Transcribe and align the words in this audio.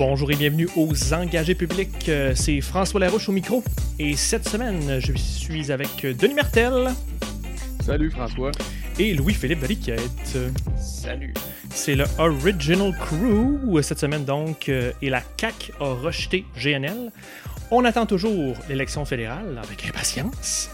Bonjour 0.00 0.30
et 0.30 0.34
bienvenue 0.36 0.66
aux 0.76 1.12
Engagés 1.12 1.54
publics. 1.54 2.08
Euh, 2.08 2.32
C'est 2.34 2.62
François 2.62 3.00
Larouche 3.00 3.28
au 3.28 3.32
micro. 3.32 3.62
Et 3.98 4.16
cette 4.16 4.48
semaine, 4.48 4.98
je 4.98 5.12
suis 5.12 5.70
avec 5.70 6.06
Denis 6.16 6.32
Martel 6.32 6.88
Salut 7.84 8.10
François. 8.10 8.50
et 8.98 9.12
Louis-Philippe 9.12 9.58
Valiquette. 9.60 10.38
Salut. 10.78 11.34
C'est 11.68 11.96
le 11.96 12.04
Original 12.18 12.94
Crew 12.98 13.82
cette 13.82 13.98
semaine 13.98 14.24
donc. 14.24 14.70
euh, 14.70 14.90
Et 15.02 15.10
la 15.10 15.22
CAQ 15.38 15.72
a 15.80 15.92
rejeté 15.92 16.46
GNL. 16.56 17.12
On 17.70 17.84
attend 17.84 18.06
toujours 18.06 18.56
l'élection 18.70 19.04
fédérale 19.04 19.60
avec 19.62 19.86
impatience. 19.86 20.70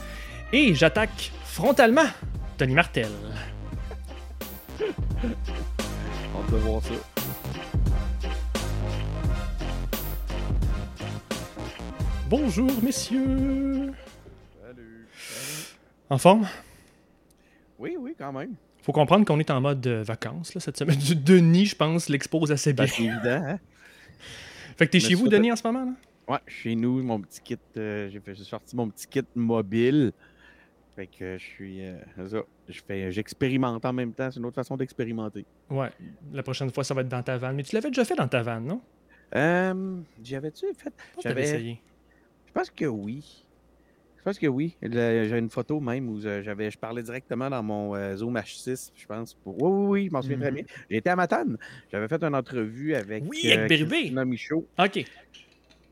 Et 0.52 0.72
j'attaque 0.76 1.32
frontalement 1.44 2.06
Denis 2.60 2.74
Martel. 2.74 3.08
On 4.80 6.42
peut 6.48 6.56
voir 6.58 6.80
ça. 6.84 7.15
Bonjour 12.28 12.70
messieurs. 12.82 13.92
Salut. 14.62 15.06
En 16.10 16.18
forme? 16.18 16.46
Oui, 17.78 17.96
oui, 17.98 18.14
quand 18.18 18.32
même. 18.32 18.54
Faut 18.82 18.92
comprendre 18.92 19.24
qu'on 19.24 19.38
est 19.38 19.50
en 19.50 19.60
mode 19.60 19.86
euh, 19.86 20.02
vacances 20.02 20.54
là, 20.54 20.60
cette 20.60 20.76
semaine. 20.76 20.98
Denis, 21.24 21.66
je 21.66 21.76
pense, 21.76 22.08
l'expose 22.08 22.52
assez 22.52 22.72
bien. 22.72 22.84
Ben, 22.84 22.90
c'est 22.90 23.02
évident, 23.04 23.44
hein? 23.46 23.58
Fait 24.76 24.86
que 24.86 24.92
t'es 24.92 25.00
chez 25.00 25.14
vous, 25.14 25.28
Denis, 25.28 25.52
en 25.52 25.56
ce 25.56 25.66
moment? 25.66 25.84
Là? 25.84 25.92
Ouais, 26.34 26.38
chez 26.46 26.74
nous, 26.74 27.02
mon 27.02 27.20
petit 27.20 27.40
kit, 27.40 27.58
euh, 27.76 28.10
j'ai 28.10 28.34
sorti 28.44 28.74
mon 28.76 28.88
petit 28.88 29.06
kit 29.06 29.22
mobile. 29.34 30.12
Fait 30.94 31.06
que 31.06 31.38
je 31.38 31.42
suis. 31.44 31.84
euh. 31.84 31.96
Je 32.68 32.80
fais, 32.86 33.12
j'expérimente 33.12 33.84
en 33.84 33.92
même 33.92 34.12
temps. 34.12 34.30
C'est 34.30 34.38
une 34.40 34.46
autre 34.46 34.54
façon 34.56 34.76
d'expérimenter. 34.76 35.44
Ouais. 35.70 35.90
La 36.32 36.42
prochaine 36.42 36.70
fois, 36.72 36.82
ça 36.84 36.94
va 36.94 37.02
être 37.02 37.08
dans 37.08 37.22
ta 37.22 37.36
vanne. 37.38 37.56
Mais 37.56 37.62
tu 37.62 37.74
l'avais 37.74 37.88
déjà 37.90 38.04
fait 38.04 38.16
dans 38.16 38.28
ta 38.28 38.42
vanne, 38.42 38.66
non? 38.66 38.80
Euh, 39.34 39.96
J'avais-tu 40.22 40.66
fait? 40.76 40.92
J'avais. 41.22 41.42
essayé. 41.42 41.80
Je 42.56 42.60
pense 42.62 42.70
que 42.70 42.86
oui. 42.86 43.44
Je 44.16 44.22
pense 44.22 44.38
que 44.38 44.46
oui. 44.46 44.74
J'ai 44.82 45.36
une 45.38 45.50
photo 45.50 45.78
même 45.78 46.08
où 46.08 46.18
euh, 46.24 46.42
j'avais, 46.42 46.70
je 46.70 46.78
parlais 46.78 47.02
directement 47.02 47.50
dans 47.50 47.62
mon 47.62 47.94
euh, 47.94 48.16
Zoom 48.16 48.34
H6, 48.34 48.92
je 48.96 49.04
pense. 49.06 49.34
Pour... 49.34 49.62
Oui, 49.62 49.68
oui, 49.70 49.86
oui, 49.88 50.06
je 50.08 50.12
m'en 50.12 50.22
souviens 50.22 50.38
très 50.38 50.50
Mhm. 50.50 50.54
bien. 50.56 50.64
J'étais 50.88 51.10
à 51.10 51.16
Matane. 51.16 51.58
J'avais 51.92 52.08
fait 52.08 52.24
une 52.24 52.34
entrevue 52.34 52.94
avec. 52.94 53.24
Oui, 53.28 53.52
avec 53.52 53.68
Bérubé. 53.68 54.10
OK. 54.78 55.04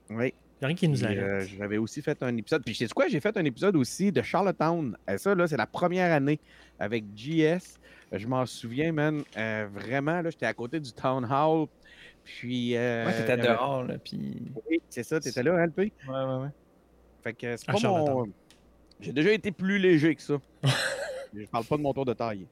Oui. 0.08 0.32
a 0.62 0.66
rien 0.66 0.74
qui 0.74 0.88
nous 0.88 1.04
euh, 1.04 1.44
J'avais 1.58 1.76
aussi 1.76 2.00
fait 2.00 2.22
un 2.22 2.34
épisode. 2.34 2.64
Puis, 2.64 2.74
sais 2.74 2.88
quoi? 2.88 3.08
J'ai 3.08 3.20
fait 3.20 3.36
un 3.36 3.44
épisode 3.44 3.76
aussi 3.76 4.10
de 4.10 4.22
Charlottetown. 4.22 4.96
Et 5.06 5.18
ça, 5.18 5.34
là, 5.34 5.46
c'est 5.46 5.58
la 5.58 5.66
première 5.66 6.10
année 6.14 6.40
avec 6.78 7.04
JS. 7.14 7.78
Euh, 8.10 8.18
Je 8.18 8.26
m'en 8.26 8.46
souviens, 8.46 8.90
man. 8.90 9.22
Euh, 9.36 9.66
vraiment, 9.70 10.22
là, 10.22 10.30
j'étais 10.30 10.46
à 10.46 10.54
côté 10.54 10.80
du 10.80 10.92
Town 10.94 11.28
Hall. 11.30 11.66
Puis. 12.24 12.76
Euh, 12.76 13.06
Ouais, 13.06 13.12
t'étais 13.12 13.36
dehors, 13.36 13.84
là, 13.84 13.94
puis... 14.02 14.52
Oui, 14.68 14.80
c'est 14.88 15.02
ça. 15.02 15.20
T'étais 15.20 15.42
là, 15.42 15.54
hein, 15.54 15.66
LP? 15.66 15.78
Ouais, 15.78 15.90
ouais, 16.08 16.42
ouais. 16.42 16.48
Fait 17.22 17.32
que 17.34 17.56
c'est 17.56 17.66
pas 17.66 17.78
mon. 17.88 18.26
J'ai 19.00 19.12
déjà 19.12 19.32
été 19.32 19.50
plus 19.50 19.78
léger 19.78 20.14
que 20.14 20.22
ça. 20.22 20.34
Je 21.34 21.46
parle 21.46 21.64
pas 21.64 21.76
de 21.76 21.82
mon 21.82 21.92
tour 21.92 22.04
de 22.04 22.12
taille. 22.12 22.46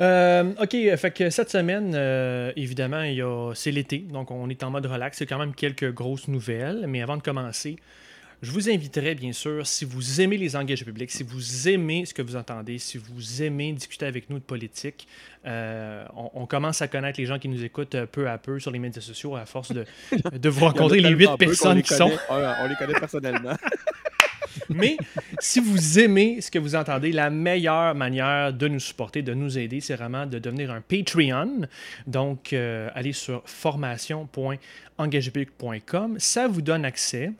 Euh, 0.00 0.52
OK, 0.60 0.96
fait 0.96 1.10
que 1.10 1.30
cette 1.30 1.50
semaine, 1.50 1.92
euh, 1.94 2.52
évidemment, 2.56 3.02
il 3.02 3.14
y 3.14 3.22
a... 3.22 3.52
c'est 3.54 3.70
l'été, 3.70 3.98
donc 3.98 4.30
on 4.30 4.48
est 4.48 4.62
en 4.62 4.70
mode 4.70 4.86
relax. 4.86 5.18
C'est 5.18 5.26
quand 5.26 5.38
même 5.38 5.54
quelques 5.54 5.92
grosses 5.92 6.28
nouvelles. 6.28 6.86
Mais 6.86 7.02
avant 7.02 7.16
de 7.16 7.22
commencer, 7.22 7.76
je 8.42 8.50
vous 8.50 8.68
inviterai, 8.68 9.14
bien 9.14 9.32
sûr, 9.32 9.66
si 9.66 9.84
vous 9.84 10.20
aimez 10.20 10.36
les 10.36 10.56
engagés 10.56 10.84
publics, 10.84 11.10
si 11.10 11.22
vous 11.22 11.68
aimez 11.68 12.04
ce 12.04 12.14
que 12.14 12.22
vous 12.22 12.36
entendez, 12.36 12.78
si 12.78 12.98
vous 12.98 13.42
aimez 13.42 13.72
discuter 13.72 14.06
avec 14.06 14.30
nous 14.30 14.38
de 14.38 14.44
politique, 14.44 15.08
euh, 15.46 16.04
on, 16.16 16.30
on 16.34 16.46
commence 16.46 16.82
à 16.82 16.88
connaître 16.88 17.18
les 17.18 17.26
gens 17.26 17.38
qui 17.38 17.48
nous 17.48 17.64
écoutent 17.64 17.94
euh, 17.94 18.06
peu 18.06 18.28
à 18.28 18.38
peu 18.38 18.60
sur 18.60 18.70
les 18.70 18.78
médias 18.78 19.00
sociaux 19.00 19.36
à 19.36 19.46
force 19.46 19.72
de, 19.72 19.84
de 20.32 20.48
vous 20.48 20.64
rencontrer 20.64 21.00
les 21.00 21.10
huit 21.10 21.30
personnes 21.38 21.82
qui 21.82 21.94
sont. 21.94 22.12
on 22.28 22.68
les 22.68 22.76
connaît 22.76 22.98
personnellement. 22.98 23.56
Mais 24.68 24.96
si 25.38 25.60
vous 25.60 25.98
aimez 25.98 26.40
ce 26.40 26.50
que 26.50 26.58
vous 26.58 26.74
entendez, 26.74 27.12
la 27.12 27.30
meilleure 27.30 27.94
manière 27.94 28.52
de 28.52 28.68
nous 28.68 28.80
supporter, 28.80 29.22
de 29.22 29.32
nous 29.34 29.58
aider, 29.58 29.80
c'est 29.80 29.96
vraiment 29.96 30.26
de 30.26 30.38
devenir 30.38 30.70
un 30.70 30.80
Patreon. 30.80 31.62
Donc, 32.06 32.52
euh, 32.52 32.88
allez 32.94 33.12
sur 33.12 33.42
formation.engagépublic.com. 33.44 36.16
Ça 36.18 36.48
vous 36.48 36.62
donne 36.62 36.84
accès 36.84 37.32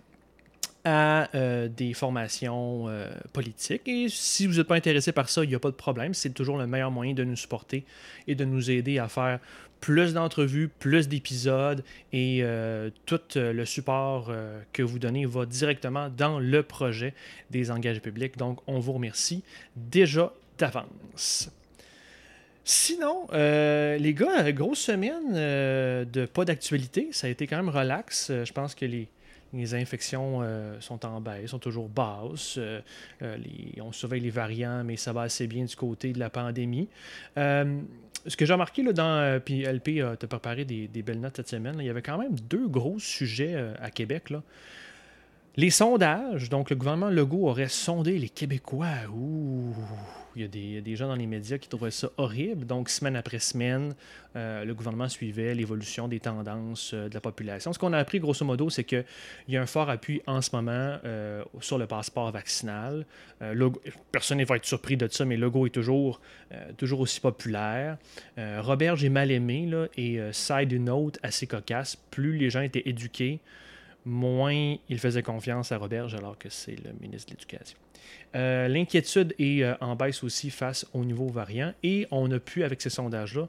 à 0.87 1.29
euh, 1.35 1.67
des 1.67 1.95
formations 1.95 2.85
euh, 2.87 3.11
politiques. 3.33 3.89
Et 3.89 4.07
si 4.09 4.47
vous 4.47 4.55
n'êtes 4.55 4.69
pas 4.69 4.77
intéressé 4.77 5.11
par 5.11 5.29
ça, 5.29 5.43
il 5.43 5.49
n'y 5.49 5.55
a 5.57 5.59
pas 5.59 5.73
de 5.73 5.77
problème. 5.77 6.15
C'est 6.15 6.31
toujours 6.31 6.57
le 6.59 6.69
meilleur 6.69 6.93
moyen 6.93 7.13
de 7.13 7.25
nous 7.25 7.35
supporter 7.35 7.85
et 8.29 8.37
de 8.37 8.45
nous 8.45 8.71
aider 8.71 9.01
à 9.01 9.09
faire 9.09 9.41
plus 9.81 10.15
d'entrevues, 10.15 10.69
plus 10.69 11.09
d'épisodes 11.09 11.83
et 12.13 12.39
euh, 12.43 12.91
tout 13.05 13.21
le 13.35 13.65
support 13.65 14.33
que 14.73 14.83
vous 14.83 15.01
donnez 15.01 15.27
va 15.27 15.45
directement 15.45 16.09
dans 16.09 16.39
le 16.39 16.63
projet 16.63 17.15
des 17.51 17.73
engagés 17.73 18.01
publics. 18.01 18.37
Donc, 18.39 18.61
on 18.69 18.79
vous 18.79 18.93
remercie 18.93 19.43
déjà 19.75 20.33
d'avance. 20.57 21.51
Sinon, 22.65 23.27
les 23.33 24.15
gars, 24.17 24.51
grosse 24.53 24.81
semaine 24.81 25.35
de 25.35 26.27
pas 26.27 26.45
d'actualité. 26.45 27.09
Ça 27.11 27.27
a 27.27 27.31
été 27.31 27.47
quand 27.47 27.57
même 27.57 27.69
relax. 27.69 28.31
Je 28.31 28.53
pense 28.53 28.75
que 28.75 28.87
les, 28.87 29.09
les 29.56 29.75
infections 29.75 30.41
euh, 30.43 30.81
sont 30.81 31.05
en 31.06 31.21
baisse, 31.21 31.50
sont 31.50 31.59
toujours 31.59 31.89
basses. 31.89 32.56
Euh, 32.59 32.81
euh, 33.22 33.39
on 33.81 33.93
surveille 33.93 34.21
les 34.21 34.31
variants, 34.31 34.84
mais 34.84 34.97
ça 34.97 35.12
va 35.12 35.22
assez 35.22 35.47
bien 35.47 35.65
du 35.65 35.77
côté 35.77 36.12
de 36.12 36.19
la 36.19 36.31
pandémie. 36.31 36.89
Ce 38.27 38.37
que 38.37 38.44
j'ai 38.44 38.53
remarqué 38.53 38.83
là, 38.83 38.93
dans. 38.93 39.41
Puis 39.41 39.62
LP 39.62 40.00
euh, 40.00 40.17
t'a 40.17 40.27
préparé 40.27 40.65
des, 40.65 40.89
belles 41.03 41.21
notes 41.21 41.37
cette 41.37 41.49
semaine. 41.49 41.77
il 41.78 41.87
y 41.87 41.91
avait 41.91 42.03
quand 42.03 42.19
même 42.19 42.34
deux 42.41 42.67
gros 42.67 42.99
sujets 42.99 43.55
à 43.81 43.91
Québec. 43.91 44.31
Là. 44.31 44.43
Les 45.59 45.71
sondages, 45.71 46.50
donc 46.50 46.69
le 46.69 46.77
gouvernement 46.77 47.09
Legault 47.09 47.49
aurait 47.49 47.69
sondé 47.69 48.19
les 48.19 48.28
Québécois. 48.28 49.09
Ouh, 49.11 49.75
il 50.34 50.43
y, 50.43 50.77
a 50.77 50.81
des, 50.83 50.97
gens 50.97 51.09
dans 51.09 51.15
les 51.15 51.27
médias 51.27 51.56
qui 51.56 51.67
trouvaient 51.67 51.91
ça 51.91 52.11
horrible. 52.19 52.67
Donc, 52.67 52.91
semaine 52.91 53.17
après 53.17 53.39
semaine, 53.39 53.94
euh, 54.37 54.67
le 54.67 54.75
gouvernement 54.75 55.09
suivait 55.09 55.55
l'évolution 55.55 56.09
des 56.09 56.21
tendances 56.21 56.93
euh, 56.93 57.09
de 57.09 57.15
la 57.15 57.22
population. 57.22 57.72
Ce 57.72 57.78
qu'on 57.78 57.94
a 57.94 57.99
appris, 57.99 58.21
grosso 58.21 58.44
modo, 58.44 58.69
c'est 58.69 58.84
qu'il 58.84 59.06
y 59.49 59.56
a 59.56 59.62
un 59.62 59.67
fort 59.67 59.89
appui 59.89 60.21
en 60.27 60.43
ce 60.43 60.55
moment 60.55 60.99
euh, 61.06 61.43
sur 61.62 61.78
le 61.78 61.87
passeport 61.87 62.31
vaccinal. 62.33 63.06
Personne 64.12 64.37
ne 64.37 64.44
va 64.44 64.56
être 64.56 64.67
surpris 64.67 64.99
de 64.99 65.09
ça, 65.09 65.25
mais 65.25 65.38
Legault 65.38 65.65
est 65.65 65.71
toujours, 65.71 66.21
aussi 66.99 67.19
populaire. 67.19 67.97
Robert, 68.37 68.97
j'ai 68.97 69.09
mal 69.09 69.31
aimé, 69.31 69.67
là, 69.67 69.87
et 69.97 70.21
side 70.33 70.73
note 70.75 71.19
assez 71.23 71.47
cocasse, 71.47 71.97
plus 72.11 72.37
les 72.37 72.50
gens 72.50 72.61
étaient 72.61 72.83
éduqués, 72.87 73.41
moins 74.06 74.77
ils 74.89 74.99
faisaient 74.99 75.22
confiance 75.22 75.72
à 75.72 75.77
Roberge 75.78 76.15
alors 76.15 76.39
que 76.39 76.49
c'est 76.49 76.77
le 76.83 76.93
ministre 77.00 77.31
de 77.33 77.37
l'Éducation. 77.37 77.77
Euh, 78.34 78.69
L'inquiétude 78.69 79.34
est 79.39 79.62
euh, 79.65 79.75
en 79.81 79.97
baisse 79.97 80.22
aussi 80.22 80.50
face 80.50 80.87
aux 80.94 81.05
nouveaux 81.05 81.28
variants 81.28 81.75
et 81.83 82.06
on 82.11 82.31
a 82.31 82.39
pu, 82.39 82.62
avec 82.65 82.81
ces 82.81 82.91
sondages-là, 82.91 83.49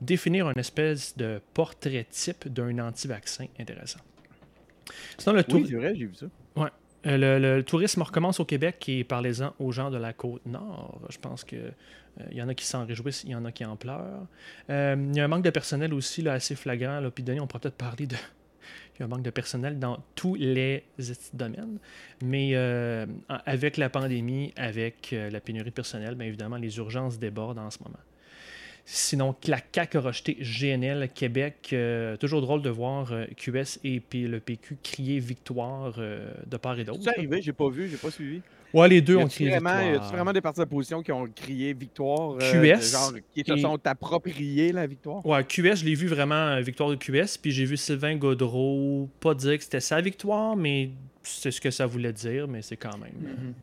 définir 0.00 0.48
une 0.50 0.58
espèce 0.58 1.16
de 1.16 1.40
portrait 1.54 2.06
type 2.10 2.48
d'un 2.48 2.78
anti-vaccin 2.78 3.46
intéressant. 3.60 4.00
Sinon, 5.18 5.34
le, 5.36 5.44
tour- 5.44 5.60
Oui, 5.60 5.66
c'est 5.68 5.76
vrai, 5.76 5.94
j'ai 5.94 6.06
vu 6.06 6.14
ça. 6.14 6.26
euh, 6.56 7.16
le, 7.16 7.56
le 7.56 7.62
tourisme 7.62 8.02
recommence 8.02 8.40
au 8.40 8.44
Québec 8.44 8.84
et 8.88 9.04
parlez-en 9.04 9.54
aux 9.58 9.70
gens 9.72 9.90
de 9.90 9.98
la 9.98 10.12
côte 10.12 10.44
nord. 10.46 11.00
Je 11.10 11.18
pense 11.18 11.44
que 11.44 11.56
il 12.32 12.36
y 12.36 12.42
en 12.42 12.48
a 12.48 12.54
qui 12.54 12.64
s'en 12.64 12.84
réjouissent, 12.84 13.22
il 13.24 13.30
y 13.30 13.34
en 13.36 13.44
a 13.44 13.52
qui 13.52 13.64
en 13.64 13.76
pleurent. 13.76 14.26
Il 14.68 15.16
y 15.16 15.20
a 15.20 15.24
un 15.24 15.28
manque 15.28 15.44
de 15.44 15.50
personnel 15.50 15.94
aussi 15.94 16.20
là, 16.22 16.32
assez 16.32 16.56
flagrant. 16.56 16.98
Là, 16.98 17.10
puis 17.12 17.22
Denis, 17.22 17.38
on 17.38 17.46
pourrait 17.46 17.60
peut-être 17.60 17.76
parler 17.76 18.06
de. 18.08 18.16
Il 18.98 19.02
y 19.02 19.04
a 19.04 19.06
un 19.06 19.08
manque 19.08 19.22
de 19.22 19.30
personnel 19.30 19.78
dans 19.78 20.02
tous 20.14 20.34
les 20.34 20.84
domaines. 21.32 21.78
Mais 22.22 22.50
euh, 22.54 23.06
avec 23.28 23.76
la 23.76 23.88
pandémie, 23.88 24.52
avec 24.56 25.12
euh, 25.12 25.30
la 25.30 25.40
pénurie 25.40 25.70
de 25.70 25.74
personnel, 25.74 26.14
bien 26.14 26.26
évidemment, 26.26 26.56
les 26.56 26.76
urgences 26.78 27.18
débordent 27.18 27.58
en 27.58 27.70
ce 27.70 27.78
moment. 27.82 27.98
Sinon, 28.90 29.36
la 29.46 29.58
CAQ 29.70 29.98
a 29.98 30.00
rejeté 30.00 30.38
GNL 30.40 31.10
Québec. 31.14 31.68
Euh, 31.74 32.16
toujours 32.16 32.40
drôle 32.40 32.62
de 32.62 32.70
voir 32.70 33.12
euh, 33.12 33.26
QS 33.36 33.78
et 33.84 34.00
puis 34.00 34.26
le 34.26 34.40
PQ 34.40 34.78
crier 34.82 35.18
victoire 35.18 35.96
euh, 35.98 36.32
de 36.46 36.56
part 36.56 36.78
et 36.78 36.84
d'autre. 36.84 37.00
C'est 37.02 37.10
arrivé, 37.10 37.42
j'ai 37.42 37.52
pas 37.52 37.68
vu, 37.68 37.86
j'ai 37.90 37.98
pas 37.98 38.10
suivi. 38.10 38.40
Ouais, 38.74 38.88
les 38.88 39.00
deux 39.00 39.14
Y 39.14 39.16
ont 39.22 39.28
crié 39.28 39.50
vraiment, 39.50 39.80
y 39.80 39.84
victoire. 39.84 40.04
a-tu 40.06 40.14
vraiment 40.16 40.32
des 40.32 40.40
partis 40.40 40.60
d'opposition 40.60 41.02
qui 41.02 41.10
ont 41.12 41.26
crié 41.26 41.72
victoire? 41.72 42.32
euh, 42.32 42.38
QS 42.52 42.76
de 42.76 42.82
genre, 42.82 43.12
qui 43.32 43.42
se 43.46 43.52
et- 43.54 43.60
sont 43.60 43.78
appropriés 43.86 44.72
la 44.72 44.86
victoire? 44.86 45.24
Ouais, 45.24 45.42
QS, 45.44 45.76
je 45.76 45.84
l'ai 45.84 45.94
vu 45.94 46.06
vraiment 46.06 46.34
euh, 46.34 46.60
victoire 46.60 46.90
de 46.90 46.96
QS, 46.96 47.38
puis 47.40 47.50
j'ai 47.50 47.64
vu 47.64 47.76
Sylvain 47.76 48.16
Godreau 48.16 49.08
pas 49.20 49.34
dire 49.34 49.56
que 49.56 49.64
c'était 49.64 49.80
sa 49.80 50.00
victoire, 50.00 50.54
mais 50.56 50.90
c'est 51.22 51.50
ce 51.50 51.60
que 51.60 51.70
ça 51.70 51.86
voulait 51.86 52.12
dire, 52.12 52.46
mais 52.48 52.60
c'est 52.62 52.76
quand 52.76 52.96
même. 52.98 53.12
euh, 53.24 53.28
Mhm. 53.46 53.54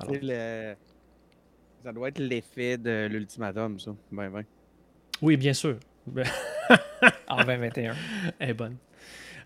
alors- 0.00 0.14
le- 0.22 0.74
Ça 1.82 1.92
doit 1.92 2.08
être 2.08 2.18
l'effet 2.18 2.76
de 2.76 3.06
l'ultimatum, 3.10 3.80
ça. 3.80 3.92
Ben, 4.12 4.28
ben. 4.30 4.44
Oui, 5.22 5.36
bien 5.38 5.54
sûr. 5.54 5.76
En 7.28 7.42
2021. 7.44 7.94
Elle 8.38 8.50
est 8.50 8.54
bonne. 8.54 8.76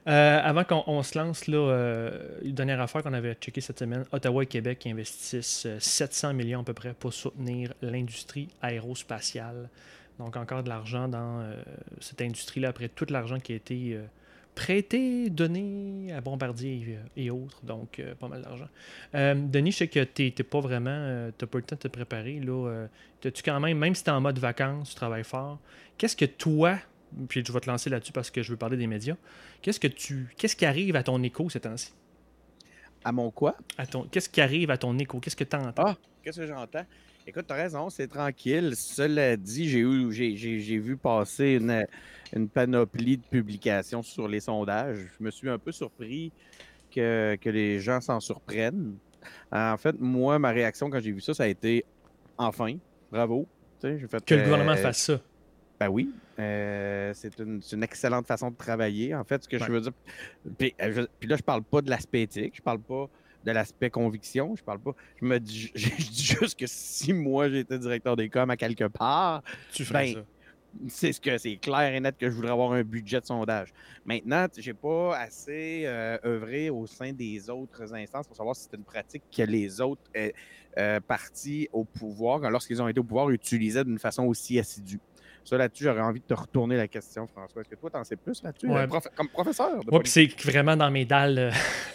Euh, 0.07 0.41
avant 0.43 0.65
qu'on 0.65 0.85
on 0.87 1.03
se 1.03 1.19
lance, 1.19 1.47
là, 1.47 1.57
euh, 1.57 2.41
une 2.43 2.55
dernière 2.55 2.81
affaire 2.81 3.03
qu'on 3.03 3.15
avait 3.15 3.35
checké 3.35 3.61
cette 3.61 3.79
semaine, 3.79 4.05
Ottawa 4.13 4.43
et 4.43 4.47
Québec 4.47 4.87
investissent 4.87 5.65
euh, 5.67 5.79
700 5.81 6.35
millions 6.35 6.61
à 6.61 6.65
peu 6.65 6.75
près 6.75 6.93
pour 6.93 7.15
soutenir 7.15 7.73
l'industrie 7.81 8.49
aérospatiale. 8.61 9.71
Donc 10.19 10.37
encore 10.37 10.63
de 10.63 10.69
l'argent 10.69 11.09
dans 11.09 11.41
euh, 11.41 11.57
cette 12.01 12.21
industrie-là, 12.21 12.69
après 12.69 12.89
tout 12.89 13.07
l'argent 13.09 13.41
qui 13.41 13.53
a 13.53 13.57
été 13.57 13.95
euh, 13.95 14.05
prêté, 14.55 15.31
donné 15.31 16.13
à 16.13 16.21
Bombardier 16.21 16.99
et, 17.17 17.31
autres, 17.31 17.59
donc 17.65 17.99
euh, 17.99 18.15
pas 18.15 18.29
mal 18.29 18.43
d'argent. 18.43 18.69
Euh, 19.15 19.35
Denis, 19.35 19.73
je 19.73 19.79
sais 19.79 19.89
que 19.89 20.05
tu 20.05 20.45
pas 20.45 20.61
vraiment, 20.61 20.91
euh, 20.91 21.31
tu 21.37 21.47
pas 21.47 21.59
le 21.59 21.65
temps 21.65 21.77
de 21.77 21.81
te 21.81 21.89
préparer. 21.89 22.41
Là, 22.41 22.69
euh, 22.69 22.87
tu 23.21 23.43
quand 23.45 23.59
même, 23.61 23.79
même 23.79 23.95
si 23.95 24.05
tu 24.05 24.11
es 24.11 24.13
en 24.13 24.21
mode 24.21 24.39
vacances, 24.39 24.91
tu 24.91 24.95
travailles 24.95 25.25
fort, 25.25 25.59
qu'est-ce 25.99 26.17
que 26.17 26.25
toi, 26.25 26.79
puis 27.29 27.43
je 27.47 27.53
vais 27.53 27.61
te 27.61 27.71
lancer 27.71 27.91
là-dessus 27.91 28.13
parce 28.13 28.31
que 28.31 28.43
je 28.43 28.51
veux 28.51 28.57
parler 28.57 28.77
des 28.77 28.87
médias, 28.87 29.17
qu'est-ce 29.63 29.81
que 29.81 29.89
tu, 29.89 30.35
qu'est-ce 30.37 30.57
qui 30.57 30.67
arrive 30.67 30.97
à 30.97 31.03
ton 31.03 31.23
écho 31.23 31.49
ces 31.51 31.61
temps-ci? 31.61 31.93
À 33.05 33.13
mon 33.13 33.31
quoi? 33.31 33.55
À 33.77 33.87
ton, 33.87 34.05
qu'est-ce 34.05 34.29
qui 34.29 34.41
arrive 34.41 34.71
à 34.71 34.79
ton 34.79 34.99
écho? 34.99 35.21
Qu'est-ce 35.21 35.37
que 35.37 35.45
tu 35.45 35.57
entends? 35.57 35.83
Ah, 35.87 35.97
qu'est-ce 36.23 36.41
que 36.41 36.47
j'entends? 36.47 36.85
Écoute, 37.27 37.45
t'as 37.47 37.55
raison, 37.55 37.89
c'est 37.91 38.09
tranquille. 38.09 38.73
Cela 38.77 39.37
dit, 39.37 39.69
j'ai 39.69 39.81
eu, 39.81 40.13
j'ai, 40.13 40.37
j'ai- 40.37 40.61
j'ai 40.61 40.79
vu 40.79 40.97
passer 40.97 41.55
une, 41.55 41.87
une 42.35 42.49
panoplie 42.49 43.17
de 43.19 43.25
publications 43.31 44.03
sur 44.03 44.29
les 44.29 44.41
sondages. 44.41 44.99
Je 45.19 45.25
me 45.25 45.31
suis 45.31 45.49
un 45.49 45.59
peu 45.59 45.73
surpris 45.73 46.33
que, 46.91 47.37
que 47.41 47.51
les 47.51 47.81
gens 47.81 48.01
s'en 48.01 48.21
surprennent. 48.21 48.97
En 49.51 49.77
fait, 49.79 49.97
moi, 49.99 50.39
ma 50.39 50.51
réaction 50.51 50.91
quand 50.91 51.01
j'ai 51.01 51.13
vu 51.13 51.21
ça, 51.21 51.35
ça 51.35 51.45
a 51.45 51.47
été 51.47 51.85
enfin, 52.37 52.75
bravo. 53.11 53.49
Fait, 53.81 53.99
que 54.25 54.35
le 54.35 54.43
gouvernement 54.43 54.73
euh, 54.73 54.77
fasse 54.77 54.99
ça. 54.99 55.21
Ben 55.81 55.89
oui, 55.89 56.11
euh, 56.39 57.13
c'est 57.15 57.39
une, 57.41 57.61
excellente 57.83 58.27
façon 58.27 58.51
de 58.51 58.57
travailler. 58.57 59.15
En 59.15 59.25
fait, 59.25 59.43
ce 59.43 59.49
que 59.49 59.57
Ouais. 59.57 59.67
je 59.67 59.73
veux 59.73 59.81
dire. 59.81 59.93
Puis, 60.57 60.75
euh, 60.81 60.93
je- 60.93 61.03
puis 61.19 61.29
là, 61.29 61.37
je 61.37 61.43
parle 61.43 61.63
pas 61.63 61.83
de 61.83 61.91
l'aspect 61.91 62.23
éthique, 62.23 62.55
je 62.57 62.63
parle 62.63 62.81
pas 62.81 63.09
de 63.45 63.51
l'aspect 63.51 63.91
conviction, 63.91 64.55
je 64.57 64.63
parle 64.63 64.79
pas. 64.81 64.93
Je 65.21 65.25
me 65.27 65.39
dis, 65.39 65.71
je, 65.75 65.89
je 65.99 66.11
dis 66.11 66.25
juste 66.41 66.59
que 66.59 66.67
si 66.67 67.13
moi 67.13 67.51
j'étais 67.51 67.79
directeur 67.79 68.17
des 68.17 68.29
coms 68.29 68.51
à 68.51 68.57
quelque 68.57 68.85
part, 68.87 69.43
Tu 69.73 69.85
ferais 69.85 70.15
ben, 70.15 70.15
ça. 70.15 70.25
c'est 70.89 71.13
ce 71.13 71.21
que 71.21 71.37
c'est 71.39 71.57
clair 71.57 71.93
et 71.93 72.01
net 72.01 72.17
que 72.17 72.31
je 72.31 72.35
voudrais 72.37 72.53
avoir 72.53 72.73
un 72.73 72.85
budget 72.85 73.21
de 73.21 73.27
sondage. 73.27 73.71
Maintenant, 74.05 74.47
j'ai 74.57 74.75
pas 74.75 75.17
assez 75.19 75.83
euh, 75.87 76.17
œuvré 76.25 76.71
au 76.71 76.87
sein 76.87 77.13
des 77.13 77.51
autres 77.51 77.93
instances 77.95 78.27
pour 78.29 78.37
savoir 78.37 78.55
si 78.55 78.69
c'est 78.71 78.77
une 78.77 78.85
pratique 78.85 79.25
que 79.37 79.43
les 79.43 79.81
autres 79.81 80.03
euh, 80.17 80.31
euh, 80.79 81.01
partis 81.01 81.69
au 81.73 81.85
pouvoir, 81.85 82.39
lorsqu'ils 82.49 82.81
ont 82.81 82.89
été 82.89 83.01
au 83.01 83.05
pouvoir, 83.05 83.29
utilisaient 83.31 83.85
d'une 83.85 83.99
façon 83.99 84.25
aussi 84.25 84.59
assidue. 84.59 85.01
Ça, 85.45 85.59
là-dessus, 85.59 85.85
j'aurais 85.85 86.01
envie 86.01 86.21
de 86.21 86.25
te 86.25 86.35
retourner 86.35 86.77
la 86.77 86.89
question, 86.89 87.27
François. 87.27 87.61
Est-ce 87.61 87.69
que 87.71 87.75
toi, 87.77 87.91
t'en 87.91 88.03
sais 88.05 88.17
plus 88.17 88.43
là-dessus? 88.43 88.67
Ouais. 88.67 88.81
euh, 88.83 88.87
prof- 88.87 89.09
comme 89.15 89.29
professeur 89.29 89.77
Ouais, 89.93 90.01
puis 90.01 90.11
c'est 90.11 90.41
vraiment 90.43 90.77
dans 90.77 90.91
mes 90.91 91.05
dalles 91.05 91.39
euh, 91.39 91.51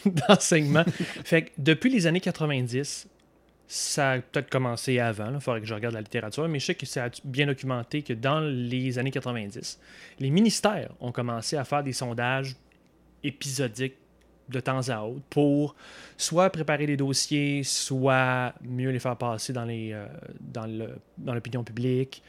d'enseignement. 0.28 0.84
fait 0.88 1.44
que 1.44 1.50
depuis 1.58 1.90
les 1.90 2.06
années 2.08 2.22
90, 2.22 3.08
ça 3.68 4.12
a 4.12 4.20
peut-être 4.20 4.50
commencé 4.50 5.00
avant, 5.00 5.32
il 5.34 5.40
faudrait 5.40 5.62
que 5.62 5.68
je 5.68 5.74
regarde 5.76 5.94
la 5.94 6.02
littérature, 6.02 6.48
mais 6.48 6.60
je 6.60 6.66
sais 6.66 6.76
que 6.76 6.86
c'est 6.88 7.02
bien 7.24 7.46
documenté 7.46 8.02
que 8.02 8.14
dans 8.14 8.40
les 8.40 8.98
années 8.98 9.12
90, 9.12 9.80
les 10.20 10.30
ministères 10.32 10.92
ont 11.00 11.12
commencé 11.12 11.56
à 11.56 11.64
faire 11.64 11.84
des 11.84 11.94
sondages 11.94 12.56
épisodiques 13.24 13.96
de 14.50 14.60
temps 14.60 14.90
à 14.90 15.02
autre 15.02 15.22
pour 15.30 15.76
soit 16.18 16.50
préparer 16.50 16.88
les 16.88 16.98
dossiers, 16.98 17.62
soit 17.64 18.54
mieux 18.64 18.90
les 18.90 18.98
faire 19.00 19.16
passer 19.16 19.54
dans 19.54 19.66
les 19.66 19.92
euh, 19.94 20.08
dans 20.40 20.66
le 20.66 20.90
dans 21.20 21.36
l'opinion 21.36 21.64
publique, 21.64 22.24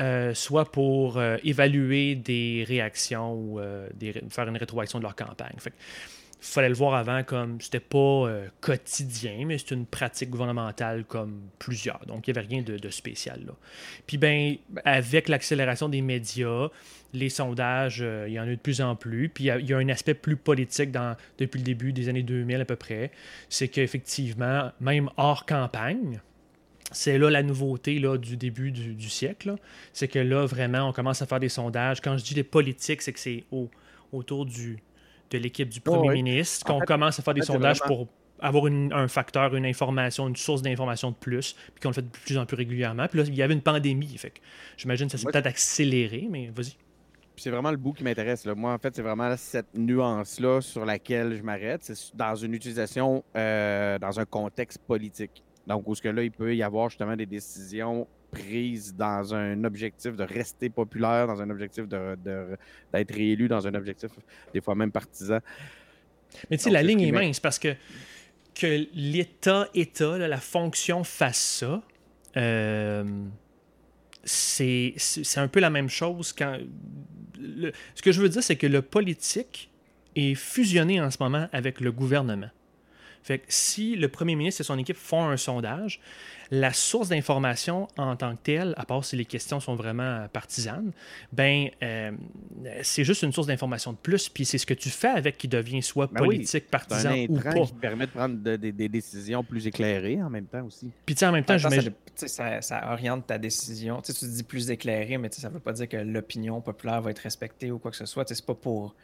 euh, 0.00 0.32
soit 0.32 0.72
pour 0.72 1.18
euh, 1.18 1.36
évaluer 1.44 2.14
des 2.14 2.64
réactions 2.66 3.34
ou 3.34 3.60
euh, 3.60 3.88
faire 4.30 4.48
une 4.48 4.56
rétroaction 4.56 4.98
de 4.98 5.04
leur 5.04 5.14
campagne. 5.14 5.54
Fait 5.58 5.74
fallait 6.40 6.70
le 6.70 6.74
voir 6.74 6.94
avant 6.94 7.22
comme 7.22 7.60
c'était 7.60 7.78
pas 7.78 8.28
quotidien, 8.60 9.44
mais 9.46 9.58
c'est 9.58 9.70
une 9.70 9.86
pratique 9.86 10.28
gouvernementale 10.30 11.04
comme 11.04 11.42
plusieurs. 11.60 12.04
Donc 12.06 12.26
il 12.26 12.32
n'y 12.32 12.38
avait 12.38 12.48
rien 12.48 12.62
de, 12.62 12.88
spécial. 12.88 13.42
Puis 14.08 14.18
ben 14.18 14.56
avec 14.84 15.28
l'accélération 15.28 15.88
des 15.88 16.00
médias, 16.02 16.66
les 17.12 17.28
sondages, 17.28 18.04
il 18.26 18.32
y 18.32 18.40
en 18.40 18.42
a 18.42 18.48
eu 18.48 18.56
de 18.56 18.60
plus 18.60 18.80
en 18.80 18.96
plus. 18.96 19.28
Puis 19.28 19.44
il 19.44 19.68
y 19.68 19.72
a- 19.72 19.76
un 19.78 19.88
aspect 19.88 20.14
plus 20.14 20.34
politique 20.34 20.90
depuis 21.38 21.58
le 21.58 21.64
début 21.64 21.92
des 21.92 22.08
années 22.08 22.24
2000 22.24 22.60
à 22.60 22.64
peu 22.64 22.74
près. 22.74 23.12
C'est 23.48 23.68
qu'effectivement, 23.68 24.72
même 24.80 25.10
hors 25.16 25.46
campagne, 25.46 26.20
c'est 26.92 27.18
là 27.18 27.30
la 27.30 27.42
nouveauté 27.42 27.98
là, 27.98 28.16
du 28.18 28.36
début 28.36 28.70
du, 28.72 28.94
du 28.94 29.08
siècle. 29.08 29.56
C'est 29.92 30.08
que 30.08 30.18
là, 30.18 30.46
vraiment, 30.46 30.88
on 30.88 30.92
commence 30.92 31.22
à 31.22 31.26
faire 31.26 31.40
des 31.40 31.48
sondages. 31.48 32.00
Quand 32.00 32.16
je 32.18 32.24
dis 32.24 32.34
les 32.34 32.44
politiques, 32.44 33.02
c'est 33.02 33.12
que 33.12 33.20
c'est 33.20 33.44
au- 33.50 33.70
autour 34.12 34.46
du, 34.46 34.78
de 35.30 35.38
l'équipe 35.38 35.68
du 35.68 35.80
premier 35.80 36.08
ouais. 36.08 36.14
ministre 36.14 36.66
qu'on 36.66 36.80
commence 36.80 37.18
à 37.18 37.22
faire 37.22 37.34
des 37.34 37.42
sondages 37.42 37.78
vraiment- 37.80 38.04
pour 38.04 38.08
avoir 38.40 38.66
une- 38.66 38.92
un 38.92 39.06
facteur, 39.08 39.54
une 39.54 39.64
information, 39.66 40.28
une 40.28 40.36
source 40.36 40.62
d'information 40.62 41.10
de 41.10 41.16
plus, 41.16 41.54
puis 41.74 41.80
qu'on 41.82 41.90
le 41.90 41.94
fait 41.94 42.02
de 42.02 42.08
plus 42.08 42.36
en 42.38 42.44
plus 42.44 42.56
régulièrement. 42.56 43.06
Puis 43.08 43.18
là, 43.20 43.24
il 43.26 43.34
y 43.34 43.42
avait 43.42 43.54
une 43.54 43.62
pandémie. 43.62 44.16
Fait 44.18 44.30
que 44.30 44.40
j'imagine 44.76 45.06
que 45.06 45.12
ça 45.12 45.18
s'est 45.18 45.24
peut-être 45.30 45.46
accéléré, 45.46 46.26
mais 46.28 46.50
vas-y. 46.54 46.76
Puis 47.34 47.44
c'est 47.44 47.50
vraiment 47.50 47.70
le 47.70 47.78
bout 47.78 47.94
qui 47.94 48.04
m'intéresse. 48.04 48.44
Moi, 48.44 48.74
en 48.74 48.78
fait, 48.78 48.94
c'est 48.94 49.00
vraiment 49.00 49.34
cette 49.38 49.72
nuance-là 49.74 50.60
sur 50.60 50.84
laquelle 50.84 51.34
je 51.36 51.42
m'arrête. 51.42 51.82
C'est 51.82 52.14
dans 52.14 52.34
une 52.34 52.52
utilisation, 52.52 53.24
euh, 53.36 53.98
dans 53.98 54.20
un 54.20 54.24
contexte 54.26 54.78
politique. 54.86 55.42
Donc, 55.66 55.86
où 55.88 55.94
ce 55.94 56.02
que 56.02 56.08
là, 56.08 56.22
il 56.22 56.30
peut 56.32 56.54
y 56.56 56.62
avoir 56.62 56.88
justement 56.90 57.14
des 57.16 57.26
décisions 57.26 58.06
prises 58.30 58.94
dans 58.96 59.34
un 59.34 59.62
objectif 59.64 60.16
de 60.16 60.24
rester 60.24 60.70
populaire, 60.70 61.26
dans 61.26 61.40
un 61.42 61.50
objectif 61.50 61.86
de- 61.86 62.16
de- 62.24 62.56
d'être 62.92 63.14
réélu, 63.14 63.46
dans 63.48 63.66
un 63.66 63.74
objectif 63.74 64.10
des 64.54 64.60
fois 64.60 64.74
même 64.74 64.90
partisan. 64.90 65.38
Mais 66.50 66.56
tu 66.56 66.64
sais, 66.64 66.70
la 66.70 66.82
ligne 66.82 67.00
est 67.02 67.12
mince 67.12 67.40
parce 67.40 67.58
que 67.58 67.74
que 68.54 68.86
l'État, 68.94 69.68
État, 69.74 70.18
là, 70.18 70.28
la 70.28 70.38
fonction 70.40 71.04
fasse 71.04 71.58
ça, 71.60 71.82
euh, 72.36 73.04
c'est 74.24 74.94
un 75.36 75.48
peu 75.48 75.60
la 75.60 75.70
même 75.70 75.88
chose 75.88 76.32
quand. 76.32 76.58
le- 77.38 77.72
ce 77.94 78.02
que 78.02 78.12
je 78.12 78.20
veux 78.20 78.28
dire, 78.28 78.42
c'est 78.42 78.56
que 78.56 78.66
le 78.68 78.82
politique 78.82 79.70
est 80.14 80.34
fusionné 80.34 81.00
en 81.00 81.10
ce 81.10 81.16
moment 81.20 81.48
avec 81.52 81.80
le 81.80 81.90
gouvernement. 81.90 82.50
Fait 83.22 83.38
que 83.38 83.44
si 83.48 83.94
le 83.96 84.08
premier 84.08 84.34
ministre 84.34 84.60
et 84.60 84.64
son 84.64 84.78
équipe 84.78 84.96
font 84.96 85.24
un 85.24 85.36
sondage, 85.36 86.00
la 86.50 86.72
source 86.72 87.08
d'information 87.08 87.88
en 87.96 88.14
tant 88.16 88.36
que 88.36 88.40
telle, 88.42 88.74
à 88.76 88.84
part 88.84 89.04
si 89.04 89.16
les 89.16 89.24
questions 89.24 89.58
sont 89.60 89.74
vraiment 89.74 90.26
partisanes, 90.32 90.92
ben 91.32 91.68
euh, 91.82 92.10
c'est 92.82 93.04
juste 93.04 93.22
une 93.22 93.32
source 93.32 93.46
d'information 93.46 93.92
de 93.92 93.96
plus, 93.96 94.28
puis 94.28 94.44
c'est 94.44 94.58
ce 94.58 94.66
que 94.66 94.74
tu 94.74 94.90
fais 94.90 95.08
avec 95.08 95.38
qui 95.38 95.48
devient 95.48 95.82
soit 95.82 96.08
Ben 96.12 96.20
oui, 96.22 96.26
politique, 96.26 96.48
C'est 96.50 96.64
un 96.66 96.78
partisan 96.78 97.14
ou 97.28 97.38
pas. 97.40 97.52
qui 97.66 97.72
permet 97.72 98.06
de 98.06 98.10
prendre 98.10 98.36
de- 98.36 98.56
de- 98.56 98.70
des 98.70 98.88
décisions 98.88 99.42
plus 99.42 99.66
éclairées 99.66 100.22
en 100.22 100.28
même 100.28 100.46
temps 100.46 100.64
aussi. 100.66 100.90
Puis 101.06 101.14
tu 101.14 101.20
sais, 101.20 101.26
en 101.26 101.32
même 101.32 101.44
temps, 101.44 101.56
temps, 101.56 101.70
ça, 102.16 102.28
ça, 102.28 102.60
ça 102.60 102.92
oriente 102.92 103.26
ta 103.26 103.38
décision. 103.38 104.02
Tu 104.02 104.12
sais, 104.12 104.18
tu 104.26 104.30
dis 104.30 104.42
plus 104.42 104.68
éclairé, 104.70 105.16
mais 105.16 105.30
ça 105.30 105.48
veut 105.48 105.60
pas 105.60 105.72
dire 105.72 105.88
que 105.88 105.96
l'opinion 105.96 106.60
populaire 106.60 107.00
va 107.00 107.12
être 107.12 107.20
respectée 107.20 107.70
ou 107.70 107.78
quoi 107.78 107.90
que 107.92 107.96
ce 107.96 108.04
soit. 108.06 108.24
Tu 108.26 108.34
sais, 108.34 108.40
C'est 108.40 108.46
pas 108.46 108.54
pour. 108.54 108.94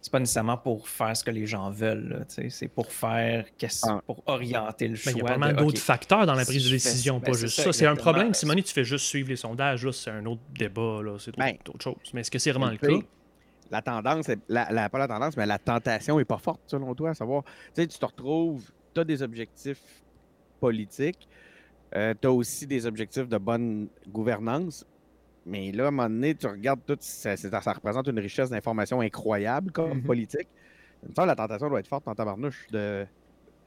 C'est 0.00 0.12
pas 0.12 0.20
nécessairement 0.20 0.56
pour 0.56 0.88
faire 0.88 1.16
ce 1.16 1.24
que 1.24 1.30
les 1.32 1.44
gens 1.46 1.70
veulent. 1.70 2.24
C'est 2.28 2.68
pour 2.68 2.92
faire. 2.92 3.46
qu'est-ce- 3.58 3.84
Ah. 3.88 4.00
Pour 4.06 4.22
orienter 4.26 4.86
le 4.86 4.94
Ben, 4.94 5.00
choix. 5.00 5.12
il 5.14 5.18
y 5.18 5.44
a 5.44 5.52
de, 5.52 5.58
d'autres 5.58 5.80
facteurs 5.80 6.24
dans 6.24 6.34
la 6.34 6.44
si 6.44 6.52
prise 6.52 6.64
de 6.66 6.70
décision, 6.70 7.18
ben, 7.18 7.26
pas 7.26 7.32
c'est 7.34 7.40
juste 7.40 7.56
ça, 7.56 7.64
ça. 7.64 7.72
C'est 7.72 7.86
un 7.86 7.96
problème. 7.96 8.32
Simone, 8.32 8.62
tu 8.62 8.72
fais 8.72 8.84
juste 8.84 9.04
suivre 9.06 9.28
les 9.28 9.36
sondages, 9.36 9.84
là, 9.84 9.92
c'est 9.92 10.10
un 10.10 10.24
autre 10.26 10.40
débat, 10.56 11.02
là, 11.02 11.16
c'est 11.18 11.30
autre, 11.30 11.38
Ben, 11.38 11.56
autre 11.68 11.82
chose. 11.82 11.96
Mais 12.14 12.20
est-ce 12.20 12.30
que 12.30 12.38
c'est 12.38 12.52
vraiment 12.52 12.70
le 12.70 12.76
cas? 12.76 12.86
La 13.70 13.82
tendance, 13.82 14.28
est- 14.28 14.38
la, 14.48 14.70
la- 14.72 14.88
pas 14.88 14.98
la 14.98 15.08
tendance, 15.08 15.36
mais 15.36 15.44
la 15.46 15.58
tentation 15.58 16.18
est 16.20 16.24
pas 16.24 16.38
forte, 16.38 16.60
selon 16.68 16.94
toi, 16.94 17.10
à 17.10 17.14
savoir, 17.14 17.42
tu 17.44 17.50
sais, 17.82 17.86
tu 17.88 17.98
te 17.98 18.06
retrouves, 18.06 18.70
tu 18.94 19.00
as 19.00 19.04
des 19.04 19.20
objectifs 19.22 19.82
politiques, 20.60 21.28
tu 21.92 21.98
as 22.26 22.30
aussi 22.32 22.66
des 22.66 22.86
objectifs 22.86 23.28
de 23.28 23.36
bonne 23.38 23.88
gouvernance, 24.08 24.86
mais 25.48 25.72
là, 25.72 25.84
à 25.84 25.88
un 25.88 25.90
moment 25.90 26.08
donné, 26.08 26.34
tu 26.34 26.46
regardes 26.46 26.80
tout, 26.86 26.96
ça, 27.00 27.34
représente 27.72 28.06
une 28.06 28.18
richesse 28.18 28.50
d'informations 28.50 29.00
incroyable 29.00 29.72
comme 29.72 29.94
Mhm. 29.98 30.02
politique. 30.02 30.48
Il 31.02 31.10
me 31.10 31.14
semble 31.14 31.26
que 31.26 31.30
la 31.32 31.36
tentation 31.36 31.68
doit 31.68 31.80
être 31.80 31.88
forte 31.88 32.06
en 32.08 32.14
tabarnouche 32.14 32.66
de... 32.70 33.06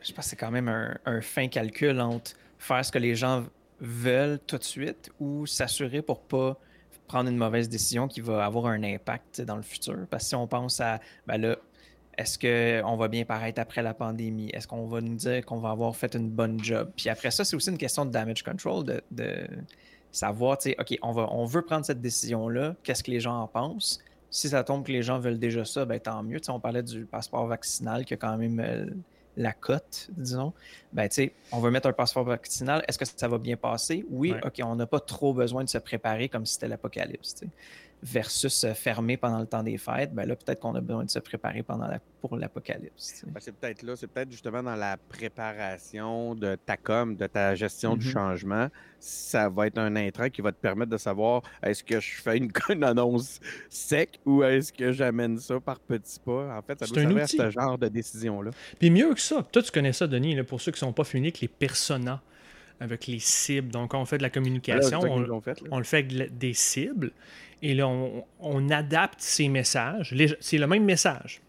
Je 0.02 0.12
pense 0.14 0.26
que 0.26 0.30
c'est 0.32 0.36
quand 0.36 0.52
même 0.52 0.68
un, 0.68 0.98
un 1.06 1.22
fin 1.22 1.48
calcul 1.48 2.00
entre 2.02 2.32
faire 2.58 2.84
ce 2.84 2.92
que 2.92 3.00
les 3.00 3.16
gens 3.16 3.46
veulent 3.80 4.40
tout 4.46 4.58
de 4.58 4.64
suite 4.64 5.12
ou 5.20 5.46
s'assurer 5.46 6.02
pour 6.02 6.22
pas 6.22 6.58
prendre 7.08 7.30
une 7.30 7.38
mauvaise 7.38 7.68
décision 7.70 8.08
qui 8.08 8.22
va 8.22 8.46
avoir 8.46 8.68
un 8.68 8.84
impact 8.84 9.42
dans 9.42 9.56
le 9.58 9.62
futur. 9.64 9.98
Parce 10.10 10.24
que 10.24 10.30
si 10.30 10.36
on 10.36 10.48
pense 10.48 10.80
à, 10.80 11.00
ben 11.28 11.38
là, 11.38 11.56
est-ce 12.18 12.38
qu'on 12.38 12.96
va 12.98 13.08
bien 13.08 13.26
paraître 13.26 13.60
après 13.62 13.82
la 13.82 13.94
pandémie? 13.94 14.50
Est-ce 14.54 14.68
qu'on 14.68 14.86
va 14.88 15.02
nous 15.02 15.16
dire 15.16 15.46
qu'on 15.46 15.60
va 15.60 15.70
avoir 15.72 15.96
fait 15.96 16.14
une 16.16 16.30
bonne 16.30 16.64
job? 16.64 16.92
Puis 16.96 17.10
après 17.10 17.32
ça, 17.32 17.44
c'est 17.44 17.56
aussi 17.56 17.70
une 17.70 17.78
question 17.78 18.06
de 18.06 18.12
damage 18.12 18.44
control, 18.44 18.84
de, 18.84 19.02
de 19.12 19.48
savoir, 20.12 20.58
tu 20.58 20.70
sais, 20.72 20.76
OK, 20.80 20.98
on, 21.02 21.12
va, 21.12 21.28
on 21.32 21.46
veut 21.46 21.62
prendre 21.62 21.86
cette 21.86 22.02
décision-là, 22.02 22.76
qu'est-ce 22.84 23.04
que 23.04 23.12
les 23.12 23.20
gens 23.20 23.42
en 23.42 23.48
pensent? 23.48 24.00
Si 24.30 24.50
ça 24.50 24.64
tombe 24.64 24.86
que 24.86 24.92
les 24.92 25.04
gens 25.04 25.20
veulent 25.20 25.40
déjà 25.40 25.66
ça, 25.66 25.84
ben 25.86 26.00
tant 26.00 26.24
mieux. 26.24 26.40
Tu 26.40 26.46
sais, 26.46 26.52
on 26.52 26.60
parlait 26.60 26.84
du 26.84 27.06
passeport 27.06 27.46
vaccinal 27.48 28.06
qui 28.06 28.14
a 28.14 28.18
quand 28.18 28.38
même 28.38 28.60
euh, 28.62 28.86
la 29.36 29.52
cote, 29.52 30.10
disons. 30.16 30.54
Ben, 30.94 31.10
tu 31.10 31.16
sais, 31.16 31.34
on 31.52 31.60
veut 31.60 31.70
mettre 31.72 31.88
un 31.88 31.94
passeport 31.94 32.24
vaccinal. 32.24 32.84
Est-ce 32.88 32.98
que 32.98 33.06
ça 33.06 33.28
va 33.28 33.38
bien 33.38 33.58
passer? 33.58 34.06
Oui, 34.10 34.32
Ouais. 34.32 34.40
OK, 34.46 34.62
on 34.64 34.76
n'a 34.76 34.86
pas 34.86 35.00
trop 35.02 35.34
besoin 35.34 35.64
de 35.64 35.70
se 35.70 35.78
préparer 35.78 36.30
comme 36.30 36.46
si 36.46 36.54
c'était 36.54 36.70
l'apocalypse. 36.70 37.36
tu 37.36 37.46
sais. 37.46 37.52
Versus 38.04 38.66
fermer 38.74 39.16
pendant 39.18 39.40
le 39.40 39.46
temps 39.46 39.62
des 39.64 39.78
fêtes, 39.78 40.14
ben 40.14 40.26
là, 40.28 40.36
peut-être 40.36 40.60
qu'on 40.60 40.74
a 40.76 40.82
besoin 40.82 41.06
de 41.06 41.10
se 41.10 41.20
préparer 41.20 41.62
pendant 41.64 41.88
la, 41.88 42.00
pour 42.20 42.36
l'apocalypse. 42.36 43.24
Ben, 43.28 43.40
c'est 43.40 43.52
peut-être 43.56 43.84
là, 43.84 43.96
c'est 43.96 44.08
peut-être 44.08 44.32
justement 44.32 44.64
dans 44.64 44.76
la 44.76 44.98
préparation 45.52 46.36
de 46.36 46.56
ta 46.56 46.78
com, 46.78 47.16
de 47.16 47.28
ta 47.28 47.56
gestion 47.56 47.96
du 47.96 48.06
Mhm. 48.08 48.12
changement. 48.14 48.68
Ça 49.00 49.50
va 49.50 49.68
être 49.68 49.78
un 49.78 49.96
intrant 49.96 50.30
qui 50.30 50.42
va 50.42 50.52
te 50.52 50.58
permettre 50.60 50.92
de 50.92 50.98
savoir 50.98 51.42
est-ce 51.64 51.84
que 51.84 52.00
je 52.00 52.22
fais 52.22 52.38
une, 52.38 52.52
une 52.70 52.84
annonce 52.84 53.40
sec 53.70 54.20
ou 54.26 54.44
est-ce 54.44 54.72
que 54.74 54.92
j'amène 54.92 55.38
ça 55.38 55.60
par 55.60 55.80
petits 55.80 56.20
pas? 56.20 56.58
En 56.58 56.62
fait, 56.62 56.80
ça 56.80 56.86
C'est 56.86 56.94
doit 56.94 57.04
un 57.04 57.26
servir 57.26 57.46
à 57.46 57.52
ce 57.52 57.60
genre 57.60 57.78
de 57.78 57.88
décision-là. 57.88 58.52
Puis 58.80 58.90
mieux 58.90 59.14
que 59.14 59.22
ça, 59.22 59.44
toi 59.52 59.62
tu 59.62 59.72
connais 59.72 59.94
ça, 59.94 60.08
Denis, 60.08 60.36
là, 60.36 60.44
pour 60.44 60.62
ceux 60.62 60.72
qui 60.72 60.80
sont 60.80 60.94
pas 60.94 61.04
familiers 61.04 61.30
avec 61.30 61.42
les 61.42 61.48
personas, 61.48 62.22
avec 62.82 63.08
les 63.08 63.20
cibles. 63.20 63.70
Donc 63.72 63.94
on 63.94 64.04
fait 64.06 64.18
de 64.18 64.24
la 64.24 64.28
Là, 64.28 64.34
communication, 64.34 65.00
on, 65.02 65.40
fait, 65.40 65.64
on 65.70 65.78
le 65.78 65.84
fait 65.84 65.98
avec 66.00 66.38
des 66.38 66.54
cibles, 66.54 67.12
et 67.62 67.74
là 67.74 67.88
on, 67.88 68.26
on 68.40 68.70
adapte 68.70 69.22
ces 69.22 69.48
messages. 69.48 70.14
C'est 70.42 70.58
le 70.58 70.68
même 70.68 70.84
message, 70.84 71.42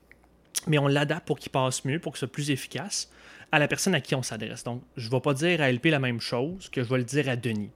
mais 0.69 0.79
on 0.79 0.87
l'adapte 0.87 1.27
pour 1.27 1.39
qu'il 1.39 1.51
passe 1.51 1.85
mieux, 1.85 1.99
pour 1.99 2.13
que 2.13 2.19
ce 2.19 2.27
soit 2.27 2.33
plus 2.33 2.51
efficace 2.51 3.11
à 3.51 3.59
la 3.59 3.67
personne 3.67 3.95
à 3.95 4.01
qui 4.01 4.15
on 4.15 4.23
s'adresse. 4.23 4.63
Donc 4.63 4.83
je 4.97 5.07
ne 5.07 5.11
vais 5.11 5.21
pas 5.21 5.35
dire 5.35 5.61
à 5.61 5.73
LP 5.73 5.87
la 5.87 5.99
même 5.99 6.21
chose 6.21 6.69
que 6.69 6.85
je 6.85 6.89
vais 6.89 6.99
le 6.99 7.05
dire 7.05 7.29
à 7.29 7.37
Denis. 7.37 7.71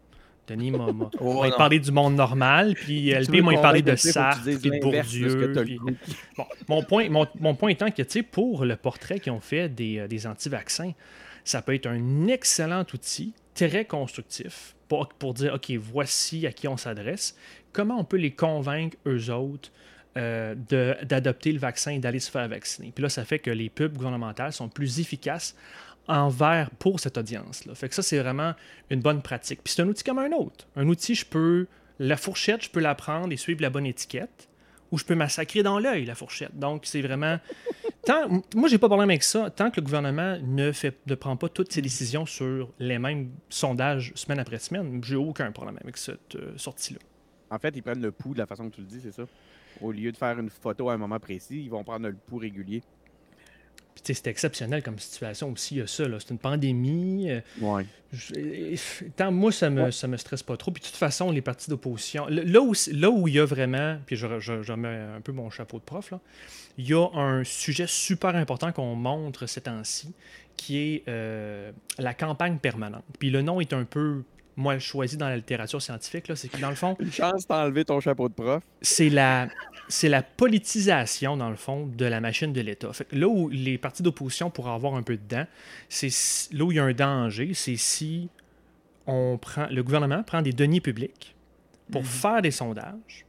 Denis 0.47 0.71
m'a 0.71 0.87
Oh, 1.21 1.45
parlé 1.57 1.81
du 1.81 1.91
monde 1.91 2.15
normal, 2.15 2.75
puis 2.75 3.11
Tu 3.11 3.33
LP 3.33 3.43
m'a 3.43 3.61
parlé 3.61 3.83
de 3.83 3.97
Sartre, 3.97 4.43
puis 4.45 4.71
de 4.71 4.81
Bourdieu. 4.81 5.53
puis-. 5.65 5.81
Bon, 6.37 6.45
mon, 6.69 6.83
point, 6.83 7.09
mon, 7.09 7.27
mon 7.41 7.55
point 7.55 7.71
étant 7.71 7.91
que, 7.91 8.03
tu 8.03 8.11
sais, 8.11 8.23
pour 8.23 8.65
le 8.65 8.77
portrait 8.77 9.19
qu'ils 9.19 9.33
ont 9.33 9.41
fait 9.41 9.69
des, 9.69 9.99
euh, 9.99 10.07
des 10.07 10.27
anti-vaccins, 10.27 10.93
ça 11.43 11.63
peut 11.63 11.75
être 11.75 11.87
un 11.87 12.27
excellent 12.27 12.85
outil, 12.93 13.33
très 13.57 13.85
constructif, 13.85 14.77
pour, 14.89 15.35
dire, 15.35 15.55
OK, 15.55 15.71
voici 15.73 16.47
à 16.47 16.53
qui 16.53 16.69
on 16.69 16.77
s'adresse, 16.77 17.37
comment 17.73 17.99
on 17.99 18.05
peut 18.05 18.17
les 18.17 18.31
convaincre, 18.31 18.97
eux 19.07 19.31
autres, 19.33 19.71
euh, 20.17 20.55
d'adopter 21.03 21.53
le 21.53 21.59
vaccin 21.59 21.93
et 21.93 21.99
d'aller 21.99 22.21
se 22.21 22.31
faire 22.31 22.49
vacciner? 22.49 22.93
Puis 22.95 23.03
là, 23.03 23.09
ça 23.09 23.25
fait 23.25 23.39
que 23.39 23.51
les 23.51 23.69
pubs 23.69 23.97
gouvernementales 23.97 24.53
sont 24.53 24.69
plus 24.69 25.01
efficaces 25.01 25.57
envers 26.07 26.71
pour 26.71 27.01
cette 27.01 27.19
audience-là. 27.19 27.75
Fait 27.75 27.89
que 27.89 27.95
ça, 27.95 28.03
c'est 28.03 28.19
vraiment 28.19 28.55
une 28.91 29.01
bonne 29.01 29.23
pratique. 29.23 29.61
Puis 29.65 29.75
c'est 29.75 29.83
un 29.83 29.89
outil 29.89 30.05
comme 30.05 30.21
un 30.21 30.31
autre. 30.33 30.67
Un 30.77 30.87
outil, 30.89 31.15
je 31.15 31.27
peux... 31.27 31.67
La 31.99 32.19
fourchette, 32.19 32.63
je 32.63 32.71
peux 32.71 32.81
la 32.81 32.95
prendre 32.95 33.33
et 33.33 33.39
suivre 33.39 33.63
la 33.63 33.71
bonne 33.71 33.87
étiquette 33.87 34.49
ou 34.93 34.99
je 34.99 35.05
peux 35.05 35.15
massacrer 35.15 35.63
dans 35.63 35.79
l'œil 35.79 36.05
la 36.05 36.15
fourchette. 36.15 36.57
Donc, 36.59 36.83
c'est 36.85 37.01
vraiment. 37.01 37.39
Tant, 38.07 38.29
moi, 38.55 38.69
j'ai 38.69 38.79
pas 38.79 38.87
de 38.87 38.91
problème 38.91 39.11
avec 39.11 39.25
ça. 39.25 39.51
Tant 39.51 39.69
que 39.69 39.81
le 39.81 39.85
gouvernement 39.85 40.39
ne, 40.41 40.71
fait, 40.71 40.97
ne 41.09 41.17
prend 41.17 41.37
pas 41.37 41.49
toutes 41.49 41.73
ses 41.73 41.83
décisions 41.83 42.25
sur 42.25 42.73
les 42.79 43.01
mêmes 43.01 43.33
sondages 43.49 44.13
semaine 44.15 44.39
après 44.39 44.61
semaine, 44.61 45.03
j'ai 45.03 45.17
aucun 45.17 45.51
problème 45.51 45.77
avec 45.83 45.97
cette 45.97 46.37
euh, 46.37 46.53
sortie-là. 46.57 47.01
En 47.51 47.59
fait, 47.59 47.75
ils 47.75 47.83
prennent 47.83 48.01
le 48.01 48.13
pouls 48.13 48.35
de 48.35 48.39
la 48.39 48.47
façon 48.47 48.71
que 48.71 48.77
tu 48.77 48.81
le 48.81 48.87
dis, 48.87 49.01
c'est 49.03 49.11
ça? 49.13 49.25
Au 49.83 49.91
lieu 49.91 50.13
de 50.13 50.17
faire 50.17 50.39
une 50.39 50.51
photo 50.51 50.89
à 50.89 50.95
un 50.95 50.99
moment 50.99 51.19
précis, 51.19 51.65
ils 51.65 51.69
vont 51.69 51.83
prendre 51.83 52.07
le 52.07 52.15
pouls 52.15 52.39
régulier. 52.39 52.81
Puis, 54.05 54.15
c'est 54.15 54.27
exceptionnel 54.29 54.83
comme 54.83 54.99
situation 54.99 55.51
aussi, 55.51 55.75
il 55.77 55.79
y 55.79 55.81
a 55.83 55.87
ça. 55.87 56.07
là. 56.07 56.19
C'est 56.21 56.31
une 56.31 56.39
pandémie. 56.39 57.31
euh, 57.31 57.41
Ouais. 57.61 57.85
je- 58.13 59.05
tant, 59.17 59.33
moi, 59.33 59.51
ça 59.53 59.69
me, 59.71 59.91
ça 59.91 60.07
me 60.07 60.17
stresse 60.17 60.43
pas 60.43 60.57
trop. 60.57 60.71
Puis, 60.71 60.83
de 60.83 60.87
toute 60.87 60.97
façon, 60.97 61.31
les 61.33 61.41
partis 61.43 61.69
d'opposition, 61.71 62.27
là 62.29 62.61
où, 62.61 62.73
là 62.93 63.11
où 63.11 63.27
il 63.27 63.35
y 63.35 63.41
a 63.41 63.45
vraiment, 63.45 63.99
puis 64.07 64.17
je, 64.17 64.39
je, 64.39 64.63
je 64.63 64.73
mets 64.75 64.89
un 65.17 65.21
peu 65.21 65.33
mon 65.33 65.51
chapeau 65.51 65.79
de 65.79 65.83
prof, 65.85 66.11
là, 66.13 66.21
il 66.79 66.87
y 66.89 66.95
a 66.95 67.07
un 67.15 67.43
sujet 67.43 67.87
super 67.89 68.37
important 68.37 68.71
qu'on 68.71 68.95
montre 68.95 69.47
ces 69.47 69.63
temps-ci, 69.63 70.13
qui 70.57 70.79
est 70.79 71.03
euh, 71.09 71.73
la 71.99 72.15
campagne 72.15 72.59
permanente. 72.59 73.03
Puis 73.19 73.31
le 73.31 73.43
nom 73.43 73.61
est 73.61 73.73
un 73.73 73.85
peu, 73.85 74.23
moi, 74.57 74.79
choisi 74.79 75.17
dans 75.17 75.29
la 75.29 75.37
littérature 75.37 75.81
scientifique, 75.83 76.29
là, 76.29 76.37
c'est 76.37 76.49
que 76.49 76.59
dans 76.59 76.71
le 76.71 76.77
fond, 76.77 76.97
Une 77.01 77.13
chance 77.13 77.47
d'enlever 77.49 77.85
ton 77.85 78.01
chapeau 78.01 78.29
de 78.29 78.35
prof. 78.35 78.63
c'est 78.83 79.09
la, 79.11 79.49
c'est 79.89 80.09
la 80.09 80.23
politisation, 80.23 81.37
dans 81.37 81.51
le 81.51 81.57
fond, 81.57 81.87
de 81.87 82.05
la 82.05 82.21
machine 82.21 82.53
de 82.53 82.61
l'État. 82.61 82.91
Là 83.13 83.29
où 83.29 83.49
les 83.49 83.79
partis 83.79 84.03
d'opposition 84.03 84.51
pourraient 84.51 84.73
avoir 84.75 84.95
un 84.97 85.03
peu 85.03 85.17
de 85.17 85.23
dents, 85.29 85.47
c'est 85.89 86.11
si- 86.11 86.55
là 86.55 86.65
où 86.65 86.73
il 86.73 86.77
y 86.77 86.81
a 86.81 86.85
un 86.85 86.93
danger, 86.93 87.53
c'est 87.55 87.77
si 87.77 88.29
on 89.07 89.39
prend, 89.41 89.67
le 89.71 89.83
gouvernement 89.83 90.23
prend 90.25 90.43
des 90.43 90.53
deniers 90.53 90.81
publics 90.81 91.35
pour 91.93 92.03
Mhm. 92.03 92.09
faire 92.09 92.43
des 92.43 92.51
sondages, 92.51 93.25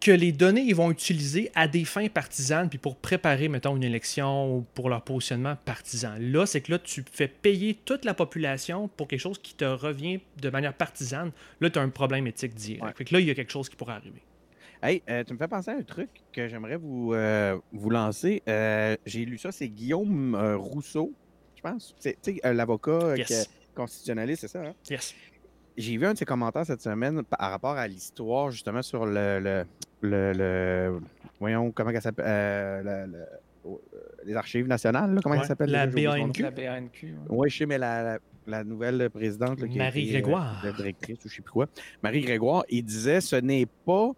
que 0.00 0.10
les 0.12 0.32
données 0.32 0.62
ils 0.62 0.74
vont 0.74 0.90
utiliser 0.90 1.50
à 1.54 1.68
des 1.68 1.84
fins 1.84 2.08
partisanes, 2.08 2.70
puis 2.70 2.78
pour 2.78 2.96
préparer, 2.96 3.48
mettons, 3.48 3.76
une 3.76 3.84
élection 3.84 4.56
ou 4.56 4.64
pour 4.74 4.88
leur 4.88 5.02
positionnement 5.02 5.56
partisan. 5.64 6.14
Là, 6.18 6.46
c'est 6.46 6.62
que 6.62 6.72
là, 6.72 6.78
tu 6.78 7.04
fais 7.12 7.28
payer 7.28 7.74
toute 7.84 8.04
la 8.06 8.14
population 8.14 8.88
pour 8.88 9.08
quelque 9.08 9.20
chose 9.20 9.38
qui 9.38 9.54
te 9.54 9.64
revient 9.66 10.20
de 10.40 10.48
manière 10.48 10.72
partisane. 10.72 11.32
Là, 11.60 11.68
tu 11.68 11.78
as 11.78 11.82
un 11.82 11.90
problème 11.90 12.26
éthique 12.26 12.54
direct. 12.54 12.82
Ouais. 12.82 12.92
Fait 12.94 13.04
que 13.04 13.12
là, 13.14 13.20
il 13.20 13.26
y 13.26 13.30
a 13.30 13.34
quelque 13.34 13.52
chose 13.52 13.68
qui 13.68 13.76
pourrait 13.76 13.92
arriver. 13.94 14.22
Hey, 14.82 15.02
euh, 15.10 15.24
tu 15.24 15.32
me 15.34 15.38
fais 15.38 15.48
penser 15.48 15.70
à 15.70 15.74
un 15.74 15.82
truc 15.82 16.08
que 16.32 16.48
j'aimerais 16.48 16.76
vous, 16.76 17.12
euh, 17.14 17.58
vous 17.72 17.90
lancer. 17.90 18.42
Euh, 18.48 18.96
J'ai 19.06 19.24
lu 19.24 19.36
ça, 19.38 19.52
c'est 19.52 19.68
Guillaume 19.68 20.34
euh, 20.34 20.56
Rousseau, 20.56 21.12
je 21.56 21.60
pense. 21.62 21.94
C'est 21.98 22.16
tu 22.22 22.34
sais, 22.34 22.40
euh, 22.46 22.52
l'avocat 22.52 23.16
Yes. 23.16 23.48
constitutionnaliste, 23.74 24.42
c'est 24.42 24.48
ça? 24.48 24.62
hein? 24.62 24.72
Yes. 24.88 25.14
J'ai 25.76 25.96
vu 25.96 26.06
un 26.06 26.12
de 26.14 26.18
ses 26.18 26.24
commentaires 26.24 26.66
cette 26.66 26.82
semaine 26.82 27.22
par 27.24 27.50
rapport 27.50 27.76
à 27.76 27.86
l'histoire, 27.86 28.50
justement, 28.50 28.82
sur 28.82 29.06
le. 29.06 29.38
le, 29.40 29.64
le, 30.02 30.32
le- 30.32 31.00
voyons, 31.38 31.70
comment 31.72 31.90
elle 31.90 32.00
s'appelle? 32.02 32.82
le- 32.84 33.06
le- 33.06 33.26
les 34.24 34.34
archives 34.34 34.66
nationales, 34.66 35.14
là, 35.14 35.20
comment 35.22 35.34
Ouais, 35.34 35.42
elle 35.42 35.46
s'appelle? 35.46 35.70
la. 35.70 35.86
BANQ. 35.86 36.42
La 36.42 36.50
BANQ. 36.50 37.06
ouais. 37.12 37.18
Oui, 37.28 37.50
je 37.50 37.58
sais, 37.58 37.66
mais 37.66 37.76
la, 37.76 38.02
la, 38.02 38.18
la 38.46 38.64
nouvelle 38.64 39.10
présidente. 39.10 39.60
là, 39.60 39.68
qui 39.68 39.76
Marie 39.78 40.08
euh, 40.08 40.12
Grégoire. 40.12 40.62
la 40.64 40.72
directrice 40.72 41.22
ou 41.24 41.28
je 41.28 41.34
sais 41.36 41.42
plus 41.42 41.52
quoi. 41.52 41.66
Marie 42.02 42.22
Grégoire, 42.22 42.64
il 42.70 42.82
disait 42.82 43.20
ce 43.20 43.36
n'est 43.36 43.66
pas 43.84 44.12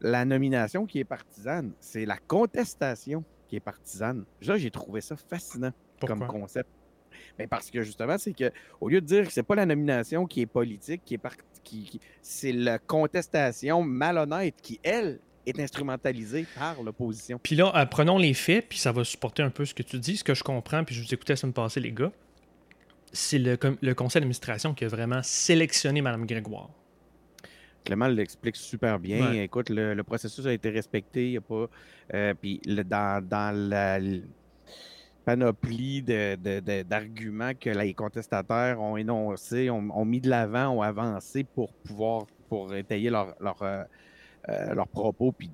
la 0.00 0.24
nomination 0.24 0.86
qui 0.86 0.98
est 1.00 1.04
partisane, 1.04 1.72
c'est 1.80 2.04
la 2.06 2.16
contestation 2.18 3.24
qui 3.48 3.56
est 3.56 3.60
partisane. 3.60 4.24
Là, 4.42 4.56
j'ai 4.56 4.70
trouvé 4.70 5.00
ça 5.00 5.16
fascinant 5.16 5.72
comme 6.06 6.20
concept. 6.26 6.68
Mais 7.38 7.46
parce 7.46 7.70
que 7.70 7.82
justement, 7.82 8.16
c'est 8.18 8.32
que 8.32 8.52
au 8.80 8.88
lieu 8.88 9.00
de 9.00 9.06
dire 9.06 9.26
que 9.26 9.32
c'est 9.32 9.42
pas 9.42 9.54
la 9.54 9.66
nomination 9.66 10.26
qui 10.26 10.42
est 10.42 10.46
politique, 10.46 11.02
qui 11.04 11.14
est 11.14 11.18
par- 11.18 11.34
qui, 11.64 11.84
qui- 11.84 12.00
c'est 12.22 12.52
la 12.52 12.78
contestation 12.78 13.82
malhonnête 13.82 14.54
qui, 14.62 14.78
elle, 14.82 15.18
est 15.46 15.58
instrumentalisée 15.58 16.46
par 16.58 16.82
l'opposition. 16.82 17.40
Puis 17.42 17.56
là, 17.56 17.72
euh, 17.74 17.86
prenons 17.86 18.18
les 18.18 18.34
faits, 18.34 18.68
puis 18.68 18.78
ça 18.78 18.92
va 18.92 19.02
supporter 19.02 19.42
un 19.42 19.50
peu 19.50 19.64
ce 19.64 19.72
que 19.74 19.82
tu 19.82 19.98
dis. 19.98 20.18
Ce 20.18 20.24
que 20.24 20.34
je 20.34 20.44
comprends, 20.44 20.84
puis 20.84 20.94
je 20.94 21.02
vous 21.02 21.12
écoutais 21.14 21.32
la 21.32 21.36
semaine 21.38 21.54
passée, 21.54 21.80
les 21.80 21.92
gars, 21.92 22.12
c'est 23.12 23.38
le, 23.38 23.58
le 23.80 23.94
conseil 23.94 24.20
d'administration 24.20 24.74
qui 24.74 24.84
a 24.84 24.88
vraiment 24.88 25.22
sélectionné 25.22 26.02
Mme 26.02 26.26
Grégoire. 26.26 26.70
Clément 27.88 28.06
l'explique 28.08 28.56
super 28.56 28.98
bien. 28.98 29.30
Ouais. 29.30 29.44
Écoute, 29.44 29.70
le, 29.70 29.94
le 29.94 30.02
processus 30.02 30.44
a 30.44 30.52
été 30.52 30.68
respecté. 30.68 31.28
Il 31.28 31.32
y 31.32 31.36
a 31.38 31.40
pas. 31.40 31.66
euh, 32.12 32.34
puis 32.38 32.60
le- 32.66 32.84
dans, 32.84 33.26
dans 33.26 33.50
la 33.56 33.98
panoplie 35.24 36.02
de- 36.02 36.36
de- 36.36 36.60
de- 36.60 36.82
d'arguments 36.82 37.52
que 37.58 37.70
les 37.70 37.94
contestataires 37.94 38.78
ont 38.78 38.98
énoncés, 38.98 39.70
ont, 39.70 39.88
ont 39.90 40.04
mis 40.04 40.20
de 40.20 40.28
l'avant, 40.28 40.68
ont 40.68 40.82
avancé 40.82 41.44
pour 41.44 41.72
pouvoir 41.72 42.26
pour 42.50 42.74
étayer 42.74 43.08
leurs 43.08 43.34
leur, 43.40 43.62
euh, 43.62 43.84
euh, 44.50 44.74
leurs 44.74 44.88
propos 44.88 45.32
puis 45.32 45.50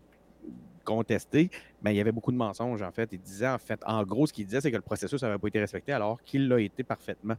contester, 0.83 1.51
ben, 1.83 1.93
il 1.93 1.97
y 1.97 2.01
avait 2.01 2.13
beaucoup 2.13 2.33
de 2.33 2.37
mensonges 2.37 2.83
en 2.83 2.91
fait. 2.91 3.09
Il 3.13 3.21
disait 3.21 3.49
en 3.49 3.59
fait, 3.59 3.81
en 3.87 4.03
gros, 4.03 4.27
ce 4.27 4.33
qu'il 4.33 4.45
disait, 4.45 4.61
c'est 4.61 4.73
que 4.73 4.77
le 4.77 4.83
processus 4.83 5.23
n'avait 5.23 5.39
pas 5.39 5.47
été 5.49 5.61
respecté 5.61 5.93
alors 5.93 6.21
qu'il 6.25 6.49
l'a 6.49 6.59
été 6.61 6.83
parfaitement. 6.83 7.37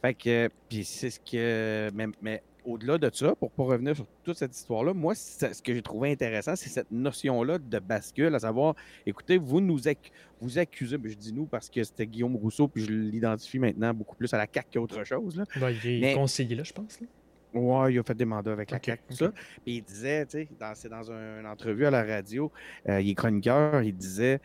Fait 0.00 0.14
que, 0.14 0.48
puis 0.68 0.82
c'est 0.82 1.10
ce 1.10 1.20
que. 1.20 1.90
Mais, 1.94 2.06
mais 2.22 2.42
au-delà 2.64 2.98
de 2.98 3.10
ça, 3.12 3.34
pour 3.34 3.50
pas 3.50 3.64
revenir 3.64 3.94
sur 3.94 4.06
toute 4.22 4.36
cette 4.36 4.56
histoire-là, 4.56 4.94
moi, 4.94 5.14
ce 5.14 5.60
que 5.62 5.74
j'ai 5.74 5.82
trouvé 5.82 6.10
intéressant, 6.12 6.56
c'est 6.56 6.68
cette 6.70 6.90
notion-là 6.90 7.58
de 7.58 7.78
bascule, 7.78 8.34
à 8.34 8.38
savoir, 8.38 8.74
écoutez, 9.06 9.36
vous 9.38 9.60
nous 9.60 9.78
ac- 9.80 10.10
vous 10.40 10.58
accusez, 10.58 10.96
ben, 10.98 11.10
je 11.10 11.16
dis 11.16 11.32
nous 11.32 11.46
parce 11.46 11.68
que 11.70 11.82
c'était 11.84 12.06
Guillaume 12.06 12.36
Rousseau, 12.36 12.68
puis 12.68 12.84
je 12.84 12.90
l'identifie 12.90 13.58
maintenant 13.58 13.92
beaucoup 13.94 14.16
plus 14.16 14.32
à 14.34 14.38
la 14.38 14.46
CAQ 14.52 14.78
qu'autre 14.78 15.04
chose. 15.04 15.36
Là. 15.36 15.44
Ben, 15.60 15.70
il 15.84 15.90
est 15.90 16.00
Mais- 16.00 16.14
conseiller 16.14 16.56
là, 16.56 16.62
je 16.64 16.72
pense. 16.72 17.00
là. 17.00 17.06
Ouais, 17.54 17.92
il 17.94 17.98
a 18.00 18.02
fait 18.02 18.14
des 18.16 18.24
mandats 18.24 18.52
avec 18.52 18.70
la 18.72 18.78
Ok, 18.78 18.84
CAQ, 18.86 19.02
tout 19.10 19.14
ça. 19.16 19.30
Puis 19.64 19.76
il 19.76 19.82
disait, 19.82 20.26
tu 20.26 20.30
sais, 20.32 20.48
dans, 20.58 20.74
c'est 20.74 20.88
dans 20.88 21.12
un- 21.12 21.40
une 21.40 21.46
entrevue 21.46 21.86
à 21.86 21.90
la 21.90 22.02
radio, 22.02 22.50
euh, 22.88 23.00
il 23.00 23.10
est 23.10 23.14
chroniqueur, 23.14 23.80
il 23.82 23.94
disait, 23.94 24.40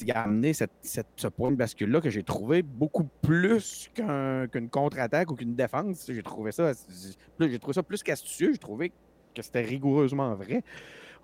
il 0.00 0.12
a 0.12 0.22
amené 0.22 0.52
cette- 0.52 0.70
cette- 0.82 1.06
ce 1.16 1.26
point 1.28 1.50
de 1.50 1.56
bascule-là 1.56 2.00
que 2.00 2.10
j'ai 2.10 2.22
trouvé 2.22 2.62
beaucoup 2.62 3.08
plus 3.22 3.90
qu'un- 3.94 4.46
qu'une 4.48 4.68
contre-attaque 4.70 5.30
ou 5.30 5.34
qu'une 5.34 5.54
défense. 5.54 6.06
J'ai 6.08 6.22
trouvé 6.22 6.52
ça, 6.52 6.72
j'ai 7.40 7.58
trouvé 7.58 7.74
ça 7.74 7.82
plus 7.82 8.02
qu'astucieux. 8.02 8.52
J'ai 8.52 8.58
trouvé 8.58 8.92
que 9.34 9.42
c'était 9.42 9.62
rigoureusement 9.62 10.34
vrai. 10.34 10.62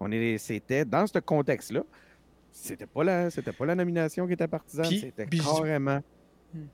On 0.01 0.11
est, 0.11 0.39
c'était 0.39 0.85
dans 0.85 1.07
ce 1.07 1.19
contexte-là. 1.19 1.83
C'était 2.53 2.87
pas 2.87 3.05
la, 3.05 3.31
c'était 3.31 3.53
pas 3.53 3.67
la 3.67 3.75
nomination 3.77 4.27
qui 4.27 4.33
était 4.33 4.49
partisane, 4.49 4.89
Puis- 4.89 4.99
c'était 5.01 5.27
puis 5.27 5.39
carrément. 5.41 6.01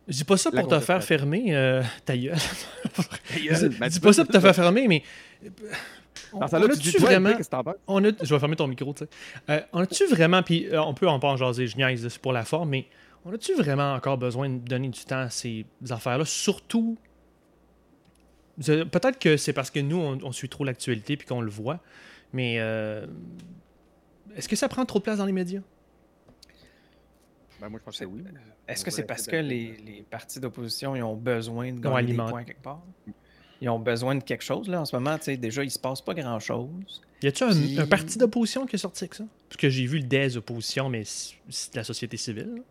Je 0.08 0.16
dis 0.16 0.24
pas 0.24 0.38
ça 0.38 0.50
pour 0.50 0.66
te 0.68 0.80
faire 0.80 1.04
fermer 1.04 1.54
euh, 1.54 1.82
ta 2.06 2.16
gueule. 2.16 2.38
ben, 3.78 3.88
dis 3.88 3.94
tu 3.96 4.00
pas 4.00 4.12
ça 4.14 4.24
pour 4.24 4.32
te 4.32 4.40
faire 4.40 4.54
fermer, 4.54 4.88
mais. 4.88 5.02
On, 6.36 6.44
on 6.44 6.48
tu 6.48 6.56
a-tu 6.56 6.98
vraiment. 6.98 7.34
qu'est-ce 7.36 7.48
que 7.48 7.56
t'en 7.56 7.64
penses? 7.64 7.76
On 7.86 8.04
a, 8.04 8.08
je 8.22 8.32
vais 8.34 8.38
fermer 8.38 8.56
ton 8.56 8.66
micro, 8.66 8.92
tu 8.92 9.04
sais. 9.04 9.10
Euh, 9.50 9.60
on 9.72 9.80
a-tu 9.80 10.06
vraiment, 10.06 10.42
puis 10.42 10.68
euh, 10.68 10.82
on 10.82 10.94
peut 10.94 11.08
en 11.08 11.18
pas 11.18 11.28
en 11.28 11.36
jaser, 11.36 11.66
je 11.66 11.76
niaise, 11.76 12.06
c'est 12.08 12.20
pour 12.20 12.32
la 12.32 12.44
forme, 12.44 12.70
mais 12.70 12.86
on 13.24 13.32
a-tu 13.32 13.54
vraiment 13.54 13.94
encore 13.94 14.18
besoin 14.18 14.48
de 14.48 14.58
donner 14.58 14.88
du 14.88 15.04
temps 15.04 15.20
à 15.20 15.30
ces 15.30 15.66
affaires-là, 15.90 16.24
surtout 16.24 16.96
Peut-être 18.58 19.18
que 19.18 19.36
c'est 19.36 19.52
parce 19.52 19.70
que 19.70 19.80
nous, 19.80 19.98
on, 19.98 20.18
on 20.22 20.32
suit 20.32 20.48
trop 20.48 20.64
l'actualité 20.64 21.18
puis 21.18 21.26
qu'on 21.26 21.42
le 21.42 21.50
voit, 21.50 21.80
mais 22.32 22.56
euh, 22.58 23.06
est-ce 24.34 24.48
que 24.48 24.56
ça 24.56 24.66
prend 24.68 24.84
trop 24.86 24.98
de 24.98 25.04
place 25.04 25.18
dans 25.18 25.26
les 25.26 25.32
médias? 25.32 25.60
Ben, 27.60 27.68
moi, 27.68 27.78
je 27.80 27.84
pense 27.84 27.98
que 27.98 28.04
oui. 28.06 28.22
Est-ce 28.68 28.84
que 28.84 28.90
c'est 28.90 29.04
parce 29.04 29.26
que 29.26 29.36
les, 29.36 29.76
les 29.84 30.06
partis 30.10 30.40
d'opposition 30.40 30.92
ont 30.92 31.16
besoin 31.16 31.72
de 31.72 31.80
gagner 31.80 32.12
des 32.12 32.16
points 32.16 32.44
quelque 32.44 32.62
part? 32.62 32.82
Ils 33.60 33.68
ont 33.70 33.78
besoin 33.78 34.14
de 34.16 34.22
quelque 34.22 34.44
chose 34.44 34.68
là 34.68 34.80
en 34.80 34.84
ce 34.84 34.94
moment. 34.96 35.16
tu 35.18 35.24
sais, 35.24 35.36
Déjà, 35.36 35.64
il 35.64 35.70
se 35.70 35.78
passe 35.78 36.00
pas 36.02 36.14
grand 36.14 36.38
chose. 36.40 37.02
Y 37.22 37.28
a-tu 37.28 37.44
un, 37.44 37.50
Puis- 37.50 37.80
un 37.80 37.86
parti 37.86 38.18
d'opposition 38.18 38.66
qui 38.66 38.76
est 38.76 38.78
sorti 38.78 39.04
avec 39.04 39.14
ça? 39.14 39.24
Parce 39.48 39.56
que 39.56 39.70
j'ai 39.70 39.86
vu 39.86 39.98
le 39.98 40.04
des 40.04 40.36
oppositions, 40.36 40.88
mais 40.90 41.02
c'est 41.04 41.72
de 41.72 41.78
la 41.78 41.84
société 41.84 42.16
civile. 42.16 42.56
là. 42.56 42.62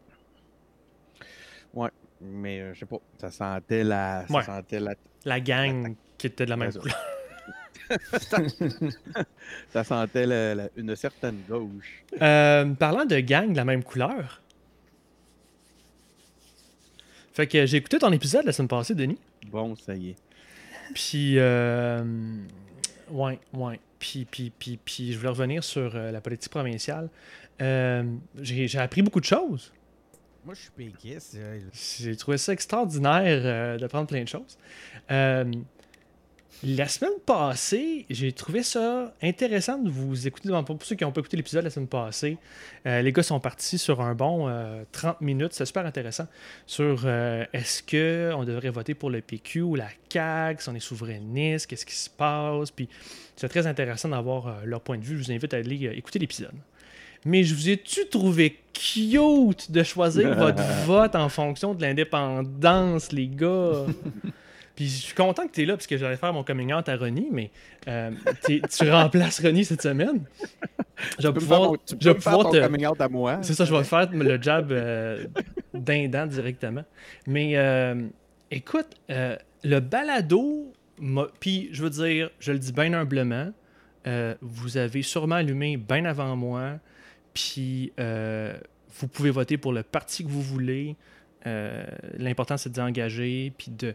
Mais 2.22 2.62
euh, 2.62 2.74
je 2.74 2.80
sais 2.80 2.86
pas. 2.86 2.98
Ça 3.20 3.30
sentait 3.30 3.84
la. 3.84 4.26
Ça 4.28 4.34
Ouais. 4.34 4.44
sentait 4.44 4.80
la. 4.80 4.96
La 5.26 5.40
gang 5.42 5.96
qui 6.18 6.28
était 6.28 6.46
de 6.46 6.50
la 6.50 6.56
même 6.58 6.70
Ouais, 6.72 6.80
couleur. 6.80 6.98
Ça 9.70 9.84
sentait 9.84 10.26
la- 10.26 10.56
la- 10.56 10.70
une 10.78 10.96
certaine 10.96 11.42
gauche. 11.48 12.04
Euh, 12.22 12.66
parlant 12.74 13.06
de 13.06 13.20
gang 13.20 13.52
de 13.52 13.58
la 13.58 13.66
même 13.66 13.84
couleur. 13.84 14.42
Fait 17.34 17.48
que 17.48 17.66
j'ai 17.66 17.78
écouté 17.78 18.00
ton 18.00 18.12
épisode 18.14 18.46
la 18.46 18.54
semaine 18.54 18.70
passée, 18.70 18.96
Denis. 18.96 19.20
Bon, 19.48 19.76
ça 19.76 19.94
y 19.96 20.12
est. 20.12 20.16
Puis, 20.94 21.36
euh, 21.38 22.04
ouais, 23.10 23.40
ouais. 23.54 23.80
Puis, 24.00 24.26
puis, 24.26 24.52
puis, 24.58 24.78
puis, 24.84 25.14
je 25.14 25.18
voulais 25.18 25.30
revenir 25.30 25.64
sur 25.64 25.96
euh, 25.96 26.12
la 26.12 26.22
politique 26.22 26.52
provinciale. 26.52 27.10
Euh, 27.62 28.04
j'ai 28.42 28.78
appris 28.78 29.02
beaucoup 29.02 29.20
de 29.20 29.26
choses. 29.26 29.72
Moi, 30.46 30.54
je 30.54 30.62
suis 30.62 30.72
péquiste. 30.72 31.36
euh, 31.36 31.60
J'ai 31.74 32.16
trouvé 32.16 32.38
ça 32.38 32.54
extraordinaire 32.54 33.42
euh, 33.46 33.78
d'apprendre 33.80 34.08
plein 34.08 34.24
de 34.24 34.28
choses. 34.28 34.58
Euh, 35.10 35.52
la 36.64 36.88
semaine 36.88 37.20
passée, 37.26 38.06
j'ai 38.10 38.32
trouvé 38.32 38.64
ça 38.64 39.14
intéressant 39.22 39.78
de 39.78 39.90
vous 39.90 40.28
écouter. 40.28 40.50
Pour 40.66 40.78
ceux 40.84 40.96
qui 40.96 41.04
n'ont 41.04 41.12
pas 41.12 41.20
écouté 41.22 41.38
l'épisode 41.38 41.64
la 41.64 41.70
semaine 41.70 41.88
passée, 41.88 42.38
euh, 42.86 43.02
les 43.02 43.12
gars 43.12 43.24
sont 43.24 43.40
partis 43.40 43.78
sur 43.78 44.02
un 44.02 44.16
bon 44.16 44.48
euh, 44.48 44.84
30 44.92 45.22
minutes. 45.22 45.54
C'est 45.54 45.66
super 45.66 45.86
intéressant. 45.86 46.28
Sur 46.66 47.04
euh, 47.06 47.46
est-ce 47.54 47.84
qu'on 47.84 48.44
devrait 48.44 48.70
voter 48.70 48.94
pour 48.94 49.10
le 49.10 49.22
PQ 49.22 49.62
ou 49.62 49.76
la 49.76 49.90
CAQ, 50.12 50.62
si 50.62 50.70
on 50.70 50.76
est 50.76 50.80
souverainiste, 50.80 51.68
qu'est-ce 51.68 51.86
qui 51.86 51.96
se 51.96 52.10
passe? 52.10 52.72
Puis 52.72 52.90
c'est 53.36 53.50
très 53.50 53.68
intéressant 53.68 54.10
d'avoir 54.10 54.48
euh, 54.48 54.52
leur 54.64 54.82
point 54.82 54.98
de 54.98 55.04
vue. 55.04 55.18
Je 55.18 55.24
vous 55.26 55.32
invite 55.32 55.54
à 55.54 55.58
aller 55.58 55.88
euh, 55.88 55.98
écouter 55.98 56.20
l'épisode. 56.20 56.54
Mais 57.26 57.44
je 57.44 57.56
vous 57.56 57.70
ai-tu 57.70 58.08
trouvé 58.08 58.60
cute 58.72 59.72
de 59.72 59.84
choisir 59.84 60.36
votre 60.36 60.64
vote 60.86 61.16
en 61.16 61.28
fonction 61.28 61.74
de 61.74 61.82
l'indépendance, 61.82 63.12
les 63.12 63.28
gars? 63.28 63.86
Puis 64.76 64.88
je 64.88 65.02
suis 65.04 65.14
content 65.16 65.48
que 65.48 65.54
tu 65.54 65.62
es 65.64 65.66
là 65.66 65.76
parce 65.76 65.88
que 65.88 65.98
j'allais 65.98 66.18
faire 66.18 66.34
mon 66.34 66.44
coming 66.44 66.74
out 66.74 66.90
à 66.90 66.98
Ronnie, 66.98 67.30
mais 67.32 67.50
euh, 67.88 68.12
tu 68.48 68.90
remplaces 68.90 69.40
Ronnie 69.42 69.64
cette 69.64 69.82
semaine. 69.82 70.24
Je 71.20 71.28
vais 71.28 71.34
pouvoir, 71.34 71.62
mon- 71.62 71.76
tu 71.78 71.96
je 72.00 72.10
faire 72.12 72.16
pouvoir 72.16 72.44
ton 72.44 72.52
te. 72.52 72.60
coming 72.62 72.86
out 72.86 73.00
à 73.00 73.08
moi. 73.08 73.40
C'est 73.42 73.54
ça, 73.54 73.64
je 73.66 73.74
vais 73.74 73.84
faire 73.84 74.10
le 74.12 74.42
jab 74.42 74.72
euh, 74.72 75.26
dindant 75.74 76.26
directement. 76.28 76.84
Mais 77.26 77.52
euh, 77.56 78.08
écoute, 78.52 78.88
euh, 79.10 79.38
le 79.64 79.80
balado, 79.80 80.74
puis 81.40 81.70
je 81.72 81.82
veux 81.84 81.90
dire, 81.90 82.30
je 82.40 82.52
le 82.52 82.60
dis 82.60 82.72
bien 82.74 82.94
humblement, 82.94 83.52
vous 84.42 84.78
avez 84.78 85.02
sûrement 85.02 85.36
allumé 85.36 85.78
bien 85.78 86.06
avant 86.06 86.36
moi, 86.36 86.74
puis 87.34 87.92
vous 87.98 89.08
pouvez 89.08 89.32
voter 89.32 89.58
pour 89.58 89.74
le 89.74 89.84
parti 89.84 90.24
que 90.24 90.30
vous 90.30 90.42
voulez. 90.42 90.96
Euh, 91.48 91.84
L'important, 92.18 92.58
c'est 92.58 92.72
d'engager, 92.72 93.52
puis 93.58 93.72
de 93.72 93.94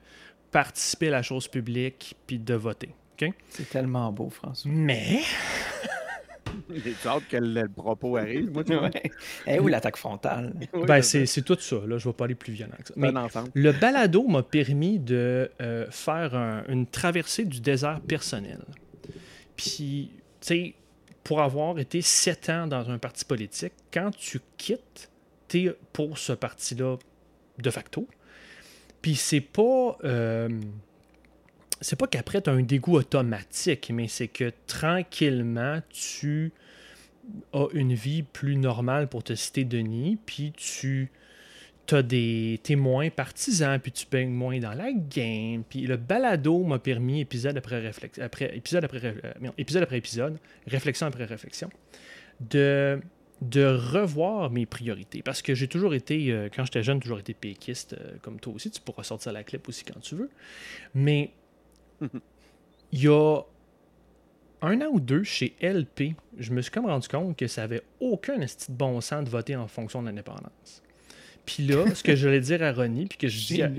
participer 0.51 1.09
à 1.09 1.13
la 1.13 1.23
chose 1.23 1.49
publique, 1.49 2.17
puis 2.27 2.39
de 2.39 2.55
voter. 2.55 2.91
OK? 3.21 3.33
C'est 3.51 3.69
tellement 3.69 4.11
beau, 4.13 4.31
François. 4.31 4.71
Mais, 4.73 5.21
J'ai 6.85 6.95
hâte 7.07 7.29
que 7.29 7.37
le, 7.37 7.69
propos 7.69 8.17
arrive. 8.17 8.51
Moi, 8.51 8.65
tu 8.65 8.75
vois. 8.75 8.85
Ouais. 8.89 9.11
Eh, 9.47 9.59
ou 9.61 9.69
l'attaque 9.69 9.97
frontale. 9.97 10.53
Ben, 10.87 11.03
c'est 11.03 11.43
tout 11.43 11.57
ça. 11.61 11.77
Là, 11.77 11.99
je 11.99 12.09
ne 12.09 12.13
vais 12.13 12.17
pas 12.17 12.25
aller 12.25 12.35
plus 12.35 12.53
violent 12.53 12.77
que 12.79 12.89
ça. 12.89 12.95
Mais. 12.97 13.13
Le 13.55 13.73
balado 13.73 14.27
m'a 14.27 14.43
permis 14.43 14.99
de 14.99 15.51
euh, 15.61 15.87
faire 15.91 16.35
un- 16.35 16.65
une 16.69 16.87
traversée 16.87 17.45
du 17.45 17.61
désert 17.61 18.01
personnel. 18.01 18.61
Puis, 19.57 20.11
tu 20.41 20.47
sais, 20.47 20.75
pour 21.23 21.41
avoir 21.41 21.79
été 21.79 22.03
sept 22.03 22.49
ans 22.49 22.67
dans 22.67 22.91
un 22.91 22.99
parti 22.99 23.25
politique, 23.25 23.73
quand 23.93 24.11
tu 24.17 24.41
quittes, 24.57 25.11
tu 25.49 25.67
es 25.67 25.77
pour 25.93 26.19
ce 26.19 26.33
parti-là 26.33 26.97
de 27.59 27.71
facto. 27.71 28.09
Puis 29.03 29.15
c'est 29.17 29.41
pas. 29.41 29.97
euh, 30.05 30.49
qu'après, 32.11 32.43
tu 32.43 32.51
as 32.51 32.53
un 32.53 32.63
dégoût 32.63 32.97
automatique, 32.97 33.91
mais 33.93 34.09
c'est 34.09 34.29
que 34.29 34.53
tranquillement, 34.67 35.81
tu 35.89 36.53
as 37.53 37.67
une 37.73 37.95
vie 37.95 38.23
plus 38.23 38.57
normale 38.57 39.09
pour 39.09 39.23
te 39.23 39.35
citer 39.35 39.65
Denis, 39.65 40.19
puis 40.25 40.53
tu 40.57 41.11
t'as 41.87 42.03
des 42.03 42.61
t'es 42.63 42.77
moins 42.77 43.11
partisan 43.11 43.79
puis 43.81 43.91
tu 43.91 44.07
baignes 44.09 44.31
moins 44.31 44.61
dans 44.61 44.75
la 44.75 44.93
game 44.93 45.65
puis 45.69 45.87
le 45.87 45.97
balado 45.97 46.63
m'a 46.63 46.79
permis 46.79 47.21
épisode 47.21 47.57
après 47.57 47.81
réflexion 47.81 48.23
après 48.23 48.57
épisode 48.57 48.85
après 48.85 49.01
euh, 49.05 49.51
épisode 49.59 49.83
après 49.83 49.99
épisode 49.99 50.39
réflexion 50.69 51.07
après 51.09 51.25
réflexion 51.25 51.69
de 52.39 53.01
de 53.41 53.65
revoir 53.65 54.51
mes 54.51 54.67
priorités 54.67 55.23
parce 55.23 55.41
que 55.43 55.55
j'ai 55.55 55.67
toujours 55.69 55.95
été 55.95 56.31
euh, 56.31 56.49
quand 56.55 56.65
j'étais 56.65 56.83
jeune 56.83 57.01
toujours 57.01 57.19
été 57.21 57.33
péquiste 57.35 57.95
euh, 57.95 58.17
comme 58.23 58.39
toi 58.39 58.53
aussi 58.55 58.71
tu 58.71 58.81
pourras 58.81 59.03
sortir 59.03 59.33
la 59.33 59.45
clip 59.45 59.67
aussi 59.69 59.85
quand 59.85 59.99
tu 60.01 60.15
veux 60.15 60.31
mais 60.95 61.31
il 62.93 63.03
y 63.03 63.09
a 63.09 63.41
un 64.63 64.81
an 64.83 64.89
ou 64.93 65.01
deux 65.01 65.23
chez 65.25 65.55
LP 65.63 66.15
je 66.39 66.53
me 66.53 66.61
suis 66.61 66.71
comme 66.71 66.85
rendu 66.87 67.09
compte 67.09 67.37
que 67.37 67.47
ça 67.47 67.63
avait 67.63 67.83
aucun 67.99 68.37
de 68.39 68.47
bon 68.69 69.01
sens 69.01 69.25
de 69.25 69.31
voter 69.31 69.57
en 69.57 69.69
fonction 69.69 70.03
de 70.03 70.09
l'indépendance 70.09 70.83
puis 71.47 71.67
là, 71.67 71.85
ce 71.95 72.03
que 72.03 72.15
je 72.15 72.27
voulais 72.27 72.41
dire 72.41 72.63
à 72.63 72.73
Ronnie, 72.73 73.07
puis 73.07 73.19
que 73.19 73.27
je 73.29 73.47
dis. 73.47 73.63
à- 73.63 73.71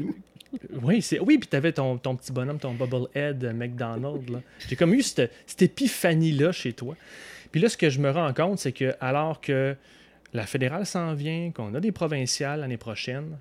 Oui, 0.81 1.01
c'est... 1.01 1.19
oui 1.19 1.37
puis 1.37 1.47
t'avais 1.47 1.71
ton, 1.71 1.97
ton 1.97 2.15
petit 2.17 2.31
bonhomme, 2.33 2.59
ton 2.59 2.73
Bubblehead 2.73 3.43
euh, 3.45 3.53
McDonald. 3.53 4.29
Là. 4.29 4.41
J'ai 4.67 4.75
comme 4.75 4.93
eu 4.93 5.01
cette, 5.01 5.31
cette 5.45 5.61
épiphanie-là 5.61 6.51
chez 6.51 6.73
toi. 6.73 6.97
Puis 7.51 7.61
là, 7.61 7.69
ce 7.69 7.77
que 7.77 7.89
je 7.89 7.99
me 7.99 8.09
rends 8.09 8.33
compte, 8.33 8.59
c'est 8.59 8.71
que 8.71 8.95
alors 8.99 9.41
que 9.41 9.75
la 10.33 10.45
fédérale 10.45 10.85
s'en 10.85 11.13
vient, 11.13 11.51
qu'on 11.51 11.73
a 11.73 11.79
des 11.79 11.91
provinciales 11.91 12.61
l'année 12.61 12.77
prochaine, 12.77 13.37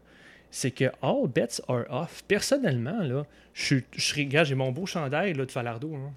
c'est 0.51 0.73
que 0.73 0.87
all 1.03 1.29
bets 1.29 1.61
are 1.69 1.85
off. 1.91 2.25
Personnellement, 2.27 3.03
là, 3.03 3.25
je. 3.55 3.77
Je 3.93 4.15
regarde, 4.15 4.47
j'ai 4.47 4.57
mon 4.57 4.73
beau 4.73 4.87
chandail 4.87 5.35
là, 5.35 5.45
de 5.47 5.51
Falardeau. 5.51 5.95
hein. 5.95 6.13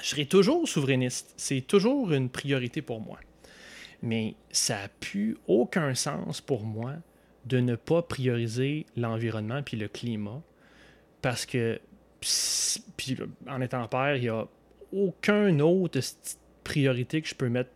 Je 0.00 0.06
serai 0.06 0.26
toujours 0.26 0.68
souverainiste. 0.68 1.34
C'est 1.36 1.60
toujours 1.62 2.12
une 2.12 2.28
priorité 2.28 2.82
pour 2.82 3.00
moi. 3.00 3.18
Mais 4.00 4.36
ça 4.52 4.82
n'a 4.82 4.88
plus 5.00 5.36
aucun 5.48 5.94
sens 5.94 6.40
pour 6.40 6.62
moi 6.62 6.92
de 7.46 7.58
ne 7.58 7.74
pas 7.74 8.02
prioriser 8.02 8.86
l'environnement 8.96 9.62
puis 9.62 9.76
le 9.76 9.88
climat 9.88 10.40
parce 11.20 11.46
que 11.46 11.80
en 13.48 13.60
étant 13.60 13.86
père, 13.88 14.16
il 14.16 14.22
n'y 14.22 14.28
a 14.28 14.46
aucun 14.92 15.58
autre 15.60 15.98
priorité 16.68 17.22
que 17.22 17.28
je 17.28 17.34
peux 17.34 17.48
mettre 17.48 17.70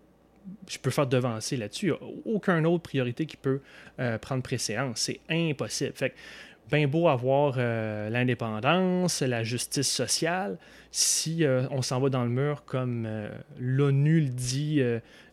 je 0.69 0.77
peux 0.79 0.91
faire 0.91 1.07
devancer 1.07 1.57
là-dessus. 1.57 1.87
Il 1.87 1.91
n'y 1.91 1.97
a 1.97 2.35
aucune 2.35 2.67
autre 2.67 2.83
priorité 2.83 3.27
qui 3.27 3.37
peut 3.37 3.61
euh, 4.01 4.19
prendre 4.19 4.43
préséance. 4.43 4.99
C'est 4.99 5.21
impossible. 5.31 5.93
Fait 5.95 6.11
que, 6.11 6.15
bien 6.73 6.89
beau 6.89 7.09
avoir 7.09 7.55
euh, 7.59 8.09
l'indépendance, 8.09 9.21
la 9.21 9.45
justice 9.45 9.91
sociale, 9.91 10.57
si 10.91 11.45
euh, 11.45 11.67
on 11.71 11.83
s'en 11.83 12.01
va 12.01 12.09
dans 12.09 12.25
le 12.25 12.31
mur 12.31 12.65
comme 12.65 13.05
euh, 13.07 13.29
l'ONU 13.59 14.21
le 14.21 14.29
dit 14.29 14.83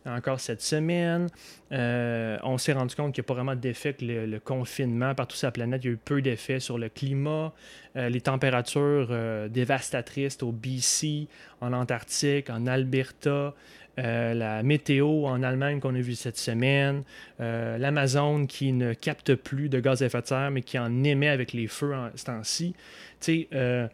encore 0.06 0.40
cette 0.40 0.62
semaine, 0.62 1.28
on 1.70 2.58
s'est 2.58 2.72
rendu 2.72 2.94
compte 2.94 3.14
qu'il 3.14 3.22
n'y 3.22 3.26
a 3.26 3.28
pas 3.28 3.34
vraiment 3.34 3.54
d'effet 3.54 3.94
que 3.94 4.04
le, 4.04 4.40
confinement 4.40 5.14
partout 5.14 5.36
sur 5.36 5.48
la 5.48 5.52
planète. 5.52 5.82
Il 5.84 5.86
y 5.86 5.90
a 5.90 5.92
eu 5.92 5.98
peu 5.98 6.22
d'effets 6.22 6.60
sur 6.60 6.78
le 6.78 6.88
climat, 6.88 7.52
les 7.94 8.20
températures 8.20 9.14
dévastatrices 9.50 10.42
au 10.42 10.52
BC, 10.52 11.28
en 11.60 11.74
Antarctique, 11.74 12.48
en 12.48 12.66
Alberta, 12.66 13.54
euh, 13.98 14.34
la 14.34 14.62
météo 14.62 15.26
en 15.26 15.42
Allemagne 15.42 15.80
qu'on 15.80 15.94
a 15.94 16.00
vu 16.00 16.14
cette 16.14 16.38
semaine, 16.38 17.02
euh, 17.40 17.76
l'Amazon 17.78 18.46
qui 18.46 18.72
ne 18.72 18.94
capte 18.94 19.34
plus 19.34 19.68
de 19.68 19.80
gaz 19.80 20.02
à 20.02 20.06
effet 20.06 20.22
de 20.22 20.26
serre, 20.26 20.50
mais 20.50 20.62
qui 20.62 20.78
en 20.78 21.04
émet 21.04 21.28
avec 21.28 21.52
les 21.52 21.66
feux 21.66 21.94
en 21.94 22.10
ce 22.14 22.24
temps-ci. 22.24 22.74
Tu 23.20 23.46
sais, 23.46 23.48
euh, 23.52 23.88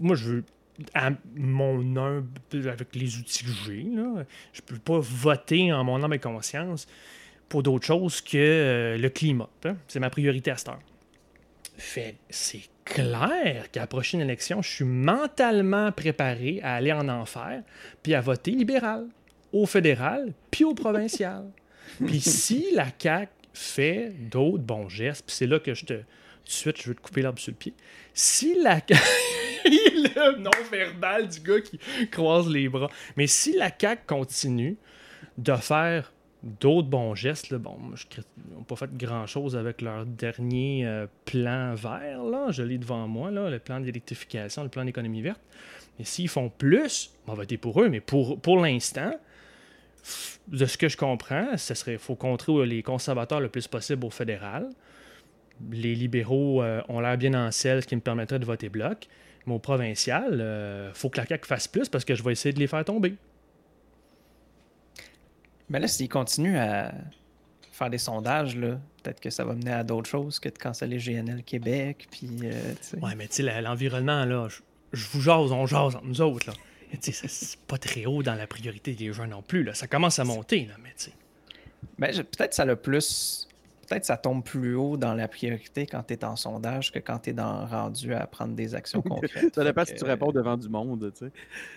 moi, 0.00 0.16
je 0.16 0.30
veux, 0.30 0.44
à 0.94 1.10
mon 1.36 1.96
humble, 1.96 2.68
avec 2.68 2.94
les 2.94 3.16
outils 3.18 3.44
que 3.44 3.50
j'ai, 3.66 3.86
je 4.52 4.60
peux 4.60 4.78
pas 4.78 4.98
voter 5.00 5.72
en 5.72 5.84
mon 5.84 6.02
âme 6.02 6.14
et 6.14 6.18
conscience 6.18 6.86
pour 7.48 7.62
d'autres 7.62 7.86
choses 7.86 8.20
que 8.20 8.96
le 8.98 9.08
climat. 9.08 9.48
hein. 9.64 9.76
C'est 9.88 10.00
ma 10.00 10.10
priorité 10.10 10.50
à 10.50 10.56
cette 10.56 10.68
heure. 10.68 10.80
Fait, 11.76 12.16
c'est 12.28 12.62
clair 12.84 13.70
qu'à 13.70 13.80
la 13.80 13.86
prochaine 13.86 14.20
élection, 14.20 14.62
je 14.62 14.68
suis 14.68 14.84
mentalement 14.84 15.92
préparé 15.92 16.60
à 16.62 16.74
aller 16.74 16.92
en 16.92 17.08
enfer 17.08 17.62
puis 18.02 18.14
à 18.14 18.20
voter 18.20 18.52
libéral 18.52 19.06
au 19.52 19.66
fédéral 19.66 20.32
puis 20.50 20.64
au 20.64 20.74
provincial. 20.74 21.44
puis 22.06 22.20
si 22.20 22.66
la 22.74 22.86
CAQ 22.98 23.30
fait 23.52 24.12
d'autres 24.30 24.62
bons 24.62 24.88
gestes, 24.88 25.26
puis 25.26 25.36
c'est 25.36 25.46
là 25.46 25.58
que 25.58 25.74
je 25.74 25.84
te... 25.84 25.94
Tout 25.94 26.48
de 26.48 26.52
suite, 26.52 26.82
je 26.82 26.88
veux 26.88 26.94
te 26.94 27.00
couper 27.00 27.22
l'arbre 27.22 27.38
sur 27.38 27.52
le 27.52 27.56
pied. 27.56 27.74
Si 28.14 28.60
la 28.60 28.80
CAQ... 28.80 29.00
le 29.64 30.38
non-verbal 30.38 31.28
du 31.28 31.40
gars 31.40 31.60
qui 31.60 31.78
croise 32.10 32.48
les 32.48 32.68
bras. 32.68 32.90
Mais 33.16 33.26
si 33.26 33.56
la 33.56 33.70
CAQ 33.76 34.02
continue 34.06 34.76
de 35.38 35.54
faire 35.54 36.12
d'autres 36.42 36.88
bons 36.88 37.14
gestes, 37.14 37.50
là, 37.50 37.58
bon, 37.58 37.76
je 37.94 38.04
ils 38.16 38.54
n'ont 38.54 38.64
pas 38.64 38.76
fait 38.76 38.92
grand-chose 38.96 39.56
avec 39.56 39.80
leur 39.80 40.04
dernier 40.04 40.84
euh, 40.86 41.06
plan 41.24 41.74
vert, 41.74 42.24
là, 42.24 42.50
je 42.50 42.62
l'ai 42.62 42.78
devant 42.78 43.06
moi, 43.06 43.30
là, 43.30 43.48
le 43.48 43.58
plan 43.58 43.80
d'électrification, 43.80 44.64
le 44.64 44.68
plan 44.68 44.84
d'économie 44.84 45.22
verte. 45.22 45.40
Mais 45.98 46.04
s'ils 46.04 46.28
font 46.28 46.48
plus, 46.48 47.12
on 47.26 47.32
va 47.32 47.36
voter 47.36 47.58
pour 47.58 47.80
eux, 47.80 47.88
mais 47.88 48.00
pour, 48.00 48.40
pour 48.40 48.60
l'instant, 48.60 49.14
de 50.48 50.66
ce 50.66 50.76
que 50.76 50.88
je 50.88 50.96
comprends, 50.96 51.56
ce 51.56 51.74
serait 51.74 51.96
faut 51.96 52.16
contrer 52.16 52.66
les 52.66 52.82
conservateurs 52.82 53.40
le 53.40 53.48
plus 53.48 53.68
possible 53.68 54.04
au 54.04 54.10
fédéral. 54.10 54.68
Les 55.70 55.94
libéraux 55.94 56.60
euh, 56.62 56.82
ont 56.88 56.98
l'air 56.98 57.16
bien 57.16 57.34
en 57.34 57.52
selle, 57.52 57.82
ce 57.82 57.86
qui 57.86 57.94
me 57.94 58.00
permettrait 58.00 58.40
de 58.40 58.44
voter 58.44 58.68
bloc. 58.68 59.06
Mais 59.46 59.54
au 59.54 59.60
provincial, 59.60 60.34
il 60.88 60.94
faut 60.94 61.08
que 61.08 61.18
la 61.18 61.26
CAQ 61.26 61.46
fasse 61.46 61.68
plus 61.68 61.88
parce 61.88 62.04
que 62.04 62.14
je 62.14 62.22
vais 62.22 62.32
essayer 62.32 62.52
de 62.52 62.58
les 62.58 62.66
faire 62.66 62.84
tomber. 62.84 63.14
Mais 65.72 65.80
là, 65.80 65.88
s'ils 65.88 66.08
continuent 66.08 66.58
à 66.58 66.92
faire 67.72 67.90
des 67.90 67.98
sondages, 67.98 68.54
là, 68.56 68.78
peut-être 69.02 69.18
que 69.20 69.30
ça 69.30 69.44
va 69.44 69.54
mener 69.54 69.72
à 69.72 69.82
d'autres 69.82 70.08
choses 70.08 70.38
que 70.38 70.48
de 70.50 70.56
canceller 70.58 70.98
GNL 70.98 71.42
Québec. 71.42 72.06
Puis, 72.10 72.28
euh. 72.44 72.74
Ouais, 73.00 73.14
mais 73.16 73.26
tu 73.26 73.36
sais, 73.36 73.42
la- 73.42 73.60
l'environnement, 73.62 74.24
là, 74.24 74.48
je, 74.48 74.60
je 74.92 75.06
vous 75.08 75.20
jase, 75.22 75.50
on 75.50 75.66
jase 75.66 75.96
entre 75.96 76.04
nous 76.04 76.20
autres, 76.20 76.46
là. 76.50 76.54
C'est 77.00 77.58
pas 77.60 77.78
très 77.78 78.04
haut 78.04 78.22
dans 78.22 78.34
la 78.34 78.46
priorité 78.46 78.92
des 78.92 79.12
jeunes 79.14 79.30
non 79.30 79.40
plus, 79.40 79.64
là. 79.64 79.72
Ça 79.72 79.86
commence 79.86 80.18
à 80.18 80.24
monter, 80.24 80.66
là, 80.66 80.74
mais 80.82 80.90
tu 80.90 81.04
sais. 81.06 81.12
Ben, 81.98 82.14
peut-être 82.14 82.52
ça 82.54 82.64
le 82.66 82.76
plus. 82.76 83.48
Peut-être 83.92 84.06
ça 84.06 84.16
tombe 84.16 84.42
plus 84.42 84.74
haut 84.74 84.96
dans 84.96 85.12
la 85.12 85.28
priorité 85.28 85.84
quand 85.86 86.02
tu 86.02 86.14
es 86.14 86.24
en 86.24 86.34
sondage 86.34 86.92
que 86.92 86.98
quand 86.98 87.18
tu 87.18 87.30
es 87.30 87.32
dans, 87.34 87.66
rendu 87.66 88.14
à 88.14 88.26
prendre 88.26 88.54
des 88.54 88.74
actions 88.74 89.02
concrètes. 89.06 89.54
Ça 89.54 89.64
dépend 89.64 89.84
Fait 89.84 89.88
si 89.88 89.94
que, 89.94 89.98
tu 89.98 90.04
réponds 90.06 90.32
devant 90.32 90.56
du 90.56 90.70
monde, 90.70 91.12
tu 91.12 91.26
sais. 91.26 91.32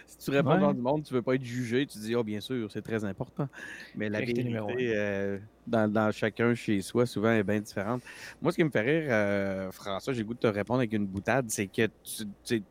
Si 0.08 0.18
tu 0.20 0.32
réponds 0.32 0.52
Ouais. 0.52 0.56
devant 0.56 0.74
du 0.74 0.82
monde, 0.82 1.04
tu 1.04 1.14
veux 1.14 1.22
pas 1.22 1.36
être 1.36 1.44
jugé, 1.44 1.86
tu 1.86 1.98
dis, 1.98 2.16
oh, 2.16 2.24
bien 2.24 2.40
sûr, 2.40 2.72
c'est 2.72 2.82
très 2.82 3.04
important. 3.04 3.50
Mais 3.96 4.08
la 4.08 4.20
Vérité 4.20 4.48
euh, 4.96 5.40
dans, 5.68 5.92
dans 5.92 6.10
chacun 6.14 6.56
chez 6.56 6.82
soi, 6.82 7.06
souvent, 7.06 7.32
est 7.32 7.44
bien 7.44 7.60
différente. 7.60 8.02
Moi, 8.42 8.54
ce 8.54 8.58
qui 8.58 8.64
me 8.64 8.70
fait 8.70 8.80
rire, 8.82 9.08
euh, 9.10 9.72
François, 9.72 10.14
j'ai 10.14 10.20
le 10.20 10.26
goût 10.26 10.36
de 10.36 10.40
te 10.40 10.48
répondre 10.48 10.80
avec 10.80 10.94
une 10.94 11.08
boutade, 11.08 11.48
c'est 11.50 11.68
que, 11.68 11.90
tu- 12.46 12.64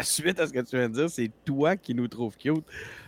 suite 0.00 0.40
à 0.40 0.46
ce 0.46 0.52
que 0.52 0.60
tu 0.60 0.76
viens 0.76 0.88
de 0.88 0.94
dire, 0.94 1.10
c'est 1.10 1.30
toi 1.44 1.76
qui 1.76 1.94
nous 1.94 2.08
trouves 2.08 2.36
cute, 2.36 2.64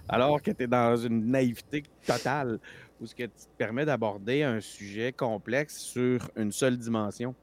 alors 0.09 0.43
que 0.43 0.51
tu 0.51 0.65
es 0.65 0.67
dans 0.67 0.97
une 0.97 1.27
naïveté 1.31 1.85
totale, 2.07 2.59
où 3.01 3.07
ce 3.07 3.15
que 3.15 3.25
tu 3.25 3.29
te 3.29 3.57
permets 3.59 3.85
d'aborder 3.85 4.43
un 4.43 4.61
sujet 4.61 5.13
complexe 5.13 5.79
sur 5.79 6.31
une 6.37 6.53
seule 6.53 6.77
dimension. 6.79 7.35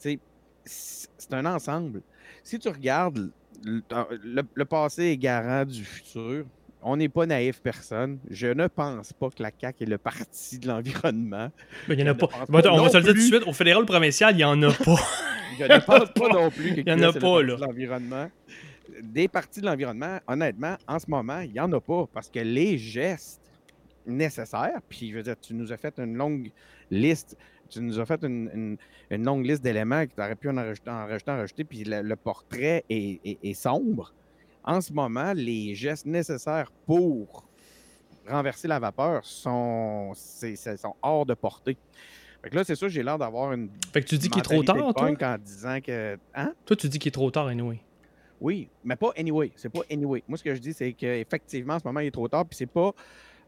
Tu 0.00 0.10
sais, 0.10 0.18
c'est 0.64 1.32
un 1.34 1.46
ensemble. 1.46 2.02
Si 2.44 2.58
tu 2.58 2.68
regardes, 2.68 3.30
le, 3.64 3.82
le- 4.22 4.42
le 4.54 4.64
passé 4.64 5.04
est 5.06 5.16
garant 5.16 5.64
du 5.64 5.84
futur. 5.84 6.44
On 6.80 6.96
n'est 6.96 7.08
pas 7.08 7.26
naïf 7.26 7.60
personne. 7.60 8.20
Je 8.30 8.46
ne 8.46 8.68
pense 8.68 9.12
pas 9.12 9.30
que 9.30 9.42
la 9.42 9.50
CAQ 9.60 9.82
est 9.82 9.86
le 9.86 9.98
parti 9.98 10.60
de 10.60 10.68
l'environnement. 10.68 11.50
Mais 11.88 11.94
il 11.96 12.00
y 12.00 12.04
en 12.04 12.12
a 12.12 12.14
pas. 12.14 12.28
Bon, 12.48 12.62
on 12.70 12.82
va 12.84 12.88
se 12.88 12.98
le 12.98 13.02
dire 13.02 13.12
tout 13.14 13.18
de 13.18 13.24
suite, 13.24 13.42
au 13.48 13.52
fédéral 13.52 13.84
provincial, 13.84 14.32
il 14.34 14.36
n'y 14.36 14.44
en 14.44 14.62
a 14.62 14.72
pas. 14.72 14.94
Je 15.58 15.64
ne 15.64 15.78
pense 15.80 16.10
pas 16.14 16.28
non 16.28 16.50
plus 16.52 16.76
que 16.76 16.80
Il 16.86 16.88
y 16.88 16.92
en 16.92 17.02
a 17.02 17.06
le 17.06 17.12
pas, 17.14 17.20
parti 17.20 17.46
là. 17.46 17.56
de 17.56 17.60
l'environnement. 17.64 18.30
Des 19.02 19.26
partis 19.26 19.60
de 19.60 19.66
l'environnement, 19.66 20.18
honnêtement, 20.28 20.76
en 20.86 20.98
ce 21.00 21.06
moment, 21.10 21.40
il 21.40 21.50
n'y 21.52 21.58
en 21.60 21.72
a 21.72 21.80
pas 21.80 22.06
parce 22.12 22.28
que 22.28 22.38
les 22.38 22.78
gestes 22.78 23.40
nécessaires, 24.08 24.80
puis 24.88 25.10
je 25.10 25.16
veux 25.16 25.22
dire, 25.22 25.36
tu 25.40 25.54
nous 25.54 25.72
as 25.72 25.76
fait 25.76 25.98
une 25.98 26.14
longue 26.16 26.50
liste, 26.90 27.36
tu 27.68 27.80
nous 27.80 28.00
as 28.00 28.06
fait 28.06 28.22
une, 28.24 28.50
une- 28.54 28.76
une 29.10 29.24
longue 29.24 29.44
liste 29.46 29.62
d'éléments 29.62 30.04
que 30.06 30.12
tu 30.14 30.20
aurais 30.20 30.34
pu 30.36 30.48
en 30.48 30.54
rajouter, 30.54 30.90
en 30.90 31.06
rajouter, 31.06 31.30
en 31.30 31.36
rajouter, 31.36 31.64
puis 31.64 31.84
le, 31.84 32.02
le 32.02 32.16
portrait 32.16 32.84
est, 32.88 33.20
est- 33.24 33.38
est 33.42 33.54
sombre. 33.54 34.12
En 34.64 34.80
ce 34.80 34.92
moment, 34.92 35.32
les 35.34 35.74
gestes 35.74 36.06
nécessaires 36.06 36.70
pour 36.86 37.44
renverser 38.26 38.68
la 38.68 38.78
vapeur 38.78 39.24
sont, 39.24 40.12
sont 40.14 40.94
hors 41.02 41.24
de 41.24 41.34
portée. 41.34 41.76
Fait 42.42 42.50
que 42.50 42.56
là, 42.56 42.64
c'est 42.64 42.74
sûr, 42.76 42.88
j'ai 42.88 43.02
l'air 43.02 43.18
d'avoir 43.18 43.52
une 43.52 43.70
Fait 43.92 44.02
que 44.02 44.06
tu 44.08 44.18
dis 44.18 44.28
qu'il 44.28 44.40
est 44.40 44.42
trop 44.42 44.62
tard, 44.62 44.94
toi? 44.94 45.10
en 45.10 45.38
disant 45.38 45.80
que. 45.80 46.16
Hein? 46.34 46.52
Toi, 46.66 46.76
tu 46.76 46.88
dis 46.88 46.98
qu'il 46.98 47.08
est 47.08 47.12
trop 47.12 47.30
tard, 47.30 47.46
anyway. 47.48 47.80
Oui, 48.40 48.68
mais 48.84 48.94
pas 48.94 49.10
anyway. 49.16 49.50
C'est 49.56 49.68
pas 49.68 49.80
anyway. 49.90 50.22
Moi, 50.28 50.38
ce 50.38 50.44
que 50.44 50.54
je 50.54 50.60
dis, 50.60 50.72
c'est 50.72 50.92
qu'effectivement, 50.92 51.74
en 51.74 51.78
ce 51.80 51.84
moment, 51.84 51.98
il 52.00 52.06
est 52.06 52.10
trop 52.12 52.28
tard. 52.28 52.44
Puis 52.46 52.56
c'est 52.56 52.66
pas 52.66 52.92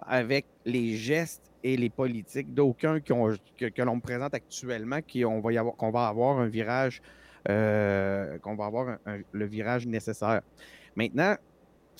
avec 0.06 0.46
les 0.64 0.96
gestes 0.96 1.42
et 1.62 1.76
les 1.76 1.90
politiques 1.90 2.54
d'aucun 2.54 3.00
ont- 3.10 3.36
que, 3.58 3.82
l'on 3.82 3.96
me 3.96 4.00
présente 4.00 4.34
actuellement 4.34 5.00
qu'on 5.00 5.40
va, 5.40 6.06
avoir, 6.08 6.38
un 6.38 6.46
virage, 6.48 7.02
euh, 7.48 8.38
qu'on 8.38 8.54
va 8.56 8.66
avoir 8.66 8.98
le 9.32 9.44
virage 9.46 9.86
nécessaire. 9.86 10.40
Maintenant, 10.96 11.36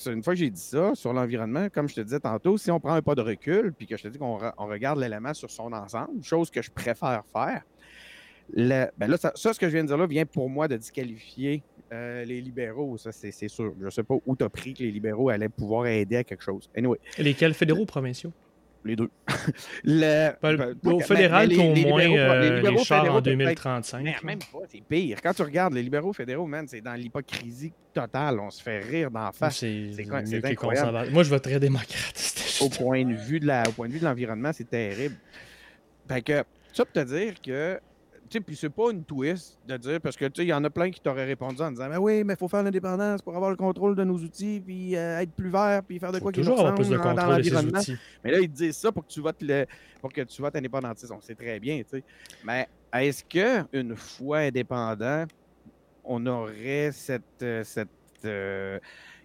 une 0.07 0.23
fois 0.23 0.33
que 0.33 0.39
j'ai 0.39 0.51
dit 0.51 0.61
ça 0.61 0.95
sur 0.95 1.13
l'environnement, 1.13 1.69
comme 1.69 1.89
je 1.89 1.95
te 1.95 2.01
disais 2.01 2.21
tantôt, 2.21 2.57
si 2.57 2.71
on 2.71 2.81
prend 2.81 2.95
un 2.95 3.03
pas 3.03 3.15
de 3.15 3.21
recul, 3.23 3.73
puis 3.73 3.87
que 3.87 3.97
je 3.97 4.05
te 4.05 4.09
dis 4.09 4.19
qu'on 4.19 4.39
re- 4.39 4.55
on 4.57 4.67
regarde 4.67 4.99
l'élément 4.99 5.35
sur 5.35 5.51
son 5.51 5.73
ensemble, 5.73 6.23
chose 6.23 6.51
que 6.51 6.63
je 6.63 6.71
préfère 6.71 7.23
faire, 7.33 7.63
ben 8.55 8.91
là, 8.99 9.17
ça, 9.17 9.33
ça, 9.35 9.53
ce 9.53 9.61
que 9.61 9.69
je 9.69 9.73
viens 9.73 9.83
de 9.83 9.89
dire 9.89 9.97
là, 9.97 10.07
vient 10.07 10.27
pour 10.27 10.49
moi 10.49 10.69
de 10.69 10.77
disqualifier 10.77 11.63
euh, 11.93 12.25
les 12.25 12.41
libéraux. 12.41 12.97
Ça, 12.99 13.11
c'est 13.13 13.31
sûr. 13.49 13.75
Je 13.81 13.85
ne 13.87 13.91
sais 13.91 14.03
pas 14.03 14.15
où 14.27 14.37
tu 14.37 14.45
as 14.45 14.49
pris 14.49 14.75
que 14.75 14.83
les 14.83 14.91
libéraux 14.91 15.29
allaient 15.31 15.49
pouvoir 15.49 15.87
aider 15.87 16.17
à 16.17 16.25
quelque 16.25 16.43
chose. 16.45 16.71
Anyway, 16.77 16.99
Lesquels? 17.19 17.55
Fédéraux 17.55 17.83
ou 17.83 17.87
provinciaux? 17.87 18.33
les 18.83 18.97
deux. 18.97 19.11
Le- 19.85 20.31
Ben, 20.41 20.57
ben, 20.57 20.93
au 20.93 21.01
fédéral, 21.01 21.49
moins 21.55 22.01
euh, 22.01 22.41
les 22.41 22.57
libéraux 22.57 22.79
les 22.79 22.85
chars 22.85 23.01
fédéraux 23.01 23.19
en 23.19 23.23
peuvent 23.23 23.33
être- 23.33 23.39
2035. 23.39 24.03
mais 24.03 24.13
là. 24.13 24.17
même 24.25 24.39
pas, 24.39 24.59
c'est 24.69 24.83
pire. 24.83 25.19
Quand 25.23 25.35
tu 25.35 25.43
regardes 25.43 25.75
les 25.75 25.83
libéraux 25.83 26.15
fédéraux, 26.15 26.47
man, 26.47 26.67
c'est 26.67 26.81
dans 26.81 26.95
l'hypocrisie 26.95 27.75
totale. 27.93 28.41
On 28.41 28.49
se 28.49 28.63
fait 28.63 28.79
rire 28.79 29.11
d'en 29.11 29.31
face. 29.33 29.59
C'est 29.59 29.67
mieux 29.67 29.93
c'est 29.95 30.05
que 30.05 30.17
les 30.17 30.37
incroyable. 30.47 30.57
conservateurs. 30.57 31.13
Moi, 31.13 31.23
je 31.25 31.29
voterais 31.29 31.61
démocrate. 31.61 32.15
Juste- 32.17 32.79
point 32.79 33.05
de 33.05 33.13
vue 33.15 33.39
de 33.41 33.47
la, 33.47 33.65
au 33.69 33.73
point 33.73 33.87
de 33.89 33.93
vue 33.93 34.01
de 34.01 34.05
l'environnement, 34.07 34.51
c'est 34.55 34.71
terrible. 34.71 35.17
Fait 36.09 36.23
que 36.23 36.43
ça 36.73 36.85
pour 36.87 36.93
te 36.93 37.01
dire 37.05 37.35
que 37.43 37.79
sais, 38.33 38.41
puis 38.41 38.57
c'est 38.57 38.71
pas 38.71 38.91
une 38.91 39.05
twist 39.05 39.59
de 39.67 39.77
dire 39.77 40.01
parce 40.01 40.17
que 40.17 40.25
tu 40.27 40.33
sais, 40.41 40.45
il 40.47 40.49
y 40.49 40.53
en 40.53 40.63
a 40.65 40.71
plein 40.71 40.91
qui 40.91 41.01
t'auraient 41.01 41.25
répondu 41.27 41.61
en 41.63 41.71
disant 41.71 41.89
Mais 41.89 41.97
oui, 41.97 42.23
mais 42.25 42.35
il 42.35 42.39
faut 42.39 42.49
faire 42.49 42.63
l'indépendance 42.63 43.23
pour 43.23 43.35
avoir 43.35 43.51
le 43.51 43.57
contrôle 43.57 43.95
de 43.97 44.05
nos 44.05 44.17
outils, 44.19 44.61
puis 44.65 44.97
euh, 44.97 45.21
être 45.21 45.33
plus 45.33 45.51
vert, 45.51 45.83
puis 45.87 45.99
faire 45.99 46.13
de 46.13 46.19
Faut 46.19 46.25
quoi 46.25 46.33
qui 46.33 46.41
nous 46.41 46.47
toujours 46.47 46.61
avoir 46.61 46.75
plus 46.75 46.89
de 46.89 46.97
ressemble 46.97 47.17
dans- 47.17 47.23
dans 47.23 47.23
contrôle 47.23 47.39
de 47.39 47.43
ces 47.43 47.51
l'environnement. 47.51 47.79
outils. 47.81 47.97
Mais 48.25 48.31
là, 48.33 48.39
ils 48.41 48.49
te 48.51 48.57
disent 48.57 48.77
ça 48.77 48.93
pour 48.93 49.07
que 49.07 49.13
tu 49.13 49.21
votes 49.21 49.43
le, 49.43 49.67
pour 50.01 50.13
que 50.13 50.21
tu 50.23 50.43
votes 50.43 50.57
indépendantiste. 50.57 51.13
On 51.13 51.21
sait 51.21 51.35
très 51.35 51.59
bien, 51.61 51.79
tu 51.83 51.85
sais. 51.99 52.05
Mais 52.45 52.69
est-ce 52.93 53.25
que 53.25 53.65
une 53.73 53.97
fois 53.97 54.39
indépendant, 54.39 55.25
on 56.05 56.25
aurait 56.27 56.91
cette, 56.93 57.23
euh, 57.43 57.63
cette 57.65 57.89
euh, 58.25 58.79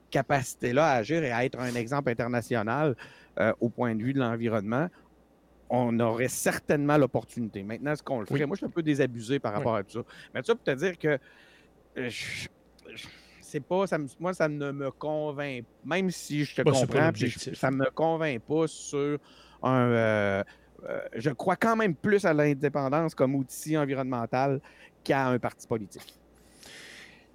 capacité-là 0.10 0.88
à 0.88 0.96
agir 0.98 1.24
et 1.24 1.32
à 1.32 1.46
être 1.46 1.60
un 1.60 1.74
exemple 1.76 2.10
international 2.10 2.96
euh, 3.40 3.52
au 3.60 3.70
point 3.70 3.96
de 3.96 4.04
vue 4.04 4.14
de 4.14 4.20
l'environnement? 4.20 4.88
On 5.70 6.00
aurait 6.00 6.28
certainement 6.28 6.98
l'opportunité. 6.98 7.64
Maintenant, 7.64 7.92
est-ce 7.94 8.04
qu'on 8.04 8.20
le 8.20 8.26
ferait? 8.26 8.40
Oui. 8.42 8.46
Moi, 8.46 8.56
je 8.56 8.60
suis 8.60 8.66
un 8.68 8.70
peu 8.70 8.84
désabusé 8.84 9.40
par 9.40 9.52
Oui. 9.54 9.58
rapport 9.58 9.76
à 9.76 9.84
tout 9.84 9.92
ça. 10.00 10.06
Mais 10.34 10.42
ça, 10.44 10.54
pour 10.54 10.64
te 10.64 10.72
dire 10.72 10.98
que 10.98 11.08
euh, 11.08 12.10
je- 12.10 12.48
je- 12.94 13.08
c'est 13.42 13.62
pas, 13.62 13.88
ça 13.88 13.98
me- 13.98 14.08
moi, 14.20 14.34
ça 14.34 14.48
ne 14.48 14.72
me 14.72 14.92
convainc 14.92 15.64
Même 15.84 16.12
si 16.12 16.44
je 16.46 16.56
te 16.56 16.62
comprends, 16.62 17.12
je- 17.16 17.54
ça 17.56 17.72
me 17.72 17.90
convainc 17.92 18.42
pas 18.42 18.68
sur 18.68 19.18
un. 19.64 19.88
euh, 19.92 20.44
euh, 20.88 21.00
je 21.16 21.30
crois 21.32 21.56
quand 21.56 21.76
même 21.76 21.96
plus 21.96 22.26
à 22.26 22.34
l'indépendance 22.34 23.16
comme 23.16 23.34
outil 23.34 23.76
environnemental 23.78 24.60
qu'à 25.04 25.28
un 25.28 25.40
parti 25.40 25.66
politique. 25.68 26.14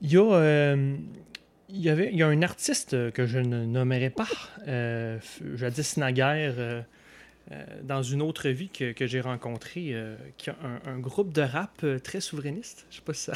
Il 0.02 0.12
y 0.12 0.16
a, 0.18 0.22
euh, 0.32 0.96
il 1.68 1.80
y 1.80 1.88
avait, 1.88 2.10
il 2.12 2.18
y 2.18 2.22
a 2.22 2.28
un 2.28 2.42
artiste 2.42 3.10
que 3.12 3.26
je 3.26 3.38
ne 3.38 3.64
nommerai 3.64 4.10
pas, 4.10 4.28
jadis 5.54 5.96
naguère, 5.96 6.84
dans 7.82 8.02
une 8.02 8.22
autre 8.22 8.48
vie 8.48 8.68
que, 8.68 8.92
que 8.92 9.06
j'ai 9.06 9.20
rencontré, 9.20 9.88
euh, 9.92 10.16
qui 10.36 10.50
a 10.50 10.56
un, 10.62 10.92
un 10.92 10.98
groupe 10.98 11.32
de 11.32 11.42
rap 11.42 11.72
euh, 11.84 11.98
très 11.98 12.20
souverainiste. 12.20 12.86
Je 12.90 12.96
sais 12.96 13.02
pas 13.02 13.12
si 13.14 13.24
ça, 13.24 13.32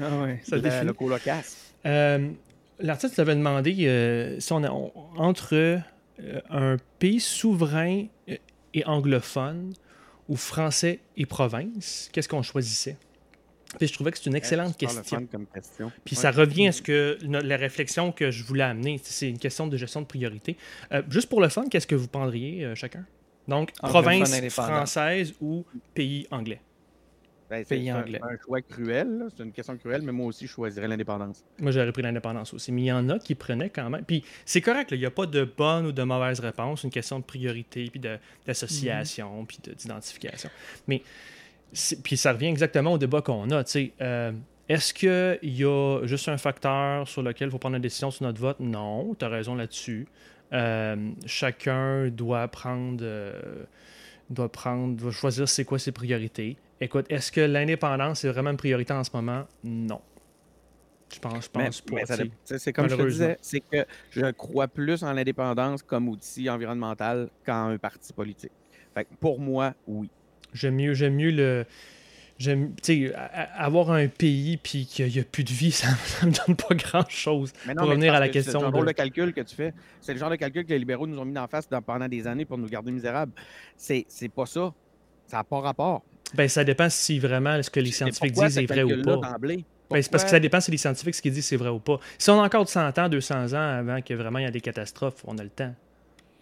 Ah 0.00 0.18
ouais. 0.22 0.40
ça 0.44 0.56
le 0.84 0.92
colocasse. 0.92 1.56
Euh, 1.86 2.30
L'artiste 2.78 3.18
avait 3.18 3.34
demandé 3.34 3.74
euh, 3.86 4.38
si 4.38 4.52
on 4.52 4.62
a- 4.62 4.70
on- 4.70 4.92
entre 5.16 5.54
euh, 5.54 5.78
un 6.50 6.76
pays 6.98 7.20
souverain 7.20 8.04
euh, 8.28 8.36
et 8.74 8.84
anglophone 8.84 9.72
ou 10.28 10.36
français 10.36 11.00
et 11.16 11.24
province, 11.24 12.10
qu'est-ce 12.12 12.28
qu'on 12.28 12.42
choisissait? 12.42 12.96
Puis 13.78 13.88
je 13.88 13.92
trouvais 13.94 14.10
que 14.12 14.18
c'est 14.18 14.26
une 14.26 14.34
excellente 14.36 14.76
question. 14.76 15.26
comme 15.26 15.46
question. 15.46 15.92
Puis 16.04 16.16
Ouais. 16.16 16.22
ça 16.22 16.30
revient 16.30 16.68
à 16.68 16.72
ce 16.72 16.82
que 16.82 17.18
la 17.22 17.56
réflexion 17.56 18.12
que 18.12 18.30
je 18.30 18.44
voulais 18.44 18.64
amener, 18.64 19.00
c'est 19.02 19.28
une 19.28 19.38
question 19.38 19.66
de 19.66 19.76
gestion 19.76 20.00
de 20.00 20.06
priorité. 20.06 20.56
Euh, 20.92 21.02
juste 21.10 21.28
pour 21.28 21.40
le 21.40 21.48
fun, 21.48 21.64
qu'est-ce 21.70 21.86
que 21.86 21.94
vous 21.94 22.08
prendriez 22.08 22.64
euh, 22.64 22.74
chacun? 22.74 23.04
Donc, 23.48 23.70
Anglophone 23.80 24.02
province 24.02 24.32
indépendant. 24.34 24.68
française 24.76 25.34
ou 25.40 25.64
pays 25.94 26.26
anglais? 26.30 26.60
Ben, 27.48 27.62
c'est 27.64 27.76
Pays 27.76 27.90
un- 27.90 28.00
anglais. 28.00 28.18
un 28.20 28.36
choix 28.44 28.60
cruel, 28.60 29.28
c'est 29.36 29.44
une 29.44 29.52
question 29.52 29.76
cruelle, 29.76 30.02
mais 30.02 30.10
moi 30.10 30.26
aussi, 30.26 30.48
je 30.48 30.50
choisirais 30.50 30.88
l'indépendance. 30.88 31.44
Moi, 31.60 31.70
j'aurais 31.70 31.92
pris 31.92 32.02
l'indépendance 32.02 32.52
aussi. 32.52 32.72
Mais 32.72 32.82
il 32.82 32.86
y 32.86 32.92
en 32.92 33.08
a 33.08 33.20
qui 33.20 33.36
prenaient 33.36 33.70
quand 33.70 33.88
même. 33.88 34.04
Puis 34.04 34.24
c'est 34.44 34.60
correct, 34.60 34.90
là, 34.90 34.96
il 34.96 35.00
n'y 35.00 35.06
a 35.06 35.12
pas 35.12 35.26
de 35.26 35.44
bonne 35.44 35.86
ou 35.86 35.92
de 35.92 36.02
mauvaise 36.02 36.40
réponse. 36.40 36.80
C'est 36.80 36.88
une 36.88 36.92
question 36.92 37.20
de 37.20 37.24
priorité, 37.24 37.88
puis 37.88 38.00
de- 38.00 38.18
d'association, 38.46 39.44
puis 39.44 39.58
de- 39.62 39.74
d'identification. 39.74 40.50
Mais 40.88 41.02
puis 42.02 42.16
ça 42.16 42.32
revient 42.32 42.46
exactement 42.46 42.92
au 42.92 42.98
débat 42.98 43.22
qu'on 43.22 43.50
a. 43.50 43.62
Euh, 44.00 44.32
Est-ce 44.68 44.94
qu'il 44.94 45.38
y 45.54 45.64
a 45.64 46.00
juste 46.04 46.28
un 46.28 46.38
facteur 46.38 47.06
sur 47.06 47.22
lequel 47.22 47.48
il 47.48 47.50
faut 47.50 47.58
prendre 47.58 47.76
une 47.76 47.82
décision 47.82 48.10
sur 48.10 48.24
notre 48.24 48.40
vote? 48.40 48.60
Non, 48.60 49.14
tu 49.18 49.24
as 49.24 49.28
raison 49.28 49.54
là-dessus. 49.54 50.06
Euh, 50.52 51.10
chacun 51.26 52.08
doit 52.08 52.46
prendre, 52.48 52.98
euh, 53.02 53.64
doit 54.30 54.50
prendre, 54.50 54.96
doit 54.96 55.10
choisir 55.10 55.48
c'est 55.48 55.64
quoi 55.64 55.78
ses 55.78 55.92
priorités. 55.92 56.56
Écoute, 56.80 57.06
est-ce 57.08 57.32
que 57.32 57.40
l'indépendance 57.40 58.24
est 58.24 58.28
vraiment 58.28 58.50
une 58.50 58.56
priorité 58.56 58.92
en 58.92 59.02
ce 59.02 59.10
moment? 59.14 59.44
Non. 59.64 60.00
Je 61.12 61.20
pense, 61.20 61.44
je 61.44 61.50
pense 61.50 62.18
Mais- 62.18 62.58
C'est 62.58 62.72
comme 62.72 62.88
je 62.88 62.96
te 62.96 63.02
disais, 63.08 63.38
c'est 63.40 63.60
que 63.60 63.86
je 64.10 64.30
crois 64.32 64.66
plus 64.66 65.04
en 65.04 65.12
l'indépendance 65.12 65.82
comme 65.82 66.08
outil 66.08 66.50
environnemental 66.50 67.28
qu'en 67.44 67.68
un 67.68 67.78
parti 67.78 68.12
politique. 68.12 68.50
Fait 68.94 69.04
que 69.04 69.14
pour 69.20 69.38
moi, 69.38 69.74
oui. 69.86 70.10
J'aime 70.56 70.74
mieux, 70.76 70.94
j'aime 70.94 71.14
mieux 71.14 71.30
le. 71.30 71.64
J'aime, 72.38 72.74
tu 72.82 73.08
sais, 73.08 73.14
a- 73.14 73.24
a- 73.24 73.64
avoir 73.64 73.92
un 73.92 74.08
pays 74.08 74.58
puis 74.58 74.84
qu'il 74.84 75.06
n'y 75.08 75.18
a 75.18 75.24
plus 75.24 75.42
de 75.44 75.50
vie, 75.52 75.70
ça, 75.72 75.88
ça 76.04 76.26
me 76.26 76.32
donne 76.32 76.54
pas 76.56 76.74
grand 76.74 77.08
chose. 77.08 77.52
Mais 77.66 77.74
Pour 77.74 77.88
revenir 77.88 78.12
à 78.12 78.20
la 78.20 78.28
que 78.28 78.34
question 78.34 78.60
C'est 78.60 78.66
le 78.66 78.72
genre 78.72 78.84
de 78.84 78.92
calcul 78.92 79.32
que 79.32 79.40
tu 79.40 79.54
fais. 79.54 79.72
C'est 80.02 80.12
le 80.12 80.18
genre 80.18 80.28
de 80.30 80.36
calcul 80.36 80.64
que 80.64 80.68
les 80.70 80.78
libéraux 80.78 81.06
nous 81.06 81.18
ont 81.18 81.24
mis 81.24 81.38
en 81.38 81.48
face 81.48 81.66
dans- 81.68 81.80
pendant 81.80 82.08
des 82.08 82.26
années 82.26 82.44
pour 82.44 82.58
nous 82.58 82.68
garder 82.68 82.92
misérables. 82.92 83.32
C'est 83.76 84.04
c'est 84.08 84.28
pas 84.28 84.44
ça. 84.44 84.74
Ça 85.26 85.38
n'a 85.38 85.44
pas 85.44 85.60
rapport. 85.60 86.02
Ben, 86.34 86.46
ça 86.48 86.62
dépend 86.62 86.90
si 86.90 87.18
vraiment 87.18 87.62
ce 87.62 87.70
que 87.70 87.80
les 87.80 87.86
scientifiques 87.92 88.34
disent 88.48 88.58
est 88.58 88.66
vrai 88.66 88.82
ou 88.82 88.88
pas. 89.02 89.28
Ben, 89.88 90.02
c'est 90.02 90.10
parce 90.10 90.24
que 90.24 90.30
ça 90.30 90.40
dépend 90.40 90.60
si 90.60 90.70
les 90.72 90.76
scientifiques 90.76 91.14
ce 91.14 91.22
qu'ils 91.22 91.32
disent 91.32 91.46
c'est 91.46 91.56
vrai 91.56 91.70
ou 91.70 91.78
pas. 91.78 92.00
Si 92.18 92.28
on 92.28 92.38
a 92.42 92.44
encore 92.44 92.68
100 92.68 92.98
ans, 92.98 93.08
200 93.08 93.54
ans 93.54 93.78
avant 93.78 94.02
que 94.02 94.12
vraiment 94.12 94.40
il 94.40 94.44
y 94.44 94.48
ait 94.48 94.50
des 94.50 94.60
catastrophes, 94.60 95.22
on 95.26 95.38
a 95.38 95.42
le 95.42 95.48
temps. 95.48 95.74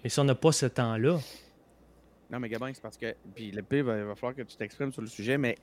Mais 0.03 0.11
si 0.11 0.18
on 0.18 0.24
n'a 0.24 0.35
pas 0.35 0.50
ce 0.50 0.66
temps-là, 0.66 1.18
Non, 2.35 2.40
mais 2.40 2.49
Gabin, 2.49 2.70
c'est 2.75 2.83
parce 2.83 2.97
que. 2.97 3.14
Puis 3.35 3.53
le 3.53 3.62
pire, 3.62 3.79
il 3.97 4.05
va 4.05 4.14
falloir 4.16 4.35
que 4.35 4.42
tu 4.42 4.57
t'exprimes 4.57 4.90
sur 4.92 5.03
le 5.03 5.07
sujet, 5.07 5.38
mais 5.38 5.57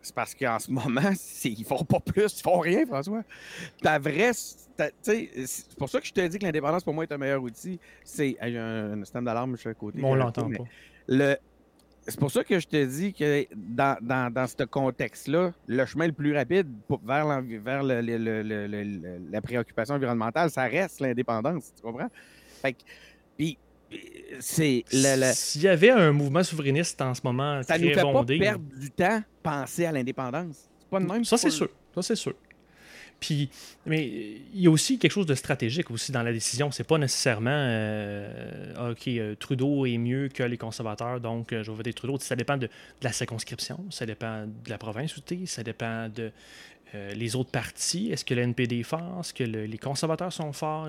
c'est 0.00 0.14
parce 0.14 0.32
qu'en 0.32 0.60
ce 0.60 0.70
moment, 0.70 1.10
ils 1.44 1.64
font 1.64 1.82
pas 1.84 1.98
plus, 1.98 2.38
ils 2.38 2.42
font 2.42 2.60
rien, 2.60 2.86
François. 2.86 3.24
Ta 3.82 3.98
vraie. 3.98 4.30
C'est 4.32 5.76
pour 5.76 5.88
ça 5.88 6.00
que 6.00 6.06
je 6.06 6.12
te 6.12 6.24
dis 6.26 6.38
que 6.38 6.44
l'indépendance, 6.44 6.84
pour 6.84 6.94
moi, 6.94 7.02
est 7.02 7.10
un 7.12 7.18
meilleur 7.18 7.42
outil. 7.42 7.80
C'est. 8.04 8.36
Il 8.40 8.52
y 8.52 8.56
a 8.56 8.64
un, 8.64 8.92
un 9.00 9.04
système 9.04 9.24
d'alarme 9.24 9.56
sur 9.56 9.70
le 9.70 9.74
côté. 9.74 9.98
on 10.04 10.14
euh, 10.14 10.18
l'entend 10.18 10.48
pas. 10.50 10.64
Le. 11.08 11.36
C'est 12.06 12.20
pour 12.20 12.30
ça 12.30 12.44
que 12.44 12.60
je 12.60 12.68
te 12.68 12.84
dis 12.84 13.14
que 13.14 13.46
dans, 13.56 13.96
dans, 14.02 14.30
dans 14.32 14.46
ce 14.46 14.62
contexte-là, 14.64 15.52
le 15.66 15.86
chemin 15.86 16.06
le 16.06 16.12
plus 16.12 16.34
rapide 16.36 16.68
pour- 16.86 17.00
vers, 17.02 17.26
vers 17.42 17.82
le- 17.82 18.02
le- 18.02 18.18
le- 18.42 19.30
la 19.32 19.40
préoccupation 19.40 19.94
environnementale, 19.94 20.50
ça 20.50 20.64
reste 20.64 21.00
l'indépendance. 21.00 21.72
Tu 21.74 21.80
comprends? 21.82 22.10
Fait 22.60 22.74
que, 22.74 22.82
puis, 23.38 23.56
c'est. 24.40 24.84
S'il 24.88 25.62
y 25.62 25.68
avait 25.68 25.90
un 25.90 26.12
mouvement 26.12 26.42
souverainiste 26.42 27.00
en 27.00 27.14
ce 27.14 27.20
moment 27.24 27.62
ça 27.62 27.76
très 27.76 27.86
nous 27.86 27.94
fait 27.94 28.02
bondé, 28.02 28.38
pas 28.38 28.44
perdre 28.44 28.64
du 28.78 28.90
temps 28.90 29.22
penser 29.42 29.86
à 29.86 29.92
l'indépendance. 29.92 30.68
C'est 30.80 30.88
pas 30.88 31.00
de 31.00 31.06
même. 31.06 31.24
Ça, 31.24 31.36
c'est 31.36 31.50
sûr. 31.50 31.68
Ça, 31.94 32.02
c'est 32.02 32.16
sûr. 32.16 32.34
Puis, 33.20 33.48
mais 33.86 34.06
il 34.52 34.60
y 34.60 34.66
a 34.66 34.70
aussi 34.70 34.98
quelque 34.98 35.12
chose 35.12 35.26
de 35.26 35.34
stratégique 35.34 35.90
aussi 35.90 36.12
dans 36.12 36.22
la 36.22 36.32
décision. 36.32 36.70
C'est 36.70 36.84
pas 36.84 36.98
nécessairement 36.98 37.50
euh, 37.50 38.90
OK, 38.90 39.08
euh, 39.08 39.34
Trudeau 39.36 39.86
est 39.86 39.96
mieux 39.96 40.28
que 40.28 40.42
les 40.42 40.58
conservateurs, 40.58 41.20
donc 41.20 41.52
euh, 41.52 41.62
je 41.62 41.70
vais 41.70 41.76
voter 41.76 41.92
Trudeau. 41.92 42.18
Ça 42.18 42.36
dépend 42.36 42.56
de, 42.56 42.66
de 42.66 42.70
la 43.02 43.12
circonscription, 43.12 43.84
ça 43.90 44.04
dépend 44.04 44.46
de 44.46 44.70
la 44.70 44.78
province 44.78 45.16
où 45.16 45.20
tu 45.20 45.46
ça 45.46 45.62
dépend 45.62 46.08
de 46.08 46.32
euh, 46.94 47.12
les 47.14 47.34
autres 47.36 47.50
partis? 47.50 48.10
Est-ce 48.12 48.24
que 48.24 48.34
le 48.34 48.42
NPD 48.42 48.80
est 48.80 48.82
fort? 48.84 49.18
Est-ce 49.20 49.34
que 49.34 49.44
le- 49.44 49.64
les 49.66 49.78
conservateurs 49.78 50.32
sont 50.32 50.52
forts? 50.52 50.88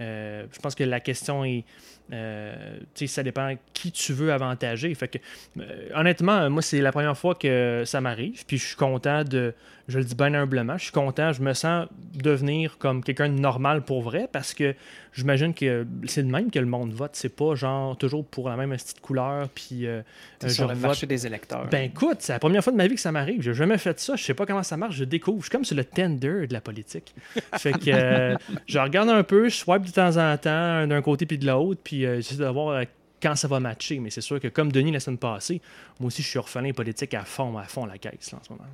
Euh, 0.00 0.46
je 0.52 0.58
pense 0.60 0.74
que 0.74 0.84
la 0.84 1.00
question 1.00 1.44
est. 1.44 1.64
euh, 2.12 2.78
ça 3.06 3.22
dépend 3.22 3.54
qui 3.74 3.90
tu 3.92 4.12
veux 4.12 4.32
avantager. 4.32 4.94
Fait 4.94 5.08
que, 5.08 5.18
euh, 5.58 5.88
honnêtement, 5.94 6.48
moi, 6.50 6.62
c'est 6.62 6.80
la 6.80 6.92
première 6.92 7.16
fois 7.18 7.34
que 7.34 7.82
ça 7.84 8.00
m'arrive. 8.00 8.44
Puis 8.46 8.58
je 8.58 8.66
suis 8.68 8.76
content 8.76 9.24
de. 9.24 9.54
Je 9.88 9.98
le 9.98 10.04
dis 10.04 10.14
bien 10.14 10.34
humblement. 10.34 10.76
Je 10.78 10.84
suis 10.84 10.92
content. 10.92 11.32
Je 11.32 11.42
me 11.42 11.52
sens 11.54 11.86
devenir 12.14 12.78
comme 12.78 13.02
quelqu'un 13.02 13.28
de 13.28 13.38
normal 13.38 13.82
pour 13.82 14.02
vrai 14.02 14.28
parce 14.30 14.52
que 14.54 14.74
j'imagine 15.12 15.54
que 15.54 15.86
c'est 16.06 16.22
le 16.22 16.28
même 16.28 16.50
que 16.50 16.58
le 16.58 16.66
monde 16.66 16.92
vote. 16.92 17.12
C'est 17.14 17.34
pas 17.34 17.54
genre 17.54 17.96
toujours 17.96 18.24
pour 18.24 18.48
la 18.48 18.56
même 18.56 18.70
petite 18.70 19.00
couleur. 19.00 19.48
Puis 19.54 19.86
euh, 19.86 20.02
euh, 20.44 20.48
sur 20.48 20.68
le 20.68 20.74
vote 20.74 20.82
marché 20.82 21.06
des 21.06 21.26
électeurs. 21.26 21.66
ben 21.68 21.84
écoute, 21.84 22.18
c'est 22.20 22.32
la 22.32 22.38
première 22.38 22.62
fois 22.62 22.72
de 22.72 22.76
ma 22.76 22.86
vie 22.86 22.94
que 22.94 23.00
ça 23.00 23.12
m'arrive. 23.12 23.42
J'ai 23.42 23.54
jamais 23.54 23.78
fait 23.78 23.98
ça. 24.00 24.16
Je 24.16 24.24
sais 24.24 24.34
pas 24.34 24.46
comment 24.46 24.62
ça 24.62 24.76
marche. 24.76 24.96
Je 24.96 25.04
découvre. 25.04 25.38
Je 25.38 25.44
suis 25.44 25.50
comme 25.50 25.64
sur 25.64 25.76
le 25.76 25.84
tender 25.84 26.46
de 26.46 26.52
la 26.52 26.60
politique. 26.60 27.14
Fait 27.58 27.72
que 27.72 27.90
euh, 27.90 28.36
je 28.66 28.78
regarde 28.78 29.08
un 29.08 29.22
peu, 29.22 29.48
je 29.48 29.56
swipe 29.56 29.82
de 29.82 29.90
temps 29.90 30.16
en 30.16 30.36
temps 30.36 30.86
d'un 30.86 31.02
côté 31.02 31.26
puis 31.26 31.38
de 31.38 31.46
l'autre, 31.46 31.80
puis 31.82 32.04
euh, 32.04 32.16
j'essaie 32.16 32.36
de 32.36 32.46
voir 32.46 32.68
euh, 32.68 32.84
quand 33.22 33.34
ça 33.34 33.48
va 33.48 33.60
matcher. 33.60 33.98
Mais 33.98 34.10
c'est 34.10 34.20
sûr 34.20 34.40
que 34.40 34.48
comme 34.48 34.72
Denis 34.72 34.92
la 34.92 35.00
semaine 35.00 35.18
passée, 35.18 35.60
moi 35.98 36.08
aussi 36.08 36.22
je 36.22 36.28
suis 36.28 36.38
orphelin 36.38 36.72
politique 36.72 37.14
à 37.14 37.24
fond, 37.24 37.56
à 37.58 37.64
fond 37.64 37.86
la 37.86 37.98
caisse 37.98 38.32
là, 38.32 38.38
en 38.40 38.44
ce 38.44 38.52
moment. 38.52 38.68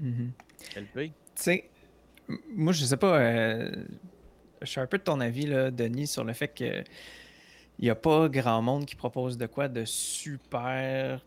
Mhm. 0.00 0.32
LP. 0.76 0.98
Tu 0.98 1.12
sais, 1.34 1.64
moi, 2.54 2.72
je 2.72 2.84
sais 2.84 2.96
pas. 2.96 3.20
Je 4.62 4.66
suis 4.66 4.80
un 4.80 4.86
peu 4.86 4.98
de 4.98 5.02
ton 5.02 5.20
avis, 5.20 5.46
là, 5.46 5.70
Denis, 5.70 6.06
sur 6.06 6.24
le 6.24 6.32
fait 6.32 6.48
que 6.48 6.84
il 7.78 7.84
n'y 7.84 7.90
a 7.90 7.94
pas 7.94 8.28
grand 8.28 8.60
monde 8.60 8.86
qui 8.86 8.96
propose 8.96 9.38
de 9.38 9.46
quoi 9.46 9.68
de 9.68 9.84
super 9.84 11.20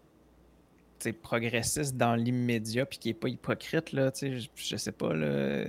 progressiste 1.24 1.98
dans 1.98 2.14
l'immédiat 2.16 2.86
puis 2.86 3.00
qui 3.00 3.08
n'est 3.08 3.14
pas 3.14 3.30
hypocrite. 3.30 3.92
Là, 3.92 4.12
je, 4.22 4.48
je 4.56 4.76
sais 4.76 4.92
pas. 4.92 5.14
Là, 5.14 5.66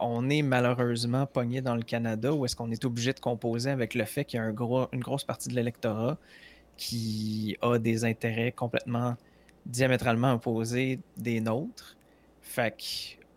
on 0.00 0.28
est 0.28 0.42
malheureusement 0.42 1.26
pogné 1.26 1.60
dans 1.60 1.76
le 1.76 1.82
Canada 1.82 2.32
où 2.32 2.44
est-ce 2.44 2.56
qu'on 2.56 2.70
est 2.70 2.84
obligé 2.84 3.12
de 3.12 3.20
composer 3.20 3.70
avec 3.70 3.94
le 3.94 4.04
fait 4.04 4.24
qu'il 4.24 4.38
y 4.38 4.40
a 4.40 4.44
un 4.44 4.52
gros, 4.52 4.88
une 4.92 5.00
grosse 5.00 5.24
partie 5.24 5.48
de 5.48 5.54
l'électorat 5.54 6.18
qui 6.76 7.56
a 7.62 7.78
des 7.78 8.04
intérêts 8.04 8.52
complètement 8.52 9.16
diamétralement 9.64 10.34
opposés 10.34 10.98
des 11.16 11.40
nôtres. 11.40 11.96
Fait 12.42 12.74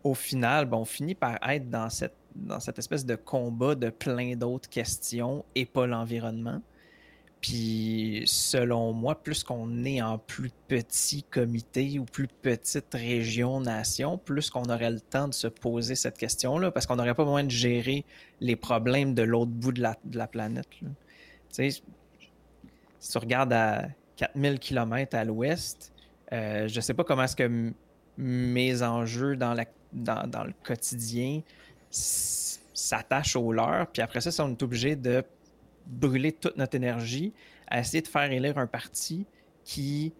qu'au 0.02 0.14
final, 0.14 0.66
ben, 0.66 0.78
on 0.78 0.84
finit 0.84 1.14
par 1.14 1.38
être 1.48 1.68
dans 1.70 1.90
cette, 1.90 2.14
dans 2.34 2.60
cette 2.60 2.78
espèce 2.78 3.04
de 3.04 3.16
combat 3.16 3.74
de 3.74 3.90
plein 3.90 4.36
d'autres 4.36 4.68
questions 4.68 5.44
et 5.54 5.66
pas 5.66 5.86
l'environnement. 5.86 6.62
Puis, 7.40 8.24
selon 8.26 8.92
moi, 8.92 9.22
plus 9.22 9.42
qu'on 9.44 9.84
est 9.84 10.02
en 10.02 10.18
plus 10.18 10.50
petit 10.68 11.22
comité 11.22 11.98
ou 11.98 12.04
plus 12.04 12.28
petite 12.28 12.92
région, 12.92 13.60
nation, 13.60 14.18
plus 14.18 14.50
qu'on 14.50 14.64
aurait 14.64 14.90
le 14.90 15.00
temps 15.00 15.26
de 15.26 15.32
se 15.32 15.46
poser 15.46 15.94
cette 15.94 16.18
question-là, 16.18 16.70
parce 16.70 16.86
qu'on 16.86 16.96
n'aurait 16.96 17.14
pas 17.14 17.24
besoin 17.24 17.44
de 17.44 17.50
gérer 17.50 18.04
les 18.40 18.56
problèmes 18.56 19.14
de 19.14 19.22
l'autre 19.22 19.52
bout 19.52 19.72
de 19.72 19.80
la, 19.80 19.96
de 20.04 20.18
la 20.18 20.26
planète. 20.26 20.68
Tu 20.70 20.86
sais, 21.48 21.70
si 22.98 23.10
tu 23.10 23.18
regardes 23.18 23.54
à 23.54 23.88
4000 24.16 24.58
km 24.58 25.16
à 25.16 25.24
l'ouest, 25.24 25.92
euh, 26.32 26.68
je 26.68 26.80
sais 26.80 26.92
pas 26.92 27.04
comment 27.04 27.22
est-ce 27.22 27.36
que 27.36 27.72
mes 28.18 28.82
enjeux 28.82 29.36
dans, 29.36 29.54
la, 29.54 29.64
dans, 29.94 30.28
dans 30.28 30.44
le 30.44 30.52
quotidien 30.62 31.40
s- 31.90 32.60
s'attachent 32.74 33.36
aux 33.36 33.52
leurs. 33.52 33.86
Puis 33.88 34.02
après 34.02 34.20
ça, 34.20 34.44
on 34.44 34.50
est 34.50 34.62
obligé 34.62 34.96
de 34.96 35.22
brûler 35.86 36.32
toute 36.32 36.56
notre 36.56 36.74
énergie 36.76 37.32
à 37.66 37.80
essayer 37.80 38.00
de 38.02 38.08
faire 38.08 38.30
élire 38.30 38.58
un 38.58 38.66
parti 38.66 39.26
qui 39.64 40.12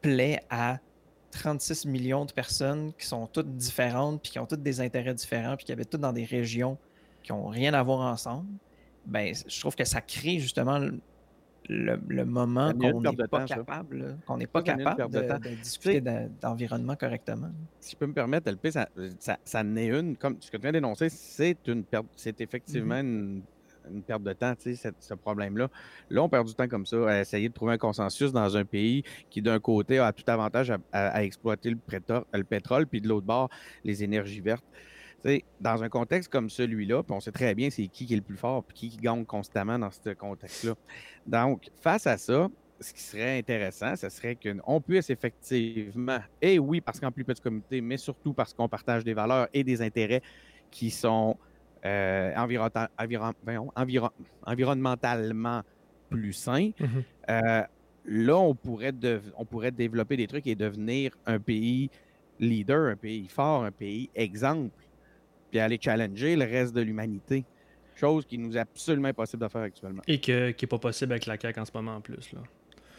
plaît 0.00 0.40
à 0.50 0.78
36 1.30 1.86
millions 1.86 2.24
de 2.24 2.32
personnes 2.32 2.92
qui 2.98 3.06
sont 3.06 3.26
toutes 3.26 3.56
différentes, 3.56 4.22
puis 4.22 4.32
qui 4.32 4.38
ont 4.38 4.46
toutes 4.46 4.62
des 4.62 4.80
intérêts 4.80 5.14
différents, 5.14 5.56
puis 5.56 5.66
qui 5.66 5.72
habitent 5.72 5.90
toutes 5.90 6.00
dans 6.00 6.12
des 6.12 6.24
régions 6.24 6.78
qui 7.22 7.32
n'ont 7.32 7.46
rien 7.48 7.74
à 7.74 7.82
voir 7.82 8.00
ensemble, 8.00 8.46
ben, 9.06 9.34
je 9.46 9.60
trouve 9.60 9.74
que 9.74 9.84
ça 9.84 10.00
crée 10.00 10.38
justement 10.38 10.80
le, 11.68 12.24
moment 12.24 12.72
qu'on 12.72 13.00
n'est 13.00 13.16
pas 13.28 13.44
capable, 13.46 14.18
qu'on 14.26 14.36
n'est 14.36 14.46
pas 14.46 14.62
capable 14.62 15.10
de 15.10 15.54
discuter 15.62 16.00
d'en- 16.00 16.28
d'environnement 16.40 16.96
correctement. 16.96 17.50
Si 17.80 17.92
je 17.92 17.96
peux 17.96 18.06
me 18.06 18.12
permettre, 18.12 18.48
LP, 18.50 18.70
ça, 18.70 18.88
ça, 19.18 19.38
ça 19.44 19.60
en 19.60 19.76
est 19.76 19.86
une. 19.88 20.16
Comme 20.16 20.36
ce 20.40 20.50
que 20.50 20.56
tu 20.56 20.62
viens 20.62 20.72
d'énoncer, 20.72 21.08
c'est 21.08 21.56
une 21.66 21.84
perte. 21.84 22.06
C'est 22.16 22.40
effectivement 22.40 22.96
une, 23.00 23.42
une 23.90 24.02
perte 24.02 24.22
de 24.22 24.32
temps, 24.32 24.54
tu 24.54 24.74
sais, 24.76 24.92
ce 24.98 25.14
problème-là. 25.14 25.68
Là, 26.10 26.22
on 26.22 26.28
perd 26.28 26.46
du 26.46 26.54
temps 26.54 26.68
comme 26.68 26.86
ça 26.86 27.08
à 27.08 27.20
essayer 27.20 27.48
de 27.48 27.54
trouver 27.54 27.74
un 27.74 27.78
consensus 27.78 28.32
dans 28.32 28.56
un 28.56 28.64
pays 28.64 29.02
qui, 29.30 29.42
d'un 29.42 29.58
côté, 29.60 29.98
a 29.98 30.12
tout 30.12 30.24
avantage 30.26 30.70
à, 30.70 30.78
à- 30.92 31.08
à 31.08 31.22
exploiter 31.22 31.70
le, 31.70 31.78
le 32.32 32.44
pétrole, 32.44 32.86
puis 32.86 33.00
de 33.00 33.08
l'autre 33.08 33.26
bord, 33.26 33.48
les 33.84 34.02
énergies 34.04 34.40
vertes. 34.40 34.64
Dans 35.60 35.82
un 35.82 35.88
contexte 35.88 36.30
comme 36.30 36.50
celui-là, 36.50 37.02
puis 37.02 37.14
on 37.14 37.20
sait 37.20 37.32
très 37.32 37.54
bien 37.54 37.70
c'est 37.70 37.88
qui 37.88 38.04
qui 38.06 38.12
est 38.12 38.16
le 38.16 38.22
plus 38.22 38.36
fort, 38.36 38.62
puis 38.64 38.76
qui, 38.76 38.88
qui 38.90 38.96
gagne 38.98 39.24
constamment 39.24 39.78
dans 39.78 39.90
ce 39.90 40.10
contexte-là. 40.10 40.74
Donc, 41.26 41.70
face 41.80 42.06
à 42.06 42.18
ça, 42.18 42.48
ce 42.80 42.92
qui 42.92 43.00
serait 43.00 43.38
intéressant, 43.38 43.96
ce 43.96 44.08
serait 44.10 44.36
qu'on 44.36 44.80
puisse 44.80 45.08
effectivement, 45.08 46.18
et 46.42 46.58
oui, 46.58 46.80
parce 46.80 47.00
qu'en 47.00 47.10
plus 47.10 47.24
petit 47.24 47.40
comité, 47.40 47.80
mais 47.80 47.96
surtout 47.96 48.34
parce 48.34 48.52
qu'on 48.52 48.68
partage 48.68 49.04
des 49.04 49.14
valeurs 49.14 49.48
et 49.54 49.64
des 49.64 49.80
intérêts 49.80 50.20
qui 50.70 50.90
sont 50.90 51.38
euh, 51.86 52.34
environ- 52.36 52.70
environ- 52.98 53.32
voyons, 53.42 53.70
environ- 53.76 54.10
environnementalement 54.46 55.62
plus 56.08 56.32
sains, 56.32 56.70
Mhm. 56.80 57.04
euh, 57.30 57.62
là, 58.06 58.36
on 58.38 58.54
pourrait, 58.54 58.92
on 59.36 59.44
pourrait 59.44 59.70
développer 59.70 60.16
des 60.16 60.26
trucs 60.26 60.46
et 60.46 60.54
devenir 60.54 61.16
un 61.26 61.38
pays 61.38 61.90
leader, 62.38 62.88
un 62.88 62.96
pays 62.96 63.28
fort, 63.28 63.64
un 63.64 63.70
pays 63.72 64.10
exemple, 64.14 64.83
puis 65.54 65.60
aller 65.60 65.78
challenger 65.80 66.34
le 66.34 66.46
reste 66.46 66.74
de 66.74 66.80
l'humanité. 66.80 67.44
Chose 67.94 68.26
qui 68.26 68.38
nous 68.38 68.56
est 68.56 68.60
absolument 68.60 69.06
impossible 69.06 69.44
de 69.44 69.48
faire 69.48 69.60
actuellement. 69.62 70.02
Et 70.08 70.20
que, 70.20 70.50
qui 70.50 70.64
n'est 70.64 70.68
pas 70.68 70.78
possible 70.80 71.12
avec 71.12 71.26
la 71.26 71.38
CAQ 71.38 71.60
en 71.60 71.64
ce 71.64 71.70
moment 71.72 71.94
en 71.94 72.00
plus. 72.00 72.32
Là. 72.32 72.40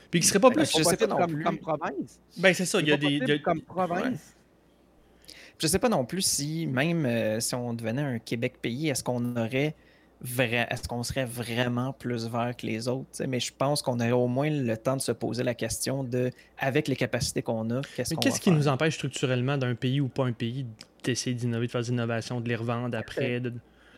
Puis 0.10 0.22
qui 0.22 0.28
serait 0.28 0.39
pas 0.39 0.48
Ben, 0.52 0.56
plus. 0.63 0.68
je 0.68 0.72
sais 0.72 0.84
pas 0.84 0.89
possible 0.91 1.10
non 1.10 1.18
comme, 1.18 1.34
plus. 1.34 1.44
comme 1.44 1.58
province. 1.58 2.20
Ben 2.38 2.54
c'est 2.54 2.63
ça, 2.65 2.80
il 2.80 2.88
y 2.88 2.94
a 2.94 2.98
des. 2.98 3.18
y 3.18 3.30
a- 3.30 3.39
comme 3.39 3.60
province. 3.62 4.38
Je 5.60 5.68
sais 5.68 5.80
pas 5.80 5.89
non 5.89 6.06
plus 6.06 6.22
si, 6.22 6.65
même 6.65 7.06
euh, 7.06 7.41
si 7.41 7.54
on 7.56 7.74
devenait 7.74 8.02
un 8.04 8.20
Québec 8.20 8.54
pays, 8.62 8.88
est-ce 8.88 9.04
qu'on 9.04 9.36
aurait 9.36 9.76
vrai, 10.21 10.67
est-ce 10.69 10.88
qu'on 10.88 11.04
serait 11.04 11.25
vraiment 11.25 11.93
plus 11.93 12.28
vert 12.28 12.56
que 12.58 12.65
les 12.65 12.88
autres? 12.88 13.10
Mais 13.28 13.39
je 13.39 13.51
pense 13.58 13.82
qu'on 13.82 13.99
aurait 13.99 14.12
au 14.12 14.28
moins 14.28 14.49
le 14.49 14.75
temps 14.78 14.95
de 14.95 15.01
se 15.01 15.12
poser 15.12 15.43
la 15.43 15.54
question 15.54 16.04
de, 16.04 16.32
avec 16.58 16.88
les 16.88 16.95
capacités 16.95 17.41
qu'on 17.41 17.69
a, 17.71 17.82
qu'est-ce 17.95 18.12
Mais 18.12 18.15
qu'on 18.15 18.21
qu'est-ce 18.21 18.39
qui 18.39 18.49
faire? 18.49 18.58
nous 18.58 18.67
empêche 18.67 18.95
structurellement 18.95 19.58
d'un 19.58 19.75
pays 19.75 20.01
ou 20.01 20.08
pas 20.08 20.25
un 20.25 20.32
pays 20.34 20.65
d'essayer 21.04 21.36
d'innover, 21.36 21.67
de 21.67 21.71
faire 21.71 21.82
des 21.82 21.89
innovations, 21.89 22.41
de 22.41 22.49
les 22.49 22.56
revendre 22.56 22.97
après? 22.97 23.39
de-. 23.39 23.54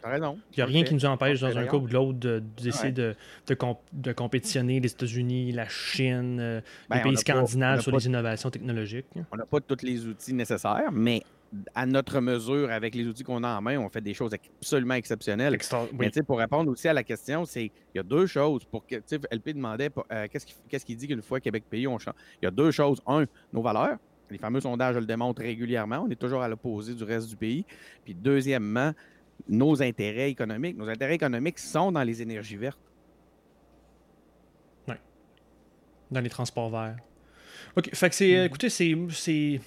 Il 0.06 0.20
n'y 0.58 0.64
a 0.64 0.66
rien 0.66 0.84
qui 0.86 0.94
nous 0.94 1.04
empêche 1.06 1.42
dans 1.42 1.58
un 1.58 1.66
cas 1.66 1.76
ou 1.76 1.86
de 1.88 1.94
l'autre 1.94 2.18
de- 2.20 2.42
d'essayer 2.62 2.86
Ouais. 2.86 2.92
de, 2.94 3.16
de, 3.48 3.54
comp- 3.56 3.80
de 3.92 4.14
compétitionner 4.14 4.80
les 4.80 4.90
États-Unis, 4.90 5.52
la 5.52 5.68
Chine, 5.68 6.38
euh, 6.40 6.62
Ben, 6.90 6.98
les 6.98 7.02
on 7.02 7.04
pays 7.10 7.18
scandinaves 7.18 7.82
sur 7.82 7.92
pas- 7.92 7.98
les 7.98 8.06
innovations 8.06 8.50
technologiques. 8.50 9.06
On 9.34 9.36
n'a 9.36 9.46
pas 9.46 9.60
tous 9.60 9.84
les 9.84 10.06
outils 10.06 10.34
nécessaires, 10.34 10.92
mais 10.94 11.24
à 11.74 11.86
notre 11.86 12.20
mesure, 12.20 12.70
avec 12.72 12.94
les 12.94 13.08
outils 13.08 13.24
qu'on 13.24 13.44
a 13.44 13.58
en 13.58 13.62
main, 13.62 13.78
on 13.80 13.88
fait 13.90 14.02
des 14.02 14.14
choses 14.14 14.34
absolument 14.34 14.96
exceptionnelles. 14.96 15.54
Extra- 15.54 15.88
Mais 15.94 16.00
oui. 16.00 16.08
tu 16.08 16.14
sais, 16.16 16.24
pour 16.24 16.38
répondre 16.40 16.70
aussi 16.72 16.88
à 16.88 16.94
la 16.94 17.04
question, 17.04 17.46
c'est 17.46 17.66
il 17.66 17.72
y 17.96 18.00
a 18.00 18.04
deux 18.04 18.26
choses. 18.28 18.66
Pour 18.66 18.86
que, 18.86 18.96
LP 19.32 19.54
demandait 19.54 19.90
euh, 20.12 20.28
qu'est-ce 20.30 20.86
qu'il 20.86 20.98
dit 20.98 21.08
qu'une 21.08 21.22
fois 21.22 21.40
Québec 21.40 21.64
pays, 21.70 21.88
on 21.88 21.98
change. 21.98 22.16
Il 22.42 22.46
y 22.46 22.48
a 22.48 22.52
deux 22.52 22.72
choses. 22.72 23.02
Un, 23.08 23.26
nos 23.54 23.62
valeurs. 23.62 23.98
Les 24.30 24.38
fameux 24.38 24.60
sondages 24.60 24.98
le 24.98 25.06
démontrent 25.06 25.42
régulièrement. 25.42 26.04
On 26.06 26.10
est 26.10 26.20
toujours 26.20 26.42
à 26.42 26.50
l'opposé 26.50 26.94
du 26.94 27.04
reste 27.06 27.30
du 27.30 27.38
pays. 27.38 27.66
Puis 28.04 28.14
deuxièmement, 28.14 28.92
nos 29.48 29.82
intérêts 29.82 30.30
économiques. 30.30 30.76
Nos 30.78 30.90
intérêts 30.90 31.16
économiques 31.16 31.60
sont 31.60 31.92
dans 31.94 32.04
les 32.04 32.22
énergies 32.22 32.58
vertes. 32.58 32.80
dans 36.10 36.22
les 36.22 36.30
transports 36.30 36.70
verts. 36.70 36.96
OK. 37.76 37.94
Fait 37.94 38.10
que 38.10 38.16
c'est. 38.16 38.38
euh, 38.38 38.46
Écoutez, 38.46 38.70
c'est. 38.70 39.60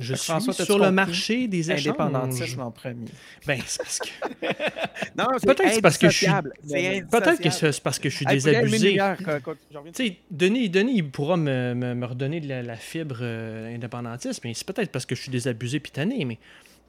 Je 0.00 0.14
suis 0.14 0.24
François, 0.32 0.52
sur 0.52 0.78
le 0.78 0.90
marché 0.90 1.46
des 1.46 1.70
échanges. 1.70 1.86
Indépendantisme 1.88 2.60
en 2.60 2.70
premier. 2.72 3.06
Ben, 3.46 3.60
c'est 3.64 3.78
parce 3.78 3.98
que. 4.00 4.08
Non, 5.16 5.26
Peut-être 5.40 5.62
que 5.62 5.70
c'est 5.72 5.80
parce 5.80 5.98
que 5.98 6.08
je 6.10 6.16
suis- 6.16 6.26
Peut-être 6.26 7.40
que 7.40 7.50
c'est 7.50 7.80
parce 7.82 7.98
que 8.00 8.08
je 8.10 8.16
suis 8.16 8.26
désabusé. 8.26 9.00
reviens. 9.00 9.16
Tu 9.94 10.06
sais, 10.06 10.16
Denis, 10.30 10.68
Denis, 10.70 10.96
il 10.96 11.08
pourra 11.10 11.36
me, 11.36 11.74
me- 11.74 11.94
me 11.94 12.06
redonner 12.06 12.40
de 12.40 12.48
la, 12.48 12.62
la 12.62 12.76
fibre 12.76 13.18
euh, 13.20 13.74
indépendantiste, 13.74 14.42
mais 14.44 14.54
c'est 14.54 14.66
peut-être 14.66 14.90
parce 14.90 15.06
que 15.06 15.14
je 15.14 15.22
suis 15.22 15.30
désabusé 15.30 15.78
puis 15.80 15.92
tanné, 15.92 16.24
mais 16.24 16.38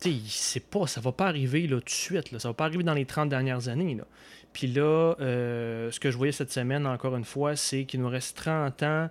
tu 0.02 0.10
sais, 0.10 0.15
il 0.15 0.28
sait 0.30 0.60
pas, 0.60 0.88
ça 0.88 1.00
va 1.02 1.12
pas 1.12 1.28
arriver 1.28 1.68
là, 1.68 1.78
tout 1.78 1.86
de 1.86 1.89
suite, 1.89 2.32
là, 2.32 2.39
ça 2.39 2.48
va 2.50 2.54
pas 2.54 2.65
arriver 2.65 2.84
dans 2.84 2.94
les 2.94 3.06
30 3.06 3.30
dernières 3.30 3.68
années. 3.70 3.96
Là. 3.96 4.06
Puis 4.54 4.68
là, 4.68 5.15
euh, 5.20 5.91
ce 5.91 6.00
que 6.00 6.10
je 6.12 6.18
voyais 6.18 6.32
cette 6.32 6.52
semaine, 6.52 6.86
encore 6.88 7.15
une 7.15 7.26
fois, 7.26 7.56
c'est 7.56 7.84
qu'il 7.86 8.02
nous 8.02 8.10
reste 8.10 8.38
30 8.38 8.82
ans 8.84 9.10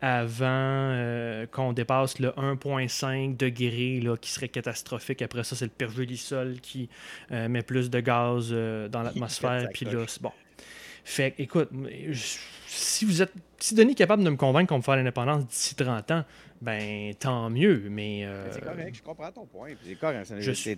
avant 0.00 0.44
euh, 0.48 1.46
qu'on 1.46 1.72
dépasse 1.72 2.18
le 2.18 2.28
1,5 2.30 3.36
degré 3.36 4.00
là, 4.00 4.16
qui 4.16 4.30
serait 4.30 4.48
catastrophique. 4.48 5.22
Après 5.22 5.44
ça, 5.44 5.56
c'est 5.56 5.64
le 5.64 5.70
pergélisol 5.70 6.60
qui 6.60 6.88
euh, 7.32 7.48
met 7.48 7.62
plus 7.62 7.88
de 7.90 8.00
gaz 8.00 8.48
euh, 8.52 8.88
dans 8.88 9.02
l'atmosphère. 9.04 9.68
Puis 9.72 9.86
là, 9.86 10.04
bon. 10.20 10.32
Fait 11.06 11.32
que, 11.32 11.42
écoute, 11.42 11.68
je- 12.10 12.36
si 12.66 13.04
vous 13.04 13.22
êtes. 13.22 13.32
Si 13.58 13.74
Denis 13.74 13.92
est 13.92 13.96
capable 13.96 14.24
de 14.24 14.30
me 14.30 14.36
convaincre 14.36 14.68
qu'on 14.70 14.78
va 14.78 14.82
faire 14.82 14.96
l'indépendance 14.96 15.46
d'ici 15.46 15.74
30 15.74 16.10
ans, 16.10 16.24
ben 16.60 17.14
tant 17.14 17.48
mieux. 17.48 17.84
Mais. 17.88 18.26
C'est 18.50 18.62
correct, 18.64 18.96
je 18.96 19.02
comprends 19.02 19.30
ton 19.30 19.46
point. 19.46 19.70
C'est 19.84 19.94
correct. 19.94 20.30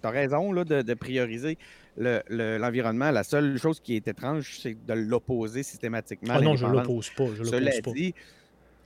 as 0.05 0.11
raison 0.11 0.53
là, 0.53 0.65
de, 0.65 0.83
de 0.83 0.95
prioriser 0.95 1.57
le- 1.97 2.23
le- 2.29 2.59
l'environnement. 2.59 3.11
La 3.11 3.25
seule 3.25 3.57
chose 3.59 3.81
qui 3.81 3.97
est 3.97 4.07
étrange, 4.09 4.59
c'est 4.61 4.77
de 4.87 4.93
l'opposer 4.93 5.63
systématiquement. 5.63 6.35
Ah 6.37 6.41
non, 6.41 6.55
je 6.55 6.67
l'indépendance. 6.67 6.87
l'oppose 6.89 7.11
pas. 7.11 7.35
Je 7.39 7.45
Cela 7.45 7.61
l'oppose 7.61 7.81
pas. 7.83 7.93
dit, 7.93 8.15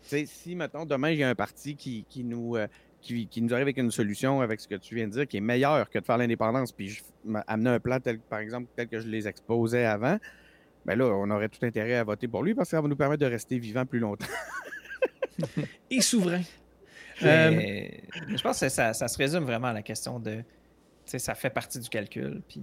si, 0.02 0.54
mettons, 0.54 0.84
demain, 0.84 1.10
il 1.10 1.18
y 1.18 1.22
a 1.22 1.28
un 1.28 1.34
parti 1.34 1.76
qui, 1.76 2.04
qui 2.08 2.24
nous, 2.24 2.56
euh, 2.56 2.66
qui, 3.00 3.26
qui 3.26 3.42
nous 3.42 3.52
arrive 3.52 3.62
avec 3.64 3.76
une 3.78 3.90
solution, 3.90 4.40
avec 4.40 4.60
ce 4.60 4.68
que 4.68 4.74
tu 4.74 4.94
viens 4.94 5.06
de 5.06 5.12
dire, 5.12 5.26
qui 5.26 5.36
est 5.38 5.40
meilleure 5.42 5.88
que 5.90 5.98
de 5.98 6.04
faire 6.04 6.18
l'indépendance, 6.18 6.72
puis 6.72 6.88
je- 6.88 7.02
amener 7.46 7.70
un 7.70 7.80
plan 7.80 7.98
tel, 8.00 8.18
par 8.18 8.38
exemple, 8.40 8.68
tel 8.76 8.88
que 8.88 8.98
je 9.00 9.06
les 9.08 9.26
exposais 9.28 9.84
avant, 9.84 10.18
ben 10.86 10.96
là, 10.98 11.04
on 11.06 11.30
aurait 11.30 11.48
tout 11.48 11.64
intérêt 11.64 11.96
à 11.96 12.04
voter 12.04 12.26
pour 12.28 12.42
lui 12.42 12.54
parce 12.54 12.68
que 12.68 12.76
ça 12.76 12.80
va 12.80 12.88
nous 12.88 12.96
permettre 12.96 13.20
de 13.20 13.26
rester 13.30 13.58
vivants 13.58 13.84
plus 13.86 13.98
longtemps. 13.98 14.26
Et 15.90 16.00
souverain. 16.00 16.42
Euh, 17.22 17.86
je 18.28 18.40
pense 18.42 18.60
que 18.60 18.68
ça, 18.70 18.94
ça 18.94 19.08
se 19.08 19.18
résume 19.18 19.44
vraiment 19.44 19.68
à 19.68 19.72
la 19.74 19.82
question 19.82 20.18
de. 20.18 20.36
Tu 20.36 20.42
sais, 21.04 21.18
ça 21.18 21.34
fait 21.34 21.50
partie 21.50 21.78
du 21.78 21.88
calcul. 21.88 22.40
Puis 22.48 22.62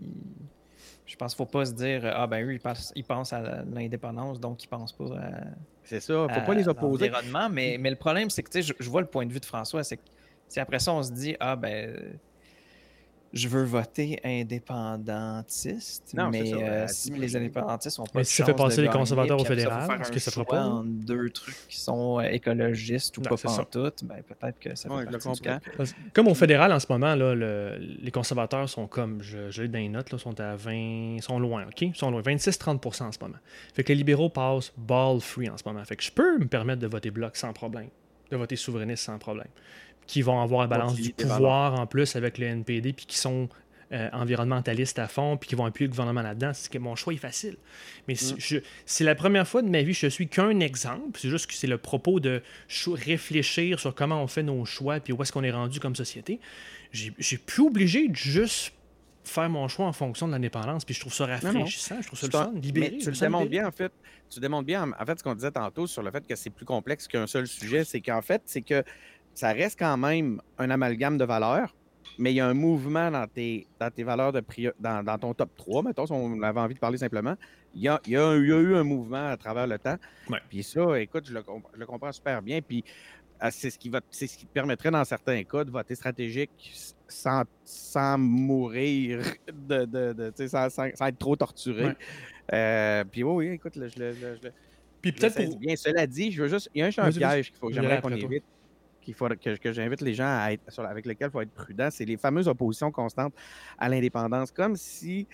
je 1.07 1.15
pense 1.15 1.33
qu'il 1.33 1.43
ne 1.43 1.47
faut 1.47 1.51
pas 1.51 1.65
se 1.65 1.71
dire 1.71 2.01
Ah, 2.05 2.27
ben 2.27 2.45
eux, 2.45 2.53
ils 2.53 2.59
pensent, 2.59 2.91
ils 2.95 3.03
pensent 3.03 3.33
à 3.33 3.63
l'indépendance, 3.63 4.39
donc 4.39 4.63
ils 4.63 4.67
ne 4.67 4.77
pensent 4.77 4.93
pas 4.93 5.05
à. 5.05 5.29
C'est 5.83 6.01
ça, 6.01 6.13
faut 6.13 6.39
à 6.39 6.41
pas 6.41 6.53
les 6.53 6.67
opposer. 6.67 7.09
Mais, 7.49 7.77
mais 7.79 7.89
le 7.89 7.95
problème, 7.95 8.29
c'est 8.29 8.43
que 8.43 8.61
je, 8.61 8.73
je 8.77 8.89
vois 8.89 9.01
le 9.01 9.07
point 9.07 9.25
de 9.25 9.31
vue 9.31 9.39
de 9.39 9.45
François. 9.45 9.83
C'est 9.83 9.97
que 9.97 10.03
si 10.49 10.59
après 10.59 10.79
ça, 10.79 10.93
on 10.93 11.01
se 11.01 11.11
dit 11.11 11.35
Ah, 11.39 11.55
ben. 11.55 12.19
Je 13.37 13.47
veux 13.47 13.63
voter 13.63 14.19
indépendantiste, 14.23 16.13
Non, 16.15 16.29
mais 16.29 16.45
ça, 16.45 16.55
euh, 16.55 16.59
ben, 16.81 16.87
si 16.87 17.11
les 17.11 17.35
indépendantistes 17.35 17.99
n'ont 17.99 18.05
pas 18.05 18.11
Mais 18.15 18.21
de 18.21 18.27
si 18.27 18.35
ça 18.35 18.45
fait 18.45 18.53
passer 18.55 18.81
les 18.81 18.87
conservateurs 18.89 19.39
au 19.39 19.45
fédéral, 19.45 20.01
est-ce 20.01 20.11
que 20.11 20.19
ça 20.19 20.31
fera 20.31 20.45
pas? 20.45 20.63
entre 20.65 20.87
deux 20.89 21.29
trucs 21.29 21.55
qui 21.67 21.79
sont 21.79 22.19
euh, 22.19 22.23
écologistes 22.23 23.17
ou 23.17 23.21
Non, 23.21 23.29
pas 23.29 23.37
pantoute, 23.37 24.03
ben 24.03 24.21
peut-être 24.27 24.59
que 24.59 24.75
ça 24.75 24.89
fait 24.89 24.95
Ouais, 24.95 25.05
le 25.05 25.17
partie 25.19 25.41
du. 25.41 25.49
Parce- 25.77 25.95
Comme 26.13 26.27
au 26.27 26.33
fédéral 26.33 26.71
en 26.71 26.79
ce 26.79 26.87
moment, 26.89 27.15
là, 27.15 27.35
le- 27.35 27.77
les 27.79 28.11
conservateurs 28.11 28.67
sont 28.69 28.87
comme, 28.87 29.21
je, 29.21 29.51
je 29.51 29.61
l'ai 29.61 29.67
dans 29.67 29.79
les 29.79 29.89
notes, 29.89 30.11
là, 30.11 30.17
sont 30.17 30.39
à 30.39 30.55
20, 30.55 31.17
sont 31.21 31.39
loin, 31.39 31.65
OK? 31.67 31.81
Ils 31.81 31.95
sont 31.95 32.11
loin, 32.11 32.21
26-30% 32.21 33.03
en 33.03 33.11
ce 33.11 33.19
moment. 33.21 33.37
Fait 33.73 33.83
que 33.83 33.89
les 33.89 33.95
libéraux 33.95 34.29
passent 34.29 34.73
ball 34.77 35.19
free 35.21 35.49
en 35.49 35.57
ce 35.57 35.63
moment. 35.65 35.83
Fait 35.85 35.95
que 35.95 36.03
je 36.03 36.11
peux 36.11 36.37
me 36.39 36.47
permettre 36.47 36.81
de 36.81 36.87
voter 36.87 37.11
bloc 37.11 37.35
sans 37.35 37.53
problème, 37.53 37.89
de 38.31 38.37
voter 38.37 38.55
souverainiste 38.55 39.03
sans 39.03 39.17
problème. 39.19 39.47
Qui 40.07 40.21
vont 40.21 40.41
avoir 40.41 40.61
la 40.61 40.67
balance 40.67 40.95
du 40.95 41.11
pouvoir 41.13 41.79
en 41.79 41.85
plus 41.85 42.15
avec 42.15 42.37
le 42.37 42.47
NPD, 42.47 42.93
puis 42.93 43.05
qui 43.05 43.17
sont 43.17 43.49
euh, 43.93 44.09
environnementalistes 44.11 44.99
à 44.99 45.07
fond, 45.07 45.37
puis 45.37 45.47
qui 45.47 45.55
vont 45.55 45.63
appuyer 45.65 45.87
le 45.87 45.91
gouvernement 45.91 46.21
là-dedans. 46.21 46.51
C'est 46.53 46.69
que 46.69 46.77
mon 46.77 46.95
choix 46.97 47.13
est 47.13 47.17
facile. 47.17 47.55
Mais 48.09 48.15
Mm. 48.15 48.17
si- 48.39 48.59
c'est 48.85 49.03
la 49.05 49.15
première 49.15 49.47
fois 49.47 49.61
de 49.61 49.69
ma 49.69 49.81
vie 49.81 49.93
je 49.93 50.07
suis 50.07 50.27
qu'un 50.27 50.59
exemple. 50.59 51.17
C'est 51.19 51.29
juste 51.29 51.47
que 51.47 51.53
c'est 51.53 51.67
le 51.67 51.77
propos 51.77 52.19
de 52.19 52.41
réfléchir 53.05 53.79
sur 53.79 53.95
comment 53.95 54.21
on 54.21 54.27
fait 54.27 54.43
nos 54.43 54.65
choix, 54.65 54.99
puis 54.99 55.13
où 55.13 55.21
est-ce 55.21 55.31
qu'on 55.31 55.43
est 55.43 55.51
rendu 55.51 55.79
comme 55.79 55.95
société. 55.95 56.39
J'ai 56.91 57.37
plus 57.37 57.63
obligé 57.63 58.07
de 58.07 58.15
juste 58.15 58.73
faire 59.23 59.49
mon 59.49 59.67
choix 59.67 59.85
en 59.85 59.93
fonction 59.93 60.25
de 60.27 60.31
l'indépendance, 60.31 60.85
puis 60.85 60.95
je 60.95 61.01
trouve 61.01 61.13
ça 61.13 61.25
rafraîchissant, 61.25 62.01
je 62.01 62.07
trouve 62.07 62.19
ça 62.19 62.27
le 62.27 62.31
fun, 62.31 62.51
libéré. 62.61 62.91
mais 62.93 62.97
tu 62.97 63.11
le 63.11 63.17
démontres 63.17 63.49
bien, 63.49 63.67
en 63.67 63.71
fait. 63.71 63.91
Tu 64.29 64.39
démontres 64.39 64.65
bien, 64.65 64.89
en 64.97 65.05
fait, 65.05 65.19
ce 65.19 65.23
qu'on 65.23 65.35
disait 65.35 65.51
tantôt 65.51 65.85
sur 65.87 66.01
le 66.01 66.11
fait 66.11 66.25
que 66.25 66.35
c'est 66.35 66.49
plus 66.49 66.65
complexe 66.65 67.07
qu'un 67.07 67.27
seul 67.27 67.45
sujet, 67.47 67.83
c'est 67.83 67.99
qu'en 68.01 68.21
fait, 68.21 68.41
c'est 68.45 68.61
que 68.61 68.83
ça 69.37 69.53
reste 69.53 69.77
quand 69.77 69.97
même 69.97 70.41
un 70.57 70.69
amalgame 70.71 71.17
de 71.19 71.23
valeurs, 71.25 71.75
mais 72.17 72.31
il 72.33 72.37
y 72.37 72.39
a 72.39 72.47
un 72.47 72.55
mouvement 72.55 73.11
dans 73.11 73.27
tes, 73.27 73.67
dans 73.79 73.91
tes 73.91 74.03
valeurs 74.03 74.31
de 74.31 74.39
priori- 74.41 74.73
dans, 74.79 75.03
dans 75.03 75.19
ton 75.19 75.33
top 75.35 75.51
3, 75.55 75.83
mettons, 75.83 76.07
si 76.07 76.11
on 76.11 76.41
avait 76.41 76.59
envie 76.59 76.73
de 76.73 76.79
parler 76.79 76.97
simplement. 76.97 77.35
Il 77.75 77.81
y 77.83 77.87
a, 77.87 78.01
il 78.07 78.13
y 78.13 78.17
a- 78.17 78.35
il 78.35 78.47
y 78.47 78.51
a 78.51 78.57
eu 78.59 78.75
un 78.75 78.83
mouvement 78.83 79.27
à 79.29 79.37
travers 79.37 79.67
le 79.67 79.77
temps. 79.77 79.97
Ouais. 80.27 80.39
Puis 80.49 80.63
ça, 80.63 80.99
écoute, 80.99 81.25
je 81.27 81.33
le, 81.35 81.43
je 81.75 81.79
le 81.79 81.85
comprends 81.85 82.11
super 82.11 82.41
bien. 82.41 82.61
Puis 82.61 82.83
euh, 83.43 83.49
c'est 83.51 83.69
ce 83.69 83.77
qui 83.77 83.89
va, 83.89 84.01
c'est 84.09 84.25
ce 84.25 84.35
qui 84.39 84.47
te 84.47 84.51
permettrait, 84.51 84.89
dans 84.89 85.05
certains 85.05 85.43
cas, 85.43 85.63
de 85.63 85.69
voter 85.69 85.93
stratégique 85.93 86.49
sans, 87.07 87.43
sans 87.63 88.17
mourir, 88.17 89.21
de, 89.53 89.85
de, 89.85 90.47
sans, 90.47 90.71
sans- 90.71 90.89
sans 90.95 91.05
être 91.05 91.19
trop 91.19 91.35
torturé. 91.35 91.85
Ouais. 91.85 91.95
Euh, 92.53 93.03
puis 93.03 93.23
oui, 93.23 93.47
oui, 93.49 93.53
écoute, 93.55 93.73
je 93.75 93.79
le, 93.99 94.13
je 94.13 94.35
je 94.41 94.49
Puis 95.01 95.11
peut-être 95.11 95.45
pour... 95.45 95.59
bien. 95.59 95.75
Cela 95.75 96.07
dit, 96.07 96.31
je 96.31 96.41
veux 96.41 96.47
juste. 96.49 96.71
Il 96.73 96.79
y 96.79 96.81
a 96.81 96.87
un, 96.87 97.05
un 97.07 97.11
piège 97.11 97.51
qu'il 97.51 97.59
faut 97.59 97.67
que 97.67 97.73
j'aimerais 97.75 98.01
qu'on 98.01 98.09
évite, 98.09 98.43
qu'il 99.07 99.15
faut, 99.15 99.29
que, 99.29 99.55
que 99.57 99.71
j'invite 99.71 100.01
les 100.01 100.13
gens 100.13 100.27
à 100.27 100.51
être, 100.51 100.69
sur- 100.69 100.83
avec 100.85 101.05
lesquels 101.05 101.29
il 101.29 101.31
faut 101.31 101.39
être 101.41 101.51
prudent, 101.53 101.87
c'est 101.89 102.03
les 102.03 102.17
fameuses 102.17 102.49
oppositions 102.49 102.91
constantes 102.91 103.33
à 103.77 103.87
l'indépendance. 103.87 104.51
Comme 104.51 104.75
si 104.75 105.27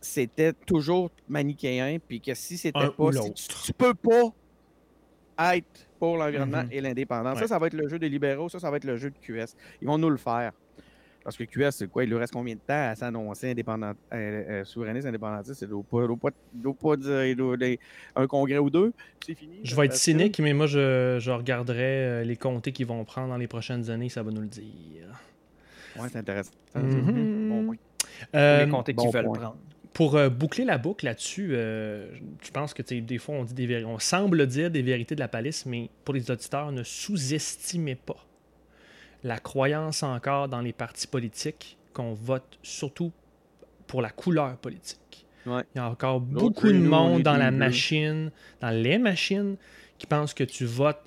c'était 0.00 0.54
toujours 0.54 1.10
manichéen, 1.28 1.98
puis 1.98 2.20
que 2.22 2.32
si 2.34 2.56
c'était 2.56 2.88
pas. 2.90 3.12
si 3.12 3.32
tu, 3.34 3.48
tu 3.66 3.72
peux 3.74 3.92
pas 3.94 5.54
être 5.56 5.88
pour 5.98 6.16
l'environnement 6.16 6.62
Mhm. 6.62 6.68
et 6.72 6.80
l'indépendance. 6.80 7.38
Ça, 7.38 7.46
ça 7.48 7.58
va 7.58 7.66
être 7.66 7.74
le 7.74 7.86
jeu 7.88 7.98
des 7.98 8.08
libéraux, 8.08 8.48
ça, 8.48 8.58
ça 8.58 8.70
va 8.70 8.78
être 8.78 8.84
le 8.84 8.96
jeu 8.96 9.10
de 9.10 9.18
QS. 9.18 9.54
Ils 9.82 9.86
vont 9.86 9.98
nous 9.98 10.10
le 10.10 10.16
faire. 10.16 10.52
Parce 11.24 11.36
que 11.36 11.44
QS, 11.44 11.70
c'est 11.70 11.88
quoi? 11.88 12.04
Il 12.04 12.10
lui 12.10 12.16
reste 12.16 12.32
combien 12.32 12.54
de 12.54 12.60
temps 12.60 12.90
à 12.90 12.94
s'annoncer 12.94 13.50
indépendant, 13.50 13.92
euh, 14.12 14.16
euh, 14.16 14.64
souverainiste 14.64 15.06
indépendantiste? 15.06 15.62
Il 15.62 15.68
doit 15.68 15.82
pas, 15.90 16.06
doit 16.06 16.16
pas, 16.16 16.30
doit 16.52 16.74
pas 16.74 16.96
dire 16.96 17.24
il 17.26 17.36
doit- 17.36 17.56
les- 17.56 17.78
un 18.16 18.26
congrès 18.26 18.58
ou 18.58 18.70
deux, 18.70 18.90
puis 19.20 19.28
c'est 19.28 19.34
fini. 19.34 19.60
Je 19.62 19.76
vais 19.76 19.86
être 19.86 19.92
facile. 19.92 20.18
cynique, 20.18 20.38
mais 20.40 20.52
moi, 20.52 20.66
je, 20.66 21.18
je 21.20 21.30
regarderai 21.30 21.78
euh, 21.82 22.24
les 22.24 22.36
comtés 22.36 22.72
qu'ils 22.72 22.86
vont 22.86 23.04
prendre 23.04 23.28
dans 23.28 23.36
les 23.36 23.46
prochaines 23.48 23.88
années, 23.90 24.08
ça 24.08 24.22
va 24.22 24.30
nous 24.30 24.40
le 24.42 24.48
dire. 24.48 25.22
Ouais, 25.98 26.08
c'est 26.10 26.18
intéressant. 26.18 26.52
Mhm. 26.74 27.48
Bon 27.48 27.64
point. 27.66 27.76
Euh, 28.34 28.64
les 28.64 28.70
comtés 28.70 28.92
bon 28.92 29.10
veulent 29.10 29.24
point. 29.26 29.38
prendre. 29.38 29.56
pour 29.92 30.16
euh, 30.16 30.28
boucler 30.30 30.64
la 30.64 30.78
boucle 30.78 31.04
là-dessus, 31.04 31.50
euh, 31.52 32.08
je 32.42 32.50
pense 32.50 32.72
que 32.74 32.82
des 32.82 33.18
fois 33.18 33.34
on 33.36 33.44
dit 33.44 33.54
des 33.54 33.84
on 33.84 33.98
semble 33.98 34.46
dire 34.46 34.70
des 34.70 34.80
vérités 34.82 35.14
de 35.14 35.20
la 35.20 35.28
palisse, 35.28 35.66
mais 35.66 35.90
pour 36.04 36.14
les 36.14 36.30
auditeurs, 36.30 36.72
ne 36.72 36.82
sous-estimez 36.82 37.94
pas 37.94 38.26
la 39.24 39.38
croyance 39.38 40.02
encore 40.02 40.48
dans 40.48 40.60
les 40.60 40.72
partis 40.72 41.06
politiques 41.06 41.78
qu'on 41.92 42.14
vote 42.14 42.58
surtout 42.62 43.12
pour 43.86 44.02
la 44.02 44.10
couleur 44.10 44.56
politique. 44.56 45.26
Ouais. 45.46 45.62
Il 45.74 45.78
y 45.78 45.80
a 45.80 45.88
encore 45.88 46.20
beaucoup 46.20 46.68
de 46.68 46.78
monde 46.78 47.22
dans 47.22 47.36
la 47.36 47.50
machine, 47.50 48.30
dans 48.60 48.70
les 48.70 48.98
machines, 48.98 49.56
qui 49.98 50.06
pensent 50.06 50.34
que 50.34 50.44
tu 50.44 50.64
votes 50.64 51.02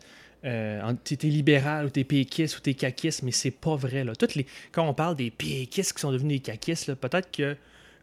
euh, 0.45 0.93
t'es 1.03 1.15
libéral 1.27 1.87
ou 1.87 1.89
t'es 1.89 2.03
péquiste 2.03 2.57
ou 2.57 2.61
t'es 2.61 2.75
caquiste, 2.75 3.23
mais 3.23 3.31
c'est 3.31 3.51
pas 3.51 3.75
vrai. 3.75 4.03
Là. 4.03 4.15
Toutes 4.15 4.35
les, 4.35 4.45
quand 4.71 4.87
on 4.87 4.93
parle 4.93 5.15
des 5.15 5.31
péquistes 5.31 5.93
qui 5.93 5.99
sont 5.99 6.11
devenus 6.11 6.37
des 6.37 6.51
caquistes, 6.51 6.93
peut-être 6.93 7.31
que, 7.31 7.57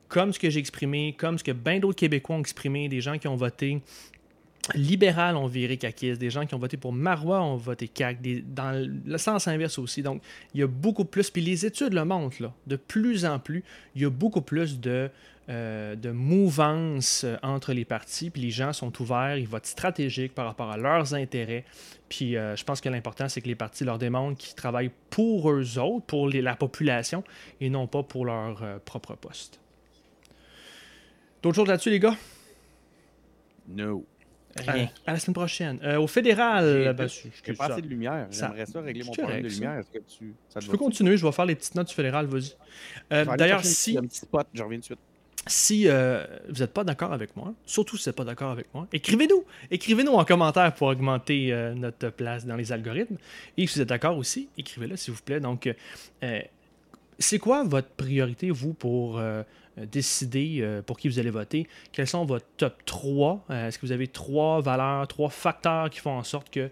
comme 0.08 0.32
ce 0.32 0.40
que 0.40 0.50
j'ai 0.50 0.58
exprimé, 0.58 1.14
comme 1.16 1.38
ce 1.38 1.44
que 1.44 1.52
bien 1.52 1.78
d'autres 1.78 1.98
Québécois 1.98 2.36
ont 2.36 2.40
exprimé, 2.40 2.88
des 2.88 3.00
gens 3.00 3.16
qui 3.16 3.28
ont 3.28 3.36
voté 3.36 3.80
libéral 4.74 5.36
ont 5.36 5.46
viré 5.46 5.76
caquiste, 5.76 6.20
des 6.20 6.30
gens 6.30 6.46
qui 6.46 6.54
ont 6.54 6.58
voté 6.58 6.76
pour 6.76 6.92
Marois 6.92 7.42
ont 7.42 7.56
voté 7.56 7.88
cac, 7.88 8.18
dans 8.54 8.88
le 9.04 9.18
sens 9.18 9.48
inverse 9.48 9.78
aussi. 9.78 10.02
Donc, 10.02 10.22
il 10.54 10.60
y 10.60 10.62
a 10.62 10.66
beaucoup 10.66 11.04
plus, 11.04 11.30
puis 11.30 11.42
les 11.42 11.66
études 11.66 11.94
le 11.94 12.04
montrent, 12.04 12.42
là, 12.42 12.52
de 12.66 12.76
plus 12.76 13.24
en 13.24 13.38
plus, 13.38 13.64
il 13.94 14.02
y 14.02 14.04
a 14.04 14.10
beaucoup 14.10 14.40
plus 14.40 14.78
de, 14.78 15.10
euh, 15.48 15.96
de 15.96 16.14
euh, 16.14 17.36
entre 17.42 17.72
les 17.72 17.84
partis, 17.84 18.30
puis 18.30 18.42
les 18.42 18.50
gens 18.50 18.72
sont 18.72 19.02
ouverts, 19.02 19.36
ils 19.36 19.48
votent 19.48 19.66
stratégiques 19.66 20.34
par 20.34 20.46
rapport 20.46 20.70
à 20.70 20.76
leurs 20.76 21.14
intérêts. 21.14 21.64
Puis 22.08 22.36
euh, 22.36 22.54
je 22.54 22.62
pense 22.62 22.80
que 22.80 22.88
l'important, 22.88 23.28
c'est 23.28 23.40
que 23.40 23.48
les 23.48 23.56
partis 23.56 23.84
leur 23.84 23.98
démontrent 23.98 24.38
qu'ils 24.38 24.54
travaillent 24.54 24.92
pour 25.10 25.50
eux 25.50 25.78
autres, 25.78 26.06
pour 26.06 26.28
la 26.28 26.54
population, 26.54 27.24
et 27.60 27.68
non 27.68 27.88
pas 27.88 28.04
pour 28.04 28.24
leur 28.24 28.80
propre 28.84 29.16
poste. 29.16 29.58
D'autres 31.42 31.56
choses 31.56 31.68
là-dessus, 31.68 31.90
les 31.90 31.98
gars? 31.98 32.16
No. 33.68 34.04
Rien. 34.56 34.88
À, 35.06 35.12
la 35.12 35.18
semaine 35.18 35.34
prochaine. 35.34 35.80
au 35.96 36.06
fédéral, 36.06 36.94
ben, 36.94 37.08
je 37.08 37.52
pas 37.52 37.66
assez 37.66 37.82
de 37.82 37.88
lumière. 37.88 38.26
J'aimerais 38.30 38.66
ça 38.66 38.80
régler 38.80 39.04
mon 39.04 39.12
problème 39.12 39.42
de 39.42 39.48
lumière. 39.48 39.78
Est-ce 39.78 39.90
que 39.90 40.04
tu, 40.04 40.34
je 40.60 40.70
peux 40.70 40.78
continuer, 40.78 41.16
je 41.16 41.24
vais 41.24 41.32
faire 41.32 41.46
les 41.46 41.54
petites 41.54 41.74
notes 41.74 41.88
du 41.88 41.94
fédéral, 41.94 42.26
vas-y. 42.26 42.54
D'ailleurs, 43.10 43.64
si. 43.64 43.96
Un 43.96 44.02
petit 44.02 44.20
spot, 44.20 44.46
je 44.52 44.62
reviens 44.62 44.78
de 44.78 44.84
suite. 44.84 44.98
Si 45.48 45.88
euh, 45.88 46.24
vous 46.48 46.60
n'êtes 46.60 46.72
pas 46.72 46.84
d'accord 46.84 47.12
avec 47.12 47.36
moi, 47.36 47.52
surtout 47.66 47.96
si 47.96 48.04
vous 48.04 48.10
n'êtes 48.10 48.16
pas 48.16 48.24
d'accord 48.24 48.52
avec 48.52 48.72
moi, 48.72 48.86
écrivez-nous. 48.92 49.44
Écrivez-nous 49.72 50.12
en 50.12 50.24
commentaire 50.24 50.72
pour 50.72 50.86
augmenter 50.86 51.52
euh, 51.52 51.74
notre 51.74 52.10
place 52.10 52.46
dans 52.46 52.54
les 52.54 52.70
algorithmes. 52.70 53.16
Et 53.56 53.66
si 53.66 53.74
vous 53.74 53.82
êtes 53.82 53.88
d'accord 53.88 54.16
aussi, 54.16 54.48
écrivez-le, 54.56 54.96
s'il 54.96 55.14
vous 55.14 55.22
plaît. 55.22 55.40
Donc, 55.40 55.66
euh, 56.22 56.40
c'est 57.18 57.40
quoi 57.40 57.64
votre 57.64 57.88
priorité, 57.88 58.50
vous, 58.50 58.72
pour 58.72 59.20
décider 59.76 60.80
pour 60.86 60.98
qui 60.98 61.08
vous 61.08 61.18
allez 61.18 61.30
voter? 61.30 61.66
Quels 61.92 62.06
sont 62.06 62.24
vos 62.24 62.38
top 62.56 62.84
3? 62.84 63.46
Est-ce 63.50 63.78
que 63.78 63.86
vous 63.86 63.92
avez 63.92 64.08
trois 64.08 64.60
valeurs, 64.60 65.08
trois 65.08 65.30
facteurs 65.30 65.90
qui 65.90 66.00
font 66.00 66.16
en 66.18 66.24
sorte 66.24 66.50
que 66.50 66.70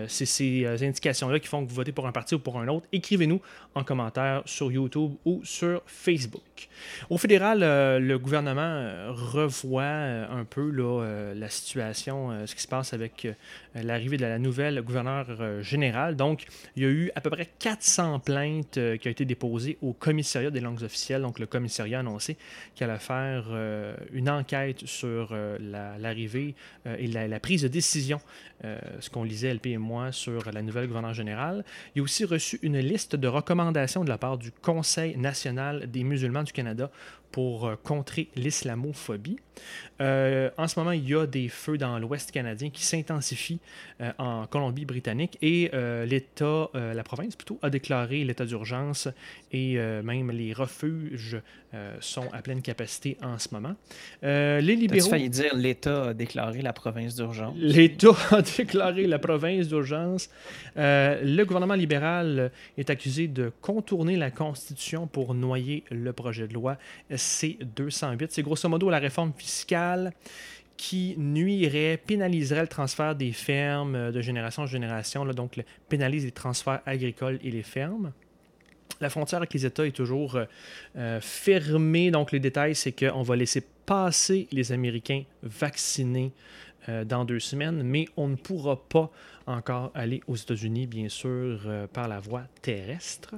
euh, 0.00 0.04
c'est 0.08 0.26
ces 0.26 0.64
euh, 0.64 0.76
indications-là 0.80 1.38
qui 1.40 1.48
font 1.48 1.64
que 1.64 1.68
vous 1.68 1.74
votez 1.74 1.92
pour 1.92 2.06
un 2.06 2.12
parti 2.12 2.34
ou 2.34 2.38
pour 2.38 2.58
un 2.58 2.68
autre. 2.68 2.86
Écrivez-nous 2.92 3.40
en 3.74 3.84
commentaire 3.84 4.42
sur 4.46 4.70
YouTube 4.70 5.12
ou 5.24 5.40
sur 5.44 5.82
Facebook. 5.86 6.68
Au 7.08 7.18
fédéral, 7.18 7.62
euh, 7.62 7.98
le 7.98 8.18
gouvernement 8.18 9.12
revoit 9.12 9.82
un 9.82 10.44
peu 10.44 10.70
la 11.34 11.48
situation, 11.48 12.46
ce 12.46 12.54
qui 12.54 12.62
se 12.62 12.68
passe 12.68 12.92
avec 12.92 13.26
l'arrivée 13.74 14.16
de 14.16 14.22
la 14.22 14.38
nouvelle 14.38 14.80
gouverneure 14.82 15.62
générale. 15.62 16.16
Donc, 16.16 16.46
il 16.76 16.82
y 16.82 16.86
a 16.86 16.88
eu 16.88 17.10
à 17.14 17.20
peu 17.20 17.30
près 17.30 17.48
400 17.58 18.20
plaintes 18.20 18.78
qui 18.98 19.08
ont 19.08 19.10
été 19.10 19.24
déposées 19.24 19.78
au 19.82 19.92
commissariat 19.92 20.50
des 20.50 20.60
langues 20.60 20.82
officielles. 20.82 21.22
Donc, 21.22 21.38
le 21.38 21.46
commissariat 21.46 21.98
a 21.98 22.00
annoncé 22.00 22.36
qu'elle 22.74 22.90
allait 22.90 22.98
faire 22.98 23.46
une 24.12 24.30
enquête 24.30 24.86
sur 24.86 25.34
l'arrivée 25.60 26.54
et 26.86 27.06
la, 27.06 27.40
prise 27.40 27.62
de 27.62 27.68
décision, 27.68 28.20
ce 28.62 29.10
qu'on 29.10 29.24
lisait 29.24 29.58
et 29.64 29.78
moi 29.78 30.12
sur 30.12 30.50
la 30.52 30.62
nouvelle 30.62 30.86
gouverneure 30.86 31.14
générale. 31.14 31.64
Il 31.94 32.00
a 32.00 32.02
aussi 32.02 32.24
reçu 32.24 32.58
une 32.62 32.78
liste 32.78 33.16
de 33.16 33.28
recommandations 33.28 34.04
de 34.04 34.08
la 34.08 34.18
part 34.18 34.38
du 34.38 34.52
Conseil 34.52 35.16
national 35.16 35.90
des 35.90 36.04
musulmans 36.04 36.42
du 36.42 36.52
Canada 36.52 36.90
pour 37.32 37.66
euh, 37.66 37.76
contrer 37.82 38.28
l'islamophobie. 38.36 39.38
Euh, 40.00 40.50
en 40.56 40.68
ce 40.68 40.78
moment, 40.78 40.92
il 40.92 41.06
y 41.06 41.14
a 41.14 41.26
des 41.26 41.48
feux 41.48 41.76
dans 41.76 41.98
l'Ouest 41.98 42.30
canadien 42.30 42.70
qui 42.70 42.82
s'intensifient 42.82 43.60
euh, 44.00 44.10
en 44.18 44.46
Colombie-Britannique 44.46 45.36
et 45.42 45.70
l'État, 46.06 46.70
la 46.74 47.02
province 47.02 47.36
plutôt, 47.36 47.58
a 47.62 47.70
déclaré 47.70 48.24
l'état 48.24 48.44
d'urgence 48.44 49.08
et 49.52 49.76
même 50.02 50.30
les 50.30 50.52
refuges 50.52 51.40
sont 52.00 52.28
à 52.32 52.42
pleine 52.42 52.62
capacité 52.62 53.16
en 53.22 53.38
ce 53.38 53.48
moment. 53.52 53.74
les 54.22 54.76
libéraux. 54.76 55.04
Tu 55.04 55.10
failli 55.10 55.30
dire 55.30 55.54
l'État 55.54 56.08
a 56.08 56.14
déclaré 56.14 56.62
la 56.62 56.72
province 56.72 57.14
d'urgence? 57.14 57.54
L'État 57.58 58.16
a 58.30 58.42
déclaré 58.42 59.06
la 59.06 59.18
province 59.18 59.68
d'urgence. 59.68 60.30
le 60.76 61.44
gouvernement 61.44 61.74
libéral 61.74 62.50
est 62.78 62.90
accusé 62.90 63.28
de 63.28 63.52
contourner 63.60 64.16
la 64.16 64.30
Constitution 64.30 65.06
pour 65.06 65.34
noyer 65.34 65.84
le 65.90 66.12
projet 66.12 66.48
de 66.48 66.54
loi 66.54 66.78
C208. 67.20 68.28
C'est 68.30 68.42
grosso 68.42 68.68
modo 68.68 68.90
la 68.90 68.98
réforme 68.98 69.32
fiscale 69.36 70.12
qui 70.76 71.14
nuirait, 71.18 71.98
pénaliserait 71.98 72.62
le 72.62 72.68
transfert 72.68 73.14
des 73.14 73.32
fermes 73.32 74.10
de 74.10 74.20
génération 74.22 74.62
en 74.62 74.66
génération, 74.66 75.26
donc 75.26 75.62
pénalise 75.90 76.24
les 76.24 76.30
transferts 76.30 76.80
agricoles 76.86 77.38
et 77.44 77.50
les 77.50 77.62
fermes. 77.62 78.12
La 79.00 79.08
frontière 79.08 79.38
avec 79.38 79.54
les 79.54 79.64
États 79.64 79.86
est 79.86 79.92
toujours 79.92 80.36
euh, 80.36 80.44
euh, 80.96 81.20
fermée, 81.20 82.10
donc 82.10 82.32
les 82.32 82.40
détails, 82.40 82.74
c'est 82.74 82.92
qu'on 82.92 83.22
va 83.22 83.36
laisser 83.36 83.62
passer 83.86 84.46
les 84.52 84.72
Américains 84.72 85.24
vaccinés 85.42 86.32
euh, 86.88 87.04
dans 87.04 87.24
deux 87.24 87.40
semaines, 87.40 87.82
mais 87.82 88.06
on 88.16 88.28
ne 88.28 88.36
pourra 88.36 88.76
pas 88.88 89.10
encore 89.50 89.90
aller 89.94 90.22
aux 90.26 90.36
États-Unis, 90.36 90.86
bien 90.86 91.08
sûr, 91.08 91.60
euh, 91.66 91.86
par 91.86 92.08
la 92.08 92.20
voie 92.20 92.44
terrestre. 92.62 93.34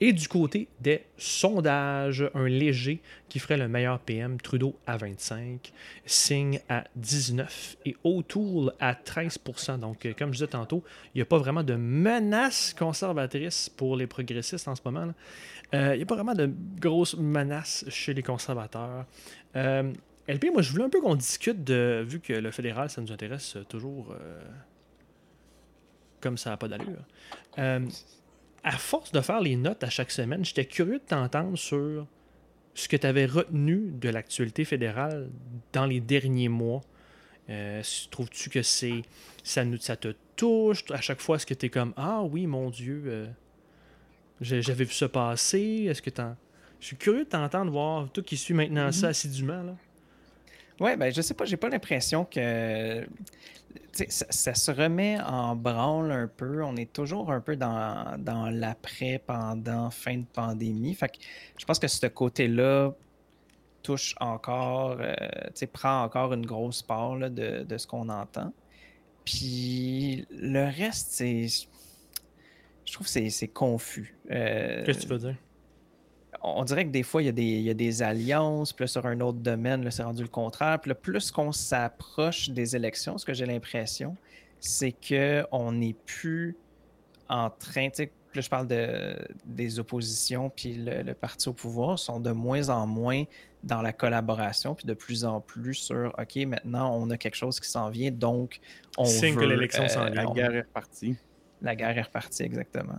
Et 0.00 0.12
du 0.12 0.28
côté 0.28 0.68
des 0.80 1.04
sondages, 1.16 2.28
un 2.34 2.46
léger 2.46 3.00
qui 3.28 3.38
ferait 3.38 3.56
le 3.56 3.68
meilleur 3.68 3.98
PM, 4.00 4.40
Trudeau 4.40 4.76
à 4.86 4.96
25, 4.96 5.72
Signe 6.06 6.60
à 6.68 6.84
19 6.96 7.76
et 7.86 7.96
O'Toole 8.04 8.72
à 8.80 8.94
13% 8.94 9.78
Donc, 9.78 10.06
euh, 10.06 10.12
comme 10.16 10.28
je 10.28 10.38
disais 10.38 10.46
tantôt, 10.46 10.84
il 11.14 11.18
n'y 11.18 11.22
a 11.22 11.26
pas 11.26 11.38
vraiment 11.38 11.62
de 11.62 11.74
menace 11.74 12.74
conservatrice 12.78 13.68
pour 13.68 13.96
les 13.96 14.06
progressistes 14.06 14.68
en 14.68 14.74
ce 14.74 14.82
moment. 14.84 15.12
il 15.72 15.96
n'y 15.96 16.02
a 16.02 16.06
pas 16.06 16.14
vraiment 16.14 16.34
de 16.34 16.50
grosses 16.78 17.16
menaces 17.16 17.84
chez 17.88 18.14
les 18.14 18.22
conservateurs. 18.22 19.06
LP, 20.26 20.50
moi, 20.52 20.62
je 20.62 20.70
voulais 20.70 20.84
un 20.84 20.88
peu 20.88 21.00
qu'on 21.00 21.16
discute 21.16 21.64
de. 21.64 22.02
Vu 22.06 22.20
que 22.20 22.32
le 22.32 22.50
fédéral, 22.50 22.88
ça 22.88 23.02
nous 23.02 23.12
intéresse 23.12 23.58
toujours 23.68 24.12
euh, 24.12 24.40
comme 26.24 26.38
ça 26.38 26.50
n'a 26.50 26.56
pas 26.56 26.68
d'allure. 26.68 27.04
Euh, 27.58 27.86
à 28.64 28.72
force 28.72 29.12
de 29.12 29.20
faire 29.20 29.40
les 29.40 29.56
notes 29.56 29.84
à 29.84 29.90
chaque 29.90 30.10
semaine, 30.10 30.44
j'étais 30.44 30.64
curieux 30.64 30.98
de 30.98 31.04
t'entendre 31.04 31.56
sur 31.56 32.06
ce 32.74 32.88
que 32.88 32.96
tu 32.96 33.06
avais 33.06 33.26
retenu 33.26 33.92
de 33.92 34.08
l'actualité 34.08 34.64
fédérale 34.64 35.28
dans 35.74 35.84
les 35.84 36.00
derniers 36.00 36.48
mois. 36.48 36.80
Euh, 37.50 37.82
trouves-tu 38.10 38.48
que 38.48 38.62
c'est 38.62 39.02
ça, 39.42 39.66
nous, 39.66 39.76
ça 39.76 39.96
te 39.96 40.14
touche? 40.34 40.82
À 40.90 41.02
chaque 41.02 41.20
fois? 41.20 41.36
Est-ce 41.36 41.44
que 41.44 41.54
tu 41.54 41.66
es 41.66 41.68
comme 41.68 41.92
Ah 41.96 42.22
oui, 42.22 42.46
mon 42.46 42.70
Dieu, 42.70 43.28
j'avais 44.40 44.84
vu 44.84 44.94
ça 44.94 45.10
passer? 45.10 45.86
Est-ce 45.90 46.00
que 46.00 46.08
tu 46.08 46.22
Je 46.80 46.86
suis 46.86 46.96
curieux 46.96 47.24
de 47.24 47.28
t'entendre 47.28 47.70
voir, 47.70 48.10
toi 48.10 48.24
qui 48.24 48.38
suis 48.38 48.54
maintenant 48.54 48.90
ça 48.90 49.08
mm-hmm. 49.08 49.10
assidûment. 49.10 49.62
Là. 49.62 49.76
Ouais, 50.80 50.96
ben 50.96 51.12
je 51.12 51.22
sais 51.22 51.34
pas, 51.34 51.44
j'ai 51.44 51.56
pas 51.56 51.68
l'impression 51.68 52.24
que 52.24 53.06
ça, 53.92 54.54
se 54.54 54.70
remet 54.70 55.18
en 55.20 55.54
branle 55.54 56.10
un 56.10 56.28
peu. 56.28 56.62
On 56.64 56.76
est 56.76 56.92
toujours 56.92 57.30
un 57.30 57.40
peu 57.40 57.56
dans, 57.56 58.16
dans 58.18 58.50
l'après, 58.50 59.22
pendant, 59.24 59.90
fin 59.90 60.18
de 60.18 60.26
pandémie. 60.32 60.94
Fait 60.94 61.08
que 61.08 61.18
je 61.58 61.64
pense 61.64 61.78
que 61.78 61.88
ce 61.88 62.06
côté-là 62.06 62.92
touche 63.82 64.14
encore, 64.18 64.96
euh, 65.00 65.14
prend 65.72 66.02
encore 66.02 66.32
une 66.32 66.46
grosse 66.46 66.82
part 66.82 67.18
de, 67.18 67.62
de, 67.62 67.78
ce 67.78 67.86
qu'on 67.86 68.08
entend. 68.08 68.52
Puis 69.24 70.26
le 70.30 70.64
reste, 70.64 71.12
c'est. 71.12 71.46
Je 72.84 72.92
trouve 72.92 73.06
que 73.06 73.28
c'est 73.30 73.48
confus. 73.48 74.16
Euh, 74.30 74.84
Qu'est-ce 74.84 74.98
que 74.98 75.02
tu 75.04 75.08
veux 75.08 75.18
dire? 75.18 75.36
On 76.44 76.64
dirait 76.64 76.84
que 76.84 76.90
des 76.90 77.02
fois, 77.02 77.22
il 77.22 77.26
y 77.26 77.70
a 77.70 77.74
des, 77.74 78.02
alliances, 78.02 78.72
puis 78.72 78.86
sur 78.86 79.06
un 79.06 79.20
autre 79.20 79.38
domaine, 79.38 79.90
c'est 79.90 80.02
rendu 80.02 80.22
le 80.22 80.28
contraire. 80.28 80.78
Puis 80.80 80.92
plus 80.94 81.30
qu'on 81.30 81.52
s'approche 81.52 82.50
des 82.50 82.76
élections, 82.76 83.16
ce 83.16 83.24
que 83.24 83.32
j'ai 83.32 83.46
l'impression, 83.46 84.16
c'est 84.60 84.92
qu'on 84.92 85.72
n'est 85.72 85.96
plus 86.04 86.56
en 87.28 87.48
train, 87.48 87.88
tu 87.88 88.04
sais, 88.04 88.12
plus 88.30 88.42
je 88.42 88.50
parle 88.50 88.66
de, 88.66 89.16
des 89.46 89.78
oppositions, 89.78 90.50
puis 90.50 90.74
le, 90.74 91.14
parti 91.14 91.48
au 91.48 91.54
pouvoir, 91.54 91.98
sont 91.98 92.20
de 92.20 92.30
moins 92.30 92.68
en 92.68 92.86
moins 92.86 93.24
dans 93.62 93.80
la 93.80 93.94
collaboration, 93.94 94.74
puis 94.74 94.86
de 94.86 94.94
plus 94.94 95.24
en 95.24 95.40
plus 95.40 95.74
sur, 95.74 96.12
OK, 96.18 96.36
maintenant, 96.46 96.94
on 96.94 97.08
a 97.08 97.16
quelque 97.16 97.36
chose 97.36 97.58
qui 97.58 97.70
s'en 97.70 97.88
vient, 97.88 98.10
donc 98.10 98.60
on 98.98 99.06
Signe 99.06 99.34
que 99.34 99.44
l'élection 99.44 99.88
s'en 99.88 100.06
euh, 100.06 100.10
vient. 100.10 100.24
La 100.24 100.32
guerre 100.32 100.54
est 100.54 100.60
repartie. 100.62 101.16
La 101.62 101.74
guerre 101.74 101.96
est 101.96 102.02
repartie, 102.02 102.42
exactement. 102.42 102.98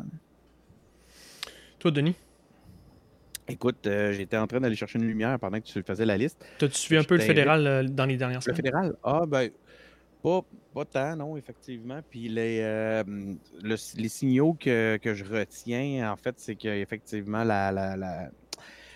Toi, 1.77 1.91
Denis? 1.91 2.15
Écoute, 3.47 3.85
euh, 3.85 4.11
j'étais 4.11 4.37
en 4.37 4.47
train 4.47 4.59
d'aller 4.59 4.75
chercher 4.75 4.97
une 4.97 5.05
lumière 5.05 5.37
pendant 5.39 5.59
que 5.59 5.65
tu 5.65 5.81
faisais 5.83 6.05
la 6.05 6.17
liste. 6.17 6.43
Tu 6.57 6.69
suivi 6.71 6.99
un 6.99 7.03
peu 7.03 7.15
le 7.15 7.21
fédéral 7.21 7.67
euh, 7.67 7.83
dans 7.83 8.05
les 8.05 8.17
dernières 8.17 8.41
semaines? 8.41 8.57
Le 8.57 8.63
fédéral? 8.63 8.95
Ah, 9.03 9.21
ben, 9.27 9.49
pas, 10.23 10.41
pas 10.73 10.85
tant, 10.85 11.15
non, 11.15 11.37
effectivement. 11.37 11.99
Puis 12.09 12.27
les, 12.27 12.59
euh, 12.61 13.03
les 13.63 14.09
signaux 14.09 14.53
que, 14.59 14.97
que, 14.97 15.13
je 15.13 15.23
retiens, 15.23 16.11
en 16.11 16.15
fait, 16.15 16.35
c'est 16.37 16.55
qu'effectivement, 16.55 17.43
la, 17.43 17.71
la, 17.71 17.95
la 17.95 18.29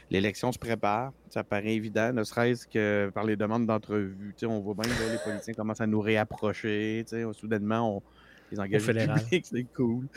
l'élection 0.10 0.52
se 0.52 0.60
prépare. 0.60 1.14
Ça 1.30 1.44
paraît 1.44 1.76
évident, 1.76 2.12
ne 2.14 2.24
serait-ce 2.24 2.68
que 2.68 3.12
par 3.14 3.24
les 3.24 3.36
demandes 3.36 3.68
d'entrevue. 3.68 4.34
On 4.44 4.60
voit 4.60 4.74
bien 4.74 4.92
que 4.92 5.12
les 5.12 5.20
politiciens 5.24 5.54
commencent 5.54 5.82
à 5.82 5.88
nous 5.88 6.02
réapprocher. 6.02 7.06
Soudainement, 7.34 7.98
on, 7.98 8.64
les 8.66 8.80
fédéral. 8.80 9.22
publics, 9.22 9.46
c'est 9.52 9.66
cool. 9.76 10.08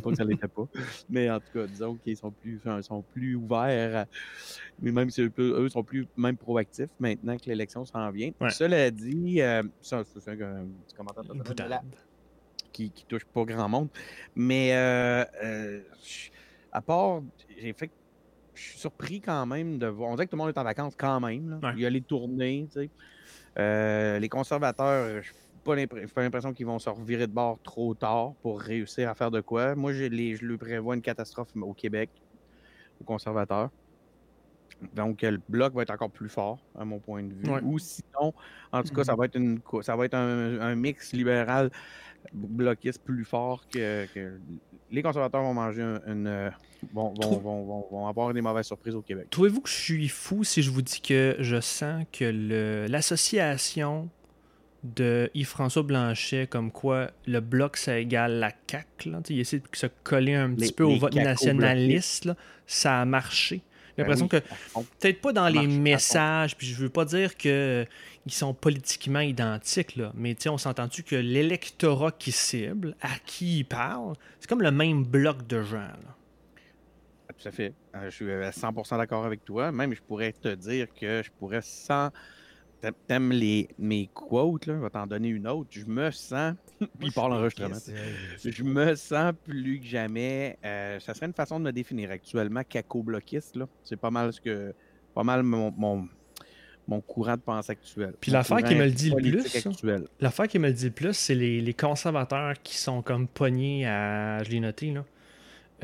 Pas 0.00 0.10
que 0.10 0.16
ça 0.16 0.24
l'était 0.24 0.48
pas. 0.48 0.66
Mais 1.08 1.30
en 1.30 1.40
tout 1.40 1.52
cas, 1.52 1.66
disons 1.66 1.96
qu'ils 1.96 2.16
sont 2.16 2.30
plus, 2.30 2.58
enfin, 2.58 2.80
sont 2.82 3.02
plus 3.02 3.34
ouverts. 3.36 3.96
à- 3.96 4.06
Mais 4.80 4.92
même 4.92 5.10
si 5.10 5.22
eux, 5.22 5.68
sont 5.68 5.84
plus 5.84 6.06
même 6.16 6.36
proactifs 6.36 6.90
maintenant 6.98 7.36
que 7.36 7.46
l'élection 7.46 7.84
s'en 7.84 8.10
vient. 8.10 8.30
Ouais. 8.40 8.50
Cela 8.50 8.90
dit, 8.90 9.40
euh, 9.40 9.62
ça, 9.80 10.02
c'est 10.04 10.30
un, 10.30 10.66
petit 10.86 10.94
commentaire 10.96 11.82
qui, 12.72 12.90
qui 12.90 13.04
touche 13.06 13.24
pas 13.24 13.44
grand 13.44 13.68
monde. 13.68 13.88
Mais 14.34 14.74
euh, 14.74 15.24
euh, 15.42 15.80
à 16.72 16.80
part, 16.82 17.22
j'ai 17.58 17.72
fait. 17.72 17.90
Je 18.54 18.62
suis 18.62 18.78
surpris 18.78 19.20
quand 19.20 19.44
même 19.44 19.78
de 19.78 19.86
voir. 19.86 20.10
On 20.10 20.14
dirait 20.14 20.26
que 20.26 20.30
tout 20.30 20.36
le 20.36 20.42
monde 20.42 20.48
est 20.54 20.58
en 20.58 20.64
vacances 20.64 20.94
quand 20.96 21.20
même. 21.20 21.50
là. 21.50 21.68
Ouais. 21.68 21.74
Il 21.76 21.82
y 21.82 21.86
a 21.86 21.90
les 21.90 22.00
tournées, 22.00 22.66
tu 22.72 22.80
sais. 22.80 22.90
Euh, 23.58 24.18
les 24.18 24.28
conservateurs, 24.28 25.22
je 25.22 25.30
pas 25.66 26.22
l'impression 26.22 26.52
qu'ils 26.52 26.66
vont 26.66 26.78
se 26.78 26.88
revirer 26.88 27.26
de 27.26 27.32
bord 27.32 27.58
trop 27.62 27.94
tard 27.94 28.32
pour 28.42 28.60
réussir 28.60 29.08
à 29.10 29.14
faire 29.14 29.30
de 29.30 29.40
quoi. 29.40 29.74
Moi, 29.74 29.92
j'ai 29.92 30.08
les- 30.08 30.36
je 30.36 30.44
lui 30.44 30.56
prévois 30.56 30.94
une 30.94 31.02
catastrophe 31.02 31.48
au 31.60 31.72
Québec, 31.74 32.10
aux 33.00 33.04
conservateurs. 33.04 33.70
Donc, 34.94 35.22
le 35.22 35.40
bloc 35.48 35.72
va 35.74 35.82
être 35.82 35.90
encore 35.90 36.10
plus 36.10 36.28
fort, 36.28 36.58
à 36.78 36.84
mon 36.84 36.98
point 36.98 37.22
de 37.22 37.32
vue. 37.32 37.48
Ouais. 37.50 37.60
Ou 37.62 37.78
sinon, 37.78 38.34
en 38.72 38.82
tout 38.82 38.92
cas, 38.94 39.04
ça 39.04 39.14
va 39.14 39.24
être, 39.24 39.36
une, 39.36 39.58
ça 39.80 39.96
va 39.96 40.04
être 40.04 40.14
un, 40.14 40.60
un 40.60 40.74
mix 40.74 41.12
libéral 41.14 41.70
bloquiste 42.32 43.02
plus 43.02 43.24
fort 43.24 43.66
que, 43.68 44.04
que 44.12 44.38
les 44.90 45.02
conservateurs 45.02 45.42
vont 45.42 45.54
manger 45.54 45.80
un- 45.82 46.00
une. 46.06 46.26
euh, 46.26 46.50
vont, 46.92 47.14
vont, 47.14 47.38
vont, 47.38 47.86
vont- 47.90 48.06
avoir 48.06 48.34
des 48.34 48.42
mauvaises 48.42 48.66
surprises 48.66 48.94
au 48.94 49.00
Québec. 49.00 49.28
Trouvez-vous 49.30 49.62
que 49.62 49.68
je 49.70 49.74
suis 49.74 50.08
fou 50.08 50.44
si 50.44 50.60
je 50.60 50.70
vous 50.70 50.82
dis 50.82 51.00
que 51.00 51.36
je 51.38 51.58
sens 51.60 52.04
que 52.12 52.86
l'association 52.90 54.10
de 54.84 55.30
Yves-François 55.34 55.82
Blanchet, 55.82 56.46
comme 56.46 56.70
quoi 56.70 57.10
le 57.26 57.40
bloc, 57.40 57.76
ça 57.76 57.98
égale 57.98 58.38
la 58.38 58.52
CAQ, 58.70 59.10
là, 59.10 59.20
il 59.28 59.40
essaie 59.40 59.58
de 59.58 59.64
se 59.72 59.86
coller 60.04 60.34
un 60.34 60.50
petit 60.54 60.66
Les- 60.66 60.72
peu 60.72 60.84
au 60.84 60.96
vote 60.96 61.14
nationaliste, 61.14 62.26
là, 62.26 62.36
ça 62.66 63.00
a 63.00 63.04
marché. 63.04 63.62
J'ai 63.98 64.04
Ben 64.04 64.10
l'impression 64.10 64.28
oui, 64.30 64.40
que 64.40 64.80
peut-être 65.00 65.20
pas 65.22 65.32
dans 65.32 65.48
les 65.48 65.66
messages, 65.66 66.56
puis 66.56 66.66
je 66.66 66.74
veux 66.74 66.90
pas 66.90 67.04
dire 67.06 67.36
que 67.36 67.48
euh, 67.48 67.84
ils 68.26 68.32
sont 68.32 68.52
politiquement 68.52 69.20
identiques, 69.20 69.96
là, 69.96 70.12
mais 70.14 70.36
on 70.48 70.58
s'entend-tu 70.58 71.02
que 71.02 71.16
l'électorat 71.16 72.12
qui 72.12 72.30
cible, 72.30 72.94
à 73.00 73.18
qui 73.24 73.60
il 73.60 73.64
parle, 73.64 74.12
c'est 74.38 74.48
comme 74.48 74.62
le 74.62 74.70
même 74.70 75.02
bloc 75.04 75.46
de 75.46 75.62
gens. 75.62 75.78
là. 75.78 76.14
Tout 77.38 77.48
à 77.48 77.52
fait. 77.52 77.74
Euh, 77.94 78.04
je 78.10 78.14
suis 78.14 78.30
à 78.32 78.50
100% 78.50 78.96
d'accord 78.98 79.24
avec 79.26 79.44
toi. 79.44 79.70
Même, 79.70 79.94
je 79.94 80.00
pourrais 80.00 80.32
te 80.32 80.54
dire 80.54 80.86
que 80.98 81.22
je 81.22 81.30
pourrais 81.38 81.60
sans. 81.62 82.10
T'aimes 83.06 83.32
les, 83.32 83.68
mes 83.78 84.08
quotes, 84.12 84.66
là, 84.66 84.74
je 84.76 84.80
vais 84.82 84.90
t'en 84.90 85.06
donner 85.06 85.28
une 85.28 85.48
autre. 85.48 85.68
Je 85.72 85.84
me 85.86 86.10
sens. 86.10 86.54
Puis 86.78 86.88
il 87.08 87.12
parle 87.12 87.32
enregistrement. 87.32 87.76
Je 88.44 88.62
me 88.62 88.94
sens 88.94 89.32
plus 89.44 89.80
que 89.80 89.86
jamais. 89.86 90.58
euh, 90.64 91.00
ça 91.00 91.14
serait 91.14 91.26
une 91.26 91.32
façon 91.32 91.58
de 91.58 91.64
me 91.64 91.72
définir 91.72 92.10
actuellement, 92.10 92.62
caco-bloquiste. 92.68 93.56
là. 93.56 93.66
C'est 93.82 93.96
pas 93.96 94.10
mal 94.10 94.32
ce 94.32 94.40
que. 94.40 94.74
Pas 95.14 95.24
mal 95.24 95.42
mon, 95.42 95.72
mon, 95.76 96.06
mon 96.86 97.00
courant 97.00 97.36
de 97.36 97.40
pensée 97.40 97.72
actuel. 97.72 98.14
Puis 98.20 98.30
l'affaire 98.30 98.58
qui 98.62 98.74
me 98.74 98.84
le 98.84 98.90
dit 98.90 99.10
le 99.10 99.16
plus. 99.16 99.66
L'affaire 100.20 100.46
qui 100.46 100.58
me 100.58 100.68
le 100.68 100.74
dit 100.74 100.84
le 100.84 100.90
plus, 100.90 101.14
c'est 101.14 101.34
les, 101.34 101.60
les 101.62 101.74
conservateurs 101.74 102.54
qui 102.62 102.76
sont 102.76 103.00
comme 103.02 103.26
pognés 103.26 103.86
à. 103.86 104.42
Je 104.44 104.50
l'ai 104.50 104.60
noté, 104.60 104.92
là. 104.92 105.04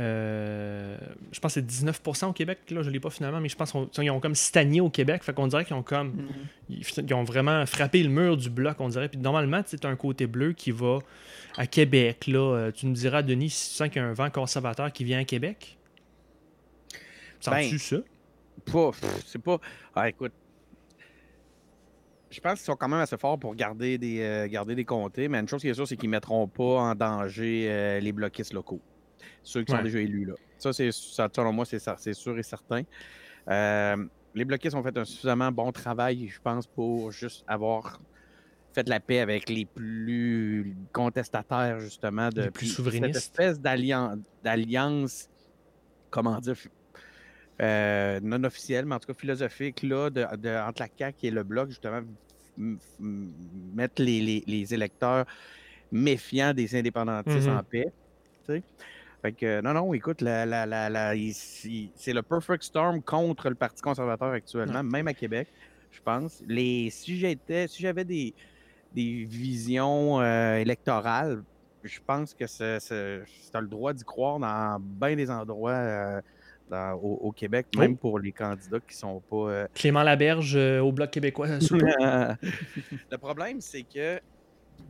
Euh, 0.01 0.97
je 1.33 1.39
pense 1.39 1.55
que 1.55 1.61
c'est 1.61 1.67
19% 1.67 2.27
au 2.27 2.33
Québec, 2.33 2.61
là, 2.71 2.83
je 2.83 2.89
ne 2.89 2.93
l'ai 2.93 3.01
pas 3.01 3.11
finalement, 3.11 3.41
mais 3.41 3.51
je 3.51 3.57
pense 3.57 3.73
qu'ils 3.93 4.11
ont 4.11 4.21
comme 4.21 4.35
stagné 4.35 4.81
au 4.81 4.89
Québec. 4.89 5.23
Fait 5.23 5.35
qu'on 5.35 5.47
dirait 5.47 5.65
qu'ils 5.65 5.77
ont 5.77 5.83
comme. 5.83 6.29
Ils, 6.71 6.83
ils 6.97 7.15
ont 7.15 7.25
vraiment 7.25 7.67
frappé 7.67 8.03
le 8.03 8.09
mur 8.09 8.37
du 8.37 8.49
bloc, 8.49 8.81
on 8.81 8.89
dirait. 8.89 9.09
Puis 9.09 9.19
normalement, 9.19 9.63
c'est 9.67 9.85
un 9.85 9.97
côté 9.97 10.27
bleu 10.27 10.53
qui 10.55 10.71
va 10.71 10.99
à 11.57 11.67
Québec. 11.67 12.27
Là. 12.27 12.39
Euh, 12.39 12.71
Tu 12.73 12.87
me 12.87 12.95
diras, 12.95 13.23
Denis, 13.23 13.51
si 13.51 13.71
tu 13.71 13.75
sens 13.77 13.89
qu'il 13.89 14.01
y 14.01 14.05
a 14.05 14.09
un 14.09 14.15
vent 14.15 14.31
conservateur 14.31 14.91
qui 14.93 15.05
vient 15.05 15.21
à 15.21 15.25
Québec? 15.25 15.77
Sens-tu 17.41 17.73
Ben, 17.73 17.79
ça? 17.79 17.97
Pas, 18.73 18.93
pff, 18.93 19.23
c'est 19.27 19.43
pas. 19.43 19.59
Ah, 19.95 20.09
écoute. 20.09 20.33
Je 22.31 22.41
pense 22.41 22.61
qu'ils 22.61 22.65
sont 22.65 22.77
quand 22.77 22.89
même 22.89 23.01
assez 23.01 23.19
forts 23.19 23.39
pour 23.39 23.55
garder 23.55 23.99
des, 23.99 24.23
euh, 24.23 24.49
garder 24.49 24.75
des 24.75 24.87
comtés, 24.87 25.29
mais 25.29 25.39
une 25.39 25.49
chose 25.49 25.61
qui 25.61 25.69
est 25.69 25.75
sûre, 25.75 25.87
c'est 25.87 25.99
qu'ils 25.99 26.09
ne 26.09 26.13
mettront 26.13 26.49
pas 26.49 26.81
en 26.81 26.95
danger 26.95 27.67
euh, 27.69 28.01
les 28.01 28.13
bloquistes 28.13 28.55
locaux. 28.55 28.81
Ceux 29.43 29.65
qui 29.65 29.73
Ouais. 29.73 29.79
sont 29.79 29.85
déjà 29.85 30.01
élus, 30.01 30.25
là. 30.25 30.35
Ça, 30.59 30.73
c'est, 30.73 30.93
ça, 30.93 31.29
selon 31.35 31.53
moi, 31.53 31.65
c'est, 31.65 32.15
sûr 32.15 32.39
et 32.39 32.43
certain. 32.43 32.83
Euh, 33.49 33.97
les 34.35 34.45
bloquistes 34.45 34.75
ont 34.77 34.83
fait 34.83 34.97
un 34.97 35.05
suffisamment 35.05 35.51
bon 35.53 35.73
travail, 35.73 36.29
je 36.29 36.41
pense, 36.41 36.67
pour 36.67 37.11
juste 37.13 37.45
avoir 37.47 38.01
fait 38.73 38.89
la 38.89 39.01
paix 39.01 39.19
avec 39.21 39.49
les 39.51 39.67
plus 39.67 40.75
contestataires, 40.93 41.79
justement, 41.81 42.29
de 42.31 42.43
Les 42.43 42.51
plus 42.51 42.67
souverainistes. 42.69 43.15
Cette 43.21 43.23
espèce 43.41 43.61
d'alliance, 43.61 44.17
d'alliance 44.43 45.29
comment 46.11 46.39
dire, 46.41 46.57
euh, 47.61 48.19
non 48.23 48.43
officielle, 48.45 48.87
mais 48.87 48.95
en 48.95 48.99
tout 48.99 49.09
cas 49.13 49.19
philosophique, 49.19 49.83
là, 49.83 50.09
de, 50.11 50.25
de- 50.37 50.67
entre 50.69 50.83
la 50.83 50.89
CAQ 50.97 51.27
et 51.27 51.31
le 51.31 51.43
Bloc, 51.43 51.69
justement, 51.69 52.01
mettre 52.99 54.03
les, 54.03 54.21
les- 54.21 54.45
les 54.47 54.75
électeurs 54.75 55.27
méfiants 55.91 56.53
des 56.55 56.75
indépendantistes 56.75 57.49
Mhm. 57.49 57.57
en 57.57 57.63
paix. 57.63 57.93
Fait 59.23 59.33
que, 59.33 59.61
non, 59.61 59.73
non, 59.73 59.95
écoute, 59.95 60.21
la, 60.21 60.45
la- 60.45 60.67
la- 60.67 61.13
c'est 61.33 62.13
le 62.13 62.23
perfect 62.23 62.65
storm 62.65 63.01
contre 63.03 63.49
le 63.49 63.55
Parti 63.55 63.81
conservateur 63.81 64.33
actuellement, 64.33 64.83
même 64.83 65.07
à 65.07 65.15
Québec, 65.15 65.47
je 65.93 66.01
pense. 66.03 66.43
Les, 66.49 66.91
si 66.91 67.17
j'étais, 67.17 67.69
si 67.69 67.83
j'avais 67.83 68.05
des, 68.05 68.35
des 68.93 69.25
visions 69.25 70.21
euh, 70.21 70.57
électorales, 70.57 71.45
je 71.85 71.99
pense 72.05 72.35
que 72.35 72.45
tu 72.47 73.57
as 73.57 73.61
le 73.61 73.67
droit 73.69 73.93
d'y 73.93 74.03
croire 74.05 74.41
dans 74.41 74.79
bien 74.81 75.15
des 75.15 75.31
endroits 75.31 75.71
euh, 75.71 76.21
dans- 76.69 76.95
au, 76.95 77.19
au 77.29 77.31
Québec, 77.33 77.67
Oh. 77.77 77.79
même 77.79 77.97
pour 77.97 78.19
les 78.19 78.33
candidats 78.33 78.81
qui 78.81 78.97
sont 78.97 79.21
pas. 79.31 79.37
euh, 79.51 79.67
Clément 79.75 80.03
Laberge 80.03 80.57
au 80.57 80.91
Bloc 80.91 81.11
québécois. 81.13 81.47
le 81.71 83.17
problème, 83.19 83.61
c'est 83.61 83.83
que. 83.85 84.19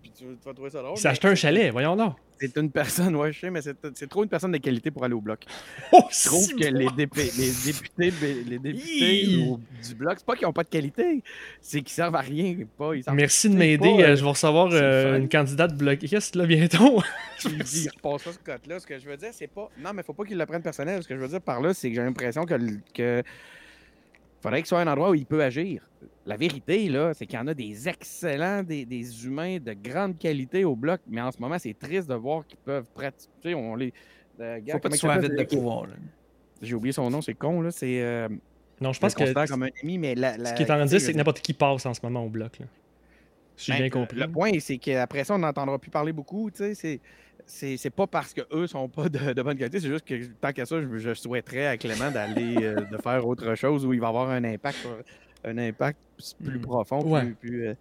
Puis 0.00 0.10
tu, 0.10 0.24
tu 0.24 0.44
vas 0.44 0.54
trouver 0.54 0.70
ça 0.70 0.80
drôle. 0.82 0.94
Il 0.96 1.00
s'est 1.00 1.08
mais 1.08 1.12
acheté 1.12 1.28
un 1.28 1.34
chalet, 1.34 1.70
voyons 1.72 1.96
donc. 1.96 2.14
C'est 2.40 2.56
une 2.56 2.70
personne, 2.72 3.14
ouais, 3.14 3.32
je 3.32 3.38
sais, 3.38 3.50
mais 3.50 3.60
c'est 3.62 4.08
trop 4.08 4.24
une 4.24 4.28
personne 4.28 4.50
de 4.50 4.58
qualité 4.58 4.90
pour 4.90 5.04
aller 5.04 5.14
au 5.14 5.20
bloc. 5.20 5.44
Oh, 5.92 6.00
Je 6.10 6.24
trouve 6.24 6.48
que 6.54 6.64
les, 6.64 6.70
les 6.70 6.90
députés, 6.96 8.12
les 8.48 8.58
députés 8.58 9.26
du 9.26 9.94
bloc, 9.94 10.14
c'est 10.18 10.26
pas 10.26 10.34
qu'ils 10.34 10.46
n'ont 10.48 10.52
pas 10.52 10.64
de 10.64 10.68
qualité, 10.68 11.22
c'est 11.60 11.82
qu'ils 11.82 11.92
servent 11.92 12.16
à 12.16 12.20
rien. 12.20 12.56
Pas, 12.76 12.94
ils 12.96 13.04
Merci 13.12 13.48
de 13.48 13.56
m'aider. 13.56 13.88
euh, 14.00 14.16
je 14.16 14.24
vais 14.24 14.30
recevoir 14.30 14.70
euh, 14.72 15.18
une 15.18 15.28
candidate 15.28 15.76
bloquiste 15.76 16.34
là, 16.34 16.44
bientôt. 16.46 17.00
tu 17.38 17.48
lui 17.50 17.62
dis, 17.62 17.88
repasse 17.88 18.24
pas 18.24 18.32
ce 18.32 18.38
code-là. 18.38 18.80
Ce 18.80 18.86
que 18.88 18.98
je 18.98 19.08
veux 19.08 19.16
dire, 19.16 19.30
c'est 19.32 19.46
pas. 19.46 19.68
Non, 19.78 19.92
mais 19.94 20.02
faut 20.02 20.12
pas 20.14 20.24
qu'il 20.24 20.36
le 20.36 20.46
prenne 20.46 20.62
personnel. 20.62 21.00
Ce 21.02 21.06
que 21.08 21.14
je 21.14 21.20
veux 21.20 21.28
dire 21.28 21.40
par 21.40 21.60
là, 21.60 21.72
c'est 21.74 21.90
que 21.90 21.94
j'ai 21.94 22.02
l'impression 22.02 22.44
que... 22.44 23.22
faudrait 24.42 24.58
qu'il 24.60 24.66
soit 24.68 24.80
un 24.80 24.86
endroit 24.86 25.10
où 25.10 25.14
il 25.14 25.26
peut 25.26 25.42
agir. 25.42 25.88
La 26.26 26.36
vérité, 26.36 26.88
là, 26.88 27.12
c'est 27.14 27.26
qu'il 27.26 27.38
y 27.38 27.42
en 27.42 27.46
a 27.48 27.54
des 27.54 27.88
excellents, 27.88 28.62
des, 28.62 28.84
des 28.84 29.26
humains 29.26 29.58
de 29.58 29.72
grande 29.72 30.18
qualité 30.18 30.64
au 30.64 30.76
bloc, 30.76 31.00
mais 31.08 31.20
en 31.20 31.32
ce 31.32 31.38
moment, 31.40 31.58
c'est 31.58 31.76
triste 31.76 32.08
de 32.08 32.14
voir 32.14 32.46
qu'ils 32.46 32.58
peuvent 32.58 32.86
pratiquer. 32.94 33.54
On 33.54 33.74
les. 33.74 33.92
euh, 34.40 34.60
Faut 34.70 34.78
pas 34.78 34.88
que 34.88 34.96
tu 34.96 35.06
avide 35.08 35.36
de 35.36 35.44
pouvoir. 35.44 35.86
J'ai 36.60 36.74
oublié 36.74 36.92
son 36.92 37.10
nom, 37.10 37.20
c'est 37.20 37.34
con, 37.34 37.60
là. 37.60 37.70
C'est. 37.70 38.00
Euh, 38.02 38.28
non, 38.80 38.92
je 38.92 39.00
pense 39.00 39.14
que 39.14 39.48
comme 39.48 39.64
un 39.64 39.68
ami, 39.82 39.98
mais 39.98 40.14
la, 40.14 40.32
ce 40.44 40.54
qui 40.54 40.62
est 40.62 40.70
en 40.70 40.74
train 40.74 40.84
de 40.84 40.88
dire, 40.90 41.00
c'est 41.00 41.12
que 41.12 41.16
n'importe 41.18 41.40
qui 41.40 41.52
passe 41.54 41.86
en 41.86 41.94
ce 41.94 42.00
moment 42.02 42.24
au 42.24 42.28
Bloc. 42.28 42.58
Là. 42.58 42.66
J'ai 43.56 43.72
Ben, 43.72 43.78
bien 43.80 43.90
compris. 43.90 44.18
Le 44.18 44.28
point, 44.28 44.50
c'est 44.60 44.78
qu'après 44.78 45.24
ça, 45.24 45.34
on 45.34 45.38
n'entendra 45.38 45.78
plus 45.78 45.90
parler 45.90 46.12
beaucoup. 46.12 46.50
tu 46.50 46.58
sais, 46.58 46.74
C'est, 46.74 47.00
c'est, 47.46 47.76
c'est 47.76 47.90
pas 47.90 48.06
parce 48.06 48.32
qu'eux 48.34 48.66
sont 48.66 48.88
pas 48.88 49.08
de, 49.08 49.32
de 49.32 49.42
bonne 49.42 49.56
qualité, 49.58 49.80
c'est 49.80 49.88
juste 49.88 50.04
que 50.06 50.24
tant 50.40 50.52
qu'à 50.52 50.64
ça, 50.66 50.80
je, 50.80 50.98
je 50.98 51.14
souhaiterais 51.14 51.66
à 51.66 51.76
Clément 51.76 52.10
d'aller 52.10 52.56
euh, 52.62 52.80
de 52.80 52.96
faire 52.98 53.26
autre 53.26 53.54
chose 53.54 53.84
où 53.86 53.92
il 53.92 54.00
va 54.00 54.08
avoir 54.08 54.30
un 54.30 54.42
impact, 54.44 54.78
sur- 54.78 54.98
un 55.44 55.58
impact 55.58 55.98
plus 56.42 56.58
Mm. 56.58 56.62
profond. 56.62 57.02
Ouais. 57.04 57.22
Plus, 57.24 57.34
plus, 57.34 57.66
euh, 57.68 57.74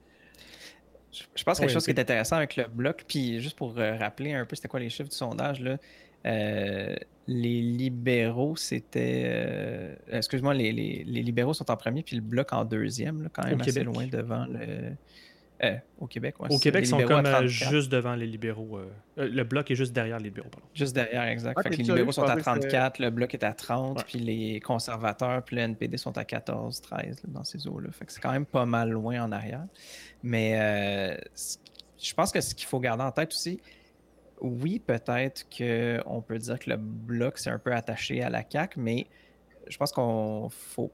Je 1.14 1.24
je 1.36 1.44
pense 1.44 1.58
que 1.58 1.62
quelque 1.64 1.70
Ouais, 1.70 1.74
chose 1.74 1.86
qui 1.86 1.92
est 1.92 2.00
intéressant 2.00 2.38
avec 2.38 2.56
le 2.56 2.66
bloc, 2.68 3.04
puis 3.08 3.40
juste 3.42 3.58
pour 3.58 3.78
euh, 3.78 3.98
rappeler 3.98 4.34
un 4.34 4.46
peu 4.46 4.56
c'était 4.56 4.68
quoi 4.70 4.80
les 4.80 4.90
chiffres 4.90 5.10
du 5.10 5.16
sondage, 5.16 5.60
là, 5.60 5.78
euh, 6.26 6.96
les 7.28 7.62
libéraux, 7.62 8.56
c'était. 8.56 9.24
euh, 9.26 9.96
Excuse-moi, 10.12 10.54
les, 10.54 10.72
les- 10.72 11.04
les 11.06 11.22
libéraux 11.22 11.54
sont 11.54 11.70
en 11.70 11.76
premier, 11.78 12.02
puis 12.04 12.16
le 12.16 12.22
bloc 12.22 12.52
en 12.54 12.64
deuxième, 12.66 13.24
là, 13.24 13.30
quand 13.32 13.44
même 13.44 13.58
Au 13.60 13.62
assez 13.62 13.74
Québec. 13.74 13.86
loin 13.94 14.08
devant 14.08 14.46
le. 14.46 14.94
Euh, 15.64 15.76
au 16.00 16.08
Québec, 16.08 16.40
ouais, 16.40 16.48
Au 16.50 16.58
c'est 16.58 16.64
Québec, 16.64 16.84
ils 16.86 16.88
sont 16.88 16.98
comme 17.04 17.26
euh, 17.26 17.32
34. 17.32 17.46
juste 17.48 17.92
devant 17.92 18.16
les 18.16 18.26
libéraux. 18.26 18.78
euh, 18.78 18.90
le 19.18 19.44
Bloc 19.44 19.70
est 19.70 19.76
juste 19.76 19.94
derrière 19.94 20.18
les 20.18 20.26
libéraux. 20.26 20.50
Pardon. 20.50 20.66
Juste 20.74 20.96
derrière, 20.96 21.24
exact. 21.24 21.54
Ah, 21.58 21.64
Fait 21.64 21.70
que 21.70 21.76
les 21.76 21.84
libéraux 21.84 22.12
sont 22.12 22.24
à 22.24 22.36
pensais 22.36 22.36
que 22.38 22.44
c'était- 22.62 22.70
34, 22.70 23.00
le 23.00 23.10
bloc 23.12 23.34
est 23.34 23.44
à 23.44 23.54
30, 23.54 23.98
Ouais. 24.00 24.04
puis 24.08 24.20
les 24.20 24.60
conservateurs, 24.60 25.44
puis 25.44 25.56
le 25.58 25.62
NPD 25.64 25.98
sont 25.98 26.18
à 26.18 26.26
14, 26.26 26.82
13 26.82 27.22
là, 27.24 27.30
dans 27.30 27.44
ces 27.44 27.68
eaux-là. 27.68 27.90
Fait 27.92 28.06
que 28.06 28.12
c'est 28.12 28.22
quand 28.22 28.32
même 28.32 28.46
pas 28.46 28.66
mal 28.66 28.90
loin 28.90 29.22
en 29.24 29.32
arrière. 29.32 29.66
Mais 30.24 30.60
euh, 30.60 31.18
je 32.02 32.14
pense 32.14 32.32
que 32.32 32.42
ce 32.42 32.56
qu'il 32.56 32.68
faut 32.68 32.80
garder 32.80 33.04
en 33.04 33.12
tête 33.12 33.32
aussi, 33.32 33.60
oui, 34.42 34.80
peut-être 34.80 35.46
qu'on 35.56 36.22
peut 36.22 36.40
dire 36.40 36.58
que 36.58 36.70
le 36.72 36.78
bloc 36.78 37.38
c'est 37.38 37.52
un 37.52 37.60
peu 37.60 37.74
attaché 37.74 38.24
à 38.24 38.30
la 38.32 38.44
CAQ, 38.50 38.80
mais 38.80 39.06
je 39.68 39.78
pense 39.78 39.92
qu'on 39.92 40.50
faut 40.50 40.92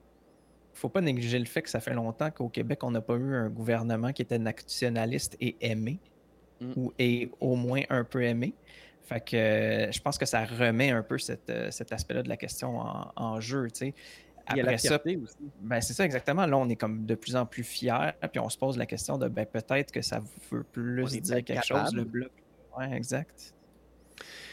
faut 0.78 0.90
pas 0.90 1.02
négliger 1.02 1.40
le 1.40 1.46
fait 1.46 1.62
que 1.62 1.70
ça 1.70 1.80
fait 1.80 1.94
longtemps 1.94 2.32
qu'au 2.32 2.50
Québec, 2.50 2.84
on 2.84 2.92
n'a 2.92 3.02
pas 3.02 3.16
eu 3.16 3.36
un 3.36 3.50
gouvernement 3.50 4.14
qui 4.14 4.22
était 4.22 4.40
nationaliste 4.40 5.36
et 5.40 5.56
aimé. 5.62 6.00
Mm. 6.60 6.74
ou 6.76 6.94
est 6.98 7.30
au 7.40 7.56
moins 7.56 7.82
un 7.90 8.04
peu 8.04 8.24
aimé. 8.24 8.54
Fait 9.04 9.22
que 9.22 9.38
euh, 9.38 9.92
je 9.92 10.02
pense 10.02 10.18
que 10.18 10.26
ça 10.26 10.44
remet 10.44 10.90
un 10.90 11.04
peu 11.04 11.18
cette, 11.18 11.50
euh, 11.50 11.72
cet 11.72 11.92
aspect-là 11.92 12.24
de 12.24 12.30
la 12.30 12.38
question 12.38 12.80
en, 12.80 13.12
en 13.16 13.40
jeu. 13.40 13.70
tu 13.72 13.80
sais. 13.80 13.94
La 14.56 14.62
Après 14.62 14.78
ça, 14.78 15.02
ben 15.62 15.82
c'est 15.82 15.94
ça 15.94 16.06
exactement. 16.06 16.46
Là, 16.46 16.58
on 16.58 16.70
est 16.70 16.78
comme 16.78 17.06
de 17.06 17.16
plus 17.16 17.36
en 17.36 17.46
plus 17.46 17.64
fiers, 17.64 18.14
puis 18.32 18.40
on 18.40 18.48
se 18.48 18.58
pose 18.58 18.78
la 18.78 18.86
question 18.86 19.18
de 19.18 19.28
ben 19.28 19.46
peut-être 19.46 19.92
que 19.92 20.02
ça 20.02 20.22
veut 20.50 20.64
plus 20.64 21.04
dire 21.20 21.44
quelque 21.44 21.66
chose, 21.66 21.78
capable. 21.78 21.98
le 21.98 22.04
bloc. 22.06 22.32
Ouais, 22.78 22.94
exact. 22.94 23.54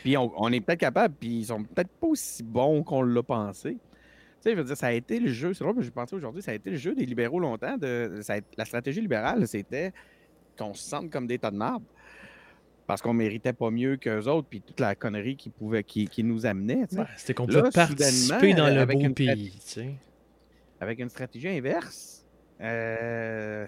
Puis 0.03 0.17
on, 0.17 0.33
on 0.37 0.53
est 0.53 0.61
peut-être 0.61 0.81
capable, 0.81 1.15
puis 1.15 1.39
ils 1.39 1.47
sont 1.47 1.63
peut-être 1.63 1.91
pas 1.91 2.09
aussi 2.09 2.43
bons 2.43 2.83
qu'on 2.83 3.03
l'a 3.03 3.23
pensé. 3.23 3.79
Tu 4.45 4.51
sais, 4.51 4.57
je 4.57 4.61
veux 4.61 4.67
dire, 4.67 4.77
ça 4.77 4.89
a 4.89 4.93
été 4.93 5.19
le 5.21 5.33
jeu, 5.33 5.55
c'est 5.55 5.65
drôle, 5.65 5.81
je 5.83 5.89
pensais 5.89 6.15
aujourd'hui, 6.15 6.43
ça 6.43 6.51
a 6.51 6.55
été 6.55 6.69
le 6.69 6.77
jeu 6.77 6.95
des 6.95 7.07
libéraux 7.07 7.41
longtemps. 7.41 7.79
De, 7.79 8.19
ça 8.21 8.35
a 8.35 8.37
été- 8.37 8.47
la 8.59 8.67
stratégie 8.67 9.01
libérale, 9.01 9.49
c'était 9.49 9.95
qu'on 10.59 10.75
se 10.75 10.87
sente 10.87 11.09
comme 11.11 11.27
des 11.27 11.39
tas 11.39 11.51
de 11.51 11.57
marbre. 11.57 11.87
Parce 12.87 13.01
qu'on 13.01 13.15
méritait 13.15 13.55
pas 13.55 13.71
mieux 13.71 13.97
qu'eux 13.97 14.25
autres, 14.29 14.47
puis 14.51 14.61
toute 14.61 14.81
la 14.81 14.95
connerie 14.95 15.37
qui, 15.39 15.49
pouvait, 15.49 15.83
qui, 15.83 16.07
qui 16.09 16.23
nous 16.23 16.45
amenait. 16.45 16.81
Ouais, 16.93 17.07
C'était 17.17 17.33
qu'on 17.33 17.47
pouvait 17.47 17.71
participer 17.87 18.53
dans 18.53 18.67
le 18.67 18.85
beau 18.85 19.01
une 19.01 19.15
pays. 19.15 19.53
Avec 20.79 20.99
une 20.99 21.09
stratégie 21.09 21.49
inverse, 21.49 22.27
euh, 22.61 23.67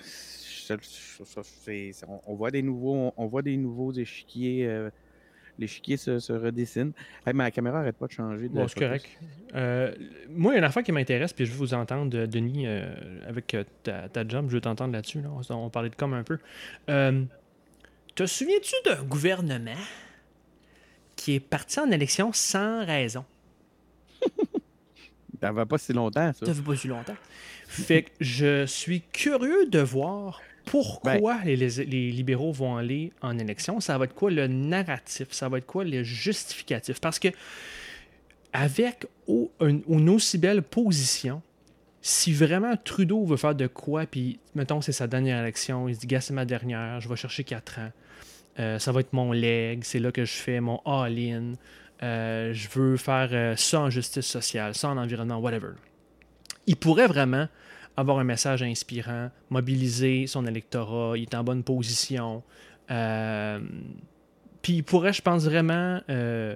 on 2.26 2.34
voit 2.34 2.50
des 2.50 2.60
nouveaux, 2.60 3.14
on 3.16 3.26
voit 3.26 3.40
des 3.40 3.56
nouveaux 3.56 3.92
échiquiers. 3.92 4.66
euh, 4.66 4.90
L'échiquier 5.58 5.96
se, 5.96 6.18
se 6.18 6.32
redessine. 6.32 6.92
Hey, 7.26 7.32
ma 7.32 7.50
caméra 7.50 7.80
arrête 7.80 7.96
pas 7.96 8.06
de 8.06 8.12
changer. 8.12 8.48
De 8.48 8.54
Bon, 8.54 8.68
c'est 8.68 8.78
correct. 8.78 9.06
Euh, 9.54 9.94
moi, 10.28 10.52
il 10.52 10.54
y 10.54 10.56
a 10.56 10.58
une 10.58 10.64
affaire 10.64 10.82
qui 10.82 10.92
m'intéresse, 10.92 11.32
puis 11.32 11.46
je 11.46 11.52
veux 11.52 11.58
vous 11.58 11.74
entendre, 11.74 12.16
euh, 12.16 12.26
Denis, 12.26 12.66
euh, 12.66 12.94
avec 13.26 13.56
ta, 13.82 14.08
ta 14.08 14.28
job, 14.28 14.46
je 14.48 14.54
veux 14.54 14.60
t'entendre 14.60 14.92
là-dessus. 14.92 15.22
là. 15.22 15.28
On, 15.30 15.54
on 15.54 15.70
parlait 15.70 15.88
de 15.90 15.94
com 15.94 16.12
un 16.12 16.22
peu. 16.24 16.38
Euh, 16.90 17.22
te 18.14 18.26
souviens-tu 18.26 18.74
d'un 18.84 19.02
gouvernement 19.02 19.70
qui 21.16 21.34
est 21.36 21.40
parti 21.40 21.80
en 21.80 21.90
élection 21.90 22.32
sans 22.32 22.84
raison? 22.84 23.24
Ça 25.42 25.52
va 25.52 25.66
pas 25.66 25.78
si 25.78 25.92
longtemps, 25.92 26.32
ça. 26.32 26.46
Ça 26.46 26.54
fait 26.54 26.62
pas 26.62 26.76
si 26.76 26.88
longtemps. 26.88 27.16
Fait 27.68 28.04
que 28.04 28.10
je 28.20 28.64
suis 28.66 29.02
curieux 29.02 29.66
de 29.66 29.80
voir 29.80 30.40
pourquoi 30.66 31.38
les, 31.44 31.56
les- 31.56 31.84
les 31.84 32.10
libéraux 32.10 32.52
vont 32.52 32.76
aller 32.76 33.12
en 33.22 33.38
élection? 33.38 33.80
Ça 33.80 33.96
va 33.96 34.04
être 34.04 34.14
quoi 34.14 34.30
le 34.30 34.46
narratif? 34.46 35.28
Ça 35.30 35.48
va 35.48 35.58
être 35.58 35.66
quoi 35.66 35.84
le 35.84 36.02
justificatif? 36.02 37.00
Parce 37.00 37.18
que 37.18 37.28
avec 38.52 39.06
au- 39.26 39.50
un- 39.60 39.80
une 39.88 40.08
aussi 40.10 40.38
belle 40.38 40.62
position, 40.62 41.42
si 42.02 42.32
vraiment 42.32 42.76
Trudeau 42.76 43.24
veut 43.24 43.36
faire 43.36 43.54
de 43.54 43.66
quoi, 43.66 44.06
puis 44.06 44.38
mettons 44.54 44.80
c'est 44.80 44.92
sa 44.92 45.06
dernière 45.06 45.40
élection, 45.42 45.88
il 45.88 45.94
se 45.94 46.00
dit, 46.00 46.06
gars, 46.06 46.20
c'est 46.20 46.34
ma 46.34 46.44
dernière, 46.44 47.00
je 47.00 47.08
vais 47.08 47.16
chercher 47.16 47.44
4 47.44 47.78
ans, 47.80 47.90
Euh, 48.58 48.78
ça 48.78 48.90
va 48.90 49.00
être 49.00 49.12
mon 49.12 49.32
leg, 49.32 49.84
c'est 49.84 49.98
là 49.98 50.10
que 50.10 50.24
je 50.24 50.32
fais 50.32 50.60
mon 50.60 50.80
all-in, 50.86 51.52
Euh, 52.02 52.52
je 52.54 52.68
veux 52.74 52.96
faire 52.98 53.28
euh, 53.32 53.56
ça 53.56 53.80
en 53.80 53.90
justice 53.90 54.26
sociale, 54.26 54.74
ça 54.74 54.88
en 54.90 54.96
environnement, 54.98 55.38
whatever. 55.38 55.72
Il 56.66 56.76
pourrait 56.76 57.06
vraiment 57.06 57.48
avoir 57.96 58.18
un 58.18 58.24
message 58.24 58.62
inspirant, 58.62 59.30
mobiliser 59.50 60.26
son 60.26 60.46
électorat, 60.46 61.16
il 61.16 61.22
est 61.22 61.34
en 61.34 61.44
bonne 61.44 61.62
position. 61.62 62.42
Euh, 62.90 63.60
puis 64.62 64.74
il 64.74 64.84
pourrait, 64.84 65.12
je 65.12 65.22
pense, 65.22 65.44
vraiment 65.44 66.00
euh, 66.10 66.54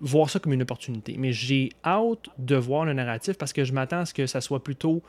voir 0.00 0.30
ça 0.30 0.38
comme 0.38 0.52
une 0.52 0.62
opportunité. 0.62 1.16
Mais 1.18 1.32
j'ai 1.32 1.70
hâte 1.84 2.28
de 2.38 2.56
voir 2.56 2.84
le 2.84 2.92
narratif 2.92 3.36
parce 3.36 3.52
que 3.52 3.64
je 3.64 3.72
m'attends 3.72 4.00
à 4.00 4.06
ce 4.06 4.14
que 4.14 4.26
ça 4.26 4.40
soit 4.40 4.62
plutôt 4.62 5.02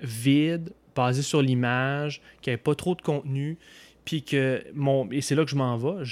vide, 0.00 0.72
basé 0.96 1.22
sur 1.22 1.42
l'image, 1.42 2.20
qu'il 2.40 2.50
n'y 2.50 2.54
ait 2.54 2.58
pas 2.58 2.74
trop 2.74 2.94
de 2.94 3.02
contenu, 3.02 3.58
puis 4.04 4.22
que 4.22 4.64
mon. 4.74 5.08
Et 5.10 5.20
c'est 5.20 5.34
là 5.34 5.44
que 5.44 5.50
je 5.50 5.56
m'en 5.56 5.76
vais. 5.76 6.04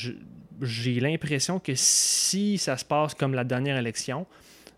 J'ai 0.62 1.00
l'impression 1.00 1.58
que 1.58 1.72
si 1.74 2.58
ça 2.58 2.76
se 2.76 2.84
passe 2.84 3.14
comme 3.14 3.34
la 3.34 3.44
dernière 3.44 3.78
élection, 3.78 4.26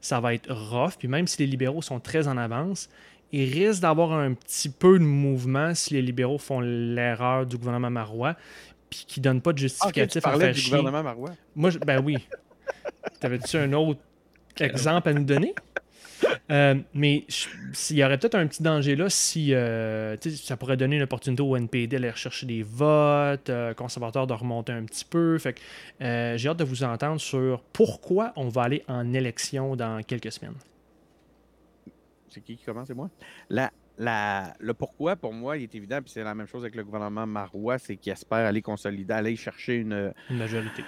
ça 0.01 0.21
va 0.21 0.35
être 0.35 0.53
rough. 0.53 0.93
Puis 0.99 1.09
même 1.09 1.27
si 1.27 1.39
les 1.41 1.47
libéraux 1.47 1.83
sont 1.83 2.01
très 2.01 2.29
en 2.29 2.37
avance, 2.37 2.89
il 3.33 3.53
risque 3.53 3.81
d'avoir 3.83 4.13
un 4.13 4.35
petit 4.35 4.69
peu 4.69 4.99
de 4.99 5.05
mouvement 5.05 5.75
si 5.75 5.95
les 5.95 6.03
libéraux 6.03 6.39
font 6.39 6.61
l'erreur 6.61 7.47
du 7.47 7.57
gouvernement 7.57 7.91
marois, 7.91 8.37
puis 8.91 9.05
qui 9.09 9.21
ne 9.21 9.25
donnent 9.25 9.41
pas 9.41 9.53
de 9.53 9.57
Ah, 9.57 9.61
tu 9.61 9.63
justificatif 9.69 10.27
à 10.27 10.39
faire 10.39 10.53
du 10.53 10.61
chier. 10.61 10.71
gouvernement 10.77 11.03
Marois. 11.03 11.31
Moi, 11.57 11.71
je- 11.71 11.79
ben 11.79 12.03
oui. 12.05 12.19
T'avais-tu 13.21 13.57
un 13.57 13.73
autre 13.73 14.01
exemple 14.61 15.09
à 15.09 15.13
nous 15.15 15.25
donner? 15.25 15.55
Euh, 16.53 16.77
mais 16.95 17.25
s'il 17.73 17.97
y 17.97 18.05
aurait 18.05 18.17
peut-être 18.19 18.37
un 18.37 18.47
petit 18.47 18.63
danger 18.63 18.95
là 18.95 19.09
si 19.09 19.53
euh, 19.55 20.17
ça 20.21 20.57
pourrait 20.57 20.77
donner 20.77 20.97
une 20.97 21.03
opportunité 21.03 21.43
au 21.43 21.57
NPD 21.57 21.89
d'aller 21.97 22.11
rechercher 22.11 22.47
des 22.47 22.63
votes, 22.63 23.51
euh, 23.51 23.75
conservateurs 23.75 24.27
de 24.29 24.33
remonter 24.33 24.73
un 24.73 24.85
petit 24.85 25.05
peu. 25.05 25.37
Fait 25.39 25.55
que 25.55 25.61
euh, 26.05 26.37
j'ai 26.37 26.49
hâte 26.49 26.59
de 26.59 26.65
vous 26.65 26.85
entendre 26.85 27.21
sur 27.21 27.61
pourquoi 27.73 28.33
on 28.37 28.49
va 28.49 28.63
aller 28.63 28.85
en 28.89 29.13
élection 29.15 29.75
dans 29.75 30.01
quelques 30.03 30.31
semaines. 30.33 30.55
C'est 32.33 32.41
qui 32.41 32.57
qui 32.57 32.65
commence, 32.65 32.89
c'est 32.89 32.95
moi? 32.95 33.11
La, 33.51 33.71
la, 33.99 34.55
le 34.61 34.75
pourquoi, 34.75 35.17
pour 35.17 35.33
moi, 35.33 35.57
il 35.57 35.65
est 35.65 35.75
évident, 35.75 36.01
puis 36.01 36.11
c'est 36.11 36.25
la 36.25 36.35
même 36.35 36.47
chose 36.47 36.63
avec 36.63 36.75
le 36.75 36.85
gouvernement 36.85 37.27
marois, 37.27 37.79
c'est 37.79 37.97
qu'il 37.97 38.13
espère 38.13 38.47
aller 38.47 38.63
consolider, 38.63 39.13
aller 39.13 39.37
chercher 39.37 39.77
une, 39.77 40.13
Une 40.31 40.39
majorité. 40.39 40.85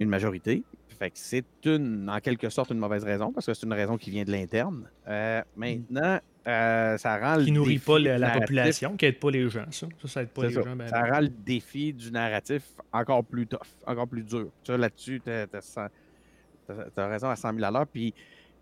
une 0.00 0.08
majorité. 0.08 0.62
Fait 0.98 1.10
que 1.10 1.18
c'est 1.18 1.44
une, 1.66 2.08
en 2.08 2.20
quelque 2.20 2.48
sorte, 2.48 2.70
une 2.70 2.78
mauvaise 2.78 3.04
raison, 3.04 3.30
parce 3.32 3.46
que 3.46 3.52
c'est 3.54 3.66
une 3.66 3.72
raison 3.74 3.98
qui 3.98 4.10
vient 4.10 4.24
de 4.24 4.32
l'interne. 4.32 4.88
Euh, 5.06 5.42
maintenant, 5.54 6.18
euh, 6.48 6.96
ça 6.96 7.18
rend 7.18 7.36
le 7.36 7.44
Qui 7.44 7.52
nourrit 7.52 7.74
défi 7.74 7.84
pas 7.84 7.98
la, 7.98 8.30
population, 8.30 8.96
qui 8.96 9.04
aide 9.06 9.18
pas 9.18 9.30
les 9.30 9.48
gens. 9.48 9.66
Ça, 9.70 9.86
ça, 10.00 10.08
ça 10.08 10.22
aide 10.22 10.28
pas 10.30 10.46
les 10.46 10.54
ça. 10.54 10.62
gens. 10.62 10.76
ben, 10.76 10.88
ça 10.88 11.02
ben. 11.02 11.12
rend 11.12 11.20
le 11.20 11.28
défi 11.28 11.92
du 11.92 12.10
narratif 12.10 12.62
encore 12.92 13.24
plus 13.24 13.46
tough, 13.46 13.66
encore 13.86 14.08
plus 14.08 14.22
dur. 14.22 14.48
Ça, 14.64 14.76
là-dessus, 14.78 15.20
tu 15.22 15.30
as, 15.30 17.06
raison 17.08 17.28
à 17.28 17.36
100 17.36 17.52
000 17.52 17.64
à 17.64 17.70
l'heure. 17.70 17.86
Puis 17.86 18.14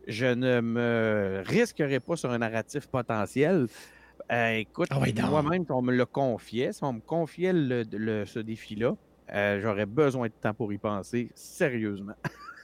je 0.06 0.26
ne 0.26 0.60
me 0.60 1.42
risquerai 1.46 2.00
pas 2.00 2.16
sur 2.16 2.30
un 2.30 2.38
narratif 2.38 2.86
potentiel. 2.86 3.66
Euh, 4.32 4.52
écoute, 4.56 4.88
Ah 4.90 4.98
moi-même, 5.28 5.64
si 5.64 5.72
on 5.72 5.82
me 5.82 5.92
le 5.94 6.06
confiait, 6.06 6.72
si 6.72 6.82
on 6.84 6.94
me 6.94 7.00
confiait 7.00 7.52
le- 7.52 7.84
le- 7.92 8.24
ce 8.24 8.38
défi-là, 8.38 8.94
euh, 9.32 9.60
j'aurais 9.60 9.86
besoin 9.86 10.28
de 10.28 10.32
temps 10.40 10.54
pour 10.54 10.72
y 10.72 10.78
penser 10.78 11.30
sérieusement. 11.34 12.14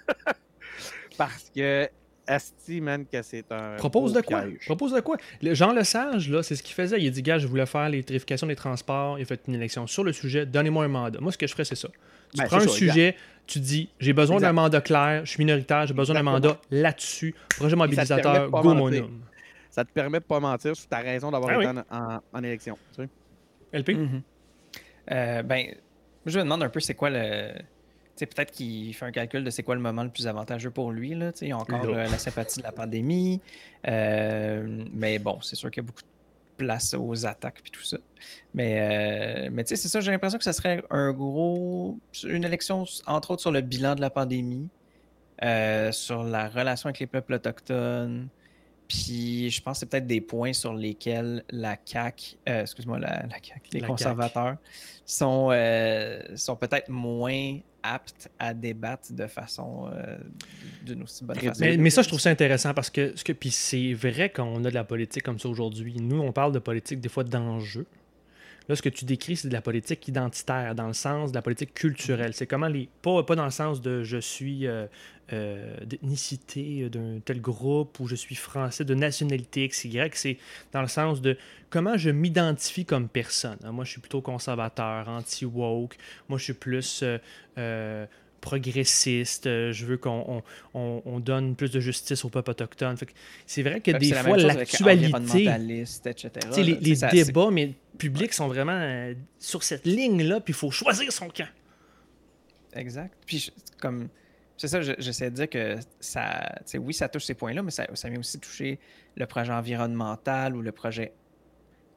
Parce 1.18 1.50
que, 1.54 1.88
Asti, 2.26 2.80
man, 2.80 3.04
que 3.06 3.20
c'est 3.22 3.50
un. 3.50 3.76
Propose 3.76 4.12
de 4.12 4.20
quoi? 4.20 4.42
piège. 4.42 4.64
Propose 4.66 4.92
de 4.92 5.00
quoi? 5.00 5.16
Le 5.42 5.52
Jean 5.54 5.72
Lesage, 5.72 6.30
là, 6.30 6.42
c'est 6.42 6.54
ce 6.54 6.62
qu'il 6.62 6.74
faisait. 6.74 7.00
Il 7.00 7.06
a 7.06 7.10
dit, 7.10 7.22
gars, 7.22 7.38
je 7.38 7.46
voulais 7.46 7.66
faire 7.66 7.88
l'électrification 7.88 8.46
des 8.46 8.56
transports. 8.56 9.18
Il 9.18 9.22
a 9.22 9.24
fait 9.24 9.40
une 9.48 9.54
élection 9.56 9.86
sur 9.86 10.04
le 10.04 10.12
sujet. 10.12 10.46
Donnez-moi 10.46 10.84
un 10.84 10.88
mandat. 10.88 11.20
Moi, 11.20 11.32
ce 11.32 11.38
que 11.38 11.46
je 11.46 11.52
ferais, 11.52 11.64
c'est 11.64 11.74
ça. 11.74 11.88
Tu 12.32 12.38
Ben, 12.38 12.46
prends 12.46 12.58
un 12.58 12.60
ça, 12.60 12.68
sujet, 12.68 13.16
tu 13.50 13.60
dis, 13.60 13.88
j'ai 14.00 14.12
besoin 14.12 14.38
d'un 14.38 14.52
mandat 14.52 14.80
clair, 14.80 15.24
je 15.24 15.30
suis 15.30 15.38
minoritaire, 15.44 15.86
j'ai 15.86 15.94
besoin 15.94 16.14
d'un 16.14 16.22
mandat 16.22 16.58
là-dessus. 16.70 17.34
Projet 17.56 17.76
mobilisateur, 17.76 18.50
go 18.50 18.62
mentir. 18.74 19.04
monum. 19.04 19.20
Ça 19.70 19.84
te 19.84 19.92
permet 19.92 20.18
de 20.18 20.24
pas 20.24 20.40
mentir 20.40 20.74
sur 20.76 20.88
ta 20.88 20.98
raison 20.98 21.30
d'avoir 21.30 21.50
Ah 21.50 21.62
été 21.62 21.70
oui. 21.70 21.78
en, 21.90 21.96
en- 22.16 22.20
en 22.32 22.42
élection. 22.42 22.76
tu 22.96 23.02
sais. 23.04 23.08
LP? 23.72 23.90
Mhm. 23.90 24.22
Euh, 25.12 25.42
ben, 25.42 25.66
je 26.26 26.38
me 26.38 26.44
demande 26.44 26.62
un 26.62 26.68
peu 26.68 26.80
c'est 26.80 26.94
quoi 26.94 27.10
le. 27.10 27.52
Tu 27.54 27.62
sais, 28.16 28.26
peut-être 28.26 28.50
qu'il 28.50 28.92
fait 28.94 29.06
un 29.06 29.12
calcul 29.12 29.44
de 29.44 29.50
c'est 29.50 29.62
quoi 29.62 29.74
le 29.76 29.80
moment 29.80 30.02
le 30.02 30.10
plus 30.10 30.26
avantageux 30.26 30.70
pour 30.70 30.90
lui. 30.92 31.14
Là. 31.14 31.30
Il 31.40 31.48
y 31.48 31.52
a 31.52 31.56
encore 31.56 31.84
euh, 31.84 32.02
la 32.04 32.18
sympathie 32.18 32.58
de 32.58 32.64
la 32.64 32.72
pandémie. 32.72 33.40
Euh, 33.88 34.84
mais 34.92 35.18
bon, 35.18 35.38
c'est 35.40 35.56
sûr 35.56 35.70
qu'il 35.70 35.82
y 35.82 35.86
a 35.86 35.86
beaucoup 35.86 36.02
de 36.02 36.06
place 36.60 36.94
aux 36.94 37.24
attaques 37.24 37.62
et 37.66 37.70
tout 37.70 37.82
ça. 37.82 37.96
Mais, 38.52 39.46
euh, 39.46 39.48
mais 39.50 39.64
tu 39.64 39.70
sais, 39.70 39.76
c'est 39.76 39.88
ça, 39.88 40.00
j'ai 40.00 40.10
l'impression 40.10 40.36
que 40.36 40.44
ça 40.44 40.52
serait 40.52 40.82
un 40.90 41.12
gros. 41.12 41.98
Une 42.24 42.44
élection, 42.44 42.84
entre 43.06 43.30
autres, 43.30 43.40
sur 43.40 43.50
le 43.50 43.62
bilan 43.62 43.94
de 43.94 44.02
la 44.02 44.10
pandémie, 44.10 44.68
euh, 45.42 45.90
sur 45.90 46.22
la 46.22 46.48
relation 46.48 46.88
avec 46.88 47.00
les 47.00 47.06
peuples 47.06 47.34
autochtones. 47.34 48.28
Puis 48.88 49.50
je 49.50 49.62
pense 49.62 49.76
que 49.76 49.80
c'est 49.80 49.86
peut-être 49.86 50.06
des 50.06 50.20
points 50.20 50.52
sur 50.52 50.74
lesquels 50.74 51.44
la 51.50 51.76
CAQ, 51.82 52.36
euh, 52.48 52.62
excuse-moi, 52.62 52.98
la, 52.98 53.22
la 53.22 53.36
CAQ, 53.42 53.70
les 53.72 53.80
La 53.80 53.86
conservateurs 53.86 54.56
sont, 55.06 55.50
sont 56.34 56.56
peut-être 56.56 56.88
moins 56.88 57.60
aptes 57.82 58.30
à 58.38 58.54
débattre 58.54 59.12
de 59.12 59.26
façon 59.26 59.90
euh, 59.92 60.18
d'une 60.84 61.02
aussi 61.02 61.24
bonne 61.24 61.38
façon. 61.38 61.60
Mais, 61.60 61.76
mais 61.76 61.90
ça, 61.90 62.02
je 62.02 62.08
trouve 62.08 62.20
ça 62.20 62.30
intéressant 62.30 62.74
parce 62.74 62.90
que, 62.90 63.12
ce 63.16 63.24
que 63.24 63.32
puis 63.32 63.50
c'est 63.50 63.92
vrai 63.92 64.30
qu'on 64.30 64.64
a 64.64 64.70
de 64.70 64.74
la 64.74 64.84
politique 64.84 65.22
comme 65.22 65.38
ça 65.38 65.48
aujourd'hui. 65.48 65.96
Nous, 66.00 66.20
on 66.20 66.32
parle 66.32 66.52
de 66.52 66.58
politique 66.58 67.00
des 67.00 67.08
fois 67.08 67.24
d'enjeux. 67.24 67.86
Là, 68.70 68.76
ce 68.76 68.82
que 68.82 68.88
tu 68.88 69.04
décris, 69.04 69.34
c'est 69.36 69.48
de 69.48 69.52
la 69.52 69.60
politique 69.60 70.06
identitaire, 70.06 70.74
dans 70.76 70.86
le 70.86 70.92
sens 70.92 71.32
de 71.32 71.36
la 71.36 71.42
politique 71.42 71.74
culturelle. 71.74 72.32
C'est 72.34 72.46
comment 72.46 72.68
les. 72.68 72.88
Pas, 73.02 73.22
pas 73.24 73.34
dans 73.34 73.44
le 73.44 73.50
sens 73.50 73.80
de 73.82 74.04
je 74.04 74.16
suis 74.18 74.66
euh, 74.68 74.86
euh, 75.32 75.76
d'ethnicité 75.84 76.88
d'un 76.88 77.18
tel 77.24 77.40
groupe 77.40 77.98
ou 78.00 78.06
je 78.06 78.14
suis 78.14 78.36
français 78.36 78.84
de 78.84 78.94
nationalité 78.94 79.66
XY. 79.68 80.00
C'est 80.12 80.38
dans 80.72 80.82
le 80.82 80.86
sens 80.88 81.20
de 81.20 81.36
comment 81.68 81.96
je 81.98 82.10
m'identifie 82.10 82.84
comme 82.84 83.08
personne. 83.08 83.58
Moi, 83.72 83.84
je 83.84 83.90
suis 83.90 84.00
plutôt 84.00 84.20
conservateur, 84.22 85.08
anti-woke. 85.08 85.96
Moi, 86.28 86.38
je 86.38 86.44
suis 86.44 86.52
plus. 86.54 87.00
euh, 87.02 87.18
euh, 87.58 88.06
progressiste, 88.42 89.46
euh, 89.46 89.70
je 89.70 89.84
veux 89.84 89.98
qu'on 89.98 90.24
on, 90.26 90.80
on- 90.80 91.02
on 91.04 91.20
donne 91.20 91.54
plus 91.54 91.70
de 91.70 91.78
justice 91.78 92.24
autochtones. 92.24 92.96
Fait 92.96 93.04
que 93.04 93.12
C'est 93.46 93.62
vrai 93.62 93.80
que 93.82 93.90
des 93.98 94.06
fois, 94.24 94.36
l'actualité, 94.56 95.44
les, 96.62 96.74
les 96.80 96.94
débats 97.26 97.50
mais 97.52 97.72
publics 98.00 98.32
sont 98.32 98.48
vraiment 98.48 98.72
euh, 98.72 99.14
sur 99.38 99.62
cette 99.62 99.84
ligne-là, 99.86 100.40
puis 100.40 100.52
il 100.52 100.56
faut 100.56 100.70
choisir 100.72 101.12
son 101.12 101.28
camp. 101.28 101.48
Exact. 102.72 103.14
Puis, 103.26 103.52
comme. 103.80 104.08
C'est 104.56 104.68
ça, 104.68 104.82
je- 104.82 104.92
j'essaie 104.98 105.30
de 105.30 105.36
dire 105.36 105.48
que 105.48 105.76
ça. 106.00 106.54
Oui, 106.74 106.92
ça 106.92 107.08
touche 107.08 107.24
ces 107.24 107.34
points-là, 107.34 107.62
mais 107.62 107.70
ça, 107.70 107.86
ça 107.94 108.08
vient 108.10 108.18
aussi 108.20 108.38
toucher 108.38 108.78
le 109.16 109.26
projet 109.26 109.52
environnemental 109.52 110.54
ou 110.56 110.60
le 110.62 110.70
projet 110.72 111.12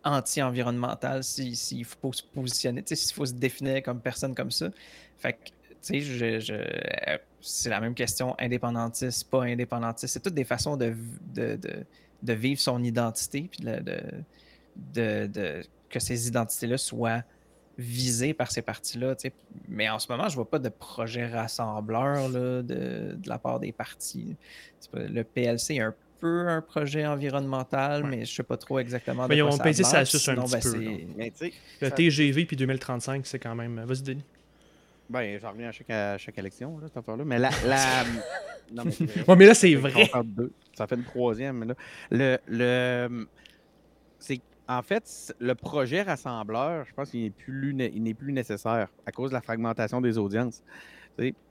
anti-environnemental 0.05 1.23
si- 1.23 1.55
s'il 1.55 1.85
faut 1.85 2.13
se 2.13 2.23
positionner, 2.23 2.83
s'il 2.85 3.13
faut 3.13 3.25
se 3.25 3.33
définir 3.33 3.83
comme 3.83 3.99
personne 4.01 4.33
comme 4.35 4.51
ça. 4.51 4.69
Fait 5.17 5.33
que, 5.33 5.37
tu 5.49 5.53
sais, 5.81 5.99
je, 6.01 6.39
je- 6.39 7.17
c'est 7.41 7.69
la 7.69 7.79
même 7.81 7.93
question, 7.95 8.35
indépendantiste, 8.39 9.29
pas 9.29 9.43
indépendantiste. 9.43 10.13
C'est 10.13 10.21
toutes 10.21 10.33
des 10.33 10.45
façons 10.45 10.77
de, 10.77 10.95
de, 11.33 11.55
de- 11.57 11.85
de 12.23 12.33
vivre 12.33 12.59
son 12.61 12.81
identité, 12.83 13.49
puis 13.51 13.65
de- 13.65 13.79
de- 14.85 15.63
que 15.93 15.99
ces 15.99 16.27
identités-là 16.27 16.77
soient 16.77 17.23
visées 17.77 18.33
par 18.33 18.51
ces 18.51 18.61
partis-là. 18.61 19.15
tu 19.15 19.29
sais. 19.29 19.33
Mais 19.67 19.89
en 19.89 19.97
ce 19.99 20.11
moment, 20.11 20.27
je 20.29 20.35
vois 20.35 20.49
pas 20.49 20.59
de 20.59 20.69
projet 20.69 21.25
rassembleur 21.27 22.29
là, 22.29 22.61
de, 22.61 23.15
de 23.15 23.29
la 23.29 23.37
part 23.39 23.59
des 23.59 23.71
partis. 23.71 24.35
Le 24.93 25.23
PLC 25.23 25.75
est 25.75 25.79
un 25.81 25.93
peu 26.19 26.47
un 26.47 26.61
projet 26.61 27.05
environnemental, 27.05 28.03
Ouais. 28.03 28.09
mais 28.09 28.25
je 28.25 28.33
sais 28.33 28.43
pas 28.43 28.57
trop 28.57 28.79
exactement 28.79 29.23
de 29.23 29.29
Mais 29.29 29.37
ils 29.37 29.41
quoi 29.41 29.49
ont 29.51 29.59
a 29.59 29.73
ça 29.73 30.05
suce 30.05 30.27
un 30.29 30.35
petit 30.35 30.51
ben, 31.17 31.31
peu, 31.31 31.49
Le 31.81 31.89
ça- 31.89 31.95
TGV 31.95 32.45
puis 32.45 32.55
2035, 32.55 33.25
c'est 33.25 33.39
quand 33.39 33.55
même. 33.55 33.81
Vas-y, 33.85 34.03
Denis. 34.03 34.23
ben, 35.09 35.39
j'en 35.41 35.51
reviens 35.51 35.69
à 35.69 35.71
chaque, 35.71 35.89
à 35.89 36.17
chaque 36.17 36.37
élection, 36.37 36.77
là, 36.77 36.87
cette 36.87 36.97
affaire-là. 36.97 37.23
Mais 37.25 37.39
la. 37.39 37.49
la... 37.67 38.03
non, 38.73 38.83
mais 38.85 38.91
c'est- 38.91 39.27
Ouais, 39.27 39.35
mais 39.35 39.45
là, 39.47 39.53
c'est 39.55 39.73
vrai. 39.75 40.09
Ça 40.77 40.85
fait 40.87 40.95
une 40.95 41.03
troisième. 41.03 41.63
là. 41.63 41.73
Le, 42.11 42.37
le, 42.47 43.27
en 44.77 44.81
fait, 44.81 45.33
le 45.39 45.55
projet 45.55 46.01
rassembleur, 46.01 46.85
je 46.85 46.93
pense 46.93 47.11
qu'il 47.11 47.23
n'est 47.23 47.29
plus, 47.29 47.73
n'est 47.73 47.91
nécessaire 48.27 48.87
à 49.05 49.11
cause 49.11 49.31
de 49.31 49.35
la 49.35 49.41
fragmentation 49.41 50.01
des 50.01 50.17
audiences. 50.17 50.63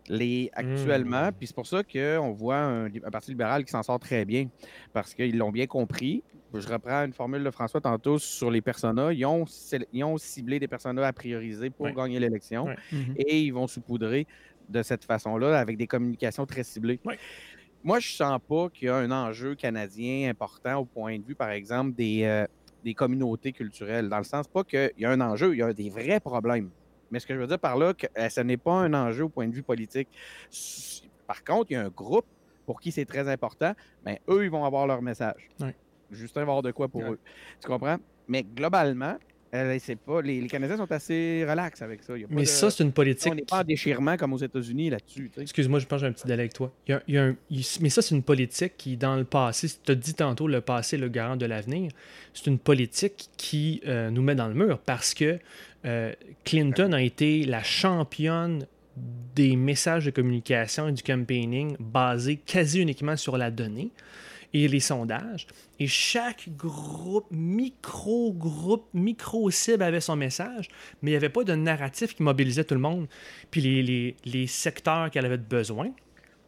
Les, 0.09 0.51
actuellement, 0.55 1.29
Mm. 1.29 1.33
puis 1.39 1.47
c'est 1.47 1.55
pour 1.55 1.67
ça 1.69 1.83
qu'on 1.85 2.33
voit 2.33 2.57
un, 2.59 2.87
un 2.87 3.11
Parti 3.13 3.31
libéral 3.31 3.65
qui 3.65 3.71
s'en 3.71 3.83
sort 3.85 4.01
très 4.01 4.25
bien, 4.25 4.49
parce 4.93 5.15
qu'ils 5.15 5.39
l'ont 5.39 5.53
bien 5.53 5.67
compris. 5.67 6.25
Je 6.53 6.69
reprends 6.69 7.05
une 7.05 7.13
formule 7.13 7.43
de 7.45 7.51
François 7.51 7.81
tantôt 7.81 8.19
sur 8.19 8.51
les 8.51 8.61
personas. 8.61 9.13
Ils 9.13 9.25
ont, 9.25 9.47
sé- 9.47 9.87
ils 9.93 10.03
ont 10.05 10.19
ciblé 10.19 10.59
des 10.59 10.69
personas 10.69 11.07
à 11.07 11.13
prioriser 11.13 11.71
pour 11.71 11.89
gagner 11.93 12.19
l'élection. 12.19 12.67
Mhm. 12.91 13.15
et 13.17 13.41
ils 13.43 13.53
vont 13.53 13.67
saupoudrer 13.69 14.27
de 14.69 14.83
cette 14.83 15.05
façon-là 15.05 15.59
avec 15.59 15.77
des 15.77 15.87
communications 15.87 16.45
très 16.45 16.65
ciblées. 16.65 16.99
Moi, 17.85 17.99
je 18.01 18.13
sens 18.13 18.39
pas 18.49 18.69
qu'il 18.69 18.87
y 18.87 18.91
a 18.91 18.97
un 18.97 19.11
enjeu 19.11 19.55
canadien 19.55 20.31
important 20.31 20.77
au 20.79 20.85
point 20.85 21.19
de 21.19 21.25
vue, 21.25 21.35
par 21.35 21.51
exemple, 21.51 21.95
des, 21.95 22.23
euh, 22.25 22.47
des 22.83 22.95
communautés 22.95 23.53
culturelles. 23.53 24.09
Dans 24.09 24.19
le 24.19 24.25
sens 24.25 24.49
pas 24.49 24.65
qu'il 24.65 24.93
y 24.99 25.05
a 25.05 25.11
un 25.11 25.21
enjeu, 25.21 25.55
il 25.55 25.59
y 25.59 25.63
a 25.63 25.73
des 25.73 25.91
vrais 25.91 26.21
problèmes. 26.21 26.71
Mais 27.11 27.21
ce 27.21 27.27
que 27.27 27.35
je 27.35 27.39
veux 27.39 27.47
dire 27.47 27.59
par 27.59 27.77
là, 27.77 27.93
que 27.93 28.07
euh, 28.19 28.29
ce 28.29 28.41
n'est 28.41 28.57
pas 28.57 28.73
un 28.73 28.95
enjeu 28.95 29.25
au 29.25 29.29
point 29.29 29.47
de 29.47 29.55
vue 29.55 29.63
politique. 29.63 30.09
Par 31.27 31.45
contre, 31.45 31.71
il 31.71 31.75
y 31.75 31.77
a 31.77 31.83
un 31.83 31.91
groupe 31.91 32.27
pour 32.67 32.81
qui 32.81 32.91
c'est 32.93 33.05
très 33.05 33.29
important, 33.29 33.75
mais 34.05 34.21
eux, 34.29 34.45
ils 34.45 34.51
vont 34.51 34.65
avoir 34.65 34.87
leur 34.87 35.03
message. 35.03 35.49
Ouais. 35.61 35.75
Justin 36.11 36.41
va 36.41 36.53
avoir 36.53 36.63
de 36.63 36.71
quoi 36.71 36.89
pour 36.89 37.03
eux. 37.03 37.19
Tu 37.61 37.69
comprends? 37.69 37.97
Mais 38.29 38.43
globalement, 38.43 39.17
euh, 39.55 39.77
c'est 39.81 39.97
pas, 39.97 40.23
les, 40.23 40.41
les 40.41 40.47
Canadiens 40.49 40.77
sont 40.79 40.91
assez 40.91 41.45
relax 41.49 41.83
avec 41.83 42.03
ça. 42.03 42.17
Il 42.17 42.23
y 42.23 42.25
a 42.25 42.29
pas 42.29 42.35
Mais 42.35 42.43
de- 42.43 42.47
ça, 42.47 42.71
c'est 42.71 42.83
une 42.83 42.93
politique. 42.93 43.31
on 43.31 43.35
n'est 43.35 43.43
pas 43.43 43.61
en 43.61 43.65
déchirement 43.65 44.17
comme 44.17 44.33
aux 44.33 44.39
États-Unis 44.39 44.91
là-dessus. 44.91 45.31
Excuse-moi, 45.39 45.79
je 45.79 45.87
pense 45.87 45.99
que 46.01 46.07
j'ai 46.07 46.11
un 46.11 46.13
petit 46.13 46.27
délai 46.27 46.41
avec 46.45 46.55
toi. 46.55 46.73
Il 46.89 46.93
y 46.93 46.95
a- 46.95 47.03
il 47.09 47.15
y 47.15 47.19
a 47.19 47.25
un- 47.25 47.37
il- 47.51 47.65
mais 47.81 47.91
ça, 47.91 48.01
c'est 48.03 48.15
une 48.15 48.23
politique 48.23 48.75
qui, 48.79 48.97
dans 48.97 49.17
le 49.17 49.25
passé, 49.25 49.69
tu 49.85 49.93
as 49.93 49.95
dit 49.95 50.15
tantôt, 50.15 50.49
le 50.49 50.61
passé, 50.63 50.97
le 50.97 51.09
garant 51.09 51.37
de 51.37 51.45
l'avenir, 51.47 51.91
c'est 52.33 52.47
une 52.47 52.59
politique 52.59 53.29
qui 53.37 53.83
euh, 53.87 54.11
nous 54.11 54.23
met 54.23 54.35
dans 54.35 54.49
le 54.49 54.55
mur 54.55 54.79
parce 54.79 55.13
que 55.15 55.39
euh, 55.85 56.13
Clinton 56.45 56.93
a 56.93 57.03
été 57.03 57.45
la 57.45 57.63
championne 57.63 58.67
des 59.35 59.57
messages 59.57 60.05
de 60.05 60.11
communication 60.11 60.89
et 60.89 60.93
du 60.93 61.03
campaigning 61.03 61.77
basés 61.81 62.37
quasi 62.37 62.81
uniquement 62.81 63.17
sur 63.17 63.37
la 63.39 63.51
donnée 63.51 63.91
et 64.55 64.69
les 64.69 64.81
sondages. 64.81 65.47
Et 65.81 65.87
chaque 65.87 66.49
groupe, 66.57 67.27
micro-groupe, 67.31 68.87
micro-cible 68.95 69.83
avait 69.83 70.01
son 70.01 70.17
message, 70.17 70.69
mais 71.03 71.11
il 71.11 71.15
n'y 71.15 71.17
avait 71.17 71.29
pas 71.29 71.45
de 71.45 71.55
narratif 71.55 72.15
qui 72.15 72.23
mobilisait 72.23 72.65
tout 72.65 72.75
le 72.75 72.81
monde. 72.81 73.07
Puis 73.51 73.61
les, 73.61 73.83
les- 73.83 74.17
les 74.25 74.47
secteurs 74.47 75.11
qu'elle 75.11 75.27
avait 75.27 75.39
besoin. 75.39 75.87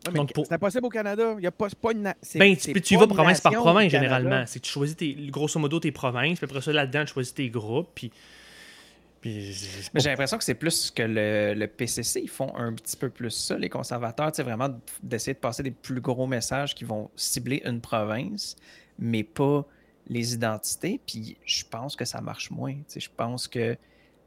Ouais, 0.06 0.12
Donc, 0.14 0.32
pour- 0.34 0.46
C'est 0.46 0.52
impossible 0.54 0.84
au 0.86 0.90
Canada. 0.90 1.34
Il 1.38 1.44
y 1.44 1.46
a 1.46 1.50
pas, 1.50 1.68
pas 1.80 1.92
une. 1.92 2.12
Ben, 2.34 2.56
tu, 2.56 2.72
tu 2.82 2.96
vas 2.96 3.06
province 3.06 3.40
par 3.40 3.52
province, 3.52 3.90
généralement. 3.90 4.44
C'est 4.46 4.60
que 4.60 4.64
tu 4.66 4.70
choisis, 4.72 4.96
tes, 4.96 5.14
grosso 5.30 5.58
modo, 5.58 5.80
tes 5.80 5.92
provinces, 5.92 6.38
puis 6.38 6.44
après 6.44 6.60
ça, 6.60 6.72
là-dedans, 6.72 7.04
tu 7.06 7.12
choisis 7.14 7.32
tes 7.32 7.48
groupes, 7.48 7.88
puis... 7.94 8.10
puis 8.10 8.18
c'est- 8.18 8.18
c'est 8.18 9.13
Mais 9.13 9.13
pas- 9.13 9.13
j'ai 9.24 10.10
l'impression 10.10 10.38
que 10.38 10.44
c'est 10.44 10.54
plus 10.54 10.90
que 10.90 11.02
le, 11.02 11.54
le 11.54 11.66
PCC, 11.66 12.20
ils 12.22 12.28
font 12.28 12.54
un 12.56 12.72
petit 12.72 12.96
peu 12.96 13.08
plus 13.08 13.30
ça, 13.30 13.56
les 13.56 13.68
conservateurs, 13.68 14.34
sais, 14.34 14.42
vraiment 14.42 14.68
d'essayer 15.02 15.34
de 15.34 15.38
passer 15.38 15.62
des 15.62 15.70
plus 15.70 16.00
gros 16.00 16.26
messages 16.26 16.74
qui 16.74 16.84
vont 16.84 17.10
cibler 17.16 17.62
une 17.64 17.80
province, 17.80 18.56
mais 18.98 19.24
pas 19.24 19.66
les 20.08 20.34
identités. 20.34 21.00
Puis 21.06 21.36
je 21.44 21.64
pense 21.64 21.96
que 21.96 22.04
ça 22.04 22.20
marche 22.20 22.50
moins. 22.50 22.76
Je 22.94 23.08
pense 23.16 23.48
que 23.48 23.76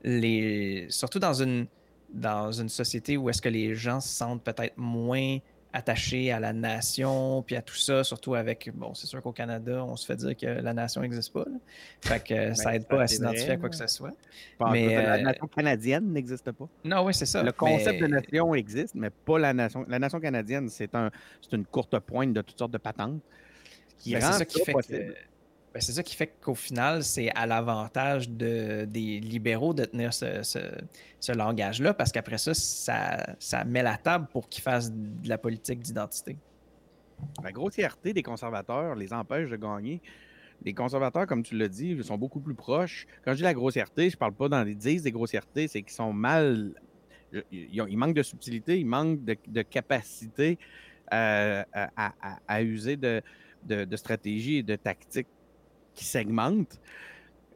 les. 0.03 0.87
Surtout 0.89 1.19
dans 1.19 1.33
une, 1.33 1.67
dans 2.09 2.51
une 2.51 2.69
société 2.69 3.17
où 3.17 3.29
est-ce 3.29 3.41
que 3.41 3.49
les 3.49 3.75
gens 3.75 3.99
se 3.99 4.09
sentent 4.09 4.43
peut-être 4.43 4.77
moins 4.77 5.37
attachés 5.77 6.31
à 6.31 6.39
la 6.39 6.53
nation, 6.53 7.43
puis 7.43 7.55
à 7.55 7.61
tout 7.61 7.75
ça, 7.75 8.03
surtout 8.03 8.33
avec, 8.35 8.69
bon, 8.73 8.93
c'est 8.93 9.05
sûr 9.07 9.21
qu'au 9.21 9.31
Canada, 9.31 9.83
on 9.85 9.95
se 9.95 10.05
fait 10.05 10.15
dire 10.15 10.35
que 10.35 10.45
la 10.47 10.73
nation 10.73 11.01
n'existe 11.01 11.31
pas. 11.31 11.45
là. 11.45 11.57
Fait 12.01 12.23
que 12.23 12.53
ça 12.55 12.75
aide 12.75 12.81
ça, 12.83 12.87
pas 12.87 13.01
à 13.03 13.07
s'identifier 13.07 13.51
à 13.51 13.57
quoi 13.57 13.69
que 13.69 13.75
ce 13.75 13.87
soit. 13.87 14.11
Pas 14.57 14.71
mais. 14.71 14.95
La 14.95 15.13
euh, 15.13 15.21
nation 15.21 15.47
canadienne 15.47 16.11
n'existe 16.11 16.51
pas. 16.51 16.67
Non, 16.83 17.05
oui, 17.05 17.13
c'est 17.13 17.25
ça. 17.27 17.43
Le 17.43 17.51
concept 17.51 18.01
mais- 18.01 18.07
de 18.07 18.13
nation 18.13 18.55
existe, 18.55 18.95
mais 18.95 19.09
pas 19.11 19.37
la 19.37 19.53
nation. 19.53 19.85
La 19.87 19.99
nation 19.99 20.19
canadienne, 20.19 20.67
c'est 20.69 20.93
un, 20.95 21.11
une 21.51 21.65
courte 21.65 21.97
pointe 21.99 22.33
de 22.33 22.41
toutes 22.41 22.57
sortes 22.57 22.71
de 22.71 22.77
patentes 22.79 23.21
qui 23.99 24.13
Ben, 24.13 24.23
rend 24.23 24.31
ça 24.33 24.45
qui 24.45 24.59
fait 24.61 24.71
possible. 24.71 24.97
que- 24.97 25.03
ben, 25.03 25.15
c'est 25.79 25.91
ça 25.93 26.03
qui 26.03 26.15
fait 26.15 26.33
qu'au 26.41 26.55
final, 26.55 27.03
c'est 27.03 27.29
à 27.35 27.45
l'avantage 27.45 28.29
de, 28.29 28.85
des 28.85 29.19
libéraux 29.19 29.73
de 29.73 29.85
tenir 29.85 30.13
ce, 30.13 30.43
ce- 30.43 30.77
ce 31.19 31.31
langage-là, 31.31 31.93
parce 31.93 32.11
qu'après 32.11 32.37
ça, 32.37 32.53
ça, 32.53 33.35
ça 33.39 33.63
met 33.63 33.83
la 33.83 33.97
table 33.97 34.27
pour 34.31 34.49
qu'ils 34.49 34.63
fassent 34.63 34.91
de 34.91 35.27
la 35.27 35.37
politique 35.37 35.79
d'identité. 35.81 36.37
La 37.43 37.51
grossièreté 37.51 38.13
des 38.13 38.21
conservateurs 38.23 38.95
les 38.95 39.11
empêche 39.13 39.49
de 39.49 39.55
gagner. 39.55 40.01
Les 40.63 40.73
conservateurs, 40.73 41.25
comme 41.27 41.43
tu 41.43 41.55
l'as 41.57 41.67
dit, 41.67 41.97
sont 42.03 42.17
beaucoup 42.17 42.39
plus 42.39 42.55
proches. 42.55 43.05
Quand 43.23 43.31
je 43.31 43.37
dis 43.37 43.43
la 43.43 43.53
grossièreté, 43.53 44.09
je 44.09 44.17
parle 44.17 44.33
pas 44.33 44.49
dans 44.49 44.63
les 44.63 44.75
10 44.75 45.03
des 45.03 45.11
grossièretés, 45.11 45.67
c'est 45.67 45.81
qu'ils 45.81 45.91
sont 45.95 46.13
mal. 46.13 46.73
Ils, 47.51 47.97
manquent 47.97 48.15
de 48.15 48.23
subtilité, 48.23 48.79
ils 48.79 48.85
manquent 48.85 49.23
de, 49.23 49.35
de 49.47 49.61
capacité 49.61 50.57
euh, 51.13 51.63
à, 51.73 51.89
à- 52.21 52.37
à- 52.47 52.61
user 52.61 52.95
de, 52.97 53.21
de, 53.63 53.83
de 53.85 53.95
stratégies 53.97 54.57
et 54.57 54.63
de 54.63 54.75
tactiques 54.75 55.27
qui 55.97 56.05
segmentent. 56.05 56.79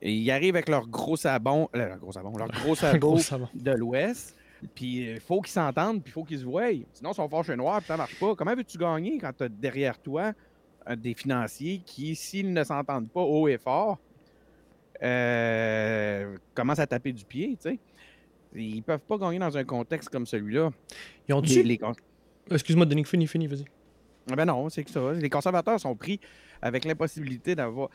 Et 0.02 0.12
ils 0.14 0.32
arrivent 0.32 0.56
avec 0.56 0.68
leur 0.68 0.88
gros 0.88 1.16
sabon, 1.16 1.70
euh, 1.76 1.88
leur 1.90 1.98
gros 2.00 2.12
sabon, 2.12 2.36
leur 2.38 2.48
gros 2.62 2.76
sabot 2.76 3.16
de 3.54 3.72
l'Ouest. 3.72 4.36
Puis 4.76 5.12
il 5.12 5.20
faut 5.20 5.42
qu'ils 5.42 5.52
s'entendent, 5.54 6.02
puis 6.04 6.10
il 6.12 6.14
faut 6.14 6.24
qu'ils 6.24 6.40
se 6.40 6.44
voient. 6.44 6.70
Sinon, 6.94 7.12
ils 7.12 7.16
sont 7.16 7.30
forts 7.30 7.46
chez 7.46 7.56
noir, 7.56 7.80
puis 7.80 7.88
ça 7.88 7.98
marche 7.98 8.20
pas. 8.20 8.36
Comment 8.36 8.56
veux-tu 8.56 8.78
gagner 8.78 9.18
quand 9.20 9.32
tu 9.36 9.44
as 9.44 9.50
derrière 9.50 9.98
toi 10.00 10.34
euh, 10.90 10.96
des 10.96 11.14
financiers 11.14 11.82
qui, 11.86 12.16
s'ils 12.16 12.52
ne 12.52 12.64
s'entendent 12.64 13.10
pas 13.10 13.22
haut 13.22 13.48
et 13.48 13.58
fort, 13.58 13.98
euh, 15.04 16.38
commencent 16.54 16.80
à 16.80 16.88
taper 16.88 17.12
du 17.12 17.26
pied, 17.26 17.58
tu 17.62 17.70
sais? 17.70 17.80
Ils 18.54 18.84
peuvent 18.84 19.00
pas 19.00 19.18
gagner 19.18 19.40
dans 19.40 19.56
un 19.58 19.64
contexte 19.64 20.10
comme 20.10 20.26
celui-là. 20.26 20.72
Ils 21.28 21.34
ont 21.34 21.42
Les- 21.42 21.80
Excuse-moi, 22.52 22.86
Denis, 22.86 23.06
fini, 23.06 23.26
fini, 23.28 23.48
vas-y. 23.48 23.66
Ah 24.30 24.36
Ben 24.36 24.46
non, 24.46 24.70
c'est 24.70 24.84
que 24.84 24.92
ça. 24.92 25.14
Les 25.14 25.30
conservateurs 25.30 25.80
sont 25.80 25.96
pris 25.96 26.20
avec 26.62 26.86
l'impossibilité 26.86 27.56
d'avoir, 27.56 27.90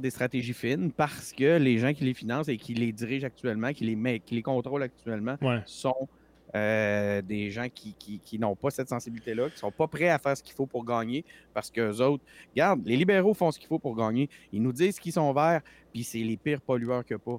des 0.00 0.10
stratégies 0.10 0.54
fines 0.54 0.90
parce 0.90 1.32
que 1.32 1.58
les 1.58 1.78
gens 1.78 1.92
qui 1.92 2.04
les 2.04 2.14
financent 2.14 2.48
et 2.48 2.56
qui 2.56 2.72
les 2.74 2.92
dirigent 2.92 3.26
actuellement, 3.26 3.72
qui 3.72 3.84
les, 3.84 3.96
met, 3.96 4.20
qui 4.20 4.34
les 4.36 4.42
contrôlent 4.42 4.82
actuellement, 4.84 5.36
Ouais. 5.42 5.60
sont 5.66 6.08
euh, 6.54 7.20
des 7.22 7.50
gens 7.50 7.66
qui, 7.68 7.92
qui- 7.98 8.18
qui 8.20 8.38
n'ont 8.38 8.56
pas 8.56 8.70
cette 8.70 8.88
sensibilité-là, 8.88 9.50
qui 9.50 9.58
sont 9.58 9.70
pas 9.72 9.86
prêts 9.88 10.08
à 10.08 10.18
faire 10.18 10.34
ce 10.36 10.42
qu'il 10.42 10.54
faut 10.54 10.64
pour 10.64 10.84
gagner 10.84 11.24
parce 11.52 11.70
qu'eux 11.70 12.00
autres, 12.00 12.24
regarde, 12.54 12.80
les 12.86 12.96
libéraux 12.96 13.34
font 13.34 13.50
ce 13.50 13.58
qu'il 13.58 13.68
faut 13.68 13.80
pour 13.80 13.94
gagner. 13.94 14.30
Ils 14.52 14.62
nous 14.62 14.72
disent 14.72 14.98
qu'ils 14.98 15.12
sont 15.12 15.30
verts, 15.34 15.60
puis 15.92 16.02
c'est 16.04 16.18
les 16.20 16.36
pires 16.38 16.60
pollueurs 16.62 17.02
a 17.10 17.18
pas. 17.18 17.38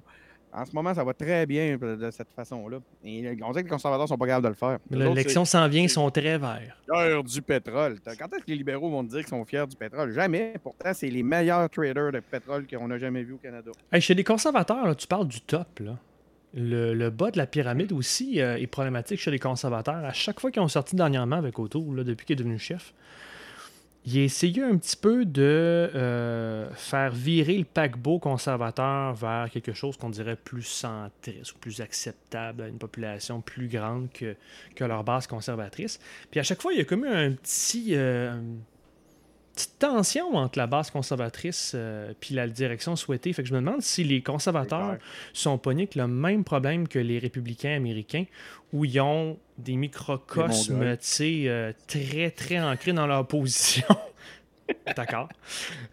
En 0.52 0.64
ce 0.64 0.72
moment, 0.72 0.94
ça 0.94 1.04
va 1.04 1.12
très 1.14 1.44
bien 1.46 1.76
de 1.76 1.96
de 1.96 2.10
cette 2.10 2.32
façon-là. 2.34 2.78
Et 3.04 3.28
on 3.42 3.50
dirait 3.50 3.62
que 3.62 3.68
les 3.68 3.72
conservateurs 3.72 4.08
sont 4.08 4.16
pas 4.16 4.26
capables 4.26 4.44
de 4.44 4.48
le 4.48 4.54
faire. 4.54 4.78
L'élection 4.90 5.44
s'en 5.44 5.68
vient, 5.68 5.82
ils 5.82 5.90
sont 5.90 6.10
très 6.10 6.38
verts. 6.38 6.76
fiers 6.86 7.22
du 7.22 7.42
pétrole. 7.42 7.96
Quand 8.04 8.26
est-ce 8.34 8.44
que 8.44 8.50
les 8.50 8.56
libéraux 8.56 8.90
vont 8.90 9.04
te 9.04 9.10
dire 9.10 9.20
qu'ils 9.20 9.28
sont 9.28 9.44
fiers 9.44 9.66
du 9.66 9.76
pétrole? 9.76 10.12
Jamais. 10.12 10.54
Pourtant, 10.62 10.92
c'est 10.94 11.08
les 11.08 11.22
meilleurs 11.22 11.68
traders 11.70 12.12
de 12.12 12.20
pétrole 12.20 12.66
qu'on 12.66 12.90
a 12.90 12.98
jamais 12.98 13.22
vus 13.22 13.34
au 13.34 13.38
Canada. 13.38 13.70
Hey, 13.92 14.00
chez 14.00 14.14
les 14.14 14.24
conservateurs, 14.24 14.86
là, 14.86 14.94
tu 14.94 15.06
parles 15.06 15.28
du 15.28 15.40
top. 15.40 15.80
Là. 15.80 15.96
Le, 16.54 16.94
le 16.94 17.10
bas 17.10 17.30
de 17.30 17.36
la 17.36 17.46
pyramide 17.46 17.92
aussi 17.92 18.40
euh, 18.40 18.56
est 18.56 18.66
problématique 18.66 19.20
chez 19.20 19.30
les 19.30 19.38
conservateurs. 19.38 20.02
À 20.04 20.12
chaque 20.14 20.40
fois 20.40 20.50
qu'ils 20.50 20.62
ont 20.62 20.68
sorti 20.68 20.96
dernièrement 20.96 21.36
avec 21.36 21.58
Autour, 21.58 21.94
là, 21.94 22.04
depuis 22.04 22.24
qu'il 22.24 22.34
est 22.34 22.38
devenu 22.42 22.58
chef, 22.58 22.94
il 24.08 24.20
a 24.20 24.24
essayé 24.24 24.62
un 24.62 24.76
petit 24.78 24.96
peu 24.96 25.26
de 25.26 25.42
euh, 25.42 26.70
faire 26.72 27.10
virer 27.10 27.58
le 27.58 27.64
paquebot 27.64 28.18
conservateur 28.18 29.12
vers 29.12 29.50
quelque 29.50 29.74
chose 29.74 29.98
qu'on 29.98 30.08
dirait 30.08 30.36
plus 30.36 30.62
centriste 30.62 31.52
ou 31.52 31.58
plus 31.58 31.82
acceptable 31.82 32.62
à 32.62 32.68
une 32.68 32.78
population 32.78 33.42
plus 33.42 33.68
grande 33.68 34.10
que, 34.10 34.34
que 34.74 34.84
leur 34.84 35.04
base 35.04 35.26
conservatrice. 35.26 36.00
Puis 36.30 36.40
à 36.40 36.42
chaque 36.42 36.62
fois, 36.62 36.72
il 36.72 36.78
y 36.78 36.80
a 36.80 36.84
comme 36.84 37.04
eu 37.04 37.08
un 37.08 37.32
petit, 37.32 37.88
euh, 37.96 38.32
une 38.38 38.60
petite 39.54 39.78
tension 39.78 40.34
entre 40.36 40.58
la 40.58 40.66
base 40.66 40.90
conservatrice 40.90 41.74
et 41.74 42.14
puis 42.18 42.34
la 42.34 42.48
direction 42.48 42.96
souhaitée. 42.96 43.34
Fait 43.34 43.42
que 43.42 43.48
je 43.48 43.54
me 43.54 43.60
demande 43.60 43.82
si 43.82 44.04
les 44.04 44.22
conservateurs 44.22 44.96
sont 45.34 45.58
pognés 45.58 45.82
avec 45.82 45.96
le 45.96 46.08
même 46.08 46.44
problème 46.44 46.88
que 46.88 46.98
les 46.98 47.18
républicains 47.18 47.76
américains, 47.76 48.24
où 48.72 48.86
ils 48.86 49.00
ont 49.00 49.38
des 49.58 49.76
microcosmes 49.76 50.96
tu 50.96 50.98
sais, 51.00 51.42
euh, 51.46 51.72
très, 51.86 52.30
très 52.30 52.60
ancrés 52.60 52.92
dans 52.92 53.06
leur 53.06 53.26
position. 53.26 53.86
D'accord. 54.96 55.28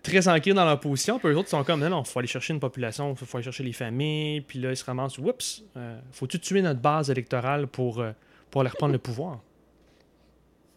Très 0.03 0.27
ancrés 0.27 0.53
dans 0.53 0.65
leur 0.65 0.79
position. 0.79 1.19
Puis 1.19 1.29
eux 1.29 1.37
autres 1.37 1.49
sont 1.49 1.63
comme, 1.63 1.79
non, 1.79 1.89
non, 1.89 2.03
il 2.03 2.07
faut 2.07 2.19
aller 2.19 2.27
chercher 2.27 2.53
une 2.53 2.59
population, 2.59 3.15
il 3.19 3.25
faut 3.25 3.37
aller 3.37 3.43
chercher 3.43 3.63
les 3.63 3.73
familles. 3.73 4.41
Puis 4.41 4.59
là, 4.59 4.69
ils 4.71 4.77
se 4.77 4.85
ramassent, 4.85 5.17
oups, 5.17 5.63
euh, 5.77 5.99
faut-tu 6.11 6.39
tuer 6.39 6.61
notre 6.61 6.79
base 6.79 7.09
électorale 7.09 7.67
pour, 7.67 7.99
euh, 7.99 8.11
pour 8.51 8.61
aller 8.61 8.69
reprendre 8.69 8.93
le 8.93 8.99
pouvoir? 8.99 9.41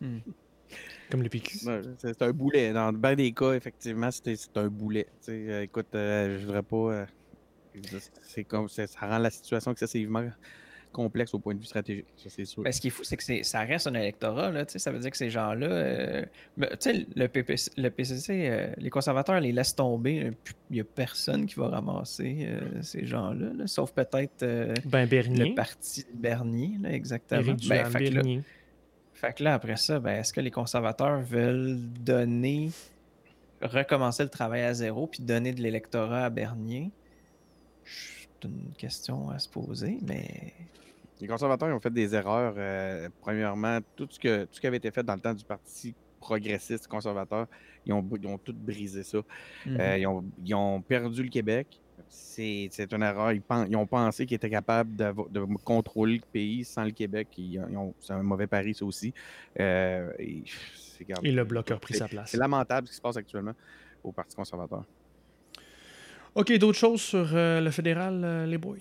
Hmm. 0.00 0.18
Comme 1.10 1.22
le 1.22 1.28
PQ. 1.28 1.58
C'est 1.98 2.22
un 2.22 2.32
boulet. 2.32 2.72
Dans 2.72 2.92
bien 2.92 3.14
des 3.14 3.32
cas, 3.32 3.52
effectivement, 3.52 4.10
c'est 4.10 4.36
c'est 4.36 4.56
un 4.56 4.68
boulet. 4.68 5.06
Euh, 5.28 5.62
écoute, 5.62 5.86
euh, 5.94 6.38
je 6.38 6.44
voudrais 6.44 6.62
pas. 6.62 6.76
euh, 6.76 7.06
c'est 8.22 8.44
comme 8.44 8.68
ça, 8.68 8.86
ça 8.86 9.00
rend 9.06 9.18
la 9.18 9.30
situation 9.30 9.72
excessivement 9.72 10.28
complexe 10.92 11.34
au 11.34 11.38
point 11.38 11.54
de 11.54 11.60
vue 11.60 11.66
stratégique. 11.66 12.06
Ça, 12.16 12.28
c'est 12.30 12.44
sûr. 12.44 12.62
Ben, 12.62 12.72
ce 12.72 12.80
qui 12.80 12.86
est 12.88 12.90
fou, 12.90 13.04
c'est 13.04 13.16
que 13.16 13.22
c'est- 13.22 13.42
ça 13.42 13.60
reste 13.60 13.86
un 13.86 13.94
électorat. 13.94 14.50
Là, 14.50 14.64
tu 14.66 14.72
sais, 14.72 14.78
ça 14.78 14.90
veut 14.90 14.98
dire 14.98 15.10
que 15.10 15.16
ces 15.16 15.30
gens-là. 15.30 15.66
euh, 15.66 16.24
ben, 16.56 16.68
tu 16.70 16.76
sais, 16.80 17.06
le, 17.14 17.26
PPC, 17.28 17.70
le 17.76 17.88
PCC, 17.90 18.48
euh, 18.48 18.72
les 18.78 18.90
conservateurs 18.90 19.40
les 19.40 19.52
laissent 19.52 19.74
tomber. 19.74 20.32
puis 20.44 20.54
Il 20.70 20.74
n'y 20.74 20.80
a 20.80 20.84
personne 20.84 21.46
qui 21.46 21.54
va 21.54 21.68
ramasser 21.68 22.38
euh, 22.48 22.82
ces 22.82 23.06
gens-là, 23.06 23.52
là, 23.56 23.66
sauf 23.66 23.92
peut-être 23.92 24.42
euh, 24.42 24.74
Ben, 24.84 25.06
Bernier. 25.06 25.50
le 25.50 25.54
parti 25.54 26.04
Bernier, 26.14 26.72
là, 26.80 26.92
exactement. 26.92 27.42
Ben, 27.42 27.54
Duham, 27.56 27.90
fait, 27.90 27.98
que 27.98 28.04
là, 28.04 28.10
Bernier. 28.22 28.42
fait 29.14 29.32
que 29.36 29.44
là, 29.44 29.54
après 29.54 29.76
ça, 29.76 29.98
ben, 30.00 30.20
est-ce 30.20 30.32
que 30.32 30.40
les 30.40 30.50
conservateurs 30.50 31.20
veulent 31.20 31.78
donner, 32.00 32.70
recommencer 33.62 34.22
le 34.22 34.28
travail 34.28 34.62
à 34.62 34.74
zéro, 34.74 35.06
puis 35.06 35.20
donner 35.22 35.52
de 35.52 35.60
l'électorat 35.62 36.24
à 36.26 36.30
Bernier? 36.30 36.90
C'est 37.84 38.17
une 38.44 38.72
question 38.76 39.30
à 39.30 39.38
se 39.38 39.48
poser, 39.48 39.98
mais. 40.06 40.52
Les 41.20 41.26
conservateurs 41.26 41.68
ils 41.68 41.72
ont 41.72 41.80
fait 41.80 41.92
des 41.92 42.14
erreurs. 42.14 42.54
euh, 42.56 43.08
premièrement, 43.20 43.80
tout 43.96 44.06
ce, 44.08 44.20
que, 44.20 44.44
tout 44.44 44.50
ce 44.54 44.60
qui 44.60 44.66
avait 44.68 44.76
été 44.76 44.90
fait 44.92 45.02
dans 45.02 45.14
le 45.14 45.20
temps 45.20 45.34
du 45.34 45.44
Parti 45.44 45.92
progressiste 46.20 46.86
conservateur, 46.86 47.46
ils 47.84 47.92
ont, 47.92 48.08
ils 48.20 48.26
ont 48.28 48.38
tout 48.38 48.54
brisé 48.54 49.02
ça. 49.02 49.18
Mhm. 49.66 49.80
Euh, 49.80 49.98
ils, 49.98 50.06
ont, 50.06 50.24
ils 50.44 50.54
ont 50.54 50.80
perdu 50.80 51.24
le 51.24 51.28
Québec. 51.28 51.80
C'est 52.08 52.68
c'est 52.70 52.92
une 52.92 53.02
erreur. 53.02 53.32
Ils, 53.32 53.40
pen- 53.42 53.66
ils 53.68 53.74
ont 53.76 53.86
pensé 53.86 54.26
qu'ils 54.26 54.36
étaient 54.36 54.48
capables 54.48 54.94
d'avo- 54.94 55.28
de, 55.28 55.40
contrôler 55.64 56.14
le 56.18 56.24
pays 56.32 56.64
sans 56.64 56.84
le 56.84 56.92
Québec. 56.92 57.26
Ils- 57.36 57.54
ils 57.68 57.76
ont- 57.76 57.94
C'est 57.98 58.12
un 58.12 58.22
mauvais 58.22 58.46
pari, 58.46 58.72
ça 58.74 58.84
aussi. 58.84 59.12
Euh, 59.58 60.12
et, 60.20 60.44
c'est- 60.76 61.02
regarde, 61.02 61.26
Et 61.26 61.32
le 61.32 61.42
bloc 61.44 61.68
a 61.72 61.80
c'est- 61.88 61.94
sa 61.98 62.06
place. 62.06 62.30
C'est 62.30 62.38
lamentable 62.38 62.86
ce 62.86 62.92
qui 62.92 62.96
se 62.96 63.02
passe 63.02 63.16
actuellement 63.16 63.54
au 64.04 64.12
Parti 64.12 64.36
conservateur. 64.36 64.84
OK, 66.38 66.56
d'autres 66.58 66.78
choses 66.78 67.00
sur 67.02 67.30
euh, 67.34 67.60
le 67.60 67.70
fédéral, 67.72 68.20
euh, 68.22 68.46
les 68.46 68.58
boys? 68.58 68.76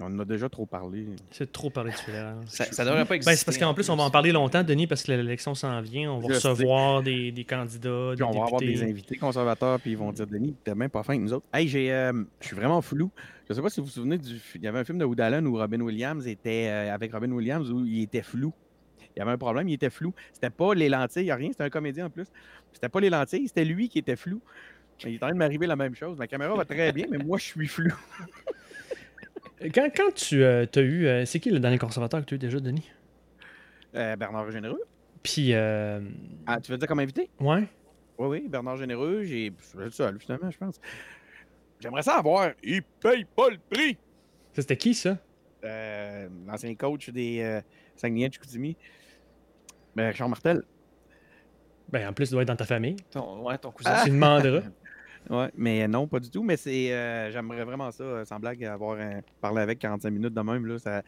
On 0.00 0.06
en 0.06 0.18
a 0.18 0.24
déjà 0.24 0.48
trop 0.48 0.66
parlé. 0.66 1.06
C'est 1.30 1.52
trop 1.52 1.70
parler 1.70 1.92
du 1.92 1.98
fédéral. 1.98 2.38
Ça, 2.48 2.64
ça 2.64 2.84
devrait 2.84 3.04
pas 3.04 3.14
exister. 3.14 3.30
Ben, 3.30 3.36
c'est 3.36 3.44
parce 3.44 3.58
qu'en 3.58 3.72
plus, 3.72 3.88
on 3.88 3.94
va 3.94 4.02
en 4.02 4.10
parler 4.10 4.32
longtemps, 4.32 4.64
Denis, 4.64 4.88
parce 4.88 5.04
que 5.04 5.12
l'élection 5.12 5.54
s'en 5.54 5.80
vient. 5.80 6.10
On 6.10 6.18
va 6.18 6.30
Je 6.30 6.34
recevoir 6.34 7.04
des, 7.04 7.30
des 7.30 7.44
candidats, 7.44 8.08
Puis 8.08 8.16
des 8.16 8.22
on 8.24 8.32
va 8.32 8.46
avoir 8.46 8.60
des 8.60 8.82
invités 8.82 9.16
conservateurs, 9.16 9.78
puis 9.78 9.92
ils 9.92 9.96
vont 9.96 10.10
dire 10.10 10.26
Denis, 10.26 10.56
t'es 10.64 10.74
même 10.74 10.90
pas 10.90 11.04
fin 11.04 11.12
avec 11.12 11.22
nous 11.22 11.32
autres. 11.32 11.46
Hey, 11.52 11.68
j'ai, 11.68 11.92
euh, 11.92 12.24
je 12.40 12.46
suis 12.48 12.56
vraiment 12.56 12.82
flou. 12.82 13.12
Je 13.48 13.54
sais 13.54 13.62
pas 13.62 13.70
si 13.70 13.78
vous 13.78 13.86
vous 13.86 13.92
souvenez 13.92 14.18
du. 14.18 14.40
Il 14.56 14.62
y 14.62 14.66
avait 14.66 14.80
un 14.80 14.84
film 14.84 14.98
de 14.98 15.04
Woody 15.04 15.22
Allen 15.22 15.46
où 15.46 15.56
Robin 15.56 15.80
Williams 15.80 16.26
était. 16.26 16.66
euh, 16.68 16.92
avec 16.92 17.12
Robin 17.12 17.30
Williams 17.30 17.70
où 17.70 17.86
il 17.86 18.02
était 18.02 18.22
flou. 18.22 18.52
Il 19.14 19.18
y 19.18 19.22
avait 19.22 19.32
un 19.32 19.38
problème, 19.38 19.68
il 19.68 19.74
était 19.74 19.90
flou. 19.90 20.12
C'était 20.32 20.50
pas 20.50 20.74
les 20.74 20.88
lentilles, 20.88 21.24
il 21.24 21.26
y 21.26 21.30
a 21.30 21.36
rien, 21.36 21.50
c'était 21.50 21.64
un 21.64 21.70
comédien 21.70 22.06
en 22.06 22.10
plus. 22.10 22.26
C'était 22.72 22.88
pas 22.88 22.98
les 23.00 23.10
lentilles, 23.10 23.46
c'était 23.46 23.64
lui 23.64 23.88
qui 23.88 23.98
était 23.98 24.16
flou. 24.16 24.40
Il 25.04 25.14
est 25.14 25.16
en 25.16 25.26
train 25.26 25.32
de 25.32 25.38
m'arriver 25.38 25.66
la 25.66 25.76
même 25.76 25.94
chose. 25.94 26.16
Ma 26.18 26.26
caméra 26.26 26.54
va 26.54 26.64
très 26.64 26.92
bien, 26.92 27.06
mais 27.10 27.18
moi, 27.18 27.38
je 27.38 27.44
suis 27.44 27.66
flou. 27.68 27.92
Quand, 29.74 29.88
quand 29.94 30.12
tu 30.14 30.42
as 30.44 30.64
eu. 30.80 31.06
euh, 31.06 31.24
c'est 31.24 31.38
qui 31.38 31.50
le 31.50 31.60
dernier 31.60 31.78
conservateur 31.78 32.20
que 32.20 32.24
tu 32.26 32.34
as 32.34 32.36
eu 32.36 32.38
déjà, 32.38 32.58
Denis? 32.58 32.90
Euh, 33.94 34.16
Bernard 34.16 34.50
Généreux. 34.50 34.82
Puis, 35.22 35.54
euh, 35.54 36.00
Ah, 36.46 36.60
tu 36.60 36.72
veux 36.72 36.78
dire 36.78 36.88
comme 36.88 36.98
invité? 36.98 37.30
ouais. 37.40 37.64
Oui, 38.18 38.26
oui, 38.28 38.48
Bernard 38.48 38.76
Généreux. 38.76 39.22
J'ai. 39.22 39.52
Je 39.56 39.64
suis 39.64 39.78
le 39.78 39.90
seul, 39.90 40.18
finalement, 40.18 40.50
je 40.50 40.58
pense. 40.58 40.80
J'aimerais 41.80 42.02
ça 42.02 42.16
avoir. 42.16 42.50
Il 42.62 42.82
paye 42.82 43.24
pas 43.24 43.50
le 43.50 43.58
prix! 43.70 43.94
Ça, 44.52 44.62
C'était 44.62 44.76
qui, 44.76 44.94
ça? 44.94 45.16
euh, 45.64 46.28
l'ancien 46.46 46.74
coach 46.74 47.08
des 47.10 47.40
euh, 47.40 47.60
Saguenay 47.94 48.28
de 48.28 48.34
Chicoutimi, 48.34 48.76
ben, 49.94 50.08
Richard 50.08 50.28
Martel. 50.28 50.62
Ben, 51.88 52.08
en 52.08 52.12
plus, 52.12 52.28
il 52.30 52.32
doit 52.32 52.42
être 52.42 52.48
dans 52.48 52.56
ta 52.56 52.64
famille. 52.66 52.96
Ton, 53.12 53.42
ouais, 53.46 53.58
ton 53.58 53.70
cousin. 53.70 53.92
Ah! 53.94 54.02
Tu 54.04 54.10
demanderas. 54.10 54.62
Ouais, 55.30 55.50
mais 55.56 55.86
non, 55.88 56.06
pas 56.08 56.20
du 56.20 56.30
tout. 56.30 56.42
Mais 56.42 56.56
c'est, 56.56 56.92
euh, 56.92 57.30
j'aimerais 57.30 57.64
vraiment 57.64 57.90
ça, 57.90 58.02
euh, 58.04 58.24
sans 58.24 58.38
blague, 58.40 58.64
avoir 58.64 58.98
un, 58.98 59.20
parler 59.40 59.62
avec 59.62 59.78
45 59.78 60.10
minutes 60.10 60.34
de 60.34 60.40
même. 60.40 60.66
Là, 60.66 60.78
ça, 60.78 61.02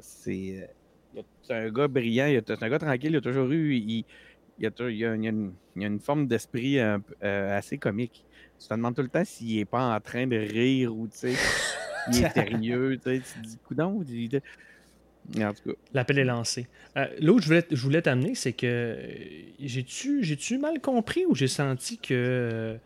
c'est, 0.00 0.68
euh, 1.16 1.22
c'est 1.42 1.54
un 1.54 1.70
gars 1.70 1.88
brillant, 1.88 2.40
c'est 2.46 2.62
un 2.62 2.68
gars 2.68 2.78
tranquille, 2.78 3.10
il 3.12 3.16
a 3.16 3.20
toujours 3.20 3.50
eu, 3.50 3.74
il, 3.74 4.04
il 4.58 4.66
a, 4.66 4.70
il 4.88 5.04
a- 5.04 5.14
une, 5.14 5.52
il 5.76 5.84
a 5.84 5.86
une 5.86 6.00
forme 6.00 6.26
d'esprit 6.26 6.78
assez 7.20 7.78
comique. 7.78 8.24
Tu 8.58 8.68
te 8.68 8.74
demandes 8.74 8.94
tout 8.94 9.02
le 9.02 9.08
temps 9.08 9.24
s'il 9.24 9.58
est 9.58 9.64
pas 9.64 9.94
en 9.94 10.00
train 10.00 10.26
de 10.26 10.36
rire 10.36 10.94
ou, 10.96 11.06
tu 11.08 11.18
sais, 11.18 11.34
il 12.12 12.24
est 12.24 12.32
sérieux, 12.32 12.98
tu 13.04 13.20
tu 13.20 13.32
te 13.34 13.38
dis, 13.40 13.58
coudonc, 13.58 14.02
il- 14.08 14.40
il- 15.34 15.44
en 15.44 15.52
tout 15.52 15.70
cas. 15.70 15.76
L'appel 15.92 16.18
est 16.18 16.24
lancé. 16.24 16.66
Euh, 16.96 17.06
L'autre 17.20 17.42
je 17.42 17.46
voulais, 17.48 17.64
je 17.70 17.82
voulais 17.82 18.02
t'amener, 18.02 18.34
c'est 18.34 18.52
que 18.52 18.98
j'ai-tu 19.58 20.22
j'ai-tu 20.22 20.58
mal 20.58 20.80
compris 20.80 21.24
ou 21.26 21.34
j'ai 21.34 21.48
senti 21.48 21.98
que. 21.98 22.78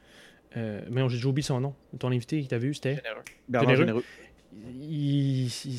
Euh, 0.56 0.80
mais 0.90 1.02
j'ai 1.08 1.16
déjà 1.16 1.28
oublié 1.28 1.44
son 1.44 1.60
nom. 1.60 1.74
Ton 1.98 2.10
invité 2.10 2.40
qui 2.40 2.48
t'avait 2.48 2.68
vu, 2.68 2.74
c'était? 2.74 2.96
Généreux. 2.96 3.22
Bernard 3.48 3.76
Généreux. 3.76 4.02
Généreux. 4.52 4.80
Il, 4.80 5.44
il, 5.46 5.78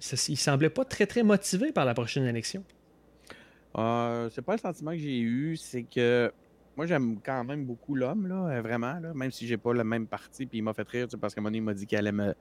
ça- 0.00 0.26
il 0.28 0.36
semblait 0.36 0.70
pas 0.70 0.84
très 0.84 1.06
très 1.06 1.22
motivé 1.22 1.72
par 1.72 1.84
la 1.84 1.94
prochaine 1.94 2.24
élection. 2.24 2.64
Euh, 3.78 4.28
c'est 4.30 4.42
pas 4.42 4.52
le 4.54 4.58
sentiment 4.58 4.90
que 4.92 4.98
j'ai 4.98 5.18
eu, 5.20 5.56
c'est 5.56 5.82
que 5.84 6.32
moi 6.76 6.86
j'aime 6.86 7.20
quand 7.24 7.44
même 7.44 7.64
beaucoup 7.64 7.94
l'homme, 7.94 8.26
là, 8.26 8.48
euh, 8.48 8.62
vraiment, 8.62 8.98
là, 8.98 9.12
même 9.14 9.30
si 9.30 9.46
j'ai 9.46 9.56
pas 9.58 9.72
le 9.72 9.84
même 9.84 10.06
parti, 10.06 10.46
puis 10.46 10.58
il 10.58 10.62
m'a 10.62 10.72
fait 10.72 10.88
rire, 10.88 11.06
parce 11.20 11.34
qu'à 11.34 11.40
un 11.40 11.42
moment 11.42 11.50
donné, 11.50 11.58
il 11.58 11.64
m'a 11.64 11.74
dit 11.74 11.86
qu'il 11.86 11.98
allait 11.98 12.12
me 12.12 12.34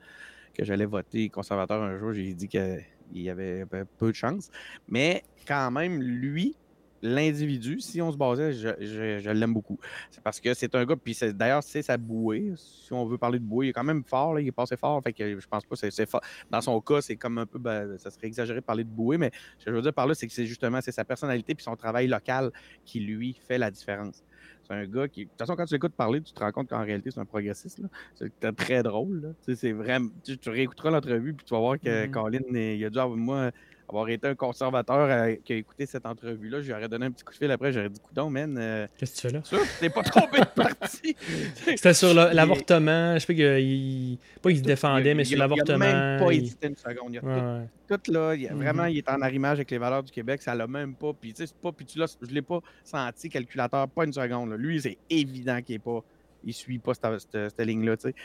que 0.53 0.63
j'allais 0.63 0.85
voter 0.85 1.27
conservateur 1.29 1.83
un 1.83 1.97
jour, 1.99 2.13
j'ai 2.13 2.33
dit 2.33 2.47
qu'il 2.47 2.81
y 3.13 3.29
avait 3.29 3.65
peu 3.65 3.85
peu 3.97 4.07
de 4.11 4.15
chance. 4.15 4.49
Mais 4.87 5.23
quand 5.45 5.69
même, 5.71 6.01
lui, 6.01 6.55
l'individu, 7.01 7.79
si 7.79 8.01
on 8.01 8.11
se 8.11 8.17
basait, 8.17 8.53
je, 8.53 8.69
je- 8.79 9.19
je 9.19 9.29
l'aime 9.29 9.53
beaucoup. 9.53 9.77
C'est 10.09 10.23
parce 10.23 10.39
que 10.39 10.53
c'est 10.53 10.73
un 10.75 10.85
gars, 10.85 10.95
puis 10.95 11.13
c'est- 11.13 11.33
d'ailleurs, 11.33 11.61
c'est 11.63 11.81
sa 11.81 11.97
bouée. 11.97 12.53
Si 12.55 12.91
on 12.93 13.05
veut 13.05 13.17
parler 13.17 13.39
de 13.39 13.43
bouée, 13.43 13.67
il 13.67 13.69
est 13.69 13.73
quand 13.73 13.83
même 13.83 14.03
fort, 14.03 14.33
là, 14.33 14.41
il 14.41 14.47
est 14.47 14.51
passé 14.51 14.75
fort. 14.77 15.01
Fait 15.03 15.13
que 15.13 15.39
je 15.39 15.47
pense 15.47 15.63
pas 15.65 15.75
que 15.75 15.89
c'est- 15.91 16.05
fort. 16.09 16.21
Dans 16.49 16.61
son 16.61 16.79
cas, 16.81 17.01
c'est 17.01 17.15
comme 17.15 17.37
un 17.37 17.45
peu, 17.45 17.59
ben, 17.59 17.97
ça 17.97 18.09
serait 18.11 18.27
exagéré 18.27 18.59
de 18.59 18.65
parler 18.65 18.83
de 18.83 18.89
bouée, 18.89 19.17
mais 19.17 19.31
ce 19.59 19.65
que 19.65 19.71
je 19.71 19.75
veux 19.75 19.81
dire 19.81 19.93
par 19.93 20.07
là, 20.07 20.15
c'est 20.15 20.27
que 20.27 20.33
c'est 20.33 20.45
justement 20.45 20.79
c'est 20.81 20.91
sa 20.91 21.05
personnalité 21.05 21.53
puis 21.55 21.63
son 21.63 21.75
travail 21.75 22.07
local 22.07 22.51
qui, 22.85 22.99
lui, 22.99 23.37
fait 23.47 23.57
la 23.57 23.69
différence. 23.71 24.23
C'est 24.67 24.73
un 24.73 24.85
gars 24.87 25.07
qui. 25.07 25.25
De 25.25 25.29
toute 25.29 25.37
façon, 25.37 25.55
quand 25.55 25.65
tu 25.65 25.75
l'écoutes 25.75 25.93
parler, 25.93 26.21
tu 26.21 26.33
te 26.33 26.39
rends 26.39 26.51
compte 26.51 26.69
qu'en 26.69 26.83
réalité, 26.83 27.11
c'est 27.11 27.19
un 27.19 27.25
progressiste. 27.25 27.81
C'est 28.15 28.55
très 28.55 28.81
drôle. 28.81 29.21
là. 29.21 29.29
Tu 29.45 29.55
sais, 29.55 29.71
vraiment. 29.73 30.09
Tu, 30.23 30.39
tu 30.39 30.49
réécouteras 30.49 30.89
l'entrevue 30.89 31.35
puis 31.35 31.45
tu 31.45 31.53
vas 31.53 31.59
voir 31.59 31.79
que 31.79 32.05
Mhm. 32.07 32.11
Colin, 32.11 32.39
il 32.51 32.83
a 32.83 32.89
dû 32.89 32.97
avoir, 32.97 33.15
moi, 33.15 33.51
avoir 33.87 34.09
été 34.09 34.27
un 34.27 34.35
conservateur 34.35 35.37
qui 35.43 35.53
a 35.53 35.55
écouté 35.57 35.85
cette 35.85 36.05
entrevue-là. 36.05 36.61
J'aurais 36.61 36.87
donné 36.89 37.05
un 37.05 37.11
petit 37.11 37.23
coup 37.23 37.31
de 37.33 37.37
fil 37.37 37.51
après, 37.51 37.71
j'aurais 37.71 37.89
dit 37.89 37.99
Coudon, 37.99 38.29
man, 38.29 38.57
euh, 38.57 38.87
Qu'est-ce 38.97 39.11
que 39.11 39.15
tu 39.21 39.27
fais 39.27 39.33
là? 39.33 39.43
sûr, 39.43 39.61
tu 39.61 39.67
t'es 39.79 39.89
pas 39.89 40.03
trompé 40.03 40.39
de 40.39 40.45
parti. 40.45 41.15
C'était 41.65 41.93
sur 41.93 42.13
l'avortement. 42.13 43.13
Je 43.15 43.19
sais 43.19 43.27
pas 43.27 43.33
qu'il 43.33 44.17
pas 44.41 44.49
qu'il 44.49 44.59
se 44.59 44.63
défendait, 44.63 45.13
mais 45.13 45.23
sur 45.23 45.37
l'avortement. 45.37 45.85
Il 45.85 45.89
a 45.91 46.17
même 46.17 46.19
pas 46.19 46.31
hésité 46.31 46.67
une 46.67 46.75
seconde. 46.75 47.13
Il 47.13 47.17
a 47.17 47.21
tout 47.21 47.27
Ouais, 47.27 47.41
ouais. 47.41 47.67
tout 47.99 48.11
là, 48.11 48.33
il, 48.35 48.47
Mhm. 48.51 48.57
vraiment, 48.57 48.85
il 48.85 48.97
est 48.97 49.09
en 49.09 49.21
arrimage 49.21 49.57
avec 49.57 49.71
les 49.71 49.77
valeurs 49.77 50.03
du 50.03 50.11
Québec, 50.11 50.41
ça 50.41 50.55
l'a 50.55 50.67
même 50.67 50.95
pas. 50.95 51.13
Puis, 51.13 51.33
tu 51.33 51.45
sais, 51.45 51.53
pas, 51.61 51.71
puis 51.71 51.85
tu 51.85 51.99
l'as, 51.99 52.17
je 52.21 52.33
l'ai 52.33 52.41
pas 52.41 52.59
senti 52.83 53.29
calculateur, 53.29 53.87
pas 53.87 54.05
une 54.05 54.13
seconde. 54.13 54.51
là. 54.51 54.57
Lui, 54.57 54.81
c'est 54.81 54.97
évident 55.09 55.61
qu'il 55.61 55.75
est 55.75 55.79
pas, 55.79 56.01
il 56.43 56.53
suit 56.53 56.79
pas 56.79 56.93
cette, 56.93 57.19
cette- 57.31 57.49
cette 57.57 57.67
ligne-là, 57.67 57.97
tu 57.97 58.09
sais. 58.09 58.15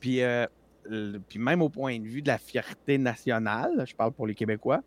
Puis, 0.00 0.20
euh, 0.22 0.46
puis 1.28 1.38
même 1.38 1.62
au 1.62 1.68
point 1.68 1.98
de 1.98 2.06
vue 2.06 2.22
de 2.22 2.28
la 2.28 2.38
fierté 2.38 2.98
nationale, 2.98 3.84
je 3.86 3.94
parle 3.94 4.12
pour 4.12 4.26
les 4.26 4.34
Québécois, 4.34 4.82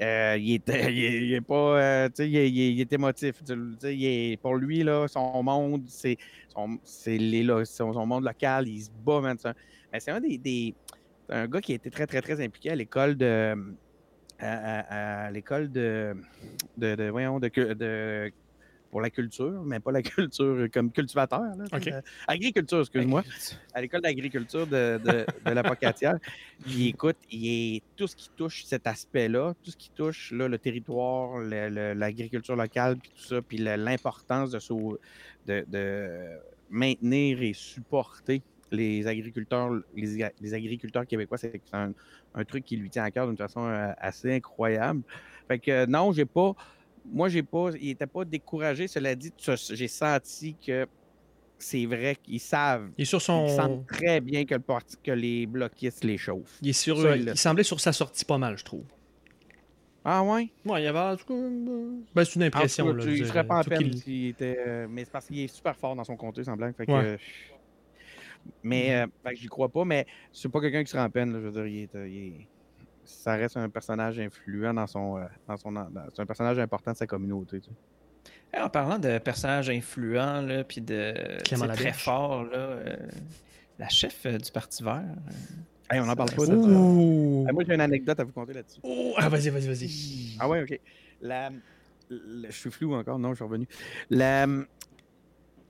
euh, 0.00 0.36
il 0.38 0.54
était, 0.54 0.92
il 0.94 1.34
est, 1.34 1.40
pas, 1.40 2.04
euh, 2.04 2.08
il, 2.18 2.34
il 2.34 2.80
est- 2.80 2.92
émotif. 2.92 3.42
Il 3.82 4.04
est- 4.04 4.40
pour 4.40 4.56
lui 4.56 4.82
là, 4.82 5.06
son 5.08 5.42
monde, 5.42 5.84
c'est, 5.88 6.16
son, 6.48 6.78
son, 6.84 8.06
monde 8.06 8.24
local, 8.24 8.68
il 8.68 8.82
se 8.82 8.90
bat, 8.90 9.20
man. 9.20 9.36
Mais 9.92 10.00
c'est 10.00 10.10
un 10.10 10.20
des, 10.20 10.38
des- 10.38 10.74
un 11.28 11.46
gars 11.46 11.60
qui 11.60 11.72
a 11.72 11.76
été 11.76 11.90
très, 11.90 12.06
très, 12.06 12.20
très 12.20 12.42
impliqué 12.44 12.70
à 12.70 12.74
l'école 12.74 13.16
de, 13.16 13.54
à, 14.38 15.30
l'école 15.30 15.70
de, 15.70 16.14
de, 16.76 16.94
de, 16.94 17.08
voyons, 17.08 17.40
de 17.40 17.48
pour 18.94 19.00
la 19.00 19.10
culture, 19.10 19.60
mais 19.64 19.80
pas 19.80 19.90
la 19.90 20.02
culture 20.02 20.68
comme 20.72 20.92
cultivateur. 20.92 21.40
là, 21.40 21.64
euh, 21.72 22.00
agriculture, 22.28 22.78
excuse-moi. 22.78 23.24
À 23.74 23.80
l'école 23.80 24.02
d'agriculture 24.02 24.68
de, 24.68 25.00
de, 25.04 25.26
de 25.44 25.50
la 25.50 25.64
Pocatière. 25.64 26.16
Puis 26.64 26.90
écoute, 26.90 27.16
il 27.28 27.48
est, 27.48 27.82
tout 27.96 28.06
ce 28.06 28.14
qui 28.14 28.30
touche 28.36 28.62
cet 28.62 28.86
aspect-là, 28.86 29.52
tout 29.64 29.72
ce 29.72 29.76
qui 29.76 29.90
touche 29.90 30.30
là, 30.30 30.46
le 30.46 30.58
territoire, 30.58 31.40
l'agriculture 31.40 32.54
locale, 32.54 32.96
puis 32.98 33.10
tout 33.10 33.24
ça, 33.24 33.42
puis 33.42 33.58
l'importance 33.58 34.52
de, 34.52 35.00
de, 35.48 35.64
de 35.66 36.08
maintenir 36.70 37.42
et 37.42 37.52
supporter 37.52 38.42
les 38.70 39.08
agriculteurs, 39.08 39.72
les, 39.96 40.54
agriculteurs 40.54 41.04
québécois, 41.04 41.38
c'est 41.38 41.60
un, 41.72 41.92
un 42.36 42.44
truc 42.44 42.64
qui 42.64 42.76
lui 42.76 42.90
tient 42.90 43.02
à 43.02 43.10
cœur 43.10 43.26
d'une 43.26 43.36
façon 43.36 43.66
euh, 43.66 43.90
assez 43.98 44.32
incroyable. 44.32 45.02
Fait 45.48 45.58
que 45.58 45.70
euh, 45.72 45.86
non, 45.86 46.12
j'ai 46.12 46.26
pas. 46.26 46.54
Moi, 47.06 47.28
j'ai 47.28 47.42
pas. 47.42 47.70
Il 47.80 47.90
était 47.90 48.06
pas 48.06 48.24
découragé. 48.24 48.88
Cela 48.88 49.14
dit, 49.14 49.32
j'ai 49.70 49.88
senti 49.88 50.56
que 50.56 50.86
c'est 51.58 51.86
vrai 51.86 52.16
qu'ils 52.22 52.40
savent. 52.40 52.90
Il 52.98 53.02
est 53.02 53.04
sur 53.04 53.18
Ils 53.18 53.22
son. 53.22 53.48
sentent 53.48 53.86
très 53.86 54.20
bien 54.20 54.44
que, 54.44 54.54
le 54.54 54.60
parti- 54.60 54.96
que 55.02 55.12
les 55.12 55.46
bloquistes 55.46 56.02
les 56.04 56.16
chauffent. 56.18 56.58
Il, 56.62 56.70
est 56.70 56.72
sur, 56.72 57.00
Ça, 57.00 57.16
il 57.16 57.36
semblait 57.36 57.62
sur 57.62 57.80
sa 57.80 57.92
sortie 57.92 58.24
pas 58.24 58.38
mal, 58.38 58.56
je 58.58 58.64
trouve. 58.64 58.84
Ah 60.06 60.22
ouais? 60.22 60.50
Ouais, 60.66 60.82
il 60.82 60.84
y 60.84 60.86
avait. 60.86 60.98
en 60.98 61.16
tout 61.16 61.24
cas, 61.24 61.34
Ben, 62.14 62.24
c'est 62.24 62.34
une 62.36 62.42
impression. 62.42 62.86
Là, 62.92 63.04
cas, 63.04 63.10
je 63.10 63.24
tu- 63.24 63.46
pas 63.46 63.58
en 63.60 63.64
peine 63.64 63.92
s'il 63.96 64.26
était. 64.26 64.58
euh, 64.66 64.86
mais 64.90 65.04
c'est 65.04 65.10
parce 65.10 65.26
qu'il 65.26 65.40
est 65.40 65.48
super 65.48 65.74
fort 65.76 65.96
dans 65.96 66.04
son 66.04 66.16
comté, 66.16 66.44
semblant. 66.44 66.70
Fait 66.74 66.84
que, 66.84 66.92
Ouais. 66.92 67.04
euh, 67.04 67.16
mais 68.62 68.94
euh, 68.96 69.06
j'y 69.34 69.46
crois 69.46 69.70
pas, 69.70 69.84
mais 69.86 70.06
c'est 70.32 70.50
pas 70.50 70.60
quelqu'un 70.60 70.84
qui 70.84 70.90
serait 70.90 71.02
en 71.02 71.08
peine. 71.10 71.32
là, 71.32 71.40
je 71.40 71.46
veux 71.46 71.52
dire, 71.52 71.66
il 71.66 71.78
est, 71.84 71.94
euh, 71.94 72.08
il 72.08 72.16
est- 72.26 72.48
ça 73.04 73.34
reste 73.36 73.56
un 73.56 73.68
personnage 73.68 74.18
influent 74.18 74.74
dans 74.74 74.86
son. 74.86 75.18
euh, 75.18 75.24
dans 75.46 75.56
son 75.56 75.72
dans- 75.72 75.88
c'est 76.14 76.22
un 76.22 76.26
personnage 76.26 76.58
important 76.58 76.92
de 76.92 76.96
sa 76.96 77.06
communauté. 77.06 77.60
tu 77.60 77.70
sais. 77.70 78.60
En 78.60 78.68
parlant 78.68 78.98
de 78.98 79.18
personnages 79.18 79.68
influents, 79.70 80.40
là, 80.40 80.64
puis 80.64 80.80
de 80.80 81.12
Clément 81.44 81.66
c'est 81.70 81.72
très 81.74 81.92
fort, 81.92 82.44
là, 82.44 82.56
euh, 82.56 82.96
la 83.78 83.88
chef 83.88 84.24
euh, 84.26 84.38
du 84.38 84.50
Parti 84.52 84.82
vert. 84.82 85.02
euh, 85.04 85.32
Hey, 85.90 86.00
on 86.00 86.08
en 86.08 86.16
parle 86.16 86.30
pas 86.30 86.46
de 86.46 86.46
ça. 86.46 86.52
Ah, 86.54 87.52
moi, 87.52 87.62
j'ai 87.66 87.74
une 87.74 87.80
anecdote 87.80 88.18
à 88.18 88.24
vous 88.24 88.32
conter 88.32 88.54
là-dessus. 88.54 88.80
Oh, 88.82 89.12
Ah, 89.18 89.28
vas-y, 89.28 89.50
vas-y, 89.50 89.66
vas-y. 89.66 90.36
Ah 90.40 90.48
ouais, 90.48 90.62
ok. 90.62 90.80
La, 91.20 91.50
je 92.10 92.50
suis 92.50 92.70
flou 92.70 92.94
encore, 92.94 93.18
non, 93.18 93.30
je 93.30 93.34
suis 93.36 93.44
revenu. 93.44 93.66
La, 94.08 94.46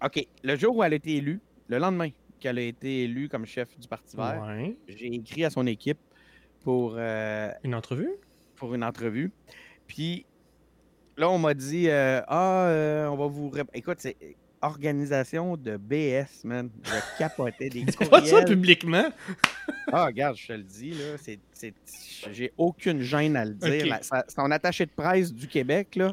ok, 0.04 0.26
le 0.42 0.56
jour 0.56 0.76
où 0.76 0.82
elle 0.84 0.92
a 0.92 0.96
été 0.96 1.16
élue, 1.16 1.40
le 1.68 1.78
lendemain 1.78 2.10
qu'elle 2.38 2.58
a 2.58 2.62
été 2.62 3.04
élue 3.04 3.28
comme 3.28 3.46
chef 3.46 3.76
du 3.78 3.88
Parti 3.88 4.16
vert, 4.16 4.42
Ouais. 4.46 4.76
j'ai 4.86 5.14
écrit 5.14 5.44
à 5.44 5.50
son 5.50 5.66
équipe 5.66 5.98
pour, 6.64 6.94
euh, 6.98 7.50
Une 7.62 7.74
entrevue? 7.74 8.10
pour 8.56 8.74
une 8.74 8.82
entrevue. 8.84 9.30
Puis 9.86 10.24
là, 11.16 11.28
on 11.30 11.38
m'a 11.38 11.54
dit 11.54 11.88
euh, 11.88 12.20
Ah, 12.26 12.66
euh, 12.68 13.06
on 13.08 13.16
va 13.16 13.26
vous. 13.26 13.52
Écoute, 13.74 13.98
c'est 14.00 14.16
organisation 14.62 15.56
de 15.58 15.76
BS, 15.76 16.42
man. 16.44 16.70
Je 16.84 17.18
capotais 17.18 17.68
des 17.68 17.82
Dis 17.84 17.96
pas 17.96 18.04
ça 18.06 18.10
courriels. 18.20 18.44
publiquement. 18.46 19.04
Ah, 19.92 20.06
regarde, 20.06 20.36
je 20.36 20.46
te 20.48 20.52
le 20.54 20.62
dis, 20.62 20.90
là. 20.92 21.16
c'est- 21.18 21.38
c'est- 21.52 21.74
J'ai 22.32 22.52
aucune 22.56 23.02
gêne 23.02 23.36
à 23.36 23.44
le 23.44 23.52
dire. 23.54 23.98
Sa- 24.02 24.24
son 24.28 24.50
attaché 24.50 24.86
de 24.86 24.90
presse 24.90 25.32
du 25.32 25.46
Québec, 25.46 25.94
là. 25.96 26.12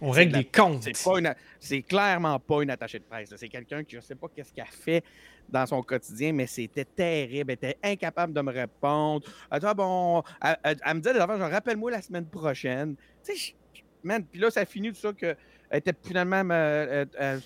On 0.00 0.10
règle 0.10 0.32
de 0.32 0.36
la- 0.38 0.42
des 0.42 0.48
comptes. 0.48 0.82
C'est 0.82 1.04
pas 1.04 1.18
une, 1.18 1.34
c'est 1.60 1.82
clairement 1.82 2.38
pas 2.40 2.62
une 2.62 2.70
attachée 2.70 2.98
de 2.98 3.04
presse. 3.04 3.30
là. 3.30 3.36
C'est 3.38 3.48
quelqu'un 3.48 3.84
qui 3.84 3.94
je 3.96 4.00
sais 4.00 4.14
pas 4.16 4.26
qu'est-ce 4.34 4.52
qu'elle 4.52 4.64
fait 4.66 5.04
dans 5.48 5.66
son 5.66 5.82
quotidien, 5.82 6.32
mais 6.32 6.46
c'était 6.46 6.84
terrible. 6.84 7.50
Elle 7.52 7.54
était 7.70 7.78
incapable 7.82 8.32
de 8.32 8.40
me 8.40 8.50
répondre. 8.52 9.24
Elle 9.50 9.60
dit, 9.60 9.66
Ah 9.66 9.74
bon, 9.74 10.22
elle, 10.42 10.56
elle- 10.64 10.76
elle 10.84 10.94
me 10.94 11.00
disait 11.00 11.12
des 11.14 11.18
genre 11.20 11.50
rappelle-moi 11.50 11.90
la 11.90 12.02
semaine 12.02 12.26
prochaine. 12.26 12.96
Tu 13.24 13.36
sais, 13.36 13.54
man, 14.02 14.24
puis 14.24 14.40
là 14.40 14.50
ça 14.50 14.64
finit 14.66 14.90
tout 14.92 15.00
ça 15.00 15.12
que 15.12 15.36
elle 15.70 15.78
était 15.78 15.94
finalement 16.04 16.42
euh, 16.50 17.04
euh, 17.04 17.04
euh, 17.20 17.40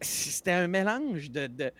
c'était 0.00 0.52
un 0.52 0.68
mélange 0.68 1.30
de, 1.30 1.46
de- 1.46 1.70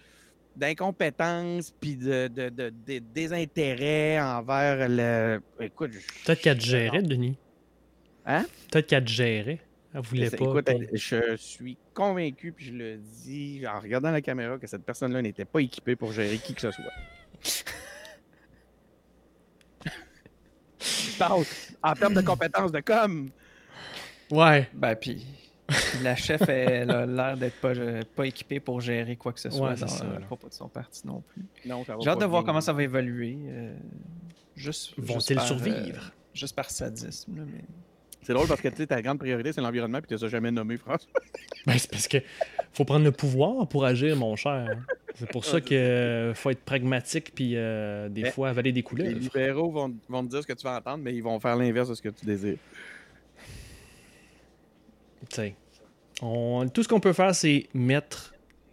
d'incompétence 0.57 1.73
puis 1.81 1.97
de, 1.97 2.29
de, 2.29 2.49
de- 2.49 2.73
de 2.87 2.99
désintérêt 2.99 4.21
envers 4.21 4.89
le. 4.89 5.41
Écoute, 5.61 5.93
je- 5.93 6.25
Peut-être 6.25 6.41
qu'elle 6.41 6.59
te 6.59 6.64
gérait, 6.64 7.03
Denis. 7.03 7.37
Hein? 8.27 8.45
Peut-être 8.71 8.87
qu'elle 8.87 9.05
te 9.05 9.11
gérait. 9.11 9.61
Elle 9.95 10.01
voulait 10.03 10.31
pas. 10.31 10.37
Écoute, 10.45 10.64
pas- 10.66 10.73
je 10.95 11.37
suis 11.37 11.77
convaincu, 11.95 12.53
puis 12.53 12.66
je 12.66 12.73
le 12.73 12.97
dis 12.99 13.62
en 13.66 13.81
regardant 13.81 14.11
la 14.12 14.21
caméra, 14.21 14.57
que 14.59 14.66
cette 14.66 14.85
personne-là 14.85 15.21
n'était 15.23 15.45
pas 15.45 15.61
équipée 15.61 15.97
pour 15.97 16.12
gérer 16.12 16.39
qui 16.39 16.55
que 16.55 16.61
ce 16.61 16.71
soit. 16.71 16.85
Je 20.81 21.18
parle 21.18 21.45
en 21.83 21.93
termes 21.95 22.14
de 22.14 22.23
compétences 22.23 22.73
de 22.73 22.81
com. 22.81 23.29
Ouais. 24.31 24.68
Ben, 24.73 24.95
puis 24.97 25.27
la 26.03 26.16
chef, 26.16 26.41
elle 26.49 26.91
a 26.91 27.05
l'air 27.05 27.37
d'être 27.37 27.61
pas, 27.61 27.73
pas 28.16 28.27
équipée 28.27 28.61
pour 28.61 28.81
gérer 28.81 29.16
quoi 29.16 29.33
que 29.33 29.41
ce 29.41 29.51
soit 29.51 29.71
Ouais, 29.71 29.77
dans, 29.77 29.87
ça, 29.87 30.05
euh, 30.07 30.16
à 30.16 30.21
propos 30.21 30.49
de 30.49 30.55
son 30.55 30.68
parti 30.68 31.07
non 31.07 31.21
plus. 31.21 31.45
Non, 31.66 31.85
J'ai 32.01 32.09
hâte 32.09 32.21
de 32.21 32.25
voir 32.25 32.43
bien. 32.43 32.47
comment 32.47 32.61
ça 32.62 32.73
va 32.73 32.83
évoluer. 32.83 33.37
euh, 33.49 33.75
juste, 34.57 34.95
Vont-ils 34.97 35.35
par, 35.37 35.45
euh, 35.45 35.49
survivre? 35.49 36.12
juste 36.33 36.57
par 36.57 36.71
sadisme. 36.71 37.37
là, 37.37 37.43
mais... 37.47 37.64
C'est 38.23 38.33
drôle 38.35 38.47
parce 38.49 38.61
que 38.61 38.68
tu 38.68 38.77
sais, 38.77 38.87
ta 38.87 39.01
grande 39.03 39.18
priorité, 39.18 39.53
c'est 39.53 39.61
l'environnement, 39.62 39.99
puis 39.99 40.09
tu 40.09 40.14
les 40.14 40.25
as 40.25 40.29
jamais 40.29 40.51
nommé, 40.51 40.77
François. 40.77 41.09
Ben, 41.66 41.77
c'est 41.77 41.91
parce 41.91 42.09
que 42.09 42.16
faut 42.73 42.87
prendre 42.87 43.05
le 43.05 43.12
pouvoir 43.12 43.66
pour 43.68 43.85
agir, 43.85 44.16
mon 44.16 44.35
cher. 44.35 44.79
C'est 45.14 45.29
pour 45.31 45.45
ça 45.45 45.61
qu'il 45.61 46.33
faut 46.35 46.49
être 46.51 46.64
pragmatique 46.64 47.33
puis 47.35 47.53
euh, 47.55 48.09
des 48.09 48.31
fois 48.31 48.49
avaler 48.49 48.73
des 48.73 48.77
Les 48.77 48.83
couleuvres. 48.83 49.18
libéraux 49.18 49.71
vont, 49.71 49.95
vont 50.09 50.25
te 50.25 50.31
dire 50.31 50.43
ce 50.43 50.47
que 50.47 50.55
tu 50.55 50.62
vas 50.64 50.79
entendre, 50.79 51.03
mais 51.05 51.14
ils 51.14 51.23
vont 51.23 51.39
faire 51.39 51.57
l'inverse 51.57 51.91
de 51.91 51.95
ce 51.95 52.01
que 52.01 52.09
tu 52.09 52.25
désires. 52.25 52.57
Tu 55.29 55.37
sais, 55.37 55.55
on- 56.23 56.66
tout 56.68 56.83
ce 56.83 56.89
qu'on 56.89 57.01
peut 57.01 57.12
faire, 57.12 57.35
c'est 57.35 57.68
mettre 57.75 58.30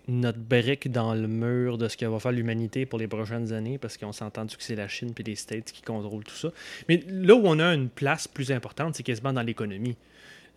notre 0.07 0.39
brique 0.39 0.89
dans 0.91 1.13
le 1.13 1.27
mur 1.27 1.77
de 1.77 1.87
ce 1.87 1.97
que 1.97 2.05
va 2.05 2.19
faire 2.19 2.31
l'humanité 2.31 2.85
pour 2.85 2.97
les 2.99 3.07
prochaines 3.07 3.51
années, 3.51 3.77
parce 3.77 3.97
qu'on 3.97 4.11
s'entend 4.13 4.45
que 4.47 4.53
c'est 4.59 4.75
la 4.75 4.87
Chine 4.87 5.13
puis 5.13 5.23
les 5.23 5.35
States 5.35 5.71
qui 5.71 5.81
contrôlent 5.81 6.23
tout 6.23 6.35
ça. 6.35 6.51
Mais 6.87 7.03
là 7.09 7.35
où 7.35 7.41
on 7.45 7.59
a 7.59 7.73
une 7.73 7.89
place 7.89 8.27
plus 8.27 8.51
importante, 8.51 8.95
c'est 8.95 9.03
quasiment 9.03 9.33
dans 9.33 9.41
l'économie. 9.41 9.97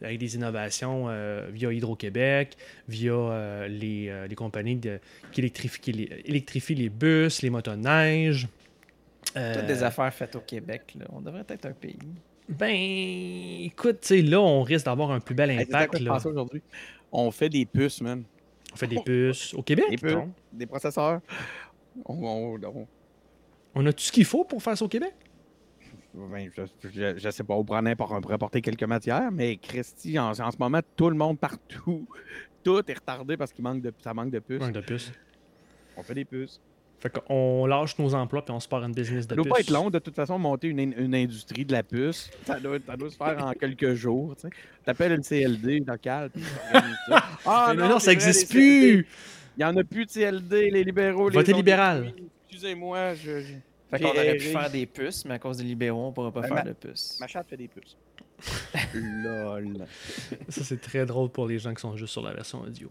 Avec 0.03 0.19
des 0.19 0.35
innovations 0.35 1.07
euh, 1.09 1.49
via 1.53 1.71
Hydro-Québec, 1.73 2.57
via 2.89 3.13
euh, 3.13 3.69
les, 3.69 4.09
euh, 4.09 4.27
les 4.27 4.35
compagnies 4.35 4.77
de- 4.77 4.99
qui 5.31 5.41
électrifient 5.41 5.93
les, 5.93 6.09
électrifient 6.25 6.75
les 6.75 6.89
bus, 6.89 7.43
les 7.43 7.51
motoneiges. 7.51 8.49
Euh, 9.37 9.55
Toutes 9.57 9.67
des 9.67 9.83
affaires 9.83 10.13
faites 10.15 10.35
au 10.37 10.41
Québec. 10.41 10.95
Là. 10.99 11.05
On 11.13 11.21
devrait 11.21 11.45
être 11.49 11.67
un 11.67 11.73
pays. 11.73 11.99
Ben, 12.49 12.71
écoute, 13.65 13.99
tu 14.01 14.09
sais, 14.09 14.23
là, 14.23 14.41
on 14.41 14.63
risque 14.63 14.87
d'avoir 14.87 15.11
un 15.11 15.21
plus 15.21 15.35
bel 15.35 15.51
impact. 15.51 16.01
là. 16.01 16.17
aujourd'hui? 16.25 16.63
On 17.13 17.31
fait 17.31 17.49
des 17.51 17.67
puces, 17.67 18.01
man. 18.01 18.23
On 18.73 18.77
fait 18.77 18.87
des 18.87 19.01
puces 19.01 19.55
au 19.55 19.63
Québec. 19.63 19.87
Des 19.91 19.97
puces, 19.97 20.13
non? 20.15 20.33
des 20.53 20.67
processeurs. 20.67 21.21
On, 22.05 22.15
on- 22.15 22.59
on- 22.63 22.87
On 23.75 23.87
a 23.87 23.93
tout 23.93 24.03
ce 24.03 24.13
qu'il 24.13 24.25
faut 24.25 24.45
pour 24.45 24.63
faire 24.63 24.77
ça 24.77 24.85
au 24.85 24.89
Québec. 24.89 25.15
Ben, 26.13 26.51
je, 26.57 26.63
je, 26.93 27.19
je 27.19 27.31
sais 27.31 27.45
pas, 27.45 27.55
on 27.55 27.65
pourrait, 27.65 27.81
on 27.99 28.21
pourrait 28.21 28.35
apporter 28.35 28.61
quelques 28.61 28.83
matières, 28.83 29.31
mais 29.31 29.57
Christy, 29.57 30.19
en, 30.19 30.31
en 30.31 30.51
ce 30.51 30.57
moment, 30.59 30.81
tout 30.97 31.09
le 31.09 31.15
monde 31.17 31.39
partout, 31.39 32.09
tout 32.65 32.83
est 32.91 32.95
retardé 32.95 33.37
parce 33.37 33.53
qu'il 33.53 33.63
manque 33.63 33.81
de, 33.81 33.93
ça 34.03 34.13
manque 34.13 34.31
de 34.31 34.41
puces. 34.41 34.61
Un 34.63 34.73
de 34.73 34.81
puces. 34.81 35.13
On 35.97 36.03
fait 36.03 36.15
des 36.15 36.25
puces. 36.25 36.61
Fait 37.01 37.09
qu'on 37.11 37.65
lâche 37.67 37.99
nos 37.99 38.15
emplois 38.15 38.45
puis 38.45 38.53
on 38.55 38.61
se 38.61 38.69
part 38.69 38.85
une 38.85 38.93
business 38.93 39.27
de 39.27 39.31
Ça 39.35 39.37
doit 39.37 39.45
pas 39.55 39.61
être 39.61 39.71
long, 39.71 39.89
de 39.89 39.99
toute 39.99 40.15
façon, 40.15 40.39
monter 40.39 40.69
une, 40.69 40.81
in- 40.81 40.93
une 40.99 41.15
industrie 41.15 41.65
de 41.65 41.73
la 41.73 41.83
puce. 41.83 42.31
Ça 42.47 42.61
doit, 42.61 42.77
ça 42.87 42.95
doit 42.97 43.09
se 43.11 43.17
faire 43.17 43.43
en 43.43 43.53
quelques 43.53 43.95
jours. 43.95 44.37
Tu 44.37 44.47
appelles 44.87 45.13
une 45.13 45.23
CLD 45.25 45.81
locale. 45.87 46.31
Ah 47.47 47.73
Mais 47.77 47.89
non, 47.89 47.99
ça 47.99 48.01
c'est 48.01 48.05
vrai, 48.17 48.29
existe 48.29 48.53
les 48.55 48.61
CLD. 48.61 48.93
plus! 49.03 49.07
Il 49.57 49.59
n'y 49.61 49.65
en 49.65 49.77
a 49.77 49.85
plus 49.85 50.07
de 50.07 50.11
CLD, 50.13 50.71
les 50.71 50.85
libéraux. 50.85 51.29
les 51.29 51.35
Votez 51.37 51.53
ont 51.55 51.57
libéral. 51.57 52.13
Excusez-moi, 52.49 53.15
je, 53.15 53.41
je- 53.41 53.55
Fait 53.91 53.99
qu'on 54.01 54.09
aurait 54.11 54.37
pu 54.37 54.45
faire 54.47 54.71
des 54.71 54.87
puces, 54.87 55.25
mais 55.25 55.35
à 55.35 55.39
cause 55.39 55.57
des 55.57 55.65
libéraux, 55.65 56.07
on 56.09 56.13
pourra 56.13 56.31
pas 56.31 56.43
Ben, 56.43 56.49
faire 56.49 56.57
ma- 56.57 56.63
de 56.65 56.73
puces. 56.75 57.17
ma 57.21 57.27
chatte 57.27 57.49
fait 57.49 57.57
des 57.57 57.69
puces. 57.69 57.97
Lol. 58.95 59.87
Ça, 60.49 60.65
c'est 60.65 60.81
très 60.81 61.05
drôle 61.07 61.29
pour 61.31 61.47
les 61.47 61.59
gens 61.59 61.75
qui 61.75 61.81
sont 61.81 61.97
juste 61.97 62.13
sur 62.13 62.23
la 62.23 62.33
version 62.33 62.61
audio. 62.61 62.89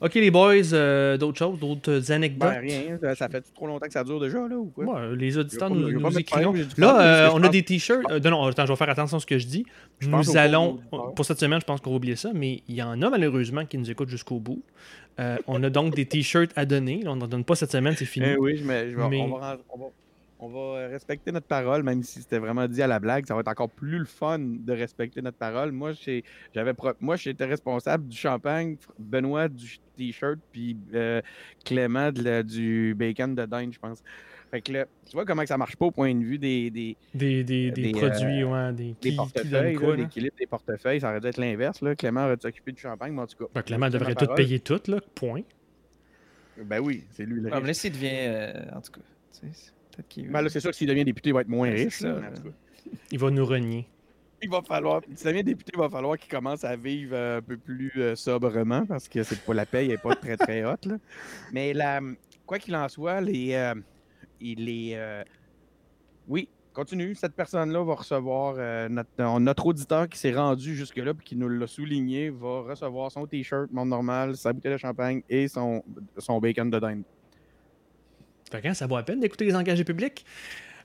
Ok, 0.00 0.14
les 0.16 0.30
boys, 0.30 0.72
euh, 0.72 1.16
d'autres 1.16 1.38
choses, 1.38 1.58
d'autres 1.58 2.12
anecdotes? 2.12 2.50
Ben, 2.50 2.60
rien, 2.60 2.98
ça- 3.00 3.14
ça 3.14 3.28
fait 3.28 3.42
trop 3.54 3.66
longtemps 3.66 3.86
que 3.86 3.92
ça 3.92 4.04
dure 4.04 4.20
déjà, 4.20 4.46
là, 4.46 4.56
ou 4.56 4.66
quoi? 4.66 4.84
Ouais, 4.84 5.16
les 5.16 5.38
auditeurs 5.38 5.70
nous, 5.70 5.90
nous 5.90 6.00
fun, 6.00 6.40
Là, 6.76 7.26
euh, 7.26 7.30
on 7.32 7.42
a 7.42 7.48
des 7.48 7.62
t-shirts. 7.62 8.02
euh, 8.10 8.20
non, 8.20 8.30
non, 8.30 8.44
attends, 8.44 8.66
je 8.66 8.72
vais 8.72 8.76
faire 8.76 8.90
attention 8.90 9.16
à 9.16 9.20
ce 9.20 9.26
que 9.26 9.38
je 9.38 9.46
dis. 9.46 9.64
Je 10.00 10.08
Nous 10.08 10.36
allons, 10.36 10.78
pour 11.14 11.24
cette 11.24 11.38
semaine, 11.40 11.60
je 11.60 11.64
pense 11.64 11.80
qu'on 11.80 11.90
va 11.90 11.96
oublier 11.96 12.16
ça, 12.16 12.30
mais 12.34 12.62
il 12.68 12.74
y 12.74 12.82
en 12.82 13.00
a 13.00 13.08
malheureusement 13.10 13.64
qui 13.64 13.78
nous 13.78 13.90
écoutent 13.90 14.08
jusqu'au 14.10 14.38
bout. 14.40 14.62
Euh, 15.20 15.36
on 15.46 15.62
a 15.62 15.70
donc 15.70 15.94
des 15.94 16.06
t-shirts 16.06 16.50
à 16.56 16.66
donner. 16.66 17.00
Là, 17.02 17.12
on 17.12 17.16
n'en 17.16 17.28
donne 17.28 17.44
pas 17.44 17.54
cette 17.54 17.70
semaine, 17.70 17.94
c'est 17.96 18.04
fini. 18.04 18.26
Eh 18.30 18.36
oui, 18.36 18.56
je 18.56 18.64
me- 18.64 18.90
je 18.90 18.96
vais- 18.96 19.08
Mais- 19.08 19.20
on, 19.22 19.38
va, 19.38 19.50
ren- 19.52 19.58
on, 19.70 19.78
va, 19.78 19.84
on 20.44 20.48
va 20.48 20.88
respecter 20.88 21.32
notre 21.32 21.46
parole, 21.46 21.82
même 21.82 22.02
si 22.02 22.20
c'était 22.20 22.38
vraiment 22.38 22.68
dit 22.68 22.82
à 22.82 22.86
la 22.86 23.00
blague. 23.00 23.26
Ça 23.26 23.34
va 23.34 23.40
être 23.40 23.48
encore 23.48 23.70
plus 23.70 23.98
le 23.98 24.04
fun 24.04 24.38
de 24.38 24.72
respecter 24.72 25.22
notre 25.22 25.38
parole. 25.38 25.72
Moi, 25.72 25.92
j'ai- 25.92 26.22
j'avais 26.54 26.72
moi 27.00 27.16
j'étais 27.16 27.44
responsable 27.46 28.06
du 28.08 28.16
champagne, 28.16 28.76
Benoît 28.98 29.48
du 29.48 29.78
t-shirt, 29.96 30.38
puis 30.52 30.76
euh, 30.92 31.22
Clément 31.64 32.12
de 32.12 32.22
la- 32.22 32.42
du 32.42 32.94
bacon 32.94 33.34
de 33.34 33.46
dinde, 33.46 33.72
je 33.72 33.78
pense. 33.78 34.02
Fait 34.50 34.60
que 34.60 34.72
là, 34.72 34.86
tu 35.06 35.12
vois 35.12 35.24
comment 35.24 35.42
que 35.42 35.48
ça 35.48 35.56
marche 35.56 35.76
pas 35.76 35.86
au 35.86 35.90
point 35.90 36.14
de 36.14 36.22
vue 36.22 36.38
des, 36.38 36.70
des, 36.70 36.96
Des, 37.14 37.42
des, 37.42 37.70
des 37.70 37.82
Des, 37.82 37.92
produits, 37.92 38.44
ouais, 38.44 38.72
des, 38.72 38.94
qui- 39.00 39.16
portefeuilles, 39.16 39.78
l'équilibre 39.96 40.36
des 40.38 40.46
portefeuilles. 40.46 41.00
Ça 41.00 41.10
aurait 41.10 41.20
dû 41.20 41.26
être 41.28 41.38
l'inverse. 41.38 41.80
là. 41.80 41.96
Clément 41.96 42.24
aurait 42.26 42.36
dû 42.36 42.42
s'occuper 42.42 42.72
du 42.72 42.80
champagne, 42.80 43.12
mais 43.12 43.22
en 43.22 43.26
tout 43.26 43.36
cas. 43.38 43.50
Ben, 43.54 43.62
Clément 43.62 43.88
devrait 43.88 44.14
tout 44.14 44.26
payer 44.34 44.60
tout, 44.60 44.80
là, 44.88 45.00
point. 45.14 45.42
Ben 46.56 46.78
oui, 46.80 47.04
c'est 47.12 47.24
lui 47.24 47.40
le 47.40 47.48
Ah, 47.52 47.58
là, 47.60 47.74
s'il 47.74 47.92
devient. 47.92 48.10
euh, 48.12 48.52
en 48.74 48.80
tout 48.80 48.92
cas, 48.92 49.00
qu'il. 50.02 50.30
Ben 50.30 50.42
là, 50.42 50.48
c'est 50.48 50.60
sûr 50.60 50.70
que 50.70 50.76
s'il 50.76 50.88
devient 50.88 51.04
député, 51.04 51.30
il 51.30 51.34
va 51.34 51.42
être 51.42 51.48
moins 51.48 51.70
c'est 51.70 51.84
riche. 51.84 51.98
ça, 52.00 52.08
là, 52.08 52.14
mais 52.20 52.26
en 52.26 52.30
là. 52.30 52.36
tout 52.36 52.42
cas. 52.42 52.54
Il 53.10 53.18
va 53.18 53.30
nous 53.30 53.46
renier. 53.46 53.88
Il 54.42 54.50
va 54.50 54.60
falloir, 54.62 55.00
s'il 55.14 55.26
devient 55.26 55.44
député, 55.44 55.72
il 55.74 55.78
va 55.78 55.88
falloir 55.88 56.18
qu'il 56.18 56.30
commence 56.30 56.64
à 56.64 56.76
vivre 56.76 57.14
euh, 57.14 57.38
un 57.38 57.42
peu 57.42 57.56
plus 57.56 57.92
euh, 57.96 58.14
sobrement 58.14 58.84
parce 58.84 59.08
que 59.08 59.22
c'est 59.22 59.40
pas 59.40 59.54
la 59.54 59.64
paye 59.64 59.88
n'est 59.88 59.96
pas 59.96 60.14
très 60.16 60.36
très 60.36 60.64
haute. 60.64 60.84
là. 60.84 60.96
Mais 61.52 61.72
la, 61.72 62.00
quoi 62.46 62.58
qu'il 62.58 62.76
en 62.76 62.88
soit, 62.88 63.20
les, 63.20 63.54
euh, 63.54 63.74
il 64.40 64.68
est, 64.68 64.96
euh, 64.96 65.22
oui, 66.28 66.48
continue. 66.72 67.14
Cette 67.14 67.34
personne-là 67.34 67.82
va 67.84 67.94
recevoir 67.94 68.56
euh, 68.58 68.88
notre, 68.88 69.38
notre 69.38 69.66
auditeur 69.66 70.08
qui 70.08 70.18
s'est 70.18 70.32
rendu 70.34 70.74
jusque-là 70.74 71.12
et 71.12 71.24
qui 71.24 71.36
nous 71.36 71.48
l'a 71.48 71.66
souligné 71.66 72.30
va 72.30 72.62
recevoir 72.62 73.10
son 73.10 73.26
t-shirt 73.26 73.70
monde 73.72 73.88
normal, 73.88 74.36
sa 74.36 74.52
bouteille 74.52 74.72
de 74.72 74.78
champagne 74.78 75.22
et 75.28 75.48
son, 75.48 75.82
son 76.18 76.38
bacon 76.40 76.68
de 76.70 76.78
dinde. 76.78 77.02
Fait 78.54 78.68
hein, 78.68 78.74
ça 78.74 78.86
vaut 78.86 78.96
la 78.96 79.02
peine 79.02 79.18
d'écouter 79.18 79.44
les 79.44 79.56
engagés 79.56 79.82
publics. 79.82 80.24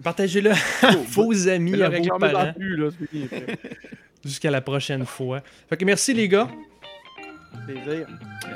Partagez-le 0.03 0.51
à 0.81 0.95
vos 1.09 1.47
amis, 1.47 1.81
à 1.81 1.89
vos 1.89 2.17
parents. 2.17 2.53
Jusqu'à 4.25 4.49
la 4.49 4.61
prochaine 4.61 5.05
fois. 5.05 5.43
Fait 5.69 5.77
que 5.77 5.85
merci 5.85 6.13
les 6.13 6.27
gars. 6.27 6.49
Plaisir. 7.65 8.07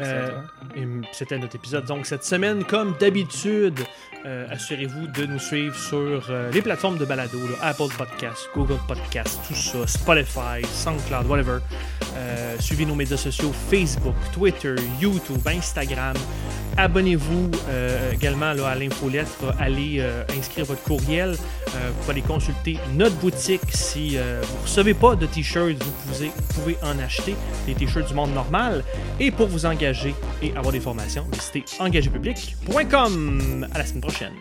Euh. 0.02 0.30
Et 0.76 0.88
c'était 1.12 1.38
notre 1.38 1.56
épisode. 1.56 1.86
Donc, 1.86 2.06
cette 2.06 2.24
semaine, 2.24 2.64
comme 2.64 2.96
d'habitude, 3.00 3.80
euh, 4.26 4.48
assurez-vous 4.50 5.08
de 5.08 5.26
nous 5.26 5.40
suivre 5.40 5.76
sur 5.76 6.26
euh, 6.30 6.52
les 6.52 6.62
plateformes 6.62 6.98
de 6.98 7.06
balado, 7.06 7.40
là, 7.40 7.56
Apple 7.62 7.94
Podcast, 7.98 8.50
Google 8.56 8.80
Podcast, 8.88 9.40
tout 9.48 9.56
ça, 9.56 9.86
Spotify, 9.88 10.66
SoundCloud, 10.66 11.28
whatever. 11.28 11.60
Suivez 12.60 12.86
nos 12.86 12.96
médias 12.96 13.18
sociaux 13.18 13.52
Facebook, 13.70 14.16
Twitter, 14.32 14.76
YouTube, 15.02 15.46
Instagram. 15.46 16.16
Abonnez-vous 16.78 17.52
également 18.14 18.54
là, 18.54 18.70
à 18.70 18.76
l'infolettre. 18.76 19.54
Allez 19.60 20.06
inscrire 20.38 20.66
votre 20.66 20.84
courriel. 20.84 21.32
Vous 21.32 21.94
pouvez 22.02 22.12
aller 22.12 22.22
consulter 22.22 22.78
notre 22.94 23.16
boutique. 23.16 23.62
Si 23.70 24.10
vous 24.12 24.24
ne 24.24 24.62
recevez 24.62 24.94
pas 24.94 25.16
de 25.16 25.26
t-shirts, 25.26 25.84
vous 25.84 25.92
pouvez, 25.92 26.28
vous 26.28 26.54
pouvez 26.54 26.78
en 26.84 26.98
acheter 27.00 27.36
des 27.66 27.74
t-shirts 27.74 28.08
du 28.08 28.14
monde 28.14 28.34
normal. 28.34 28.83
Et 29.20 29.32
pour 29.32 29.48
vous 29.48 29.66
engager 29.66 30.16
et 30.42 30.56
avoir 30.56 30.72
des 30.72 30.80
formations, 30.80 31.26
visitez 31.32 31.66
engagépublic.com. 31.80 33.68
À 33.74 33.78
la 33.78 33.86
semaine 33.86 34.02
prochaine. 34.02 34.34